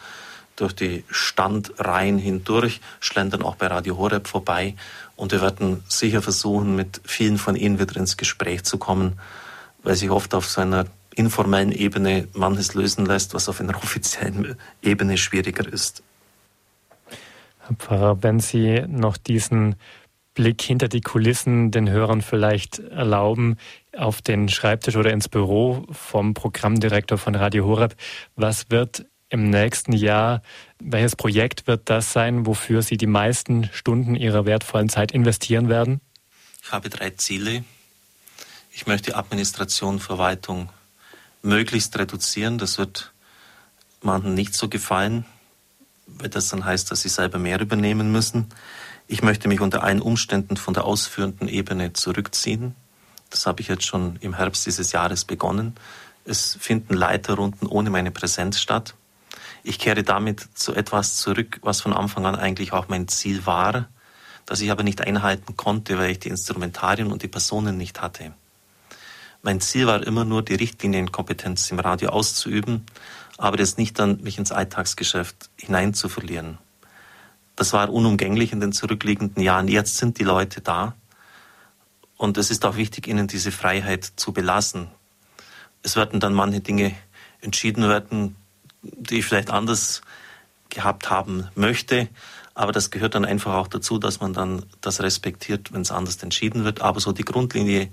durch 0.55 0.73
die 0.73 1.03
Standreihen 1.09 2.17
hindurch, 2.17 2.81
schlendern 2.99 3.43
auch 3.43 3.55
bei 3.55 3.67
Radio 3.67 3.97
Horeb 3.97 4.27
vorbei. 4.27 4.75
Und 5.19 5.33
wir 5.33 5.41
werden 5.41 5.83
sicher 5.89 6.21
versuchen, 6.21 6.77
mit 6.77 7.01
vielen 7.03 7.37
von 7.37 7.57
ihnen 7.57 7.77
wieder 7.77 7.97
ins 7.97 8.15
Gespräch 8.15 8.63
zu 8.63 8.77
kommen, 8.77 9.19
weil 9.83 9.95
sich 9.95 10.09
oft 10.09 10.33
auf 10.33 10.45
so 10.45 10.61
einer 10.61 10.85
informellen 11.13 11.73
Ebene 11.73 12.29
manches 12.33 12.73
lösen 12.73 13.05
lässt, 13.05 13.33
was 13.33 13.49
auf 13.49 13.59
einer 13.59 13.75
offiziellen 13.83 14.55
Ebene 14.81 15.17
schwieriger 15.17 15.67
ist. 15.67 16.03
Herr 17.67 17.75
Pfarrer, 17.75 18.23
wenn 18.23 18.39
Sie 18.39 18.85
noch 18.87 19.17
diesen 19.17 19.75
Blick 20.35 20.61
hinter 20.61 20.87
die 20.87 21.01
Kulissen 21.01 21.69
den 21.69 21.89
Hörern 21.89 22.21
vielleicht 22.21 22.79
erlauben, 22.79 23.57
auf 23.97 24.21
den 24.21 24.47
Schreibtisch 24.47 24.95
oder 24.95 25.11
ins 25.11 25.27
Büro 25.27 25.85
vom 25.91 26.33
Programmdirektor 26.33 27.17
von 27.17 27.35
Radio 27.35 27.65
Horeb, 27.65 27.93
was 28.37 28.71
wird 28.71 29.05
im 29.27 29.49
nächsten 29.49 29.91
Jahr, 29.91 30.41
welches 30.79 31.15
Projekt 31.15 31.67
wird 31.67 31.89
das 31.89 32.13
sein, 32.13 32.45
wofür 32.45 32.81
Sie 32.81 32.97
die 32.97 33.07
meisten 33.07 33.69
Stunden 33.73 34.15
Ihrer 34.15 34.45
wertvollen 34.45 34.89
Zeit 34.89 35.11
investieren 35.11 35.69
werden? 35.69 36.01
Ich 36.63 36.71
habe 36.71 36.89
drei 36.89 37.11
Ziele. 37.11 37.63
Ich 38.71 38.87
möchte 38.87 39.15
Administration, 39.15 39.99
Verwaltung 39.99 40.69
möglichst 41.41 41.97
reduzieren. 41.97 42.57
Das 42.57 42.77
wird 42.77 43.11
manchen 44.01 44.33
nicht 44.33 44.53
so 44.53 44.69
gefallen, 44.69 45.25
weil 46.07 46.29
das 46.29 46.49
dann 46.49 46.65
heißt, 46.65 46.91
dass 46.91 47.01
sie 47.01 47.09
selber 47.09 47.39
mehr 47.39 47.59
übernehmen 47.59 48.11
müssen. 48.11 48.47
Ich 49.07 49.21
möchte 49.21 49.47
mich 49.47 49.61
unter 49.61 49.83
allen 49.83 50.01
Umständen 50.01 50.55
von 50.55 50.73
der 50.73 50.85
ausführenden 50.85 51.47
Ebene 51.47 51.93
zurückziehen. 51.93 52.75
Das 53.29 53.45
habe 53.45 53.61
ich 53.61 53.67
jetzt 53.67 53.85
schon 53.85 54.17
im 54.21 54.35
Herbst 54.35 54.65
dieses 54.65 54.91
Jahres 54.91 55.25
begonnen. 55.25 55.75
Es 56.25 56.57
finden 56.59 56.93
Leiterrunden 56.93 57.67
ohne 57.67 57.89
meine 57.89 58.11
Präsenz 58.11 58.59
statt. 58.59 58.95
Ich 59.63 59.79
kehre 59.79 60.03
damit 60.03 60.47
zu 60.53 60.73
etwas 60.73 61.17
zurück, 61.17 61.59
was 61.61 61.81
von 61.81 61.93
Anfang 61.93 62.25
an 62.25 62.35
eigentlich 62.35 62.73
auch 62.73 62.87
mein 62.87 63.07
Ziel 63.07 63.45
war, 63.45 63.89
das 64.45 64.61
ich 64.61 64.71
aber 64.71 64.83
nicht 64.83 65.01
einhalten 65.01 65.57
konnte, 65.57 65.97
weil 65.97 66.11
ich 66.11 66.19
die 66.19 66.29
Instrumentarien 66.29 67.11
und 67.11 67.21
die 67.21 67.27
Personen 67.27 67.77
nicht 67.77 68.01
hatte. 68.01 68.33
Mein 69.41 69.61
Ziel 69.61 69.87
war 69.87 70.05
immer 70.05 70.25
nur, 70.25 70.43
die 70.43 70.55
Richtlinienkompetenz 70.55 71.71
im 71.71 71.79
Radio 71.79 72.09
auszuüben, 72.09 72.85
aber 73.37 73.57
das 73.57 73.77
nicht 73.77 73.97
dann 73.99 74.21
mich 74.21 74.37
ins 74.37 74.51
Alltagsgeschäft 74.51 75.49
hineinzuverlieren. 75.55 76.57
Das 77.55 77.73
war 77.73 77.89
unumgänglich 77.89 78.51
in 78.51 78.59
den 78.59 78.73
zurückliegenden 78.73 79.43
Jahren. 79.43 79.67
Jetzt 79.67 79.97
sind 79.97 80.19
die 80.19 80.23
Leute 80.23 80.61
da 80.61 80.95
und 82.17 82.37
es 82.37 82.51
ist 82.51 82.65
auch 82.65 82.75
wichtig, 82.75 83.07
ihnen 83.07 83.27
diese 83.27 83.51
Freiheit 83.51 84.03
zu 84.03 84.33
belassen. 84.33 84.87
Es 85.83 85.95
werden 85.95 86.19
dann 86.19 86.33
manche 86.33 86.59
Dinge 86.59 86.93
entschieden 87.41 87.87
werden, 87.87 88.35
die 88.81 89.19
ich 89.19 89.25
vielleicht 89.25 89.49
anders 89.49 90.01
gehabt 90.69 91.09
haben 91.09 91.47
möchte. 91.55 92.07
Aber 92.53 92.71
das 92.71 92.91
gehört 92.91 93.15
dann 93.15 93.25
einfach 93.25 93.53
auch 93.53 93.67
dazu, 93.67 93.99
dass 93.99 94.19
man 94.19 94.33
dann 94.33 94.65
das 94.81 95.01
respektiert, 95.01 95.71
wenn 95.71 95.81
es 95.81 95.91
anders 95.91 96.21
entschieden 96.21 96.63
wird. 96.63 96.81
Aber 96.81 96.99
so 96.99 97.11
die 97.11 97.25
Grundlinie, 97.25 97.89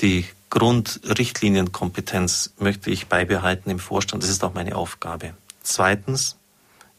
die 0.00 0.26
Grundrichtlinienkompetenz 0.50 2.54
möchte 2.58 2.90
ich 2.90 3.06
beibehalten 3.06 3.70
im 3.70 3.78
Vorstand. 3.78 4.22
Das 4.22 4.30
ist 4.30 4.44
auch 4.44 4.54
meine 4.54 4.76
Aufgabe. 4.76 5.34
Zweitens, 5.62 6.36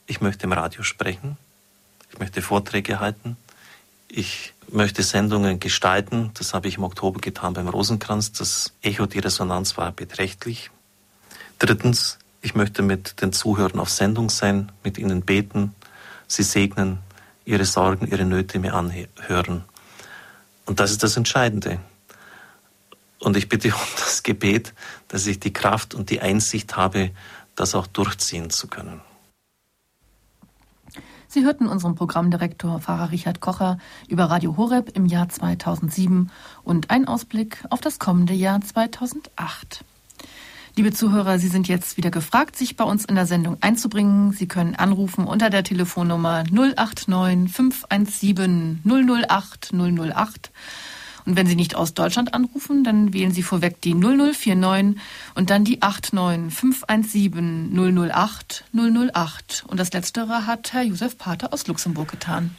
ich 0.07 0.21
möchte 0.21 0.45
im 0.45 0.53
Radio 0.53 0.83
sprechen. 0.83 1.37
Ich 2.11 2.19
möchte 2.19 2.41
Vorträge 2.41 2.99
halten. 2.99 3.37
Ich 4.07 4.53
möchte 4.69 5.03
Sendungen 5.03 5.59
gestalten. 5.59 6.31
Das 6.33 6.53
habe 6.53 6.67
ich 6.67 6.77
im 6.77 6.83
Oktober 6.83 7.19
getan 7.19 7.53
beim 7.53 7.67
Rosenkranz. 7.67 8.31
Das 8.31 8.73
Echo, 8.81 9.05
die 9.05 9.19
Resonanz 9.19 9.77
war 9.77 9.91
beträchtlich. 9.91 10.71
Drittens, 11.59 12.17
ich 12.41 12.55
möchte 12.55 12.81
mit 12.81 13.21
den 13.21 13.33
Zuhörern 13.33 13.79
auf 13.79 13.89
Sendung 13.89 14.29
sein, 14.29 14.71
mit 14.83 14.97
ihnen 14.97 15.21
beten, 15.21 15.75
sie 16.27 16.43
segnen, 16.43 16.99
ihre 17.45 17.65
Sorgen, 17.65 18.07
ihre 18.07 18.25
Nöte 18.25 18.59
mir 18.59 18.73
anhören. 18.73 19.63
Und 20.65 20.79
das 20.79 20.91
ist 20.91 21.03
das 21.03 21.17
Entscheidende. 21.17 21.79
Und 23.19 23.37
ich 23.37 23.49
bitte 23.49 23.69
um 23.69 23.81
das 23.97 24.23
Gebet, 24.23 24.73
dass 25.07 25.27
ich 25.27 25.39
die 25.39 25.53
Kraft 25.53 25.93
und 25.93 26.09
die 26.09 26.21
Einsicht 26.21 26.75
habe, 26.75 27.11
das 27.55 27.75
auch 27.75 27.87
durchziehen 27.87 28.49
zu 28.49 28.67
können. 28.67 29.01
Sie 31.27 31.45
hörten 31.45 31.67
unseren 31.67 31.95
Programmdirektor 31.95 32.81
Pfarrer 32.81 33.11
Richard 33.11 33.39
Kocher 33.39 33.77
über 34.09 34.25
Radio 34.25 34.57
Horeb 34.57 34.97
im 34.97 35.05
Jahr 35.05 35.29
2007 35.29 36.29
und 36.63 36.89
einen 36.89 37.07
Ausblick 37.07 37.63
auf 37.69 37.79
das 37.79 37.99
kommende 37.99 38.33
Jahr 38.33 38.59
2008. 38.59 39.85
Liebe 40.77 40.93
Zuhörer, 40.93 41.37
Sie 41.37 41.49
sind 41.49 41.67
jetzt 41.67 41.97
wieder 41.97 42.11
gefragt, 42.11 42.55
sich 42.55 42.77
bei 42.77 42.85
uns 42.85 43.03
in 43.03 43.15
der 43.15 43.25
Sendung 43.25 43.57
einzubringen. 43.59 44.31
Sie 44.31 44.47
können 44.47 44.73
anrufen 44.73 45.25
unter 45.25 45.49
der 45.49 45.65
Telefonnummer 45.65 46.45
089 46.49 47.51
517 47.51 48.81
008 48.85 49.73
008. 49.73 50.51
Und 51.25 51.35
wenn 51.35 51.45
Sie 51.45 51.57
nicht 51.57 51.75
aus 51.75 51.93
Deutschland 51.93 52.33
anrufen, 52.33 52.85
dann 52.85 53.13
wählen 53.13 53.31
Sie 53.33 53.43
vorweg 53.43 53.81
die 53.81 53.93
0049 53.93 54.95
und 55.35 55.49
dann 55.49 55.65
die 55.65 55.79
89 55.81 56.57
517 56.57 58.09
008 58.09 58.63
008. 58.73 59.65
Und 59.67 59.77
das 59.77 59.91
Letztere 59.91 60.47
hat 60.47 60.71
Herr 60.71 60.83
Josef 60.83 61.17
Pater 61.17 61.51
aus 61.51 61.67
Luxemburg 61.67 62.09
getan. 62.09 62.55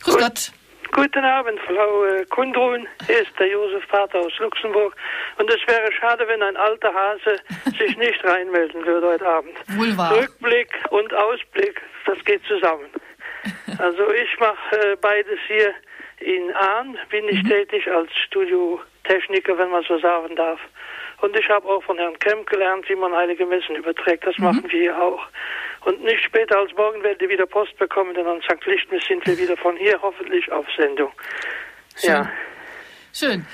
Grüß. 0.00 0.18
Gott. 0.18 0.52
Guten 0.92 1.24
Abend, 1.24 1.58
Frau 1.60 2.04
äh, 2.04 2.24
Kundrun. 2.26 2.86
Hier 3.06 3.20
ist 3.20 3.38
der 3.38 3.48
Josef 3.48 3.86
Pater 3.88 4.20
aus 4.20 4.32
Luxemburg. 4.38 4.94
Und 5.38 5.50
es 5.50 5.60
wäre 5.66 5.92
schade, 5.92 6.26
wenn 6.28 6.42
ein 6.42 6.56
alter 6.56 6.92
Hase 6.92 7.38
sich 7.78 7.96
nicht 7.96 8.24
reinmelden 8.24 8.84
würde 8.84 9.06
heute 9.08 9.26
Abend. 9.26 9.56
Wohl 9.76 9.96
wahr. 9.96 10.16
Rückblick 10.16 10.70
und 10.90 11.12
Ausblick, 11.14 11.80
das 12.04 12.22
geht 12.24 12.44
zusammen. 12.46 12.86
Also 13.78 14.10
ich 14.10 14.40
mache 14.40 14.92
äh, 14.92 14.96
beides 14.96 15.38
hier 15.48 15.74
in 16.20 16.50
Ahn, 16.54 16.96
bin 17.10 17.28
ich 17.28 17.42
mhm. 17.42 17.48
tätig 17.48 17.86
als 17.90 18.10
Studiotechniker, 18.26 19.58
wenn 19.58 19.70
man 19.70 19.84
so 19.84 19.98
sagen 19.98 20.34
darf. 20.34 20.58
Und 21.20 21.36
ich 21.36 21.48
habe 21.48 21.66
auch 21.66 21.82
von 21.82 21.96
Herrn 21.98 22.18
Kemp 22.18 22.48
gelernt, 22.48 22.88
wie 22.88 22.94
man 22.94 23.14
heilige 23.14 23.46
Messen 23.46 23.76
überträgt. 23.76 24.26
Das 24.26 24.36
mhm. 24.38 24.44
machen 24.44 24.62
wir 24.70 24.80
hier 24.80 25.00
auch. 25.00 25.26
Und 25.84 26.02
nicht 26.02 26.22
später 26.24 26.58
als 26.58 26.72
morgen 26.76 27.02
werdet 27.02 27.22
ihr 27.22 27.28
wieder 27.28 27.46
Post 27.46 27.76
bekommen, 27.78 28.14
denn 28.14 28.26
an 28.26 28.40
St. 28.42 28.64
Lichtmis 28.66 29.04
sind 29.06 29.26
wir 29.26 29.38
wieder 29.38 29.56
von 29.56 29.76
hier 29.76 30.00
hoffentlich 30.02 30.50
auf 30.50 30.66
Sendung. 30.76 31.12
Schön. 31.96 32.10
Ja. 32.10 32.30
Schön. 33.12 33.46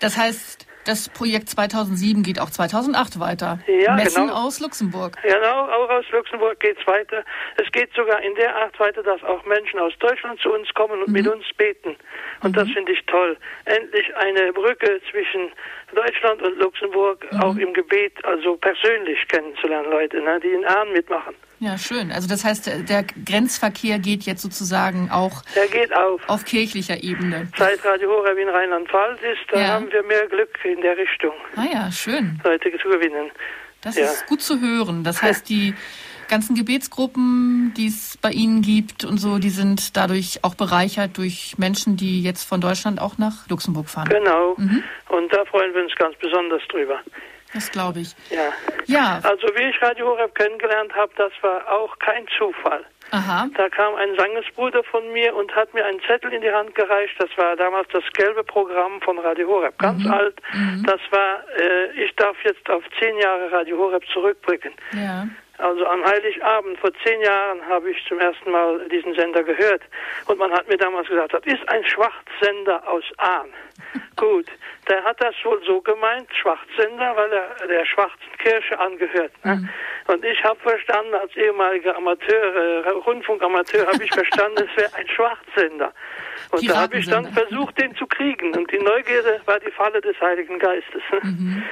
Das 0.00 0.16
heißt, 0.16 0.66
das 0.84 1.08
Projekt 1.08 1.48
2007 1.48 2.22
geht 2.22 2.40
auch 2.40 2.50
2008 2.50 3.20
weiter. 3.20 3.58
Ja, 3.66 3.94
Messen 3.94 4.26
genau. 4.26 4.46
aus 4.46 4.60
Luxemburg. 4.60 5.16
Genau, 5.22 5.68
auch 5.68 5.90
aus 5.90 6.04
Luxemburg 6.10 6.58
geht 6.60 6.78
es 6.78 6.86
weiter. 6.86 7.24
Es 7.56 7.70
geht 7.72 7.92
sogar 7.94 8.20
in 8.22 8.34
der 8.34 8.54
Art 8.54 8.78
weiter, 8.80 9.02
dass 9.02 9.22
auch 9.22 9.44
Menschen 9.44 9.78
aus 9.78 9.92
Deutschland 9.98 10.40
zu 10.40 10.52
uns 10.52 10.72
kommen 10.74 11.00
und 11.00 11.08
mhm. 11.08 11.14
mit 11.14 11.28
uns 11.28 11.44
beten. 11.56 11.96
Und 12.42 12.50
mhm. 12.50 12.54
das 12.54 12.68
finde 12.70 12.92
ich 12.92 13.04
toll. 13.06 13.36
Endlich 13.64 14.14
eine 14.16 14.52
Brücke 14.52 15.00
zwischen 15.10 15.52
Deutschland 15.94 16.42
und 16.42 16.58
Luxemburg 16.58 17.26
mhm. 17.30 17.40
auch 17.40 17.56
im 17.56 17.72
Gebet, 17.74 18.24
also 18.24 18.56
persönlich 18.56 19.26
kennenzulernen, 19.28 19.90
Leute, 19.90 20.20
ne, 20.20 20.40
die 20.40 20.50
in 20.50 20.64
Ahn 20.64 20.92
mitmachen. 20.92 21.34
Ja, 21.62 21.78
schön. 21.78 22.10
Also 22.10 22.28
das 22.28 22.44
heißt, 22.44 22.88
der 22.88 23.04
Grenzverkehr 23.24 24.00
geht 24.00 24.24
jetzt 24.24 24.42
sozusagen 24.42 25.10
auch 25.12 25.42
der 25.54 25.68
geht 25.68 25.94
auf. 25.94 26.20
auf 26.28 26.44
kirchlicher 26.44 27.04
Ebene. 27.04 27.46
Seit 27.56 27.84
Radio 27.84 28.10
Horeb 28.10 28.36
in 28.36 28.48
Rheinland-Pfalz 28.48 29.20
ist, 29.20 29.52
da 29.52 29.60
ja. 29.60 29.68
haben 29.68 29.92
wir 29.92 30.02
mehr 30.02 30.26
Glück 30.26 30.58
in 30.64 30.80
der 30.80 30.96
Richtung. 30.96 31.30
Ah 31.54 31.66
ja, 31.72 31.92
schön. 31.92 32.40
Leute 32.42 32.68
zu 32.72 32.88
gewinnen. 32.88 33.30
Das 33.80 33.96
ja. 33.96 34.06
ist 34.06 34.26
gut 34.26 34.42
zu 34.42 34.60
hören. 34.60 35.04
Das 35.04 35.22
heißt, 35.22 35.48
die 35.48 35.74
ganzen 36.26 36.56
Gebetsgruppen, 36.56 37.72
die 37.76 37.86
es 37.86 38.18
bei 38.20 38.30
Ihnen 38.32 38.62
gibt 38.62 39.04
und 39.04 39.18
so, 39.18 39.38
die 39.38 39.50
sind 39.50 39.96
dadurch 39.96 40.40
auch 40.42 40.56
bereichert 40.56 41.16
durch 41.16 41.54
Menschen, 41.58 41.96
die 41.96 42.24
jetzt 42.24 42.42
von 42.42 42.60
Deutschland 42.60 43.00
auch 43.00 43.18
nach 43.18 43.48
Luxemburg 43.48 43.88
fahren. 43.88 44.08
Genau. 44.08 44.56
Mhm. 44.56 44.82
Und 45.10 45.32
da 45.32 45.44
freuen 45.44 45.72
wir 45.74 45.84
uns 45.84 45.94
ganz 45.94 46.16
besonders 46.16 46.62
drüber. 46.68 47.00
Das 47.52 47.70
glaube 47.70 48.00
ich. 48.00 48.14
Ja. 48.30 48.52
ja. 48.86 49.20
Also 49.22 49.46
wie 49.54 49.68
ich 49.70 49.82
Radio 49.82 50.06
Horeb 50.08 50.34
kennengelernt 50.34 50.94
habe, 50.94 51.12
das 51.16 51.32
war 51.42 51.70
auch 51.70 51.98
kein 51.98 52.26
Zufall. 52.38 52.84
Aha. 53.10 53.46
Da 53.54 53.68
kam 53.68 53.94
ein 53.96 54.16
Sangesbruder 54.16 54.82
von 54.84 55.12
mir 55.12 55.36
und 55.36 55.54
hat 55.54 55.74
mir 55.74 55.84
einen 55.84 56.00
Zettel 56.06 56.32
in 56.32 56.40
die 56.40 56.50
Hand 56.50 56.74
gereicht. 56.74 57.14
Das 57.18 57.28
war 57.36 57.56
damals 57.56 57.86
das 57.92 58.04
gelbe 58.14 58.42
Programm 58.42 59.02
von 59.02 59.18
Radio 59.18 59.48
Horeb, 59.48 59.78
ganz 59.78 60.02
mhm. 60.02 60.10
alt. 60.10 60.40
Mhm. 60.54 60.82
Das 60.86 61.00
war, 61.10 61.44
äh, 61.58 62.04
ich 62.04 62.16
darf 62.16 62.36
jetzt 62.42 62.68
auf 62.70 62.82
zehn 62.98 63.18
Jahre 63.18 63.52
Radio 63.52 63.76
Horeb 63.76 64.02
zurückblicken. 64.14 64.72
Ja. 64.94 65.26
Also 65.58 65.86
am 65.86 66.04
Heiligabend 66.04 66.78
vor 66.78 66.90
zehn 67.04 67.20
Jahren 67.20 67.64
habe 67.68 67.90
ich 67.90 68.04
zum 68.08 68.18
ersten 68.18 68.50
Mal 68.50 68.88
diesen 68.88 69.14
Sender 69.14 69.42
gehört. 69.42 69.82
Und 70.26 70.38
man 70.38 70.50
hat 70.50 70.66
mir 70.68 70.76
damals 70.76 71.08
gesagt, 71.08 71.34
das 71.34 71.44
ist 71.44 71.68
ein 71.68 71.84
Schwachsender 71.84 72.86
aus 72.88 73.04
Ahn. 73.18 73.52
Gut, 74.16 74.46
der 74.88 75.04
hat 75.04 75.20
das 75.20 75.34
wohl 75.44 75.62
so 75.64 75.80
gemeint, 75.80 76.28
Schwarzsender, 76.34 77.16
weil 77.16 77.32
er 77.32 77.66
der 77.66 77.84
schwarzen 77.84 78.36
Kirche 78.38 78.78
angehört. 78.78 79.32
Ne? 79.44 79.56
Mhm. 79.56 79.68
Und 80.06 80.24
ich 80.24 80.42
habe 80.42 80.58
verstanden, 80.60 81.14
als 81.14 81.34
ehemaliger 81.36 81.96
Amateur, 81.96 82.84
äh, 82.84 82.88
Rundfunkamateur, 82.88 83.86
habe 83.86 84.02
ich 84.02 84.12
verstanden, 84.12 84.68
es 84.68 84.76
wäre 84.76 84.94
ein 84.94 85.08
Schwarzsender. 85.08 85.92
Und 86.50 86.68
da 86.68 86.82
habe 86.82 86.98
ich 86.98 87.06
dann 87.06 87.32
versucht, 87.32 87.80
den 87.80 87.94
zu 87.96 88.06
kriegen. 88.06 88.54
Und 88.56 88.70
die 88.70 88.78
Neugierde 88.78 89.40
war 89.46 89.58
die 89.60 89.70
Falle 89.70 90.00
des 90.00 90.18
Heiligen 90.20 90.58
Geistes. 90.58 91.02
Mhm. 91.22 91.62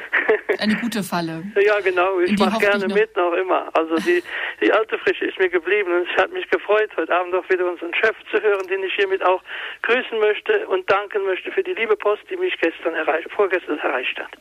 Eine 0.58 0.76
gute 0.76 1.02
Falle. 1.02 1.42
ja, 1.60 1.80
genau. 1.80 2.20
Ich 2.20 2.38
mache 2.38 2.58
gerne 2.58 2.88
noch. 2.88 2.94
mit, 2.94 3.16
noch 3.16 3.32
immer. 3.34 3.68
Also 3.74 3.96
die, 3.96 4.22
die 4.60 4.72
alte 4.72 4.98
Frische 4.98 5.26
ist 5.26 5.38
mir 5.38 5.48
geblieben. 5.48 5.92
Und 5.92 6.08
es 6.08 6.22
hat 6.22 6.32
mich 6.32 6.48
gefreut, 6.50 6.90
heute 6.96 7.14
Abend 7.14 7.34
auch 7.34 7.48
wieder 7.48 7.70
unseren 7.70 7.94
Chef 7.94 8.16
zu 8.30 8.40
hören, 8.40 8.66
den 8.68 8.82
ich 8.82 8.94
hiermit 8.94 9.22
auch 9.24 9.42
grüßen 9.82 10.18
möchte 10.18 10.66
und 10.68 10.90
danken 10.90 11.24
möchte 11.24 11.50
für 11.52 11.62
die 11.62 11.74
liebe 11.74 11.96
Post, 11.96 12.22
die 12.30 12.36
mich 12.36 12.56
gestern 12.60 12.94
erreicht, 12.94 13.30
vorgestern 13.32 13.78
erreicht 13.78 14.18
hat. 14.18 14.32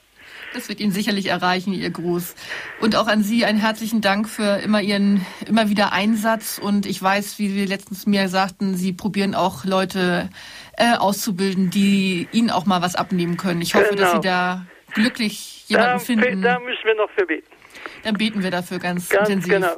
Das 0.54 0.68
wird 0.68 0.80
ihn 0.80 0.92
sicherlich 0.92 1.28
erreichen, 1.28 1.74
Ihr 1.74 1.90
Gruß. 1.90 2.36
Und 2.80 2.96
auch 2.96 3.08
an 3.08 3.24
Sie 3.24 3.46
einen 3.46 3.60
herzlichen 3.60 4.02
Dank 4.02 4.28
für 4.28 4.58
immer 4.58 4.82
Ihren 4.82 5.26
immer 5.48 5.70
wieder 5.70 5.92
Einsatz. 5.94 6.58
Und 6.58 6.86
ich 6.86 7.02
weiß, 7.02 7.38
wie 7.40 7.50
Sie 7.50 7.66
letztens 7.66 8.06
mir 8.08 8.28
sagten, 8.30 8.76
Sie 8.76 8.94
probieren 8.94 9.36
auch 9.36 9.64
Leute 9.64 10.30
äh, 10.78 10.96
auszubilden, 10.96 11.70
die 11.70 12.28
Ihnen 12.32 12.50
auch 12.50 12.66
mal 12.66 12.82
was 12.82 12.96
abnehmen 12.96 13.38
können. 13.38 13.62
Ich 13.62 13.76
hoffe, 13.76 13.90
genau. 13.92 14.02
dass 14.02 14.12
Sie 14.14 14.22
da 14.22 14.66
glücklich 14.94 15.66
jemanden 15.68 15.92
da, 15.92 16.00
finden. 16.00 16.42
Da 16.42 16.60
müssen 16.60 16.84
wir 16.84 16.96
noch 16.96 17.10
für 17.12 17.26
beten. 17.26 17.59
Dann 18.04 18.16
beten 18.16 18.44
wir 18.44 18.52
dafür 18.52 18.80
ganz, 18.80 19.10
ganz 19.10 19.30
intensiv. 19.30 19.54
Genau. 19.54 19.76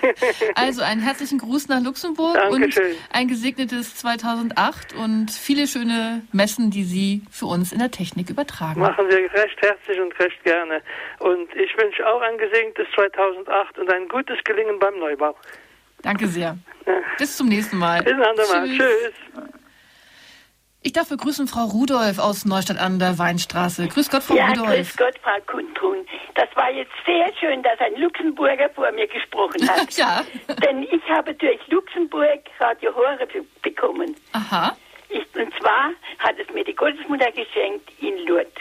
also 0.54 0.82
einen 0.82 1.00
herzlichen 1.00 1.38
Gruß 1.38 1.68
nach 1.68 1.82
Luxemburg 1.82 2.34
Dankeschön. 2.34 2.92
und 2.92 2.98
ein 3.12 3.28
gesegnetes 3.28 3.96
2008 3.96 4.94
und 4.94 5.30
viele 5.30 5.66
schöne 5.66 6.22
Messen, 6.32 6.70
die 6.70 6.84
Sie 6.84 7.22
für 7.30 7.46
uns 7.46 7.72
in 7.72 7.78
der 7.78 7.90
Technik 7.90 8.30
übertragen. 8.30 8.80
Machen 8.80 9.08
wir 9.08 9.18
recht 9.18 9.60
herzlich 9.60 10.00
und 10.00 10.18
recht 10.18 10.42
gerne. 10.44 10.82
Und 11.20 11.48
ich 11.54 11.76
wünsche 11.76 12.06
auch 12.06 12.20
ein 12.20 12.38
gesegnetes 12.38 12.86
2008 12.94 13.78
und 13.78 13.92
ein 13.92 14.08
gutes 14.08 14.38
Gelingen 14.44 14.78
beim 14.78 14.98
Neubau. 14.98 15.36
Danke 16.02 16.26
sehr. 16.26 16.58
Bis 17.16 17.36
zum 17.36 17.48
nächsten 17.48 17.78
Mal. 17.78 18.02
Bis 18.02 18.12
ein 18.12 18.22
andermal. 18.22 18.66
Tschüss. 18.66 19.12
Tschüss. 19.34 19.61
Ich 20.84 20.92
darf 20.92 21.08
begrüßen 21.08 21.46
Frau 21.46 21.66
Rudolf 21.66 22.18
aus 22.18 22.44
Neustadt 22.44 22.78
an 22.78 22.98
der 22.98 23.16
Weinstraße. 23.16 23.86
Grüß 23.86 24.10
Gott, 24.10 24.24
Frau 24.24 24.34
ja, 24.34 24.48
Rudolf. 24.48 24.96
Grüß 24.96 24.96
Gott, 24.96 25.14
Frau 25.22 25.38
Kundrun. 25.46 25.98
Das 26.34 26.48
war 26.56 26.72
jetzt 26.72 26.90
sehr 27.06 27.32
schön, 27.38 27.62
dass 27.62 27.78
ein 27.78 28.00
Luxemburger 28.00 28.68
vor 28.70 28.90
mir 28.90 29.06
gesprochen 29.06 29.68
hat. 29.68 29.92
ja. 29.96 30.24
Denn 30.64 30.82
ich 30.82 31.02
habe 31.08 31.34
durch 31.34 31.60
Luxemburg 31.68 32.40
Radio 32.58 32.92
Horeb 32.96 33.30
bekommen. 33.62 34.16
Aha. 34.32 34.76
Ich, 35.08 35.24
und 35.36 35.54
zwar 35.60 35.90
hat 36.18 36.34
es 36.40 36.52
mir 36.52 36.64
die 36.64 36.74
Gottesmutter 36.74 37.30
geschenkt 37.30 37.88
in 38.00 38.26
Lourdes. 38.26 38.52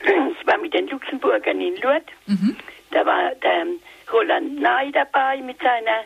Ich 0.40 0.46
war 0.46 0.58
mit 0.58 0.72
den 0.72 0.86
Luxemburgern 0.86 1.60
in 1.60 1.74
Lourdes. 1.80 2.06
Mhm. 2.26 2.56
Da 2.92 3.04
war 3.04 3.34
der 3.42 3.66
Roland 4.12 4.60
Ney 4.60 4.92
dabei 4.92 5.38
mit 5.38 5.58
seiner 5.58 6.04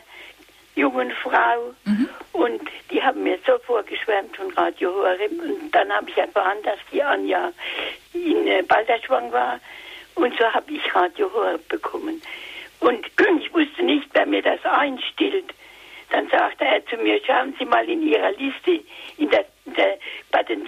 jungen 0.75 1.11
Frau. 1.23 1.73
Mhm. 1.85 2.09
Und 2.33 2.61
die 2.89 3.01
haben 3.01 3.23
mir 3.23 3.37
so 3.45 3.57
vorgeschwärmt 3.59 4.35
von 4.35 4.51
Radio 4.51 4.93
Horeb. 4.93 5.31
Und 5.31 5.71
dann 5.71 5.91
habe 5.91 6.09
ich 6.09 6.17
erfahren, 6.17 6.57
dass 6.63 6.79
die 6.91 7.03
Anja 7.03 7.51
in 8.13 8.47
äh, 8.47 8.63
Balderschwang 8.63 9.31
war. 9.31 9.59
Und 10.15 10.37
so 10.37 10.45
habe 10.45 10.71
ich 10.71 10.95
Radio 10.95 11.31
Horeb 11.33 11.67
bekommen. 11.67 12.21
Und 12.79 13.05
ich 13.41 13.53
wusste 13.53 13.83
nicht, 13.83 14.07
wer 14.13 14.25
mir 14.25 14.41
das 14.41 14.63
einstellt. 14.65 15.53
Dann 16.09 16.27
sagte 16.29 16.65
er 16.65 16.85
zu 16.87 16.97
mir, 16.97 17.21
schauen 17.25 17.55
Sie 17.57 17.65
mal 17.65 17.87
in 17.87 18.01
Ihrer 18.05 18.31
Liste 18.31 18.83
in 19.17 19.29
der, 19.29 19.45
der, 19.65 19.97
bei 20.29 20.43
den, 20.43 20.67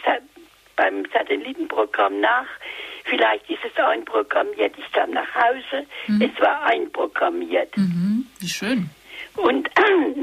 beim 0.75 1.05
Satellitenprogramm 1.11 2.21
nach. 2.21 2.47
Vielleicht 3.03 3.49
ist 3.49 3.59
es 3.65 3.77
einprogrammiert. 3.77 4.73
Ich 4.77 4.91
kam 4.93 5.11
nach 5.11 5.27
Hause. 5.35 5.85
Mhm. 6.07 6.21
Es 6.21 6.41
war 6.41 6.63
einprogrammiert. 6.63 7.75
Mhm. 7.77 8.27
Wie 8.39 8.47
schön. 8.47 8.89
Und 9.35 9.69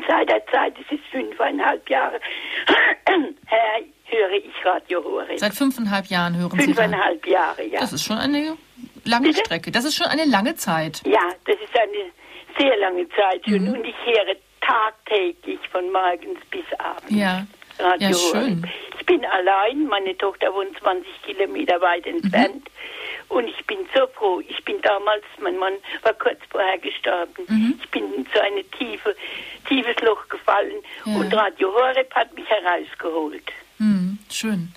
seit 0.09 0.29
der 0.29 0.47
Zeit, 0.47 0.75
es 0.79 0.93
ist 0.99 1.05
fünfeinhalb 1.11 1.89
Jahre, 1.89 2.21
her, 3.07 3.83
höre 4.05 4.33
ich 4.33 4.65
Radio 4.65 5.03
Horeb. 5.03 5.39
Seit 5.39 5.55
fünfeinhalb 5.55 6.07
Jahren 6.07 6.37
hören 6.37 6.59
Sie 6.59 6.67
Fünfeinhalb 6.67 7.27
Jahre, 7.27 7.65
ja. 7.65 7.81
Das 7.81 7.93
ist 7.93 8.05
schon 8.05 8.19
eine 8.19 8.57
lange 9.05 9.29
Bitte? 9.29 9.41
Strecke. 9.41 9.71
Das 9.71 9.85
ist 9.85 9.97
schon 9.97 10.07
eine 10.07 10.25
lange 10.25 10.55
Zeit. 10.57 11.03
Ja, 11.05 11.29
das 11.47 11.57
ist 11.57 11.79
eine 11.79 12.11
sehr 12.59 12.77
lange 12.79 13.09
Zeit 13.11 13.45
schon. 13.45 13.65
Mhm. 13.65 13.75
Und 13.75 13.85
ich 13.85 13.97
höre 14.05 14.35
tagtäglich 14.61 15.61
von 15.71 15.91
morgens 15.91 16.39
bis 16.51 16.65
abends. 16.79 17.11
Ja. 17.11 17.47
Radio 17.79 18.09
ja, 18.11 18.15
schön. 18.15 18.67
Ich 18.99 19.07
bin 19.07 19.25
allein, 19.25 19.87
meine 19.87 20.17
Tochter 20.19 20.53
wohnt 20.53 20.79
20 20.79 21.07
Kilometer 21.23 21.81
weit 21.81 22.07
entfernt. 22.07 22.57
Mhm. 22.57 22.81
Und 23.31 23.47
ich 23.47 23.65
bin 23.65 23.79
so 23.95 24.09
froh. 24.09 24.43
Ich 24.49 24.63
bin 24.65 24.83
damals, 24.83 25.23
mein 25.41 25.57
Mann 25.57 25.75
war 26.03 26.13
kurz 26.15 26.39
vorher 26.51 26.79
gestorben. 26.79 27.45
Mhm. 27.47 27.79
Ich 27.81 27.89
bin 27.91 28.13
in 28.13 28.27
so 28.35 28.41
eine 28.41 28.65
tiefe, 28.65 29.15
tiefes 29.69 29.95
Loch 30.03 30.29
gefallen 30.29 30.83
ja. 31.05 31.15
und 31.15 31.33
Radio 31.33 31.73
Horeb 31.73 32.13
hat 32.13 32.35
mich 32.35 32.47
herausgeholt. 32.49 33.45
Mhm, 33.79 34.19
schön. 34.29 34.73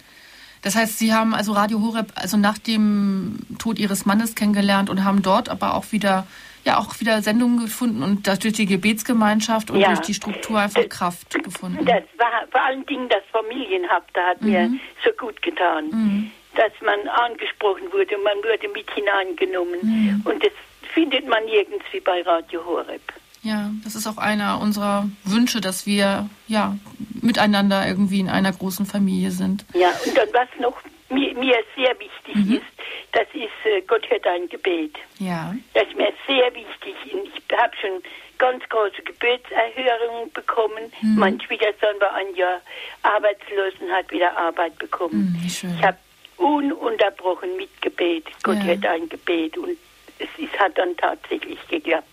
Das 0.61 0.75
heißt, 0.75 0.99
Sie 0.99 1.11
haben 1.13 1.33
also 1.33 1.53
Radio 1.53 1.81
Horeb 1.81 2.11
also 2.13 2.37
nach 2.37 2.59
dem 2.59 3.39
Tod 3.57 3.79
Ihres 3.79 4.05
Mannes 4.05 4.35
kennengelernt 4.35 4.91
und 4.91 5.03
haben 5.03 5.23
dort 5.23 5.49
aber 5.49 5.73
auch 5.73 5.91
wieder 5.91 6.27
ja 6.63 6.77
auch 6.77 6.99
wieder 6.99 7.21
Sendungen 7.21 7.59
gefunden 7.59 8.03
und 8.03 8.27
das 8.27 8.39
durch 8.39 8.53
die 8.53 8.67
Gebetsgemeinschaft 8.67 9.71
und 9.71 9.79
ja. 9.79 9.87
durch 9.87 9.99
die 10.01 10.13
Struktur 10.13 10.59
einfach 10.59 10.87
Kraft 10.87 11.43
gefunden. 11.43 11.83
Das 11.85 12.03
war 12.17 12.47
vor 12.51 12.63
allen 12.63 12.85
Dingen 12.85 13.09
das 13.09 13.23
Familienhaft, 13.31 14.09
da 14.13 14.27
hat 14.27 14.41
mhm. 14.41 14.49
mir 14.49 14.71
so 15.03 15.09
gut 15.17 15.41
getan. 15.41 15.87
Mhm 15.89 16.31
dass 16.55 16.71
man 16.81 17.07
angesprochen 17.07 17.91
wurde 17.91 18.17
und 18.17 18.23
man 18.23 18.37
wurde 18.37 18.67
mit 18.73 18.89
hineingenommen. 18.91 19.79
Mhm. 19.81 20.21
Und 20.25 20.43
das 20.43 20.51
findet 20.93 21.27
man 21.27 21.43
nirgends 21.45 21.85
wie 21.91 21.99
bei 21.99 22.21
Radio 22.21 22.63
Horeb. 22.65 23.01
Ja, 23.41 23.71
das 23.83 23.95
ist 23.95 24.07
auch 24.07 24.17
einer 24.17 24.61
unserer 24.61 25.09
Wünsche, 25.25 25.59
dass 25.59 25.85
wir 25.85 26.29
ja 26.47 26.77
miteinander 27.21 27.85
irgendwie 27.85 28.21
in 28.21 28.29
einer 28.29 28.53
großen 28.53 28.85
Familie 28.85 29.31
sind. 29.31 29.65
Ja, 29.73 29.89
und 30.05 30.17
dann 30.17 30.29
was 30.31 30.47
noch 30.59 30.77
mir, 31.09 31.33
mir 31.35 31.57
sehr 31.75 31.93
wichtig 31.99 32.35
mhm. 32.35 32.53
ist, 32.55 32.73
das 33.11 33.27
ist 33.33 33.65
äh, 33.65 33.81
Gott 33.85 34.09
hört 34.09 34.25
ein 34.27 34.47
Gebet. 34.47 34.95
Ja. 35.19 35.53
Das 35.73 35.83
ist 35.87 35.97
mir 35.97 36.13
sehr 36.25 36.53
wichtig. 36.55 36.95
Ich 37.05 37.57
habe 37.57 37.73
schon 37.81 38.01
ganz 38.37 38.63
große 38.69 39.01
Gebetserhörungen 39.03 40.31
bekommen. 40.33 40.91
Mhm. 41.01 41.15
Mein 41.19 41.41
Schwiegersohn 41.41 41.99
war 41.99 42.13
ein 42.15 42.35
Jahr 42.35 42.61
arbeitslos 43.03 43.73
und 43.79 43.91
hat 43.91 44.09
wieder 44.11 44.35
Arbeit 44.37 44.77
bekommen. 44.79 45.37
Mhm, 45.41 45.49
schön. 45.49 45.75
Ich 45.77 45.83
habe 45.85 45.97
ununterbrochen 46.43 47.55
mit 47.57 47.69
Gebet. 47.81 48.25
Gott 48.43 48.57
ja. 48.57 48.73
hat 48.73 48.85
ein 48.85 49.09
Gebet 49.09 49.57
und 49.57 49.77
es 50.19 50.29
ist, 50.37 50.59
hat 50.59 50.77
dann 50.77 50.95
tatsächlich 50.97 51.59
geklappt. 51.67 52.07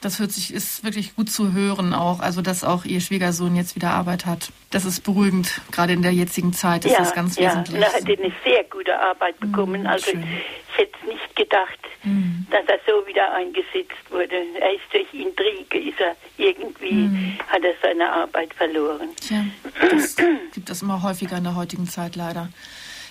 Das 0.00 0.18
hört 0.18 0.32
sich, 0.32 0.54
ist 0.54 0.82
wirklich 0.82 1.14
gut 1.14 1.30
zu 1.30 1.52
hören 1.52 1.92
auch, 1.92 2.20
also 2.20 2.40
dass 2.40 2.64
auch 2.64 2.86
Ihr 2.86 3.02
Schwiegersohn 3.02 3.54
jetzt 3.54 3.76
wieder 3.76 3.90
Arbeit 3.90 4.24
hat. 4.24 4.50
Das 4.70 4.86
ist 4.86 5.04
beruhigend, 5.04 5.60
gerade 5.72 5.92
in 5.92 6.00
der 6.00 6.12
jetzigen 6.12 6.54
Zeit 6.54 6.86
ist 6.86 6.92
ja, 6.92 7.00
das 7.00 7.14
ganz 7.14 7.36
ja. 7.36 7.50
wesentlich. 7.50 7.82
Ja, 7.82 7.88
er 7.88 7.92
hat 7.92 8.18
eine 8.18 8.32
sehr 8.42 8.64
gute 8.64 8.98
Arbeit 8.98 9.38
mhm, 9.40 9.50
bekommen. 9.52 9.82
Mm, 9.82 9.86
also 9.86 10.10
schön. 10.10 10.22
ich 10.22 10.78
hätte 10.78 11.06
nicht 11.06 11.36
gedacht, 11.36 11.78
mm. 12.02 12.50
dass 12.50 12.64
er 12.66 12.80
so 12.86 13.06
wieder 13.06 13.30
eingesetzt 13.34 14.10
wurde. 14.10 14.36
Er 14.58 14.72
ist 14.72 14.84
durch 14.90 15.12
Intrige, 15.12 15.90
ist 15.90 16.00
er 16.00 16.16
irgendwie, 16.38 16.94
mm. 16.94 17.38
hat 17.48 17.62
er 17.62 17.74
seine 17.82 18.10
Arbeit 18.10 18.54
verloren. 18.54 19.10
Tja, 19.16 19.44
das 19.90 20.16
gibt 20.54 20.70
es 20.70 20.80
immer 20.80 21.02
häufiger 21.02 21.36
in 21.36 21.44
der 21.44 21.56
heutigen 21.56 21.86
Zeit 21.86 22.16
leider. 22.16 22.48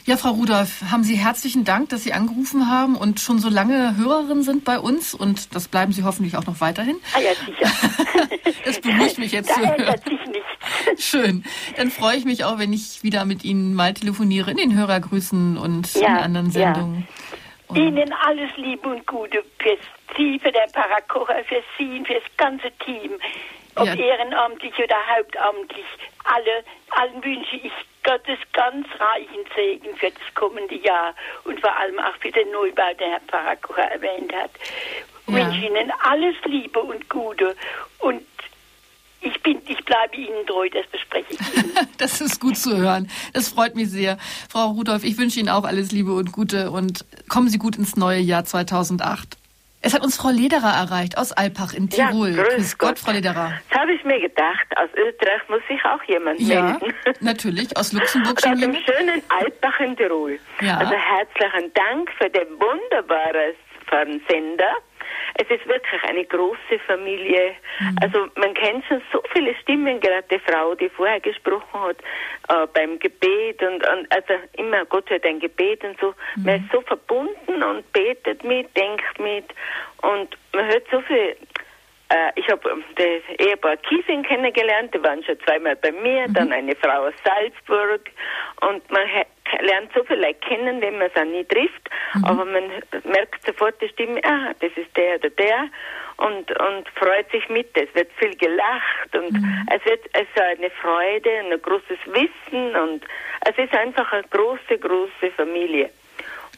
Ja, 0.06 0.18
Frau 0.18 0.32
Rudolph, 0.32 0.82
haben 0.92 1.04
Sie 1.04 1.16
herzlichen 1.16 1.66
Dank, 1.66 1.90
dass 1.90 2.04
Sie 2.04 2.14
angerufen 2.14 2.70
haben 2.70 2.96
und 2.96 3.20
schon 3.20 3.40
so 3.40 3.50
lange 3.50 3.96
Hörerin 3.98 4.44
sind 4.44 4.64
bei 4.64 4.80
uns 4.80 5.14
und 5.14 5.54
das 5.54 5.68
bleiben 5.68 5.92
Sie 5.92 6.04
hoffentlich 6.04 6.36
auch 6.38 6.46
noch 6.46 6.62
weiterhin. 6.62 6.98
Ah 7.14 7.20
ja, 7.20 7.32
sicher. 7.36 8.52
das 8.66 8.82
beruhigt 8.82 9.18
mich 9.20 9.32
jetzt 9.32 9.54
zu 9.54 9.60
hören. 9.60 9.96
Sich 10.08 10.26
nicht. 10.28 11.02
Schön. 11.02 11.44
Dann 11.78 11.92
freue 11.92 12.18
ich 12.18 12.26
mich 12.26 12.44
auch, 12.46 12.58
wenn 12.58 12.74
ich 12.74 13.04
wieder 13.04 13.26
mit 13.26 13.44
Ihnen 13.44 13.74
mal 13.74 13.94
telefoniere 13.94 14.52
in 14.52 14.58
den 14.58 14.78
Hörergrüßen 14.78 15.58
und 15.58 15.94
ja, 15.96 16.08
in 16.08 16.18
anderen 16.18 16.52
Sendungen. 16.52 17.08
Ja. 17.70 17.76
Ihnen 17.76 18.14
alles 18.26 18.50
Liebe 18.58 18.90
und 18.90 19.06
Gute 19.06 19.44
für 19.60 19.78
Sie, 20.18 20.40
für 20.40 20.52
den 20.52 20.72
Parakocher, 20.72 21.44
für 21.48 21.62
Sie 21.78 22.04
für 22.06 22.16
das 22.16 22.24
ganze 22.38 22.72
Team. 22.84 23.12
Ob 23.76 23.86
ja. 23.86 23.94
ehrenamtlich 23.94 24.74
oder 24.74 24.96
hauptamtlich. 25.16 25.86
Alle, 26.24 26.64
allen 26.90 27.24
wünsche 27.24 27.58
ich 27.58 27.72
Gottes 28.04 28.40
ganz 28.54 28.88
reichen 29.00 29.46
Segen 29.56 29.96
für 29.98 30.12
das 30.12 30.34
kommende 30.36 30.76
Jahr 30.76 31.14
und 31.44 31.60
vor 31.60 31.76
allem 31.78 32.00
auch 32.00 32.16
für 32.20 32.32
den 32.32 32.50
Neubau, 32.52 32.94
der 33.00 33.12
Herr 33.12 33.22
Pfarrer 33.22 33.56
Kocher 33.58 33.92
erwähnt 33.92 34.34
hat. 34.34 34.52
Ich 35.28 35.34
ja. 35.34 35.46
wünsche 35.46 35.66
Ihnen 35.66 35.92
alles 36.04 36.36
Liebe 36.46 36.80
und 36.80 37.08
Gute 37.10 37.56
und 38.00 38.24
ich, 39.22 39.42
bin, 39.44 39.62
ich 39.68 39.84
bleibe 39.84 40.16
Ihnen 40.16 40.46
treu, 40.48 40.70
das 40.70 40.86
verspreche 40.88 41.34
ich 41.34 41.40
Ihnen. 41.58 41.88
das 41.98 42.22
ist 42.22 42.40
gut 42.40 42.58
zu 42.58 42.78
hören. 42.78 43.10
Das 43.34 43.50
freut 43.50 43.76
mich 43.76 43.90
sehr. 43.90 44.18
Frau 44.50 44.68
Rudolph, 44.70 45.04
ich 45.04 45.18
wünsche 45.18 45.40
Ihnen 45.40 45.50
auch 45.50 45.66
alles 45.66 45.92
Liebe 45.92 46.14
und 46.14 46.32
Gute 46.32 46.72
und 46.72 47.06
kommen 47.28 47.50
Sie 47.50 47.58
gut 47.58 47.78
ins 47.78 47.96
neue 47.96 48.20
Jahr 48.20 48.46
2008. 48.46 49.38
Es 49.82 49.94
hat 49.94 50.04
uns 50.04 50.18
Frau 50.18 50.30
Lederer 50.30 50.74
erreicht 50.74 51.18
aus 51.18 51.32
Alpach 51.32 51.74
in 51.74 51.90
Tirol. 51.90 52.36
Ja, 52.36 52.44
grüß, 52.44 52.56
grüß 52.56 52.78
Gott, 52.78 52.90
Gott, 52.90 53.00
Frau 53.00 53.12
Lederer. 53.12 53.54
Das 53.70 53.80
habe 53.80 53.94
ich 53.94 54.04
mir 54.04 54.20
gedacht. 54.20 54.68
Aus 54.76 54.90
Österreich 54.94 55.42
muss 55.48 55.62
sich 55.70 55.84
auch 55.86 56.04
jemand 56.04 56.40
ja, 56.42 56.64
melden. 56.64 56.94
natürlich. 57.22 57.76
Aus 57.78 57.94
Luxemburg 57.94 58.42
schon 58.42 58.54
Aus 58.54 58.60
dem 58.60 58.76
schönen 58.76 59.22
Alpach 59.30 59.80
in 59.80 59.96
Tirol. 59.96 60.40
Ja. 60.60 60.78
Also 60.80 60.94
herzlichen 60.94 61.72
Dank 61.74 62.12
für 62.18 62.30
den 62.30 62.48
wunderbaren 62.60 63.56
Fernsender. 63.88 64.76
Es 65.42 65.50
ist 65.50 65.66
wirklich 65.68 66.04
eine 66.04 66.26
große 66.26 66.80
Familie. 66.86 67.56
Mhm. 67.80 67.96
Also 68.02 68.28
man 68.36 68.54
kennt 68.56 68.84
schon 68.86 69.02
so 69.12 69.24
viele 69.32 69.56
Stimmen, 69.56 70.00
gerade 70.02 70.26
die 70.30 70.40
Frau, 70.40 70.76
die 70.76 70.90
vorher 70.90 71.22
gesprochen 71.22 71.80
hat, 71.82 71.98
äh, 72.50 72.68
beim 72.74 73.00
Gebet 73.00 73.62
und, 73.62 73.88
und, 73.88 74.14
also 74.14 74.34
immer 74.58 74.84
Gott 74.86 75.10
hört 75.10 75.26
ein 75.26 75.40
Gebet 75.40 75.82
und 75.86 75.98
so. 76.02 76.14
Mhm. 76.36 76.44
Man 76.44 76.56
ist 76.56 76.72
so 76.74 76.82
verbunden 76.82 77.64
und 77.64 77.92
betet 77.94 78.44
mit, 78.44 78.76
denkt 78.76 79.20
mit 79.20 79.46
und 80.02 80.38
man 80.54 80.66
hört 80.66 80.84
so 80.92 81.00
viel 81.02 81.38
ich 82.36 82.50
habe 82.50 82.84
das 82.96 83.40
Ehepaar 83.40 83.78
Kiesing 83.78 84.24
kennengelernt, 84.24 84.94
die 84.94 85.04
waren 85.04 85.24
schon 85.24 85.40
zweimal 85.42 85.76
bei 85.76 85.92
mir, 85.92 86.28
mhm. 86.28 86.34
dann 86.34 86.52
eine 86.52 86.76
Frau 86.76 87.08
aus 87.08 87.14
Salzburg 87.24 88.10
und 88.62 88.90
man 88.92 89.04
lernt 89.62 89.92
so 89.94 90.04
viele 90.04 90.22
Leute 90.22 90.40
kennen, 90.40 90.82
wenn 90.82 90.98
man 90.98 91.10
es 91.14 91.22
auch 91.22 91.26
nie 91.26 91.44
trifft, 91.46 91.90
mhm. 92.16 92.26
aber 92.26 92.46
man 92.46 92.64
merkt 93.04 93.46
sofort 93.46 93.80
die 93.82 93.90
Stimme, 93.90 94.22
ah, 94.24 94.54
das 94.60 94.72
ist 94.76 94.96
der 94.98 95.16
oder 95.16 95.30
der 95.30 95.70
und, 96.20 96.52
und 96.60 96.90
freut 96.96 97.30
sich 97.32 97.48
mit. 97.50 97.70
Es 97.78 97.94
wird 97.96 98.12
viel 98.18 98.36
gelacht 98.36 99.16
und 99.16 99.32
mhm. 99.32 99.68
es 99.74 99.84
wird 99.86 100.02
es 100.14 100.22
ist 100.22 100.42
eine 100.42 100.70
Freude, 100.72 101.30
ein 101.30 101.62
großes 101.62 102.00
Wissen 102.08 102.76
und 102.76 103.06
es 103.46 103.58
ist 103.58 103.74
einfach 103.74 104.12
eine 104.12 104.24
große, 104.24 104.78
große 104.80 105.32
Familie. 105.36 105.90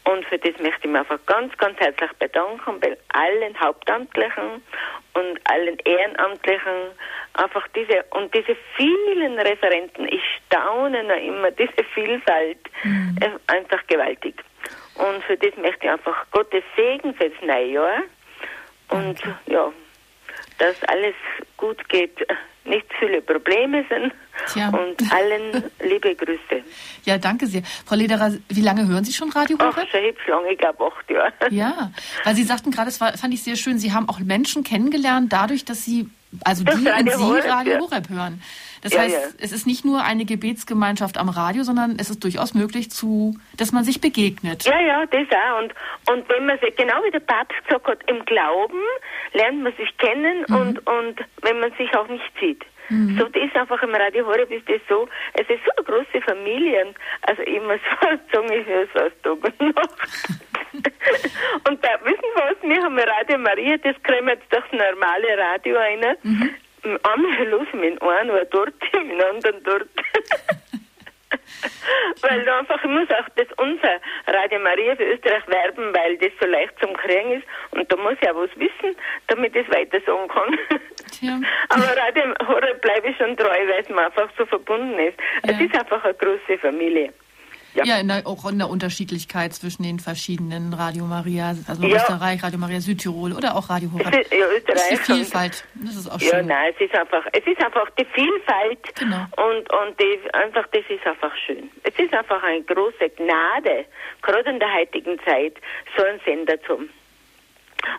Und 0.04 0.26
für 0.26 0.38
das 0.38 0.58
möchte 0.60 0.82
ich 0.82 0.90
mich 0.90 1.00
einfach 1.00 1.20
ganz, 1.28 1.56
ganz 1.58 1.80
herzlich 1.80 2.12
bedanken 2.14 2.80
bei 2.80 2.98
allen 3.10 3.60
Hauptamtlichen 3.60 4.64
und 5.14 5.40
allen 5.44 5.78
Ehrenamtlichen. 5.86 6.92
Einfach 7.34 7.68
diese, 7.76 8.04
und 8.12 8.34
diese 8.34 8.56
vielen 8.76 9.40
Referenten, 9.40 10.08
ich 10.08 10.24
staune 10.46 11.04
noch 11.04 11.16
immer, 11.16 11.52
diese 11.52 11.84
Vielfalt, 11.94 12.58
mhm. 12.84 13.18
einfach 13.48 13.86
gewaltig. 13.88 14.36
Und 14.96 15.24
für 15.24 15.38
das 15.38 15.56
möchte 15.58 15.86
ich 15.86 15.92
einfach 15.92 16.26
Gottes 16.32 16.64
Segen 16.76 17.14
fürs 17.14 17.34
neue 17.42 17.66
Jahr. 17.68 18.02
Und 18.90 19.20
okay. 19.20 19.34
ja, 19.48 19.72
dass 20.58 20.84
alles 20.84 21.16
gut 21.58 21.88
geht, 21.90 22.26
nicht 22.66 22.86
viele 23.00 23.22
Probleme 23.22 23.84
sind. 23.90 24.14
Tja. 24.54 24.70
Und 24.70 25.12
allen 25.12 25.64
liebe 25.84 26.16
Grüße. 26.16 26.64
Ja, 27.06 27.18
danke 27.18 27.48
sehr. 27.48 27.64
Frau 27.86 27.96
Lederer, 27.96 28.34
wie 28.50 28.62
lange 28.62 28.88
hören 28.88 29.04
Sie 29.04 29.14
schon 29.14 29.30
Radio 29.32 29.58
Horeb? 29.58 29.76
Ach, 29.78 29.88
schon 29.90 30.02
hübsch 30.02 30.28
lange, 30.28 30.52
ich 30.52 30.58
glaube 30.58 30.86
acht 30.86 31.10
Jahre. 31.10 31.34
Ja, 31.50 31.92
weil 32.24 32.36
Sie 32.36 32.44
sagten 32.44 32.72
gerade, 32.72 32.88
das 32.88 33.02
war, 33.02 33.18
fand 33.18 33.34
ich 33.34 33.44
sehr 33.44 33.56
schön, 33.56 33.78
Sie 33.80 33.92
haben 33.92 34.08
auch 34.10 34.20
Menschen 34.20 34.64
kennengelernt 34.64 35.32
dadurch, 35.34 35.66
dass 35.66 35.86
Sie, 35.86 36.10
also 36.44 36.64
das 36.64 36.76
die 36.80 36.88
und 36.88 37.12
Sie 37.12 37.24
Horeb, 37.24 37.46
Radio 37.46 37.74
ja. 37.74 37.80
Horeb 37.80 38.10
hören. 38.10 38.42
Das 38.82 38.94
ja, 38.94 39.02
heißt, 39.02 39.16
ja. 39.16 39.44
es 39.46 39.52
ist 39.52 39.68
nicht 39.68 39.86
nur 39.86 40.04
eine 40.04 40.26
Gebetsgemeinschaft 40.26 41.18
am 41.18 41.30
Radio, 41.30 41.64
sondern 41.64 41.98
es 42.00 42.10
ist 42.10 42.24
durchaus 42.24 42.54
möglich, 42.54 42.90
zu, 42.90 43.38
dass 43.58 43.72
man 43.72 43.84
sich 43.84 44.02
begegnet. 44.02 44.64
Ja, 44.64 44.80
ja, 44.80 45.06
das 45.06 45.28
auch. 45.30 45.60
Und, 45.60 45.74
und 46.12 46.30
wenn 46.30 46.46
man 46.48 46.60
sich, 46.60 46.76
genau 46.76 47.04
wie 47.04 47.12
der 47.12 47.20
Papst 47.20 47.64
gesagt 47.66 47.88
hat, 47.88 48.10
im 48.10 48.26
Glauben 48.26 48.82
lernt 49.34 49.62
man 49.62 49.74
sich 49.76 49.96
kennen 49.98 50.46
mhm. 50.48 50.56
und, 50.56 50.88
und 50.88 51.20
wenn 51.42 51.60
man 51.60 51.72
sich 51.78 51.96
auch 51.96 52.08
nicht 52.08 52.32
sieht. 52.40 52.66
Mhm. 52.90 53.18
So, 53.18 53.26
das 53.30 53.44
ist 53.44 53.56
einfach 53.56 53.82
im 53.84 53.94
Radio 53.94 54.26
Horeb 54.26 54.52
ist 54.52 54.68
das 54.68 54.82
so, 54.90 55.08
es 55.34 55.48
ist 55.48 55.62
so 55.64 55.72
eine 55.78 55.86
große 55.86 56.22
Familie. 56.26 56.94
Also 57.22 57.42
immer 57.44 57.76
so, 57.76 58.08
sagen 58.34 58.52
ich 58.52 58.68
es 58.68 59.02
aus 59.02 59.12
Tag 59.24 59.44
und 59.44 59.76
Nacht. 59.76 59.90
und 61.68 61.84
da 61.84 61.90
wissen 62.04 62.20
Sie 62.22 62.42
was, 62.42 62.56
wir 62.62 62.84
haben 62.84 62.98
Radio 62.98 63.38
Maria, 63.38 63.78
das 63.78 63.96
kriegen 64.04 64.26
wir 64.26 64.34
jetzt 64.34 64.48
das 64.50 64.64
normale 64.72 65.38
Radio 65.38 65.78
ein. 65.78 66.18
Mhm 66.24 66.50
einmal 66.84 67.48
los 67.50 67.68
mit 67.74 68.02
einem 68.02 68.30
oder 68.30 68.46
dort, 68.46 68.74
mit 68.94 69.12
dem 69.12 69.22
anderen 69.22 69.64
dort. 69.64 69.90
weil 72.22 72.44
da 72.44 72.60
einfach, 72.60 72.84
ich 72.84 72.90
muss 72.90 73.10
auch 73.10 73.28
das 73.36 73.48
unser 73.58 74.00
Radio 74.28 74.60
Maria 74.60 74.96
für 74.96 75.04
Österreich 75.04 75.48
werben, 75.48 75.94
weil 75.94 76.18
das 76.18 76.32
so 76.40 76.48
leicht 76.48 76.74
zum 76.80 76.94
Kriegen 76.94 77.34
ist 77.34 77.48
und 77.72 77.92
da 77.92 77.96
muss 77.98 78.16
ich 78.22 78.30
auch 78.30 78.36
was 78.36 78.50
wissen, 78.58 78.96
damit 79.28 79.56
ich 79.56 79.68
es 79.68 79.74
weiter 79.74 80.00
sagen 80.06 80.28
kann. 80.28 80.58
Ja. 81.22 81.40
Aber 81.70 81.98
Radio 81.98 82.34
Horeb 82.48 82.82
bleibe 82.82 83.10
ich 83.10 83.18
schon 83.18 83.36
treu, 83.38 83.68
weil 83.68 83.82
es 83.82 83.90
mir 83.90 84.06
einfach 84.06 84.30
so 84.38 84.46
verbunden 84.46 84.98
ist. 85.00 85.18
Ja. 85.46 85.54
Es 85.54 85.62
ist 85.62 85.76
einfach 85.76 86.04
eine 86.04 86.14
große 86.14 86.58
Familie. 86.60 87.14
Ja, 87.74 87.84
ja 87.86 88.00
in 88.00 88.08
der, 88.08 88.28
auch 88.28 88.50
in 88.50 88.58
der 88.58 88.70
Unterschiedlichkeit 88.70 89.54
zwischen 89.54 89.84
den 89.84 90.00
verschiedenen 90.00 90.74
Radio 90.74 91.06
Maria, 91.06 91.56
also 91.68 91.84
ja. 91.84 91.96
Österreich, 91.96 92.44
Radio 92.44 92.60
Maria 92.60 92.82
Südtirol 92.82 93.34
oder 93.34 93.56
auch 93.56 93.70
Radio 93.70 93.90
Horeb. 93.94 94.14
Ja, 94.14 94.48
Österreich. 94.48 94.64
Das 94.66 94.92
ist 94.92 95.08
die 95.08 95.14
Vielfalt. 95.14 95.66
Das 95.76 95.96
ist 95.96 96.12
auch 96.12 96.20
schön. 96.20 96.30
Ja, 96.30 96.42
nein, 96.42 96.74
es 96.76 96.82
ist 96.82 96.96
einfach, 96.96 97.26
es 97.32 97.46
ist 97.46 97.64
einfach 97.64 97.90
die 97.92 98.06
Vielfalt 98.06 98.96
genau. 98.96 99.26
und, 99.38 99.72
und 99.72 100.00
die, 100.00 100.20
einfach, 100.34 100.68
das 100.72 100.84
ist 100.90 101.06
einfach 101.06 101.36
schön. 101.46 101.70
Es 101.84 101.98
ist 101.98 102.14
einfach 102.14 102.44
eine 102.44 102.62
große 102.64 103.10
Gnade, 103.18 103.86
gerade 104.22 104.50
in 104.50 104.60
der 104.60 104.74
heutigen 104.74 105.20
Zeit, 105.26 105.54
so 105.98 106.04
einen 106.04 106.20
Sender 106.26 106.62
zu 106.64 106.74
haben. 106.74 106.90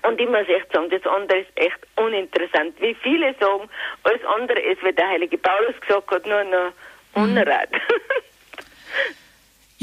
Und 0.03 0.21
ich 0.21 0.29
muss 0.29 0.49
echt 0.49 0.73
sagen, 0.73 0.91
das 0.91 1.05
andere 1.07 1.39
ist 1.41 1.51
echt 1.57 1.79
uninteressant. 1.97 2.81
Wie 2.81 2.95
viele 2.95 3.35
sagen, 3.41 3.69
alles 4.05 4.25
andere 4.37 4.61
ist, 4.61 4.83
wie 4.85 4.93
der 4.93 5.09
heilige 5.09 5.39
Paulus 5.39 5.81
gesagt 5.81 6.11
hat, 6.11 6.27
nur 6.27 6.45
noch 6.45 6.73
mhm. 7.15 7.23
Unrat. 7.23 7.69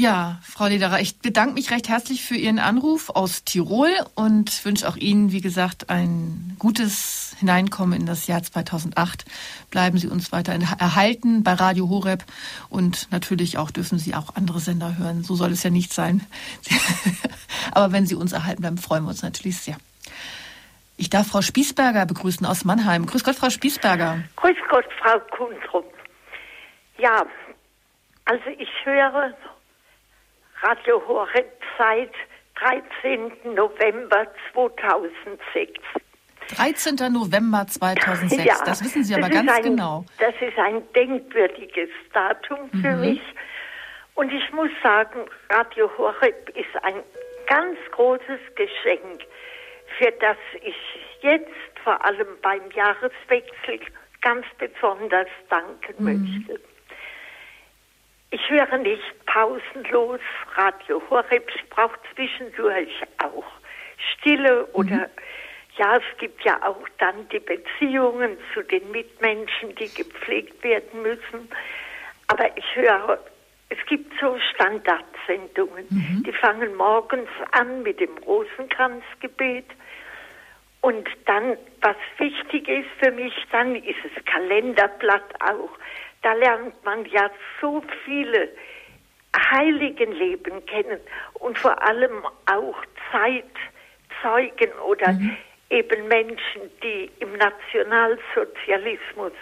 Ja, 0.00 0.38
Frau 0.42 0.64
Lederer, 0.64 0.98
ich 1.00 1.18
bedanke 1.18 1.52
mich 1.52 1.70
recht 1.70 1.90
herzlich 1.90 2.24
für 2.24 2.34
Ihren 2.34 2.58
Anruf 2.58 3.10
aus 3.10 3.44
Tirol 3.44 3.90
und 4.14 4.64
wünsche 4.64 4.88
auch 4.88 4.96
Ihnen, 4.96 5.30
wie 5.30 5.42
gesagt, 5.42 5.90
ein 5.90 6.56
gutes 6.58 7.36
Hineinkommen 7.38 8.00
in 8.00 8.06
das 8.06 8.26
Jahr 8.26 8.42
2008. 8.42 9.26
Bleiben 9.70 9.98
Sie 9.98 10.08
uns 10.08 10.32
weiter 10.32 10.54
erhalten 10.54 11.42
bei 11.42 11.52
Radio 11.52 11.90
Horeb 11.90 12.24
und 12.70 13.12
natürlich 13.12 13.58
auch 13.58 13.70
dürfen 13.70 13.98
Sie 13.98 14.14
auch 14.14 14.36
andere 14.36 14.58
Sender 14.60 14.96
hören. 14.96 15.22
So 15.22 15.34
soll 15.34 15.52
es 15.52 15.64
ja 15.64 15.68
nicht 15.68 15.92
sein. 15.92 16.24
Aber 17.72 17.92
wenn 17.92 18.06
Sie 18.06 18.14
uns 18.14 18.32
erhalten 18.32 18.62
bleiben, 18.62 18.78
freuen 18.78 19.04
wir 19.04 19.10
uns 19.10 19.22
natürlich 19.22 19.58
sehr. 19.58 19.76
Ich 20.96 21.10
darf 21.10 21.26
Frau 21.26 21.42
Spießberger 21.42 22.06
begrüßen 22.06 22.46
aus 22.46 22.64
Mannheim. 22.64 23.04
Grüß 23.04 23.22
Gott, 23.22 23.36
Frau 23.36 23.50
Spießberger. 23.50 24.22
Grüß 24.36 24.56
Gott, 24.70 24.86
Frau 25.02 25.20
Kundrum. 25.36 25.84
Ja, 26.96 27.22
also 28.24 28.44
ich 28.58 28.70
höre 28.84 29.34
Radio 30.62 31.02
Horeb 31.06 31.50
seit 31.78 32.12
13. 32.56 33.54
November 33.54 34.26
2006. 34.52 35.80
13. 36.54 37.12
November 37.12 37.66
2006, 37.66 38.44
ja, 38.44 38.54
das 38.64 38.84
wissen 38.84 39.04
Sie 39.04 39.14
aber 39.14 39.30
ganz 39.30 39.50
ein, 39.50 39.62
genau. 39.62 40.04
Das 40.18 40.34
ist 40.40 40.58
ein 40.58 40.82
denkwürdiges 40.94 41.88
Datum 42.12 42.70
für 42.82 42.96
mhm. 42.96 43.00
mich. 43.00 43.22
Und 44.14 44.32
ich 44.32 44.52
muss 44.52 44.70
sagen, 44.82 45.20
Radio 45.48 45.90
Horeb 45.96 46.50
ist 46.50 46.84
ein 46.84 47.02
ganz 47.46 47.78
großes 47.92 48.40
Geschenk, 48.54 49.22
für 49.98 50.12
das 50.20 50.36
ich 50.62 50.76
jetzt 51.22 51.48
vor 51.82 52.04
allem 52.04 52.26
beim 52.42 52.70
Jahreswechsel 52.72 53.80
ganz 54.20 54.44
besonders 54.58 55.28
danken 55.48 55.94
mhm. 55.98 56.04
möchte. 56.04 56.69
Ich 58.32 58.48
höre 58.48 58.78
nicht 58.78 59.26
pausenlos 59.26 60.20
Radio 60.54 61.02
Horeb, 61.10 61.50
ich 61.52 61.68
brauche 61.68 61.98
zwischendurch 62.14 63.02
auch 63.18 63.44
Stille 64.12 64.66
oder 64.66 64.96
mhm. 64.96 65.10
ja, 65.76 65.96
es 65.96 66.18
gibt 66.18 66.44
ja 66.44 66.62
auch 66.62 66.88
dann 66.98 67.28
die 67.30 67.40
Beziehungen 67.40 68.36
zu 68.54 68.62
den 68.62 68.88
Mitmenschen, 68.92 69.74
die 69.74 69.88
gepflegt 69.92 70.62
werden 70.62 71.02
müssen. 71.02 71.50
Aber 72.28 72.56
ich 72.56 72.76
höre, 72.76 73.18
es 73.68 73.78
gibt 73.86 74.12
so 74.20 74.38
Standardsendungen, 74.54 75.86
mhm. 75.90 76.22
die 76.24 76.32
fangen 76.32 76.76
morgens 76.76 77.30
an 77.50 77.82
mit 77.82 77.98
dem 77.98 78.16
Rosenkranzgebet. 78.18 79.66
Und 80.82 81.08
dann, 81.26 81.56
was 81.80 81.96
wichtig 82.18 82.68
ist 82.68 82.88
für 83.02 83.10
mich, 83.10 83.34
dann 83.50 83.74
ist 83.74 83.98
es 84.04 84.24
Kalenderblatt 84.24 85.34
auch 85.40 85.70
da 86.22 86.32
lernt 86.34 86.84
man 86.84 87.04
ja 87.06 87.30
so 87.60 87.82
viele 88.04 88.50
Heiligenleben 89.36 90.64
kennen 90.66 91.00
und 91.34 91.58
vor 91.58 91.80
allem 91.82 92.24
auch 92.46 92.76
Zeitzeugen 93.12 94.72
oder 94.86 95.12
mhm. 95.12 95.36
eben 95.70 96.08
Menschen, 96.08 96.62
die 96.82 97.10
im 97.20 97.32
Nationalsozialismus 97.36 99.32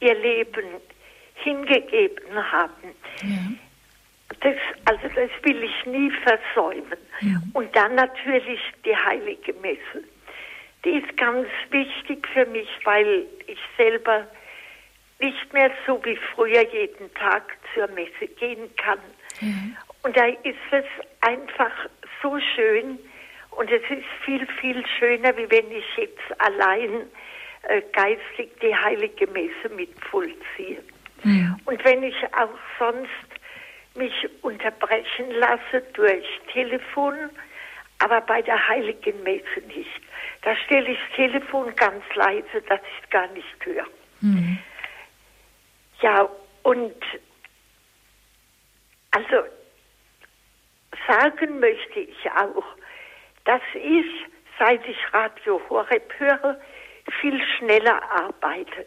ihr 0.00 0.14
Leben 0.14 0.80
hingegeben 1.36 2.52
haben. 2.52 2.94
Ja. 3.22 3.52
Das, 4.40 4.56
also 4.84 5.08
das 5.14 5.30
will 5.42 5.62
ich 5.62 5.86
nie 5.86 6.10
versäumen. 6.10 6.98
Ja. 7.20 7.36
Und 7.54 7.74
dann 7.74 7.94
natürlich 7.94 8.60
die 8.84 8.96
heilige 8.96 9.54
Messe. 9.54 10.04
Die 10.84 10.98
ist 10.98 11.16
ganz 11.16 11.48
wichtig 11.70 12.26
für 12.32 12.44
mich, 12.46 12.68
weil 12.84 13.26
ich 13.46 13.58
selber 13.76 14.26
nicht 15.20 15.52
mehr 15.52 15.70
so 15.86 16.04
wie 16.04 16.18
früher 16.34 16.66
jeden 16.70 17.12
Tag 17.14 17.56
zur 17.74 17.88
Messe 17.88 18.26
gehen 18.38 18.68
kann. 18.76 18.98
Mhm. 19.40 19.76
Und 20.02 20.16
da 20.16 20.26
ist 20.26 20.58
es 20.70 20.84
einfach 21.20 21.72
so 22.22 22.38
schön 22.54 22.98
Und 23.56 23.70
es 23.70 23.82
ist 23.82 24.04
viel, 24.24 24.46
viel 24.60 24.84
schöner, 24.98 25.36
wie 25.36 25.50
wenn 25.50 25.70
ich 25.70 25.84
jetzt 25.96 26.40
allein 26.40 27.08
äh, 27.62 27.82
geistig 27.92 28.50
die 28.60 28.74
heilige 28.74 29.26
Messe 29.28 29.68
mit 29.74 29.90
vollziehe. 30.10 30.82
Mhm. 31.22 31.56
Und 31.64 31.84
wenn 31.84 32.02
ich 32.02 32.16
auch 32.34 32.58
sonst 32.78 33.08
mich 33.94 34.28
unterbrechen 34.42 35.30
lasse 35.38 35.82
durch 35.92 36.26
Telefon, 36.52 37.14
aber 38.00 38.20
bei 38.22 38.42
der 38.42 38.68
heiligen 38.68 39.22
Messe 39.22 39.60
nicht. 39.68 40.02
Da 40.42 40.56
stelle 40.56 40.90
ich 40.90 40.98
das 41.08 41.16
Telefon 41.16 41.74
ganz 41.76 42.02
leise, 42.14 42.60
dass 42.68 42.80
ich 42.80 43.04
es 43.04 43.10
gar 43.10 43.28
nicht 43.28 43.64
höre. 43.64 43.86
Mhm. 44.20 44.58
Ja, 46.00 46.28
und 46.62 46.94
also 49.12 49.44
sagen 51.06 51.60
möchte 51.60 52.00
ich 52.00 52.30
auch, 52.30 52.64
dass 53.44 53.62
ich, 53.74 54.06
seit 54.58 54.86
ich 54.86 54.96
Radio 55.12 55.60
Horeb 55.68 56.12
höre, 56.18 56.60
viel 57.20 57.40
schneller 57.56 58.02
arbeite. 58.10 58.86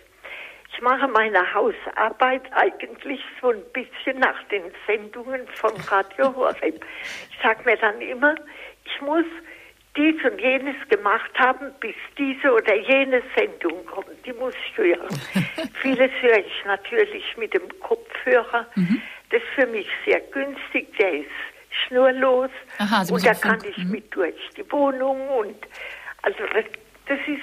Ich 0.74 0.82
mache 0.82 1.08
meine 1.08 1.54
Hausarbeit 1.54 2.44
eigentlich 2.54 3.22
so 3.42 3.50
ein 3.50 3.64
bisschen 3.72 4.20
nach 4.20 4.44
den 4.50 4.64
Sendungen 4.86 5.48
von 5.48 5.72
Radio 5.90 6.36
Horeb. 6.36 6.86
Ich 7.32 7.38
sage 7.42 7.64
mir 7.64 7.78
dann 7.78 8.02
immer, 8.02 8.36
ich 8.86 9.02
muss 9.02 9.26
dies 9.98 10.24
und 10.24 10.40
jenes 10.40 10.76
gemacht 10.90 11.32
haben, 11.38 11.74
bis 11.80 11.96
diese 12.18 12.54
oder 12.54 12.76
jene 12.76 13.22
Sendung 13.36 13.86
kommt. 13.86 14.26
Die 14.26 14.34
muss 14.34 14.54
ich 14.70 14.78
hören. 14.78 15.22
Vieles 15.82 16.12
höre 16.22 16.40
ich 16.40 16.66
natürlich 16.66 17.26
mit 17.38 17.54
dem 17.54 17.68
Kopfhörer. 17.80 18.68
Mhm. 18.76 19.02
Das 19.32 19.42
ist 19.42 19.50
für 19.56 19.68
mich 19.68 19.88
sehr 20.06 20.22
günstig. 20.22 20.96
Der 20.98 21.14
ist 21.22 21.30
schnurlos. 21.88 22.52
Aha, 22.78 23.04
und 23.10 23.26
da 23.26 23.34
kann 23.34 23.60
ich 23.68 23.78
mhm. 23.78 23.92
mit 23.92 24.16
durch 24.16 24.36
die 24.56 24.72
Wohnung 24.72 25.28
und 25.30 25.58
also 26.22 26.40
das, 27.08 27.20
ist 27.28 27.42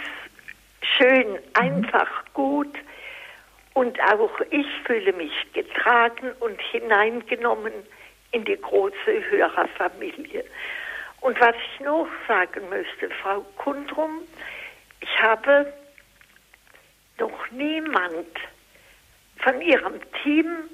schön, 0.99 1.33
mhm. 1.33 1.39
einfach 1.55 2.25
gut. 2.33 2.75
Und 3.75 3.99
auch 4.01 4.41
ich 4.51 4.67
fühle 4.87 5.13
mich 5.15 5.33
getragen 5.53 6.31
und 6.41 6.61
hineingenommen 6.71 7.73
in 8.31 8.45
die 8.45 8.57
große 8.57 9.31
Hörerfamilie. 9.31 10.45
Und 11.25 11.41
was 11.41 11.55
ich 11.57 11.81
noch 11.81 12.07
sagen 12.29 12.69
möchte, 12.69 13.09
Frau 13.23 13.41
Kundrum, 13.57 14.29
ich 15.01 15.23
habe 15.23 15.73
noch 17.19 17.51
niemand 17.51 18.29
von 19.39 19.59
Ihrem 19.63 19.99
Team 20.23 20.69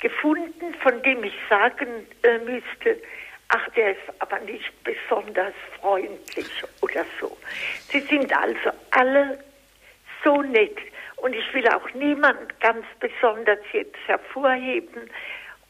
gefunden, 0.00 0.74
von 0.82 1.00
dem 1.04 1.22
ich 1.22 1.34
sagen 1.48 2.04
äh, 2.24 2.38
müsste, 2.38 3.00
ach, 3.46 3.68
der 3.76 3.92
ist 3.92 4.02
aber 4.18 4.40
nicht 4.40 4.72
besonders 4.82 5.54
freundlich 5.80 6.50
oder 6.80 7.04
so. 7.20 7.38
Sie 7.88 8.00
sind 8.00 8.36
also 8.36 8.72
alle 8.90 9.38
so 10.24 10.42
nett 10.42 10.78
und 11.18 11.32
ich 11.32 11.54
will 11.54 11.68
auch 11.68 11.88
niemand 11.94 12.58
ganz 12.58 12.84
besonders 12.98 13.60
jetzt 13.72 13.98
hervorheben, 14.08 15.08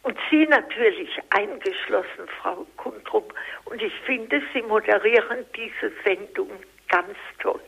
und 0.07 0.17
Sie 0.31 0.47
natürlich 0.47 1.09
eingeschlossen, 1.31 2.29
Frau 2.41 2.65
Kundrum. 2.77 3.25
Und 3.65 3.83
ich 3.83 3.93
finde, 4.07 4.41
Sie 4.55 4.63
moderieren 4.63 5.45
diese 5.57 5.93
Sendung 6.05 6.49
ganz 6.89 7.17
toll. 7.41 7.61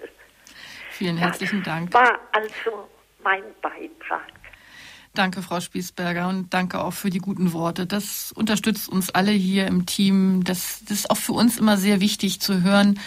Vielen 0.90 1.16
herzlichen 1.16 1.64
das 1.64 1.74
Dank. 1.74 1.92
War 1.92 2.20
also 2.30 2.88
mein 3.24 3.42
Beitrag. 3.60 4.22
Danke, 5.14 5.42
Frau 5.42 5.58
Spießberger, 5.58 6.28
und 6.28 6.54
danke 6.54 6.80
auch 6.80 6.92
für 6.92 7.10
die 7.10 7.18
guten 7.18 7.52
Worte. 7.52 7.86
Das 7.86 8.30
unterstützt 8.30 8.88
uns 8.88 9.10
alle 9.10 9.32
hier 9.32 9.66
im 9.66 9.84
Team. 9.84 10.44
Das, 10.44 10.84
das 10.84 10.98
ist 10.98 11.10
auch 11.10 11.16
für 11.16 11.32
uns 11.32 11.58
immer 11.58 11.76
sehr 11.76 12.00
wichtig 12.00 12.40
zu 12.40 12.62
hören, 12.62 13.00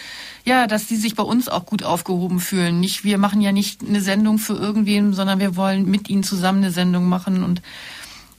ja, 0.44 0.66
dass 0.66 0.88
Sie 0.88 0.96
sich 0.96 1.14
bei 1.14 1.22
uns 1.22 1.48
auch 1.48 1.64
gut 1.64 1.84
aufgehoben 1.84 2.38
fühlen. 2.38 2.80
Nicht, 2.80 3.04
wir 3.04 3.16
machen 3.16 3.40
ja 3.40 3.50
nicht 3.50 3.80
eine 3.80 4.02
Sendung 4.02 4.36
für 4.36 4.54
irgendwen, 4.54 5.14
sondern 5.14 5.40
wir 5.40 5.56
wollen 5.56 5.90
mit 5.90 6.10
Ihnen 6.10 6.22
zusammen 6.22 6.58
eine 6.58 6.70
Sendung 6.70 7.08
machen 7.08 7.44
und 7.44 7.62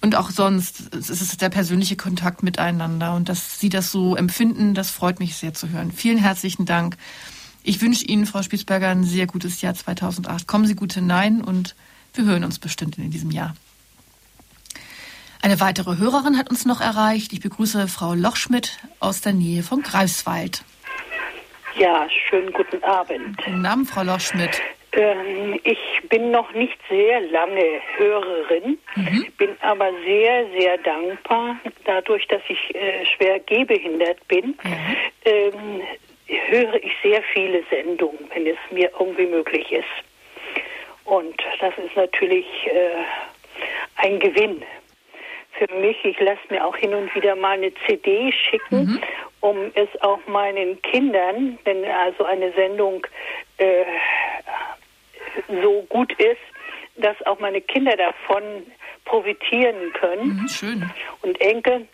und 0.03 0.17
auch 0.17 0.31
sonst 0.31 0.93
es 0.93 1.09
ist 1.09 1.41
der 1.41 1.49
persönliche 1.49 1.95
Kontakt 1.95 2.43
miteinander 2.43 3.15
und 3.15 3.29
dass 3.29 3.59
Sie 3.59 3.69
das 3.69 3.89
so 3.89 4.17
empfinden, 4.17 4.73
das 4.73 4.91
freut 4.91 5.19
mich 5.19 5.37
sehr 5.37 5.53
zu 5.53 5.69
hören. 5.69 5.93
Vielen 5.93 6.17
herzlichen 6.17 6.65
Dank. 6.65 6.97
Ich 7.63 7.81
wünsche 7.81 8.05
Ihnen, 8.05 8.25
Frau 8.25 8.41
Spießberger, 8.41 8.89
ein 8.89 9.05
sehr 9.05 9.27
gutes 9.27 9.61
Jahr 9.61 9.73
2008. 9.73 10.45
Kommen 10.45 10.65
Sie 10.65 10.75
gut 10.75 10.93
hinein 10.93 11.41
und 11.41 11.75
wir 12.13 12.25
hören 12.25 12.43
uns 12.43 12.59
bestimmt 12.59 12.97
in 12.97 13.11
diesem 13.11 13.31
Jahr. 13.31 13.55
Eine 15.41 15.61
weitere 15.61 15.97
Hörerin 15.97 16.37
hat 16.37 16.49
uns 16.49 16.65
noch 16.65 16.81
erreicht. 16.81 17.31
Ich 17.31 17.39
begrüße 17.39 17.87
Frau 17.87 18.13
Lochschmidt 18.13 18.79
aus 18.99 19.21
der 19.21 19.31
Nähe 19.31 19.63
von 19.63 19.83
Greifswald. 19.83 20.65
Ja, 21.77 22.07
schönen 22.29 22.51
guten 22.51 22.83
Abend. 22.83 23.37
Guten 23.37 23.65
Abend, 23.65 23.89
Frau 23.89 24.03
Lochschmidt. 24.03 24.61
Ähm, 24.95 25.59
ich 25.63 25.79
bin 26.09 26.31
noch 26.31 26.51
nicht 26.53 26.77
sehr 26.87 27.21
lange 27.21 27.81
Hörerin, 27.97 28.77
mhm. 28.95 29.25
bin 29.37 29.57
aber 29.61 29.91
sehr, 30.05 30.45
sehr 30.57 30.77
dankbar, 30.77 31.57
dadurch, 31.85 32.27
dass 32.27 32.41
ich 32.47 32.75
äh, 32.75 33.05
schwer 33.05 33.39
gehbehindert 33.39 34.27
bin, 34.27 34.55
mhm. 34.63 34.95
ähm, 35.25 35.81
höre 36.27 36.75
ich 36.75 36.91
sehr 37.01 37.23
viele 37.33 37.63
Sendungen, 37.69 38.29
wenn 38.33 38.45
es 38.45 38.57
mir 38.71 38.91
irgendwie 38.99 39.25
möglich 39.25 39.71
ist. 39.71 39.85
Und 41.05 41.35
das 41.59 41.73
ist 41.77 41.95
natürlich 41.95 42.45
äh, 42.67 43.03
ein 43.95 44.19
Gewinn 44.19 44.63
für 45.57 45.73
mich. 45.75 45.97
Ich 46.03 46.19
lasse 46.19 46.41
mir 46.49 46.65
auch 46.65 46.75
hin 46.75 46.93
und 46.93 47.13
wieder 47.15 47.35
mal 47.35 47.57
eine 47.57 47.71
CD 47.87 48.31
schicken, 48.31 48.85
mhm. 48.85 49.01
um 49.41 49.71
es 49.75 49.89
auch 50.01 50.19
meinen 50.27 50.81
Kindern, 50.83 51.57
wenn 51.65 51.83
also 51.85 52.25
eine 52.25 52.51
Sendung 52.53 53.05
äh, 53.57 53.83
so 55.47 55.85
gut 55.89 56.11
ist, 56.13 56.41
dass 56.95 57.15
auch 57.25 57.39
meine 57.39 57.61
Kinder 57.61 57.95
davon 57.95 58.43
profitieren 59.05 59.91
können. 59.93 60.41
Mhm, 60.41 60.47
schön. 60.47 60.89
Und 61.21 61.39
Enkel, 61.41 61.87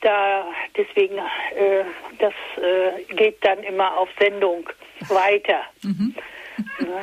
da 0.00 0.44
deswegen, 0.76 1.16
äh, 1.16 1.84
das 2.18 2.34
äh, 2.56 3.14
geht 3.14 3.44
dann 3.44 3.62
immer 3.62 3.96
auf 3.96 4.08
Sendung 4.18 4.68
weiter. 5.08 5.62
Mhm. 5.82 6.14
Ja. 6.80 7.00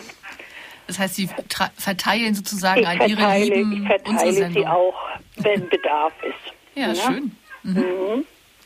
Das 0.87 0.99
heißt, 0.99 1.15
Sie 1.15 1.29
verteilen 1.77 2.35
sozusagen 2.35 2.81
ich 2.81 2.87
an 2.87 2.97
verteile, 2.97 3.45
Ihre 3.45 3.55
Lieben 3.55 3.83
Ich 3.83 3.87
verteile 3.87 4.51
sie 4.51 4.67
auch, 4.67 5.09
wenn 5.37 5.69
Bedarf 5.69 6.13
ist. 6.23 6.53
Ja, 6.75 6.89
ja? 6.89 6.95
schön. 6.95 7.35
Mhm. 7.63 7.79
Mhm. 7.79 8.25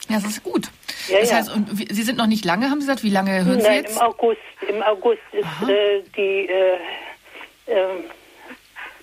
Ja, 0.10 0.16
das 0.16 0.26
ist 0.26 0.44
gut. 0.44 0.70
Ja, 1.08 1.20
das 1.20 1.34
heißt, 1.34 1.56
und 1.56 1.70
Sie 1.70 2.04
sind 2.04 2.18
noch 2.18 2.28
nicht 2.28 2.46
lange, 2.46 2.70
haben 2.70 2.82
Sie 2.82 2.88
gesagt? 2.88 3.04
Wie 3.04 3.10
lange 3.10 3.46
hören 3.46 3.62
Sie 3.62 3.68
jetzt? 3.68 3.96
Im 3.96 4.02
August. 4.02 4.42
Im 4.68 4.82
August 4.84 5.22
ist 5.32 5.70
äh, 5.70 6.02
die 6.16 6.48
äh, 6.50 6.76
äh, 7.68 8.04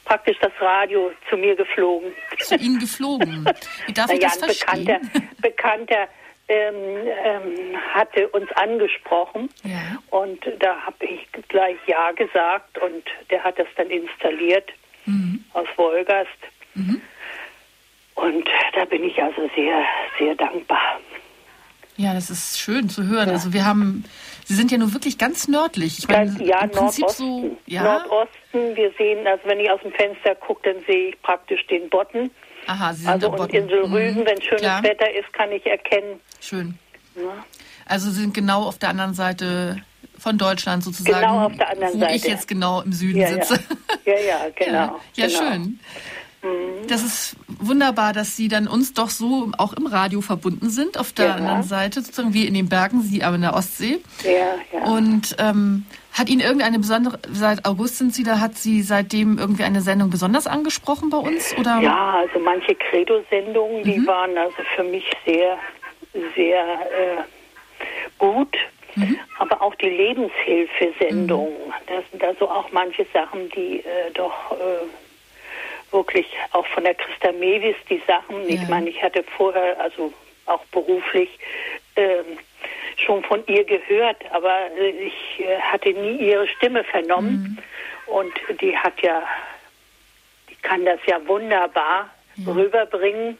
praktisch 0.04 0.36
das 0.40 0.52
Radio 0.60 1.12
zu 1.28 1.36
mir 1.36 1.56
geflogen. 1.56 2.12
Zu 2.40 2.56
Ihnen 2.56 2.78
geflogen? 2.78 3.48
Wie 3.86 3.92
darf 3.92 4.10
ich 4.10 4.20
ja, 4.20 4.28
das 4.28 4.38
verstehen? 4.38 4.84
Bekannter, 4.84 5.20
Bekannter 5.40 6.08
ähm, 6.48 6.74
ähm, 7.24 7.76
hatte 7.94 8.28
uns 8.28 8.50
angesprochen 8.52 9.48
ja. 9.62 9.98
und 10.10 10.40
da 10.58 10.76
habe 10.82 11.06
ich 11.06 11.26
gleich 11.48 11.76
Ja 11.86 12.12
gesagt 12.12 12.78
und 12.78 13.04
der 13.30 13.42
hat 13.42 13.58
das 13.58 13.68
dann 13.76 13.88
installiert 13.88 14.70
mhm. 15.06 15.44
aus 15.54 15.68
Wolgast. 15.76 16.30
Mhm. 16.74 17.00
Und 18.14 18.48
da 18.74 18.84
bin 18.84 19.04
ich 19.04 19.20
also 19.20 19.50
sehr, 19.56 19.84
sehr 20.18 20.34
dankbar. 20.34 21.00
Ja, 21.96 22.12
das 22.14 22.30
ist 22.30 22.58
schön 22.58 22.88
zu 22.88 23.04
hören. 23.04 23.28
Ja. 23.28 23.34
Also 23.34 23.52
wir 23.52 23.64
haben, 23.64 24.04
Sie 24.44 24.54
sind 24.54 24.72
ja 24.72 24.78
nur 24.78 24.92
wirklich 24.92 25.16
ganz 25.16 25.46
nördlich. 25.48 25.98
Ich 25.98 26.08
meine, 26.08 26.42
ja, 26.44 26.60
im 26.60 26.70
Prinzip 26.70 27.02
Nordosten. 27.02 27.42
So, 27.42 27.56
ja? 27.66 27.82
Nordosten. 27.82 28.76
Wir 28.76 28.92
sehen, 28.98 29.26
also 29.26 29.42
wenn 29.46 29.60
ich 29.60 29.70
aus 29.70 29.80
dem 29.82 29.92
Fenster 29.92 30.34
gucke, 30.34 30.72
dann 30.72 30.82
sehe 30.86 31.10
ich 31.10 31.22
praktisch 31.22 31.64
den 31.68 31.88
Botten. 31.88 32.30
Aha, 32.66 32.92
Sie 32.94 33.02
sind 33.02 33.10
also 33.10 33.30
und 33.30 33.52
Insel 33.52 33.84
Rügen, 33.84 34.20
mhm. 34.20 34.26
wenn 34.26 34.42
schönes 34.42 34.62
Klar. 34.62 34.82
Wetter 34.82 35.10
ist, 35.10 35.32
kann 35.32 35.52
ich 35.52 35.66
erkennen. 35.66 36.20
Schön. 36.40 36.78
Ja. 37.14 37.44
Also 37.86 38.10
Sie 38.10 38.20
sind 38.22 38.34
genau 38.34 38.64
auf 38.64 38.78
der 38.78 38.88
anderen 38.88 39.14
Seite 39.14 39.82
von 40.18 40.38
Deutschland 40.38 40.82
sozusagen. 40.82 41.20
Genau 41.20 41.46
auf 41.46 41.56
der 41.56 41.70
anderen 41.70 41.94
wo 41.94 42.00
Seite. 42.00 42.14
ich 42.14 42.24
jetzt 42.24 42.48
genau 42.48 42.80
im 42.80 42.92
Süden 42.92 43.20
ja, 43.20 43.28
sitze. 43.28 43.60
Ja, 44.04 44.18
ja, 44.18 44.46
genau. 44.56 44.72
ja, 44.72 45.00
ja 45.14 45.26
genau. 45.26 45.38
schön. 45.38 45.80
Mhm. 46.44 46.86
Das 46.88 47.02
ist 47.02 47.36
wunderbar, 47.48 48.12
dass 48.12 48.36
Sie 48.36 48.48
dann 48.48 48.68
uns 48.68 48.92
doch 48.92 49.08
so 49.08 49.50
auch 49.56 49.72
im 49.72 49.86
Radio 49.86 50.20
verbunden 50.20 50.68
sind, 50.68 50.98
auf 50.98 51.12
der 51.12 51.26
ja. 51.26 51.34
anderen 51.36 51.62
Seite, 51.62 52.02
sozusagen 52.02 52.34
wie 52.34 52.46
in 52.46 52.54
den 52.54 52.68
Bergen, 52.68 53.00
Sie 53.00 53.22
aber 53.22 53.36
in 53.36 53.42
der 53.42 53.54
Ostsee. 53.54 54.00
Ja, 54.22 54.78
ja. 54.78 54.84
Und 54.84 55.36
ähm, 55.38 55.86
hat 56.12 56.28
Ihnen 56.28 56.40
irgendeine 56.40 56.78
besondere, 56.78 57.18
seit 57.32 57.64
August 57.64 57.98
sind 57.98 58.14
Sie 58.14 58.22
da, 58.22 58.38
hat 58.38 58.56
Sie 58.56 58.82
seitdem 58.82 59.38
irgendwie 59.38 59.64
eine 59.64 59.80
Sendung 59.80 60.10
besonders 60.10 60.46
angesprochen 60.46 61.10
bei 61.10 61.18
uns? 61.18 61.56
Oder? 61.58 61.80
Ja, 61.80 62.14
also 62.18 62.38
manche 62.38 62.74
Credo-Sendungen, 62.74 63.82
die 63.82 63.98
mhm. 63.98 64.06
waren 64.06 64.36
also 64.36 64.56
für 64.76 64.84
mich 64.84 65.10
sehr, 65.24 65.58
sehr 66.36 66.62
äh, 66.62 67.22
gut. 68.18 68.54
Mhm. 68.96 69.18
Aber 69.40 69.60
auch 69.60 69.74
die 69.76 69.88
Lebenshilfesendungen, 69.88 71.52
mhm. 71.52 71.72
das 71.88 72.04
sind 72.12 72.22
also 72.22 72.48
auch 72.48 72.70
manche 72.70 73.04
Sachen, 73.12 73.48
die 73.50 73.80
äh, 73.80 74.12
doch 74.14 74.52
äh, 74.52 74.86
wirklich 75.94 76.26
auch 76.52 76.66
von 76.66 76.84
der 76.84 76.94
Christa 76.94 77.32
Mewis 77.32 77.76
die 77.88 78.02
Sachen. 78.06 78.46
Ja. 78.48 78.56
Ich 78.56 78.68
meine, 78.68 78.90
ich 78.90 79.02
hatte 79.02 79.24
vorher, 79.36 79.80
also 79.80 80.12
auch 80.44 80.64
beruflich, 80.66 81.30
ähm, 81.96 82.38
schon 82.96 83.22
von 83.24 83.42
ihr 83.46 83.64
gehört, 83.64 84.18
aber 84.30 84.70
äh, 84.76 84.90
ich 84.90 85.40
äh, 85.40 85.58
hatte 85.60 85.90
nie 85.90 86.16
ihre 86.16 86.46
Stimme 86.48 86.84
vernommen. 86.84 87.56
Mhm. 88.06 88.12
Und 88.12 88.34
die 88.60 88.76
hat 88.76 89.00
ja, 89.00 89.22
die 90.50 90.56
kann 90.56 90.84
das 90.84 91.00
ja 91.06 91.26
wunderbar 91.26 92.10
ja. 92.36 92.52
rüberbringen, 92.52 93.38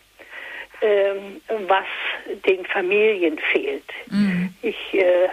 ähm, 0.81 1.40
was 1.66 1.85
den 2.47 2.64
Familien 2.66 3.39
fehlt. 3.39 3.85
Mhm. 4.10 4.55
Ich 4.62 4.94
äh, 4.94 5.28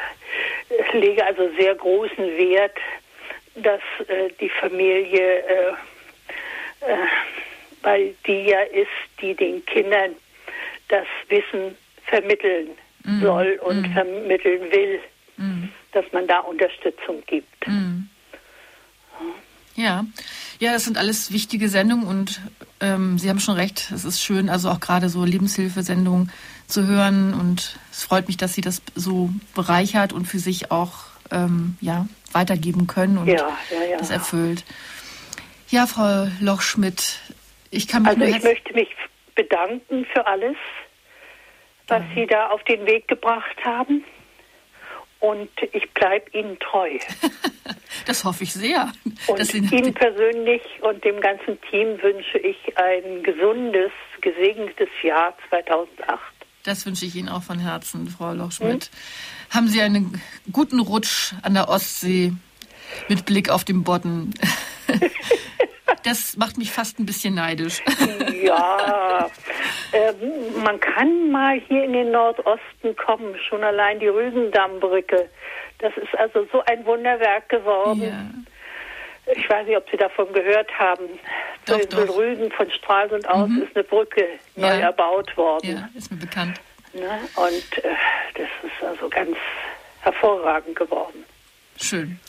lege 0.93 1.25
also 1.25 1.49
sehr 1.57 1.75
großen 1.75 2.37
Wert, 2.37 2.77
dass 3.55 3.81
äh, 4.07 4.29
die 4.39 4.49
Familie, 4.49 5.43
äh, 6.81 6.97
weil 7.83 8.13
die 8.27 8.49
ja 8.49 8.61
ist, 8.61 8.89
die 9.21 9.33
den 9.33 9.65
Kindern 9.65 10.11
das 10.89 11.07
Wissen 11.29 11.75
vermitteln 12.05 12.69
mhm. 13.03 13.21
soll 13.21 13.59
und 13.63 13.81
mhm. 13.81 13.93
vermitteln 13.93 14.71
will, 14.71 14.99
mhm. 15.37 15.69
dass 15.93 16.05
man 16.11 16.27
da 16.27 16.39
Unterstützung 16.39 17.23
gibt. 17.27 17.67
Mhm. 17.67 18.09
Ja. 19.75 20.05
Ja, 20.59 20.73
das 20.73 20.83
sind 20.83 20.97
alles 20.97 21.31
wichtige 21.31 21.69
Sendungen 21.69 22.05
und 22.05 22.41
ähm, 22.81 23.17
Sie 23.17 23.29
haben 23.29 23.39
schon 23.39 23.55
recht, 23.55 23.89
es 23.91 24.05
ist 24.05 24.21
schön, 24.21 24.49
also 24.49 24.69
auch 24.69 24.79
gerade 24.79 25.09
so 25.09 25.25
Lebenshilfesendungen 25.25 26.31
zu 26.67 26.85
hören 26.85 27.33
und 27.33 27.79
es 27.91 28.03
freut 28.03 28.27
mich, 28.27 28.37
dass 28.37 28.53
Sie 28.53 28.61
das 28.61 28.81
so 28.93 29.31
bereichert 29.55 30.13
und 30.13 30.25
für 30.25 30.39
sich 30.39 30.69
auch 30.69 31.05
ähm, 31.31 31.77
ja, 31.81 32.07
weitergeben 32.31 32.85
können 32.85 33.17
und 33.17 33.27
ja, 33.27 33.57
ja, 33.71 33.91
ja. 33.91 33.97
das 33.97 34.11
erfüllt. 34.11 34.63
Ja, 35.71 35.87
Frau 35.87 36.27
Lochschmidt, 36.41 37.17
ich 37.69 37.87
kann 37.87 38.03
mich 38.03 38.11
Also 38.11 38.23
ich 38.25 38.43
möchte 38.43 38.73
mich 38.73 38.89
bedanken 39.35 40.05
für 40.11 40.27
alles, 40.27 40.57
was 41.87 42.03
Sie 42.13 42.27
da 42.27 42.49
auf 42.49 42.61
den 42.65 42.85
Weg 42.85 43.07
gebracht 43.07 43.55
haben. 43.63 44.03
Und 45.21 45.49
ich 45.71 45.89
bleibe 45.91 46.29
Ihnen 46.37 46.59
treu. 46.59 46.89
das 48.05 48.25
hoffe 48.25 48.43
ich 48.43 48.51
sehr. 48.51 48.91
Und 49.27 49.53
Ihnen 49.53 49.93
persönlich 49.93 50.61
und 50.81 51.05
dem 51.05 51.21
ganzen 51.21 51.57
Team 51.69 52.01
wünsche 52.01 52.37
ich 52.39 52.57
ein 52.77 53.23
gesundes, 53.23 53.91
gesegnetes 54.19 54.89
Jahr 55.03 55.37
2008. 55.47 56.19
Das 56.63 56.85
wünsche 56.85 57.05
ich 57.05 57.15
Ihnen 57.15 57.29
auch 57.29 57.43
von 57.43 57.59
Herzen, 57.59 58.09
Frau 58.09 58.33
Lochschmidt. 58.33 58.85
Hm? 58.85 59.51
Haben 59.51 59.67
Sie 59.69 59.81
einen 59.81 60.21
guten 60.51 60.81
Rutsch 60.81 61.33
an 61.43 61.53
der 61.53 61.69
Ostsee 61.69 62.33
mit 63.07 63.25
Blick 63.25 63.49
auf 63.49 63.63
den 63.63 63.83
Bodden. 63.85 64.33
Das 66.03 66.37
macht 66.37 66.57
mich 66.57 66.71
fast 66.71 66.99
ein 66.99 67.05
bisschen 67.05 67.35
neidisch. 67.35 67.81
Ja, 68.41 69.29
äh, 69.91 70.13
man 70.63 70.79
kann 70.79 71.29
mal 71.29 71.61
hier 71.67 71.83
in 71.83 71.93
den 71.93 72.11
Nordosten 72.11 72.95
kommen, 72.95 73.35
schon 73.47 73.63
allein 73.63 73.99
die 73.99 74.07
Rügendammbrücke. 74.07 75.29
Das 75.77 75.95
ist 75.95 76.17
also 76.17 76.47
so 76.51 76.63
ein 76.65 76.83
Wunderwerk 76.85 77.47
geworden. 77.49 78.01
Ja. 78.01 79.33
Ich 79.35 79.47
weiß 79.47 79.67
nicht, 79.67 79.77
ob 79.77 79.87
Sie 79.91 79.97
davon 79.97 80.33
gehört 80.33 80.71
haben. 80.77 81.07
Doch, 81.65 81.79
in 81.79 81.89
doch. 81.89 82.17
Rügen 82.17 82.51
von 82.51 82.69
Stralsund 82.71 83.27
aus 83.29 83.47
mhm. 83.47 83.61
ist 83.61 83.75
eine 83.75 83.83
Brücke 83.83 84.25
neu 84.55 84.67
ja. 84.67 84.79
erbaut 84.79 85.35
worden. 85.37 85.69
Ja, 85.69 85.89
ist 85.95 86.11
mir 86.11 86.17
bekannt. 86.17 86.59
Ne? 86.93 87.19
Und 87.35 87.83
äh, 87.83 87.89
das 88.33 88.47
ist 88.63 88.83
also 88.83 89.07
ganz 89.07 89.37
hervorragend 90.01 90.75
geworden. 90.75 91.23
Schön. 91.79 92.19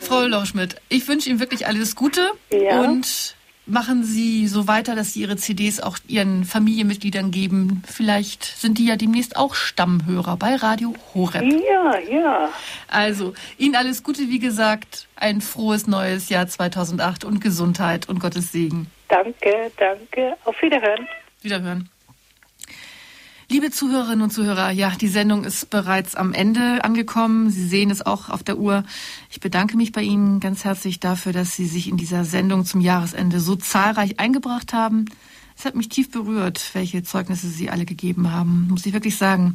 Frau 0.00 0.26
Lauschmidt, 0.26 0.76
ich 0.88 1.06
wünsche 1.08 1.28
Ihnen 1.30 1.40
wirklich 1.40 1.66
alles 1.66 1.94
Gute 1.94 2.30
ja. 2.50 2.80
und 2.80 3.36
machen 3.66 4.02
Sie 4.02 4.48
so 4.48 4.66
weiter, 4.66 4.94
dass 4.94 5.12
Sie 5.12 5.20
Ihre 5.20 5.36
CDs 5.36 5.80
auch 5.80 5.98
Ihren 6.08 6.44
Familienmitgliedern 6.44 7.30
geben. 7.30 7.82
Vielleicht 7.86 8.44
sind 8.44 8.78
die 8.78 8.86
ja 8.86 8.96
demnächst 8.96 9.36
auch 9.36 9.54
Stammhörer 9.54 10.36
bei 10.36 10.56
Radio 10.56 10.94
Horeb. 11.14 11.44
Ja, 11.44 11.98
ja. 11.98 12.48
Also, 12.88 13.34
Ihnen 13.58 13.76
alles 13.76 14.02
Gute, 14.02 14.22
wie 14.28 14.38
gesagt, 14.38 15.06
ein 15.16 15.40
frohes 15.40 15.86
neues 15.86 16.28
Jahr 16.28 16.48
2008 16.48 17.24
und 17.24 17.40
Gesundheit 17.40 18.08
und 18.08 18.18
Gottes 18.20 18.52
Segen. 18.52 18.90
Danke, 19.08 19.70
danke. 19.76 20.36
Auf 20.44 20.60
Wiederhören. 20.62 21.06
Wiederhören. 21.42 21.88
Liebe 23.52 23.72
Zuhörerinnen 23.72 24.22
und 24.22 24.30
Zuhörer, 24.30 24.70
ja, 24.70 24.90
die 24.90 25.08
Sendung 25.08 25.42
ist 25.42 25.70
bereits 25.70 26.14
am 26.14 26.32
Ende 26.32 26.84
angekommen. 26.84 27.50
Sie 27.50 27.66
sehen 27.66 27.90
es 27.90 28.00
auch 28.00 28.28
auf 28.28 28.44
der 28.44 28.58
Uhr. 28.58 28.84
Ich 29.28 29.40
bedanke 29.40 29.76
mich 29.76 29.90
bei 29.90 30.02
Ihnen 30.02 30.38
ganz 30.38 30.62
herzlich 30.62 31.00
dafür, 31.00 31.32
dass 31.32 31.56
Sie 31.56 31.66
sich 31.66 31.88
in 31.88 31.96
dieser 31.96 32.24
Sendung 32.24 32.64
zum 32.64 32.80
Jahresende 32.80 33.40
so 33.40 33.56
zahlreich 33.56 34.20
eingebracht 34.20 34.72
haben. 34.72 35.06
Es 35.58 35.64
hat 35.64 35.74
mich 35.74 35.88
tief 35.88 36.12
berührt, 36.12 36.70
welche 36.74 37.02
Zeugnisse 37.02 37.48
Sie 37.48 37.70
alle 37.70 37.86
gegeben 37.86 38.30
haben, 38.30 38.68
muss 38.70 38.86
ich 38.86 38.92
wirklich 38.92 39.16
sagen. 39.16 39.54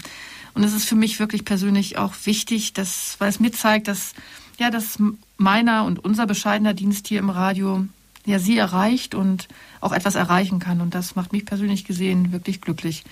Und 0.56 0.66
es 0.66 0.74
ist 0.74 0.90
für 0.90 0.96
mich 0.96 1.22
wirklich 1.22 1.46
persönlich 1.46 1.98
auch 1.98 2.16
wichtig, 2.26 2.74
dass, 2.74 3.16
weil 3.20 3.30
es 3.30 3.40
mir 3.40 3.54
zeigt, 3.54 3.88
dass, 3.88 4.14
ja, 4.60 4.72
dass 4.72 4.98
meiner 5.38 5.86
und 5.86 6.04
unser 6.04 6.28
bescheidener 6.28 6.74
Dienst 6.74 7.08
hier 7.08 7.20
im 7.20 7.30
Radio 7.30 7.86
ja 8.26 8.40
Sie 8.40 8.58
erreicht 8.58 9.16
und 9.16 9.48
auch 9.80 9.94
etwas 9.94 10.16
erreichen 10.16 10.60
kann. 10.60 10.82
Und 10.82 10.94
das 10.94 11.16
macht 11.16 11.32
mich 11.32 11.46
persönlich 11.46 11.86
gesehen 11.86 12.34
wirklich 12.34 12.60
glücklich 12.60 13.06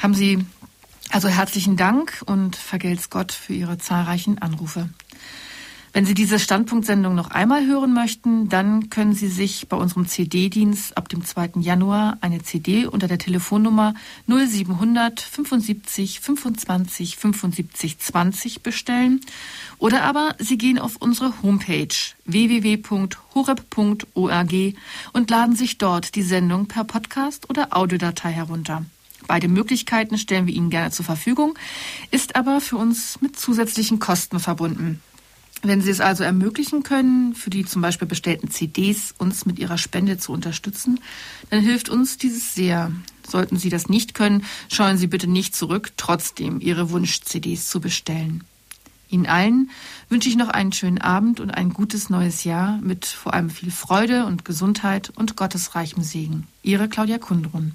haben 0.00 0.14
Sie 0.14 0.44
also 1.10 1.28
herzlichen 1.28 1.76
Dank 1.76 2.22
und 2.26 2.56
vergelt's 2.56 3.10
Gott 3.10 3.32
für 3.32 3.52
Ihre 3.52 3.78
zahlreichen 3.78 4.38
Anrufe. 4.38 4.88
Wenn 5.92 6.06
Sie 6.06 6.14
diese 6.14 6.38
Standpunktsendung 6.38 7.16
noch 7.16 7.32
einmal 7.32 7.66
hören 7.66 7.92
möchten, 7.92 8.48
dann 8.48 8.90
können 8.90 9.12
Sie 9.12 9.26
sich 9.26 9.66
bei 9.68 9.76
unserem 9.76 10.06
CD-Dienst 10.06 10.96
ab 10.96 11.08
dem 11.08 11.24
2. 11.24 11.54
Januar 11.56 12.16
eine 12.20 12.44
CD 12.44 12.86
unter 12.86 13.08
der 13.08 13.18
Telefonnummer 13.18 13.94
0700 14.28 15.18
75 15.20 16.20
25 16.20 17.16
75 17.16 17.98
20 17.98 18.62
bestellen. 18.62 19.20
Oder 19.78 20.04
aber 20.04 20.36
Sie 20.38 20.58
gehen 20.58 20.78
auf 20.78 20.94
unsere 20.94 21.42
Homepage 21.42 21.88
www.horeb.org 22.24 23.14
und 25.12 25.30
laden 25.30 25.56
sich 25.56 25.78
dort 25.78 26.14
die 26.14 26.22
Sendung 26.22 26.66
per 26.68 26.84
Podcast 26.84 27.50
oder 27.50 27.76
Audiodatei 27.76 28.30
herunter. 28.30 28.84
Beide 29.26 29.48
Möglichkeiten 29.48 30.18
stellen 30.18 30.46
wir 30.46 30.54
Ihnen 30.54 30.70
gerne 30.70 30.90
zur 30.90 31.04
Verfügung, 31.04 31.58
ist 32.10 32.36
aber 32.36 32.60
für 32.60 32.76
uns 32.76 33.20
mit 33.20 33.38
zusätzlichen 33.38 33.98
Kosten 33.98 34.40
verbunden. 34.40 35.00
Wenn 35.62 35.82
Sie 35.82 35.90
es 35.90 36.00
also 36.00 36.24
ermöglichen 36.24 36.82
können, 36.82 37.34
für 37.34 37.50
die 37.50 37.66
zum 37.66 37.82
Beispiel 37.82 38.08
bestellten 38.08 38.50
CDs 38.50 39.14
uns 39.18 39.44
mit 39.44 39.58
Ihrer 39.58 39.76
Spende 39.76 40.16
zu 40.16 40.32
unterstützen, 40.32 41.00
dann 41.50 41.60
hilft 41.60 41.90
uns 41.90 42.16
dieses 42.16 42.54
sehr. 42.54 42.92
Sollten 43.28 43.58
Sie 43.58 43.68
das 43.68 43.88
nicht 43.88 44.14
können, 44.14 44.44
scheuen 44.72 44.96
Sie 44.96 45.06
bitte 45.06 45.26
nicht 45.26 45.54
zurück, 45.54 45.92
trotzdem 45.96 46.60
Ihre 46.60 46.90
Wunsch-CDs 46.90 47.68
zu 47.68 47.80
bestellen. 47.80 48.42
Ihnen 49.10 49.26
allen 49.26 49.70
wünsche 50.08 50.28
ich 50.28 50.36
noch 50.36 50.48
einen 50.48 50.72
schönen 50.72 51.00
Abend 51.00 51.40
und 51.40 51.50
ein 51.50 51.72
gutes 51.72 52.10
neues 52.10 52.44
Jahr 52.44 52.78
mit 52.80 53.04
vor 53.06 53.34
allem 53.34 53.50
viel 53.50 53.70
Freude 53.70 54.24
und 54.24 54.44
Gesundheit 54.44 55.12
und 55.14 55.36
gottesreichem 55.36 56.02
Segen. 56.02 56.46
Ihre 56.62 56.88
Claudia 56.88 57.18
Kundrun. 57.18 57.74